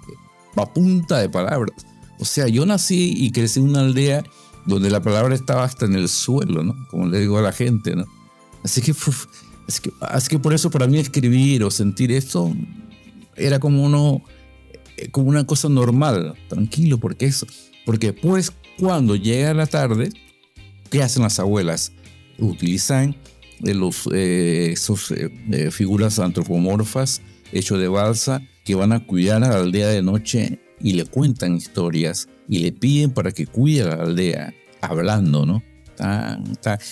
pa, 0.55 0.73
punta 0.73 1.19
de 1.19 1.29
palabras. 1.29 1.75
O 2.19 2.25
sea, 2.25 2.47
yo 2.47 2.65
nací 2.65 3.13
y 3.15 3.31
crecí 3.31 3.59
en 3.59 3.69
una 3.69 3.81
aldea 3.81 4.23
donde 4.65 4.89
la 4.89 5.01
palabra 5.01 5.35
estaba 5.35 5.63
hasta 5.63 5.85
en 5.85 5.93
el 5.93 6.09
suelo, 6.09 6.63
¿no? 6.63 6.75
Como 6.89 7.07
le 7.07 7.19
digo 7.19 7.37
a 7.37 7.43
la 7.43 7.51
gente, 7.51 7.95
¿no? 7.95 8.05
Así 8.63 8.81
que, 8.81 8.91
así 8.91 9.81
que, 9.81 9.93
así 10.01 10.27
que 10.27 10.39
por 10.39 10.53
eso 10.53 10.71
para 10.71 10.87
mí 10.87 10.97
escribir 10.97 11.63
o 11.63 11.69
sentir 11.71 12.11
esto 12.11 12.51
era 13.35 13.59
como 13.59 13.83
uno, 13.83 14.23
eh, 14.97 15.09
como 15.11 15.29
una 15.29 15.45
cosa 15.45 15.69
normal, 15.69 16.35
tranquilo, 16.47 16.97
porque 16.99 17.25
eso, 17.25 17.45
porque 17.85 18.11
pues 18.11 18.51
cuando 18.79 19.15
llega 19.15 19.53
la 19.53 19.67
tarde, 19.67 20.09
¿qué 20.89 21.03
hacen 21.03 21.23
las 21.23 21.39
abuelas? 21.39 21.91
utilizan 22.39 23.15
de 23.61 23.73
los, 23.73 24.07
eh, 24.13 24.71
esos, 24.71 25.11
eh, 25.11 25.69
figuras 25.71 26.19
antropomorfas 26.19 27.21
hechos 27.51 27.79
de 27.79 27.87
balsa 27.87 28.41
que 28.63 28.75
van 28.75 28.91
a 28.91 29.05
cuidar 29.05 29.43
a 29.43 29.49
la 29.49 29.57
aldea 29.57 29.87
de 29.87 30.01
noche 30.01 30.59
y 30.79 30.93
le 30.93 31.05
cuentan 31.05 31.55
historias 31.55 32.27
y 32.47 32.59
le 32.59 32.71
piden 32.71 33.11
para 33.11 33.31
que 33.31 33.45
cuide 33.45 33.83
a 33.83 33.95
la 33.95 34.03
aldea, 34.03 34.53
hablando, 34.81 35.45
¿no? 35.45 35.63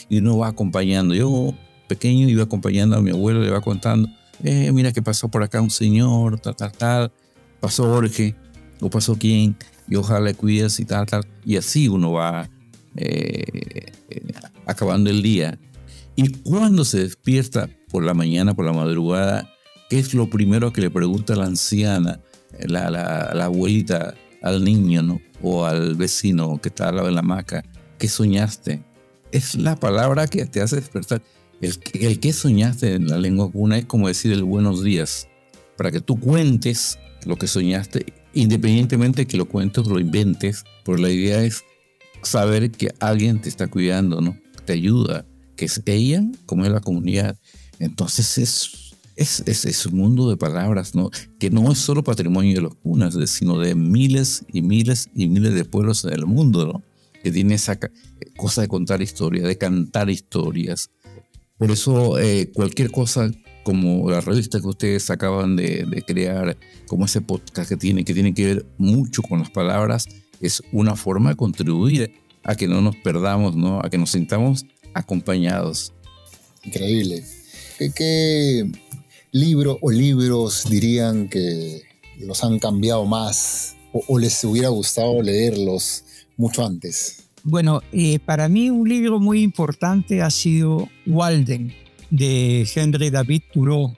y 0.07 0.19
uno 0.19 0.37
va 0.37 0.49
acompañando. 0.49 1.15
Yo, 1.15 1.53
pequeño, 1.87 2.29
iba 2.29 2.43
acompañando 2.43 2.95
a 2.95 3.01
mi 3.01 3.09
abuelo, 3.09 3.41
le 3.41 3.49
va 3.49 3.59
contando, 3.59 4.07
eh, 4.43 4.71
mira 4.71 4.91
que 4.91 5.01
pasó 5.01 5.29
por 5.29 5.43
acá 5.43 5.61
un 5.61 5.71
señor, 5.71 6.39
tal, 6.39 6.55
tal, 6.55 6.71
tal, 6.71 7.11
pasó 7.59 7.85
Jorge, 7.85 8.35
o 8.79 8.89
pasó 8.89 9.17
quién, 9.17 9.55
y 9.87 9.95
ojalá 9.95 10.21
le 10.21 10.33
cuides 10.35 10.79
y 10.79 10.85
tal, 10.85 11.05
tal. 11.07 11.25
Y 11.43 11.57
así 11.57 11.87
uno 11.87 12.11
va 12.11 12.49
eh, 12.95 13.91
acabando 14.65 15.09
el 15.09 15.21
día. 15.21 15.57
Y 16.21 16.33
cuando 16.43 16.83
se 16.83 16.99
despierta 16.99 17.69
por 17.89 18.03
la 18.03 18.13
mañana, 18.13 18.53
por 18.53 18.65
la 18.65 18.73
madrugada, 18.73 19.49
¿qué 19.89 19.99
es 19.99 20.13
lo 20.13 20.29
primero 20.29 20.73
que 20.73 20.81
le 20.81 20.91
pregunta 20.91 21.33
la 21.33 21.45
anciana, 21.45 22.19
la, 22.59 22.89
la, 22.89 23.45
abuelita, 23.45 24.15
al 24.41 24.65
niño 24.65 25.01
¿no? 25.01 25.21
o 25.41 25.65
al 25.65 25.95
vecino 25.95 26.59
que 26.61 26.67
está 26.67 26.89
al 26.89 26.97
lado 26.97 27.07
de 27.07 27.13
la 27.13 27.21
hamaca? 27.21 27.63
¿Qué 27.97 28.09
soñaste? 28.09 28.83
Es 29.31 29.55
la 29.55 29.77
palabra 29.77 30.27
que 30.27 30.45
te 30.45 30.59
hace 30.59 30.75
despertar. 30.75 31.21
El, 31.61 31.79
el 31.93 32.19
que 32.19 32.33
soñaste 32.33 32.95
en 32.95 33.07
la 33.07 33.17
lengua 33.17 33.49
cuna 33.49 33.77
es 33.77 33.85
como 33.85 34.09
decir 34.09 34.33
el 34.33 34.43
buenos 34.43 34.83
días, 34.83 35.29
para 35.77 35.89
que 35.89 36.01
tú 36.01 36.19
cuentes 36.19 36.99
lo 37.25 37.37
que 37.37 37.47
soñaste, 37.47 38.07
independientemente 38.33 39.21
de 39.21 39.25
que 39.25 39.37
lo 39.37 39.47
cuentes 39.47 39.87
o 39.87 39.89
lo 39.89 40.01
inventes, 40.01 40.65
pero 40.83 40.97
la 40.97 41.11
idea 41.11 41.41
es 41.41 41.63
saber 42.23 42.71
que 42.71 42.93
alguien 42.99 43.39
te 43.39 43.47
está 43.47 43.67
cuidando, 43.67 44.19
¿no? 44.19 44.37
Te 44.65 44.73
ayuda, 44.73 45.25
que 45.59 45.65
es 45.65 45.83
como 46.45 46.63
es 46.63 46.71
la 46.71 46.79
comunidad. 46.79 47.37
Entonces 47.79 48.37
es, 48.37 48.95
es, 49.17 49.65
es, 49.65 49.85
un 49.85 49.97
mundo 49.97 50.29
de 50.29 50.37
palabras, 50.37 50.95
¿no? 50.95 51.11
Que 51.37 51.49
no 51.49 51.69
es 51.73 51.79
solo 51.79 52.01
patrimonio 52.01 52.55
de 52.55 52.61
los 52.61 52.75
cunas, 52.75 53.17
sino 53.29 53.59
de 53.59 53.75
miles 53.75 54.45
y 54.53 54.61
miles 54.61 55.09
y 55.13 55.27
miles 55.27 55.53
de 55.53 55.65
pueblos 55.65 56.03
del 56.03 56.25
mundo, 56.25 56.65
¿no? 56.65 56.83
Que 57.21 57.31
tiene 57.31 57.55
esa 57.55 57.77
cosa 58.37 58.61
de 58.61 58.69
contar 58.69 59.01
historias, 59.01 59.45
de 59.45 59.57
cantar 59.57 60.09
historias. 60.09 60.91
Por 61.57 61.71
eso 61.71 62.17
eh, 62.17 62.49
cualquier 62.53 62.89
cosa 62.89 63.29
como 63.63 64.09
la 64.09 64.21
revista 64.21 64.61
que 64.61 64.67
ustedes 64.67 65.09
acaban 65.09 65.57
de, 65.57 65.85
de, 65.85 66.01
crear, 66.03 66.57
como 66.87 67.03
ese 67.03 67.19
podcast 67.19 67.67
que 67.67 67.75
tiene, 67.75 68.05
que 68.05 68.13
tiene 68.13 68.33
que 68.33 68.45
ver 68.45 68.65
mucho 68.77 69.21
con 69.21 69.39
las 69.39 69.49
palabras, 69.49 70.07
es 70.39 70.63
una 70.71 70.95
forma 70.95 71.31
de 71.31 71.35
contribuir 71.35 72.13
a 72.45 72.55
que 72.55 72.69
no 72.69 72.79
nos 72.81 72.95
perdamos, 72.95 73.57
¿no? 73.57 73.81
a 73.83 73.89
que 73.89 73.97
nos 73.97 74.11
sintamos 74.11 74.65
acompañados. 74.93 75.93
Increíble. 76.63 77.23
¿Qué, 77.77 78.69
libro 79.31 79.77
o 79.81 79.91
libros 79.91 80.65
dirían 80.69 81.29
que 81.29 81.83
los 82.19 82.43
han 82.43 82.59
cambiado 82.59 83.05
más 83.05 83.75
o, 83.91 84.19
les 84.19 84.43
hubiera 84.43 84.69
gustado 84.69 85.21
leerlos 85.21 86.03
mucho 86.37 86.65
antes? 86.65 87.23
Bueno, 87.43 87.81
eh, 87.91 88.19
para 88.19 88.49
mí 88.49 88.69
un 88.69 88.87
libro 88.87 89.19
muy 89.19 89.41
importante 89.41 90.21
ha 90.21 90.29
sido 90.29 90.89
Walden, 91.07 91.73
de 92.09 92.67
Henry 92.73 93.09
David 93.09 93.43
Thoreau, 93.53 93.95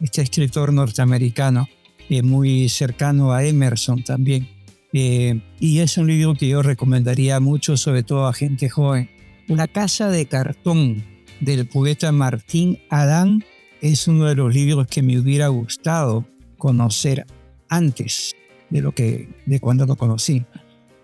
este 0.00 0.22
escritor 0.22 0.72
norteamericano, 0.72 1.68
eh, 2.08 2.22
muy 2.22 2.68
cercano 2.68 3.32
a 3.32 3.44
Emerson 3.44 4.02
también. 4.02 4.48
Eh, 4.92 5.40
y 5.60 5.80
es 5.80 5.98
un 5.98 6.06
libro 6.06 6.34
que 6.34 6.48
yo 6.48 6.62
recomendaría 6.62 7.38
mucho, 7.40 7.76
sobre 7.76 8.02
todo 8.02 8.26
a 8.26 8.32
gente 8.32 8.68
joven. 8.70 9.10
Una 9.48 9.66
casa 9.66 10.10
de 10.10 10.26
cartón 10.26 11.02
del 11.40 11.66
poeta 11.66 12.12
Martín 12.12 12.80
Adán 12.90 13.42
es 13.80 14.06
uno 14.06 14.26
de 14.26 14.34
los 14.34 14.54
libros 14.54 14.86
que 14.88 15.00
me 15.00 15.18
hubiera 15.18 15.48
gustado 15.48 16.26
conocer 16.58 17.24
antes 17.70 18.36
de 18.68 18.82
lo 18.82 18.92
que 18.92 19.30
de 19.46 19.58
cuando 19.58 19.86
lo 19.86 19.96
conocí. 19.96 20.44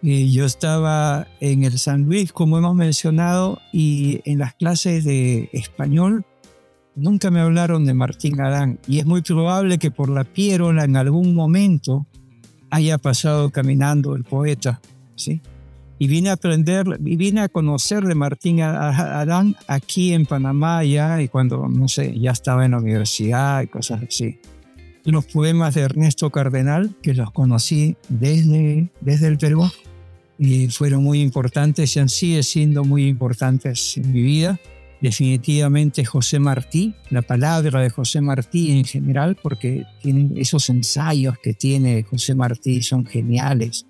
Y 0.02 0.30
yo 0.30 0.44
estaba 0.44 1.26
en 1.40 1.64
el 1.64 1.78
San 1.78 2.02
Luis, 2.02 2.34
como 2.34 2.58
hemos 2.58 2.74
mencionado, 2.74 3.62
y 3.72 4.20
en 4.26 4.40
las 4.40 4.52
clases 4.54 5.04
de 5.04 5.48
español 5.54 6.26
nunca 6.94 7.30
me 7.30 7.40
hablaron 7.40 7.86
de 7.86 7.94
Martín 7.94 8.42
Adán. 8.42 8.78
Y 8.86 8.98
es 8.98 9.06
muy 9.06 9.22
probable 9.22 9.78
que 9.78 9.90
por 9.90 10.10
la 10.10 10.24
pierola 10.24 10.84
en 10.84 10.96
algún 10.96 11.34
momento 11.34 12.06
haya 12.68 12.98
pasado 12.98 13.48
caminando 13.48 14.14
el 14.14 14.24
poeta, 14.24 14.82
¿sí? 15.16 15.40
Y 15.98 16.08
vine 16.08 16.30
a 16.30 16.32
aprender, 16.32 16.86
y 17.04 17.16
vine 17.16 17.42
a 17.42 17.48
conocer 17.48 18.04
de 18.04 18.14
Martín 18.14 18.60
Adán 18.60 19.54
aquí 19.68 20.12
en 20.12 20.26
Panamá 20.26 20.82
ya, 20.84 21.22
y 21.22 21.28
cuando, 21.28 21.68
no 21.68 21.86
sé, 21.88 22.18
ya 22.18 22.32
estaba 22.32 22.64
en 22.64 22.72
la 22.72 22.78
universidad 22.78 23.62
y 23.62 23.68
cosas 23.68 24.02
así. 24.08 24.38
Los 25.04 25.24
poemas 25.26 25.74
de 25.74 25.82
Ernesto 25.82 26.30
Cardenal, 26.30 26.94
que 27.02 27.14
los 27.14 27.30
conocí 27.30 27.96
desde, 28.08 28.88
desde 29.00 29.28
el 29.28 29.38
Perú, 29.38 29.70
y 30.36 30.66
fueron 30.68 31.04
muy 31.04 31.20
importantes 31.20 31.94
y 31.94 32.00
han 32.00 32.08
sido 32.08 32.42
siendo 32.42 32.82
muy 32.82 33.06
importantes 33.06 33.96
en 33.96 34.12
mi 34.12 34.22
vida. 34.22 34.58
definitivamente 35.04 36.02
José 36.04 36.38
Martí, 36.38 36.94
la 37.10 37.20
palabra 37.20 37.80
de 37.80 37.90
José 37.90 38.22
Martí 38.22 38.70
en 38.72 38.84
general, 38.86 39.36
porque 39.40 39.84
tienen 40.00 40.32
esos 40.36 40.70
ensayos 40.70 41.36
que 41.42 41.52
tiene 41.52 42.04
José 42.04 42.34
Martí 42.34 42.82
son 42.82 43.04
geniales, 43.04 43.86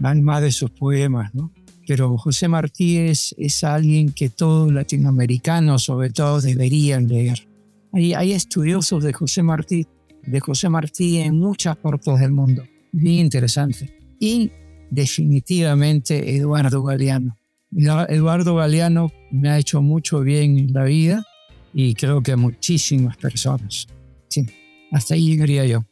más 0.00 0.42
de 0.42 0.52
sus 0.52 0.70
poemas, 0.70 1.34
¿no? 1.34 1.52
Pero 1.86 2.18
José 2.18 2.48
Martí 2.48 2.98
es, 2.98 3.34
es 3.38 3.64
alguien 3.64 4.12
que 4.12 4.28
todos 4.28 4.72
latinoamericanos, 4.72 5.84
sobre 5.84 6.10
todo, 6.10 6.40
deberían 6.40 7.08
leer. 7.08 7.48
Hay, 7.92 8.12
hay 8.12 8.32
estudiosos 8.32 9.02
de 9.02 9.12
José 9.12 9.42
Martí, 9.42 9.86
de 10.26 10.40
José 10.40 10.68
Martí 10.68 11.18
en 11.18 11.38
muchas 11.38 11.76
partes 11.76 12.20
del 12.20 12.32
mundo. 12.32 12.62
Bien 12.92 13.24
interesante. 13.24 13.90
Y 14.20 14.50
definitivamente 14.90 16.36
Eduardo 16.36 16.82
Galeano. 16.82 17.36
Eduardo 17.70 18.56
Galeano 18.56 19.10
me 19.30 19.50
ha 19.50 19.58
hecho 19.58 19.82
mucho 19.82 20.20
bien 20.20 20.58
en 20.58 20.72
la 20.72 20.84
vida 20.84 21.24
y 21.72 21.94
creo 21.94 22.22
que 22.22 22.32
a 22.32 22.36
muchísimas 22.36 23.16
personas. 23.16 23.86
Sí, 24.28 24.46
hasta 24.90 25.14
ahí 25.14 25.26
llegaría 25.26 25.66
yo. 25.66 25.84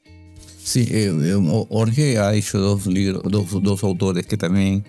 Sí, 0.66 0.80
eh, 0.90 1.12
eh, 1.22 1.66
Jorge 1.68 2.18
ha 2.18 2.34
hecho 2.34 2.58
dos 2.58 2.88
libros, 2.88 3.22
dos, 3.30 3.62
dos 3.62 3.84
autores 3.84 4.26
que 4.26 4.36
también 4.36 4.84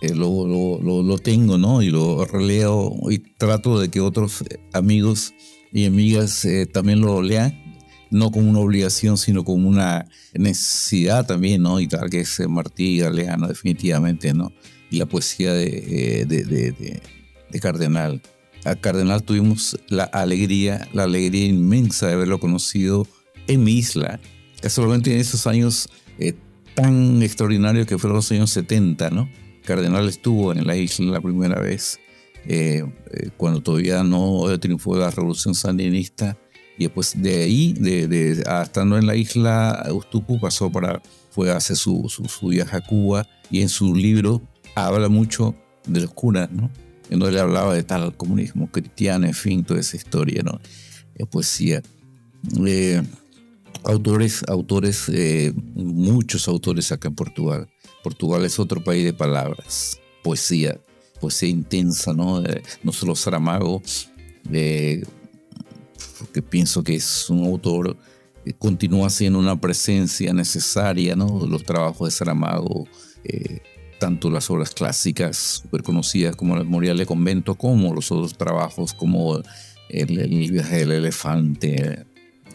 eh, 0.00 0.12
lo, 0.12 0.44
lo, 0.44 1.02
lo, 1.04 1.18
tengo, 1.18 1.56
¿no? 1.56 1.82
Y 1.82 1.90
lo 1.90 2.24
releo 2.24 2.92
y 3.08 3.18
trato 3.18 3.78
de 3.78 3.90
que 3.90 4.00
otros 4.00 4.42
amigos 4.72 5.32
y 5.70 5.86
amigas 5.86 6.44
también 6.72 7.00
lo 7.00 7.22
lean, 7.22 7.54
no 8.10 8.32
como 8.32 8.50
una 8.50 8.58
obligación, 8.58 9.16
sino 9.16 9.44
como 9.44 9.68
una 9.68 10.08
necesidad 10.34 11.24
también, 11.24 11.62
¿no? 11.62 11.78
Y 11.78 11.86
tal 11.86 12.10
que 12.10 12.18
es 12.18 12.40
Martí 12.48 12.98
Galeano, 12.98 13.46
definitivamente, 13.46 14.34
¿no? 14.34 14.50
y 14.90 14.98
la 14.98 15.06
poesía 15.06 15.52
de, 15.52 16.24
de, 16.26 16.44
de, 16.44 17.00
de, 17.50 17.60
Cardenal. 17.60 18.20
A 18.64 18.74
Cardenal 18.74 19.22
tuvimos 19.22 19.78
la 19.88 20.04
alegría, 20.04 20.88
la 20.92 21.04
alegría 21.04 21.46
inmensa 21.46 22.08
de 22.08 22.14
haberlo 22.14 22.40
conocido 22.40 23.06
en 23.46 23.62
mi 23.62 23.74
isla, 23.74 24.20
solamente 24.68 25.12
en 25.12 25.20
esos 25.20 25.46
años 25.46 25.88
eh, 26.18 26.34
tan 26.74 27.22
extraordinarios 27.22 27.86
que 27.86 27.98
fueron 27.98 28.16
los 28.16 28.30
años 28.32 28.50
70, 28.50 29.10
¿no? 29.10 29.28
Cardenal 29.64 30.08
estuvo 30.08 30.52
en 30.52 30.66
la 30.66 30.76
isla 30.76 31.12
la 31.12 31.20
primera 31.20 31.60
vez, 31.60 31.98
eh, 32.46 32.84
eh, 33.12 33.30
cuando 33.36 33.62
todavía 33.62 34.02
no 34.02 34.46
triunfó 34.58 34.96
la 34.96 35.10
revolución 35.10 35.54
sandinista, 35.54 36.36
y 36.76 36.84
después 36.84 37.14
de 37.22 37.44
ahí, 37.44 37.72
de, 37.72 38.08
de, 38.08 38.42
estando 38.62 38.98
en 38.98 39.06
la 39.06 39.14
isla, 39.14 39.86
Ustupu 39.92 40.40
pasó 40.40 40.70
para, 40.70 41.00
fue 41.30 41.50
a 41.52 41.56
hacer 41.56 41.76
su, 41.76 42.08
su, 42.08 42.24
su 42.24 42.48
viaje 42.48 42.76
a 42.76 42.80
Cuba, 42.80 43.26
y 43.50 43.62
en 43.62 43.68
su 43.68 43.94
libro 43.94 44.42
habla 44.74 45.08
mucho 45.08 45.54
de 45.86 46.00
los 46.00 46.10
curas, 46.10 46.50
¿no? 46.50 46.70
En 47.10 47.18
donde 47.18 47.38
hablaba 47.38 47.74
de 47.74 47.82
tal 47.82 48.16
comunismo 48.16 48.70
cristiano, 48.70 49.26
en 49.26 49.34
fin, 49.34 49.64
toda 49.64 49.80
esa 49.80 49.96
historia, 49.96 50.42
¿no? 50.42 50.60
poesía. 51.26 51.82
Eh, 52.66 53.02
autores, 53.84 54.42
autores, 54.48 55.08
eh, 55.08 55.52
muchos 55.74 56.48
autores 56.48 56.90
acá 56.92 57.08
en 57.08 57.14
Portugal. 57.14 57.68
Portugal 58.02 58.44
es 58.44 58.58
otro 58.58 58.82
país 58.82 59.04
de 59.04 59.12
palabras, 59.12 60.00
poesía, 60.22 60.78
poesía 61.20 61.48
intensa, 61.48 62.12
¿no? 62.12 62.42
no 62.82 62.92
solo 62.92 63.14
Saramago, 63.14 63.82
que 66.32 66.42
pienso 66.42 66.82
que 66.82 66.96
es 66.96 67.30
un 67.30 67.44
autor 67.44 67.96
que 68.44 68.52
continúa 68.52 69.08
siendo 69.10 69.38
una 69.38 69.58
presencia 69.58 70.32
necesaria, 70.32 71.16
¿no? 71.16 71.46
Los 71.46 71.64
trabajos 71.64 72.08
de 72.08 72.10
Saramago, 72.10 72.86
eh, 73.24 73.60
tanto 73.98 74.30
las 74.30 74.50
obras 74.50 74.70
clásicas 74.72 75.36
súper 75.62 75.82
conocidas 75.82 76.36
como 76.36 76.56
el 76.56 76.64
Memorial 76.64 76.98
de 76.98 77.06
Convento, 77.06 77.54
como 77.54 77.94
los 77.94 78.12
otros 78.12 78.36
trabajos 78.36 78.92
como 78.92 79.40
el, 79.88 80.50
viaje 80.50 80.78
del 80.78 80.92
elefante, 80.92 82.04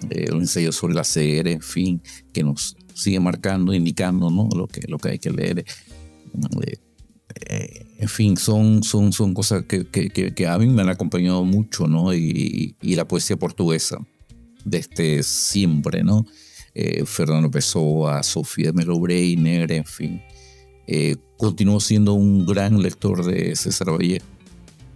eh, 0.10 0.26
el 0.30 0.36
ensayo 0.36 0.72
sobre 0.72 0.94
la 0.94 1.04
ceguera, 1.04 1.52
en 1.52 1.62
fin, 1.62 2.02
que 2.34 2.44
nos 2.44 2.76
sigue 2.94 3.20
marcando, 3.20 3.74
indicando 3.74 4.30
¿no? 4.30 4.50
lo, 4.56 4.68
que, 4.68 4.82
lo 4.88 4.98
que 4.98 5.10
hay 5.10 5.20
que 5.20 5.32
leer. 5.32 5.60
Eh, 5.60 6.78
eh, 7.50 7.86
en 8.00 8.10
fin, 8.10 8.38
son, 8.38 8.84
son, 8.84 9.14
son 9.14 9.34
cosas 9.34 9.66
que, 9.66 9.86
que, 9.88 10.10
que, 10.10 10.48
a 10.48 10.58
mí 10.58 10.68
me 10.68 10.82
han 10.82 10.90
acompañado 10.90 11.44
mucho, 11.44 11.88
¿no? 11.88 12.14
Y, 12.14 12.76
y 12.82 12.96
la 12.96 13.08
poesía 13.08 13.38
portuguesa, 13.38 13.98
desde 14.66 15.24
siempre, 15.24 16.04
¿no? 16.04 16.26
Fernando 17.06 17.52
Pessoa, 17.52 18.24
Sofía 18.24 18.72
Melo 18.72 18.98
Breiner, 19.00 19.70
en 19.70 19.84
fin 19.84 20.22
eh, 20.92 21.18
continuó 21.38 21.80
siendo 21.80 22.14
un 22.14 22.48
gran 22.48 22.82
lector 22.82 23.24
de 23.24 23.56
César 23.56 23.92
Vallejo. 23.92 24.26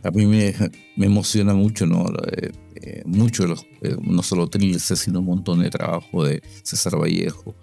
A 0.03 0.11
mí 0.11 0.25
me, 0.25 0.53
me 0.95 1.05
emociona 1.05 1.53
mucho, 1.53 1.85
¿no? 1.85 2.05
Eh, 2.31 2.51
eh, 2.75 3.03
mucho, 3.05 3.47
los, 3.47 3.65
no 4.01 4.21
solo 4.21 4.47
Trilce, 4.47 4.95
sino 4.95 5.19
un 5.19 5.25
montón 5.25 5.61
de 5.61 5.69
trabajo 5.69 6.25
de 6.25 6.41
César 6.63 6.99
Vallejo 6.99 7.55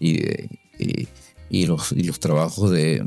y, 0.00 0.18
y, 1.48 1.66
los, 1.66 1.92
y 1.92 2.02
los 2.02 2.18
trabajos 2.18 2.70
de 2.70 3.04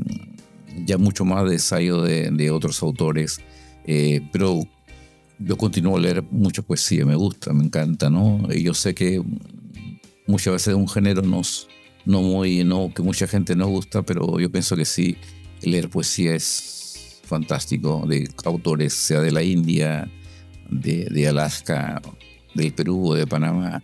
ya 0.86 0.96
mucho 0.96 1.24
más 1.24 1.44
de 1.48 1.54
ensayo 1.54 2.02
de, 2.02 2.30
de 2.30 2.50
otros 2.50 2.82
autores. 2.82 3.40
pero 4.32 4.62
yo 5.38 5.56
continúo 5.56 5.96
a 5.96 6.00
leer 6.00 6.24
mucha 6.30 6.62
poesía, 6.62 7.04
me 7.04 7.14
gusta, 7.14 7.52
me 7.52 7.64
encanta, 7.64 8.10
¿no? 8.10 8.48
Y 8.52 8.62
yo 8.62 8.74
sé 8.74 8.94
que 8.94 9.22
muchas 10.26 10.54
veces 10.54 10.74
un 10.74 10.88
género 10.88 11.22
nos, 11.22 11.68
no 12.04 12.22
muy, 12.22 12.64
no, 12.64 12.92
que 12.94 13.02
mucha 13.02 13.26
gente 13.26 13.54
no 13.54 13.66
gusta, 13.68 14.02
pero 14.02 14.38
yo 14.40 14.50
pienso 14.50 14.76
que 14.76 14.84
sí, 14.84 15.16
leer 15.62 15.88
poesía 15.88 16.34
es 16.34 16.77
fantástico, 17.28 18.04
de 18.08 18.28
autores, 18.44 18.94
sea 18.94 19.20
de 19.20 19.30
la 19.30 19.42
India, 19.42 20.10
de, 20.70 21.04
de 21.04 21.28
Alaska, 21.28 22.00
del 22.54 22.72
Perú 22.72 23.14
de 23.14 23.26
Panamá, 23.26 23.82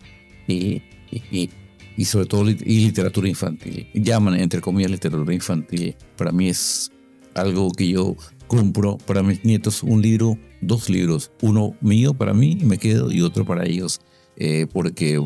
y, 0.48 0.82
y, 1.10 1.50
y, 1.96 2.04
sobre 2.04 2.26
todo 2.26 2.50
y 2.50 2.54
literatura 2.86 3.28
infantil. 3.28 3.86
Llaman, 3.94 4.34
entre 4.40 4.60
comillas, 4.60 4.90
literatura 4.90 5.32
infantil. 5.32 5.96
Para 6.16 6.32
mí 6.32 6.48
es 6.48 6.90
algo 7.34 7.70
que 7.70 7.88
yo 7.88 8.16
compro 8.46 8.98
para 8.98 9.22
mis 9.22 9.44
nietos, 9.44 9.82
un 9.82 10.02
libro, 10.02 10.38
dos 10.60 10.90
libros, 10.90 11.30
uno 11.40 11.76
mío 11.80 12.14
para 12.14 12.34
mí 12.34 12.58
me 12.62 12.78
quedo, 12.78 13.12
y 13.12 13.22
otro 13.22 13.44
para 13.44 13.64
ellos, 13.66 14.00
eh, 14.36 14.66
porque 14.72 15.20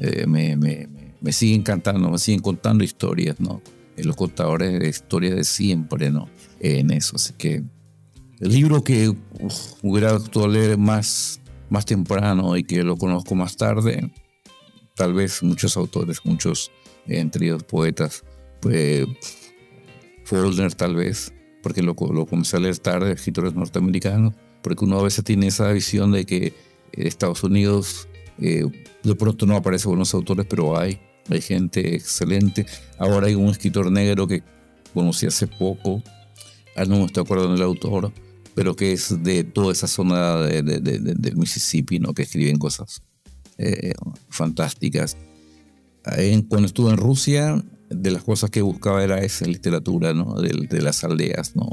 eh, 0.00 0.26
me, 0.26 0.56
me 0.56 0.88
me 1.20 1.32
siguen 1.32 1.62
cantando, 1.62 2.10
me 2.10 2.18
siguen 2.18 2.40
contando 2.40 2.84
historias, 2.84 3.38
¿no? 3.40 3.62
Eh, 3.96 4.04
los 4.04 4.16
contadores 4.16 4.78
de 4.78 4.88
historias 4.88 5.36
de 5.36 5.44
siempre, 5.44 6.10
¿no? 6.10 6.28
En 6.60 6.90
eso, 6.90 7.16
así 7.16 7.32
que 7.34 7.62
el 8.40 8.48
libro 8.48 8.84
que 8.84 9.14
hubiera 9.82 10.12
gustado 10.12 10.46
leer 10.46 10.76
más, 10.78 11.40
más 11.68 11.86
temprano 11.86 12.56
y 12.56 12.64
que 12.64 12.82
lo 12.82 12.96
conozco 12.96 13.34
más 13.34 13.56
tarde, 13.56 14.10
tal 14.94 15.14
vez 15.14 15.42
muchos 15.42 15.76
autores, 15.76 16.18
muchos, 16.24 16.70
entre 17.06 17.46
ellos 17.46 17.64
poetas, 17.64 18.24
pues 18.60 19.06
Faulkner 20.24 20.74
tal 20.74 20.96
vez, 20.96 21.32
porque 21.62 21.82
lo, 21.82 21.94
lo 22.12 22.26
comencé 22.26 22.56
a 22.56 22.60
leer 22.60 22.78
tarde, 22.78 23.12
escritores 23.12 23.54
norteamericanos, 23.54 24.34
porque 24.62 24.84
uno 24.84 25.00
a 25.00 25.02
veces 25.02 25.24
tiene 25.24 25.46
esa 25.46 25.72
visión 25.72 26.12
de 26.12 26.26
que 26.26 26.52
Estados 26.92 27.42
Unidos 27.42 28.08
eh, 28.38 28.64
de 29.02 29.14
pronto 29.14 29.46
no 29.46 29.56
aparece 29.56 29.88
buenos 29.88 30.12
autores, 30.12 30.46
pero 30.48 30.78
hay 30.78 31.00
hay 31.28 31.40
gente 31.40 31.94
excelente. 31.94 32.66
Ahora 32.98 33.26
hay 33.28 33.34
un 33.34 33.48
escritor 33.48 33.90
negro 33.90 34.26
que 34.26 34.42
conocí 34.92 35.26
hace 35.26 35.46
poco, 35.46 36.02
ah, 36.76 36.84
no 36.84 36.98
me 36.98 37.04
estoy 37.06 37.22
acordando 37.22 37.54
del 37.54 37.62
autor, 37.62 38.12
pero 38.54 38.76
que 38.76 38.92
es 38.92 39.22
de 39.22 39.44
toda 39.44 39.72
esa 39.72 39.86
zona 39.86 40.38
de, 40.38 40.62
del 40.62 41.36
Mississippi, 41.36 41.98
¿no? 41.98 42.14
que 42.14 42.22
escriben 42.22 42.58
cosas 42.58 43.02
eh, 43.58 43.92
fantásticas. 44.28 45.16
cuando 46.48 46.66
estuve 46.66 46.90
en 46.90 46.96
Rusia, 46.96 47.62
de 47.88 48.10
las 48.12 48.22
cosas 48.22 48.50
que 48.50 48.62
buscaba 48.62 49.02
era 49.02 49.18
esa 49.20 49.46
literatura 49.46 50.14
¿no? 50.14 50.40
de, 50.40 50.80
las 50.80 51.02
aldeas 51.02 51.56
¿no? 51.56 51.68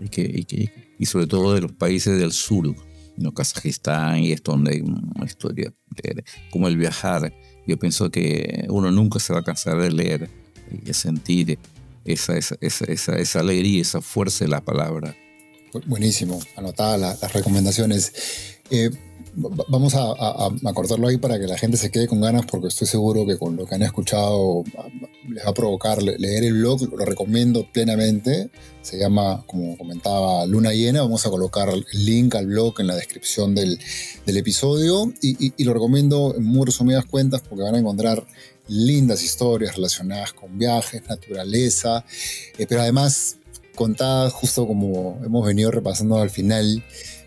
y, 0.00 0.08
que, 0.08 0.70
y, 0.98 1.06
sobre 1.06 1.26
todo 1.26 1.54
de 1.54 1.60
los 1.60 1.72
países 1.72 2.18
del 2.18 2.32
sur, 2.32 2.74
¿no? 3.16 3.32
Kazajistán 3.32 4.18
y 4.18 4.32
esto 4.32 4.52
donde 4.52 4.72
hay 4.72 4.80
una 4.80 5.24
historia 5.24 5.72
como 6.50 6.68
el 6.68 6.76
viajar 6.76 7.32
yo 7.66 7.78
pienso 7.78 8.10
que 8.10 8.66
uno 8.68 8.90
nunca 8.90 9.20
se 9.20 9.32
va 9.32 9.40
a 9.40 9.44
cansar 9.44 9.80
de 9.80 9.92
leer 9.92 10.28
y 10.72 10.78
de 10.78 10.94
sentir 10.94 11.58
esa, 12.04 12.36
esa, 12.36 12.56
esa, 12.60 13.16
esa, 13.16 13.40
alegría, 13.40 13.82
esa 13.82 14.00
fuerza 14.00 14.44
de 14.44 14.50
la 14.50 14.60
palabra. 14.60 15.16
Buenísimo, 15.86 16.40
anotada 16.56 16.98
las 16.98 17.32
recomendaciones. 17.32 18.12
Eh, 18.70 18.90
vamos 19.34 19.94
a, 19.94 20.10
a, 20.10 20.74
cortarlo 20.74 21.08
ahí 21.08 21.16
para 21.16 21.38
que 21.38 21.46
la 21.46 21.56
gente 21.56 21.76
se 21.76 21.90
quede 21.90 22.08
con 22.08 22.20
ganas, 22.20 22.46
porque 22.46 22.68
estoy 22.68 22.86
seguro 22.86 23.26
que 23.26 23.38
con 23.38 23.56
lo 23.56 23.66
que 23.66 23.74
han 23.74 23.82
escuchado 23.82 24.64
les 25.28 25.44
va 25.44 25.50
a 25.50 25.54
provocar 25.54 26.02
leer 26.02 26.44
el 26.44 26.54
blog. 26.54 26.82
Lo 26.92 27.04
recomiendo 27.04 27.66
plenamente. 27.72 28.50
Se 28.82 28.98
llama, 28.98 29.44
como 29.46 29.76
comentaba, 29.76 30.46
Luna 30.46 30.72
Llena. 30.72 31.02
Vamos 31.02 31.26
a 31.26 31.30
colocar 31.30 31.68
el 31.68 32.04
link 32.04 32.34
al 32.34 32.46
blog 32.46 32.80
en 32.80 32.86
la 32.86 32.96
descripción 32.96 33.54
del, 33.54 33.78
del 34.26 34.36
episodio. 34.36 35.12
Y, 35.22 35.52
y, 35.56 35.64
lo 35.64 35.74
recomiendo 35.74 36.34
en 36.36 36.44
muy 36.44 36.66
resumidas 36.66 37.04
cuentas, 37.04 37.42
porque 37.42 37.62
van 37.62 37.74
a 37.74 37.78
encontrar 37.78 38.26
lindas 38.70 39.22
historias 39.22 39.74
relacionadas 39.74 40.32
con 40.32 40.56
viajes, 40.58 41.02
naturaleza, 41.08 42.04
eh, 42.56 42.66
pero 42.68 42.82
además 42.82 43.36
contadas 43.74 44.32
justo 44.32 44.66
como 44.66 45.20
hemos 45.24 45.44
venido 45.44 45.70
repasando 45.70 46.18
al 46.18 46.30
final 46.30 46.84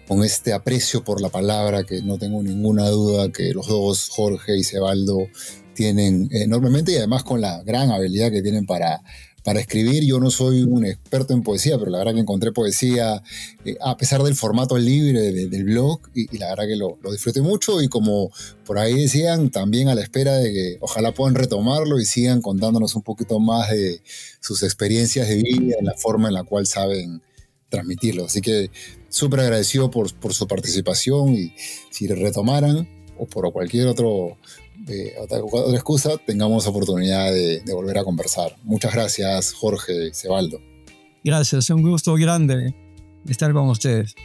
con 0.07 0.23
este 0.23 0.53
aprecio 0.53 1.03
por 1.03 1.21
la 1.21 1.29
palabra 1.29 1.83
que 1.83 2.01
no 2.01 2.17
tengo 2.17 2.41
ninguna 2.41 2.89
duda 2.89 3.31
que 3.31 3.53
los 3.53 3.67
dos, 3.67 4.09
Jorge 4.09 4.57
y 4.57 4.63
Cebaldo, 4.63 5.27
tienen 5.73 6.29
enormemente 6.31 6.91
y 6.91 6.97
además 6.97 7.23
con 7.23 7.41
la 7.41 7.63
gran 7.63 7.91
habilidad 7.91 8.31
que 8.31 8.41
tienen 8.41 8.65
para, 8.65 9.01
para 9.43 9.59
escribir. 9.59 10.03
Yo 10.05 10.19
no 10.19 10.29
soy 10.31 10.63
un 10.63 10.85
experto 10.85 11.33
en 11.33 11.43
poesía, 11.43 11.77
pero 11.77 11.91
la 11.91 11.99
verdad 11.99 12.13
que 12.13 12.21
encontré 12.21 12.51
poesía 12.51 13.21
eh, 13.65 13.75
a 13.81 13.97
pesar 13.97 14.23
del 14.23 14.35
formato 14.35 14.77
libre 14.77 15.31
del 15.31 15.63
blog 15.65 15.99
y, 16.13 16.37
la 16.37 16.49
verdad 16.49 16.67
que 16.67 16.75
lo, 16.75 16.97
disfruté 17.11 17.41
mucho 17.41 17.81
y 17.81 17.87
como 17.87 18.31
por 18.65 18.79
ahí 18.79 19.01
decían, 19.01 19.49
también 19.49 19.89
a 19.89 19.95
la 19.95 20.01
espera 20.01 20.37
de 20.37 20.51
que 20.51 20.77
ojalá 20.79 21.13
puedan 21.13 21.35
retomarlo 21.35 21.99
y 21.99 22.05
sigan 22.05 22.41
contándonos 22.41 22.95
un 22.95 23.01
poquito 23.01 23.39
más 23.39 23.69
de 23.69 24.01
sus 24.39 24.63
experiencias 24.63 25.27
de 25.27 25.35
vida, 25.35 25.75
y 25.79 25.83
la 25.83 25.93
forma 25.95 26.29
en 26.29 26.33
la 26.33 26.43
cual 26.43 26.65
saben 26.65 27.21
transmitirlo. 27.69 28.25
Así 28.25 28.41
que 28.41 28.71
súper 29.09 29.41
agradecido 29.41 29.91
por, 29.91 30.13
por 30.15 30.33
su 30.33 30.47
participación 30.47 31.35
y 31.35 31.53
si 31.91 32.07
retomaran 32.07 33.02
o 33.23 33.25
por 33.25 33.51
cualquier 33.51 33.87
otro 33.87 34.37
otra, 35.19 35.39
excusa, 35.73 36.17
tengamos 36.17 36.67
oportunidad 36.67 37.31
de, 37.31 37.61
volver 37.73 37.97
a 37.97 38.03
conversar. 38.03 38.55
Muchas 38.63 38.93
gracias, 38.93 39.53
Jorge 39.53 40.07
y 40.07 40.13
Cebaldo. 40.13 40.59
Gracias, 41.23 41.65
es 41.65 41.69
un 41.69 41.81
gusto 41.81 42.13
grande 42.15 42.75
estar 43.27 43.53
con 43.53 43.69
ustedes. 43.69 44.15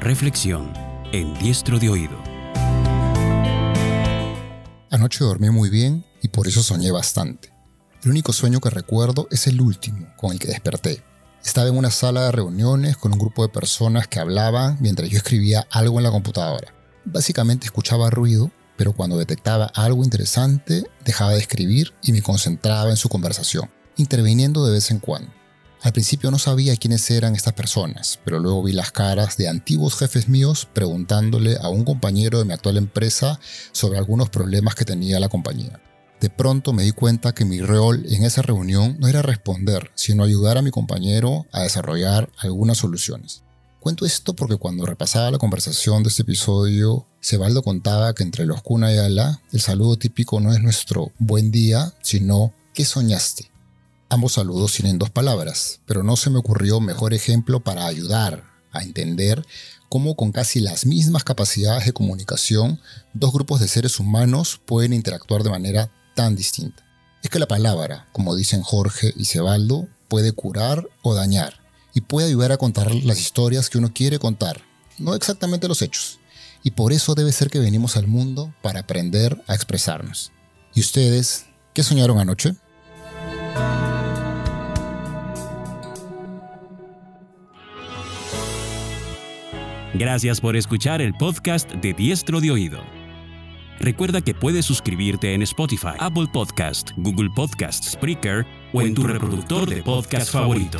Reflexión 0.00 0.72
en 1.12 1.34
diestro 1.38 1.78
de 1.78 1.90
oído. 1.90 2.16
Anoche 4.90 5.22
dormí 5.22 5.50
muy 5.50 5.68
bien 5.68 6.04
y 6.22 6.28
por 6.28 6.48
eso 6.48 6.62
soñé 6.62 6.90
bastante. 6.90 7.57
El 8.04 8.10
único 8.10 8.32
sueño 8.32 8.60
que 8.60 8.70
recuerdo 8.70 9.26
es 9.32 9.48
el 9.48 9.60
último, 9.60 10.06
con 10.16 10.30
el 10.32 10.38
que 10.38 10.46
desperté. 10.46 11.02
Estaba 11.44 11.68
en 11.68 11.76
una 11.76 11.90
sala 11.90 12.26
de 12.26 12.32
reuniones 12.32 12.96
con 12.96 13.12
un 13.12 13.18
grupo 13.18 13.42
de 13.42 13.48
personas 13.48 14.06
que 14.06 14.20
hablaban 14.20 14.78
mientras 14.80 15.10
yo 15.10 15.16
escribía 15.16 15.66
algo 15.70 15.98
en 15.98 16.04
la 16.04 16.12
computadora. 16.12 16.72
Básicamente 17.04 17.66
escuchaba 17.66 18.08
ruido, 18.08 18.52
pero 18.76 18.92
cuando 18.92 19.18
detectaba 19.18 19.66
algo 19.74 20.04
interesante 20.04 20.84
dejaba 21.04 21.32
de 21.32 21.40
escribir 21.40 21.92
y 22.00 22.12
me 22.12 22.22
concentraba 22.22 22.90
en 22.90 22.96
su 22.96 23.08
conversación, 23.08 23.68
interviniendo 23.96 24.64
de 24.64 24.74
vez 24.74 24.92
en 24.92 25.00
cuando. 25.00 25.32
Al 25.82 25.92
principio 25.92 26.30
no 26.30 26.38
sabía 26.38 26.76
quiénes 26.76 27.10
eran 27.10 27.34
estas 27.34 27.54
personas, 27.54 28.20
pero 28.24 28.38
luego 28.38 28.62
vi 28.62 28.72
las 28.72 28.92
caras 28.92 29.36
de 29.36 29.48
antiguos 29.48 29.96
jefes 29.96 30.28
míos 30.28 30.68
preguntándole 30.72 31.56
a 31.60 31.68
un 31.68 31.84
compañero 31.84 32.38
de 32.38 32.44
mi 32.44 32.52
actual 32.52 32.76
empresa 32.76 33.40
sobre 33.72 33.98
algunos 33.98 34.28
problemas 34.28 34.76
que 34.76 34.84
tenía 34.84 35.18
la 35.18 35.28
compañía. 35.28 35.80
De 36.20 36.30
pronto 36.30 36.72
me 36.72 36.82
di 36.82 36.90
cuenta 36.90 37.32
que 37.32 37.44
mi 37.44 37.60
rol 37.60 38.04
en 38.08 38.24
esa 38.24 38.42
reunión 38.42 38.96
no 38.98 39.06
era 39.06 39.22
responder, 39.22 39.92
sino 39.94 40.24
ayudar 40.24 40.58
a 40.58 40.62
mi 40.62 40.72
compañero 40.72 41.46
a 41.52 41.62
desarrollar 41.62 42.28
algunas 42.38 42.78
soluciones. 42.78 43.42
Cuento 43.78 44.04
esto 44.04 44.34
porque 44.34 44.56
cuando 44.56 44.84
repasaba 44.84 45.30
la 45.30 45.38
conversación 45.38 46.02
de 46.02 46.08
este 46.08 46.22
episodio, 46.22 47.06
Sebaldo 47.20 47.62
contaba 47.62 48.12
que 48.14 48.24
entre 48.24 48.46
los 48.46 48.62
Kuna 48.62 48.92
y 48.92 48.98
Ala, 48.98 49.40
el 49.52 49.60
saludo 49.60 49.96
típico 49.96 50.40
no 50.40 50.52
es 50.52 50.60
nuestro 50.60 51.12
buen 51.18 51.52
día, 51.52 51.94
sino 52.02 52.52
¿qué 52.74 52.84
soñaste? 52.84 53.52
Ambos 54.08 54.32
saludos 54.32 54.72
tienen 54.72 54.98
dos 54.98 55.10
palabras, 55.10 55.80
pero 55.86 56.02
no 56.02 56.16
se 56.16 56.30
me 56.30 56.38
ocurrió 56.38 56.80
mejor 56.80 57.14
ejemplo 57.14 57.60
para 57.60 57.86
ayudar 57.86 58.42
a 58.72 58.82
entender 58.82 59.46
cómo 59.88 60.16
con 60.16 60.32
casi 60.32 60.58
las 60.58 60.84
mismas 60.84 61.22
capacidades 61.22 61.86
de 61.86 61.92
comunicación, 61.92 62.80
dos 63.14 63.32
grupos 63.32 63.60
de 63.60 63.68
seres 63.68 64.00
humanos 64.00 64.60
pueden 64.66 64.92
interactuar 64.92 65.44
de 65.44 65.50
manera 65.50 65.90
tan 66.18 66.34
distinta. 66.34 66.82
Es 67.22 67.30
que 67.30 67.38
la 67.38 67.46
palabra, 67.46 68.08
como 68.10 68.34
dicen 68.34 68.60
Jorge 68.62 69.12
y 69.14 69.26
Cebaldo, 69.26 69.86
puede 70.08 70.32
curar 70.32 70.88
o 71.02 71.14
dañar 71.14 71.60
y 71.94 72.00
puede 72.00 72.26
ayudar 72.26 72.50
a 72.50 72.56
contar 72.56 72.92
las 72.92 73.20
historias 73.20 73.70
que 73.70 73.78
uno 73.78 73.92
quiere 73.94 74.18
contar, 74.18 74.60
no 74.98 75.14
exactamente 75.14 75.68
los 75.68 75.80
hechos. 75.80 76.18
Y 76.64 76.72
por 76.72 76.92
eso 76.92 77.14
debe 77.14 77.30
ser 77.30 77.50
que 77.50 77.60
venimos 77.60 77.96
al 77.96 78.08
mundo 78.08 78.52
para 78.62 78.80
aprender 78.80 79.40
a 79.46 79.54
expresarnos. 79.54 80.32
¿Y 80.74 80.80
ustedes 80.80 81.46
qué 81.72 81.84
soñaron 81.84 82.18
anoche? 82.18 82.56
Gracias 89.94 90.40
por 90.40 90.56
escuchar 90.56 91.00
el 91.00 91.14
podcast 91.14 91.70
de 91.70 91.92
Diestro 91.92 92.40
de 92.40 92.50
Oído. 92.50 92.97
Recuerda 93.80 94.20
que 94.20 94.34
puedes 94.34 94.64
suscribirte 94.64 95.34
en 95.34 95.42
Spotify, 95.42 95.94
Apple 95.98 96.26
Podcast, 96.32 96.90
Google 96.96 97.30
Podcast, 97.34 97.84
Spreaker 97.84 98.46
o 98.72 98.82
en 98.82 98.94
tu 98.94 99.04
reproductor 99.04 99.68
de 99.68 99.82
podcast 99.82 100.30
favorito. 100.30 100.78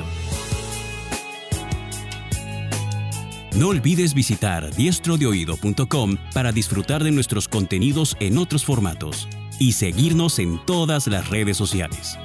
No 3.54 3.68
olvides 3.68 4.14
visitar 4.14 4.72
diestrodeoído.com 4.74 6.16
para 6.32 6.52
disfrutar 6.52 7.02
de 7.02 7.10
nuestros 7.10 7.48
contenidos 7.48 8.16
en 8.20 8.38
otros 8.38 8.64
formatos 8.64 9.28
y 9.58 9.72
seguirnos 9.72 10.38
en 10.38 10.64
todas 10.64 11.06
las 11.08 11.28
redes 11.28 11.56
sociales. 11.56 12.18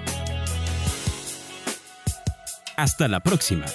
Hasta 2.75 3.07
la 3.07 3.19
próxima. 3.19 3.65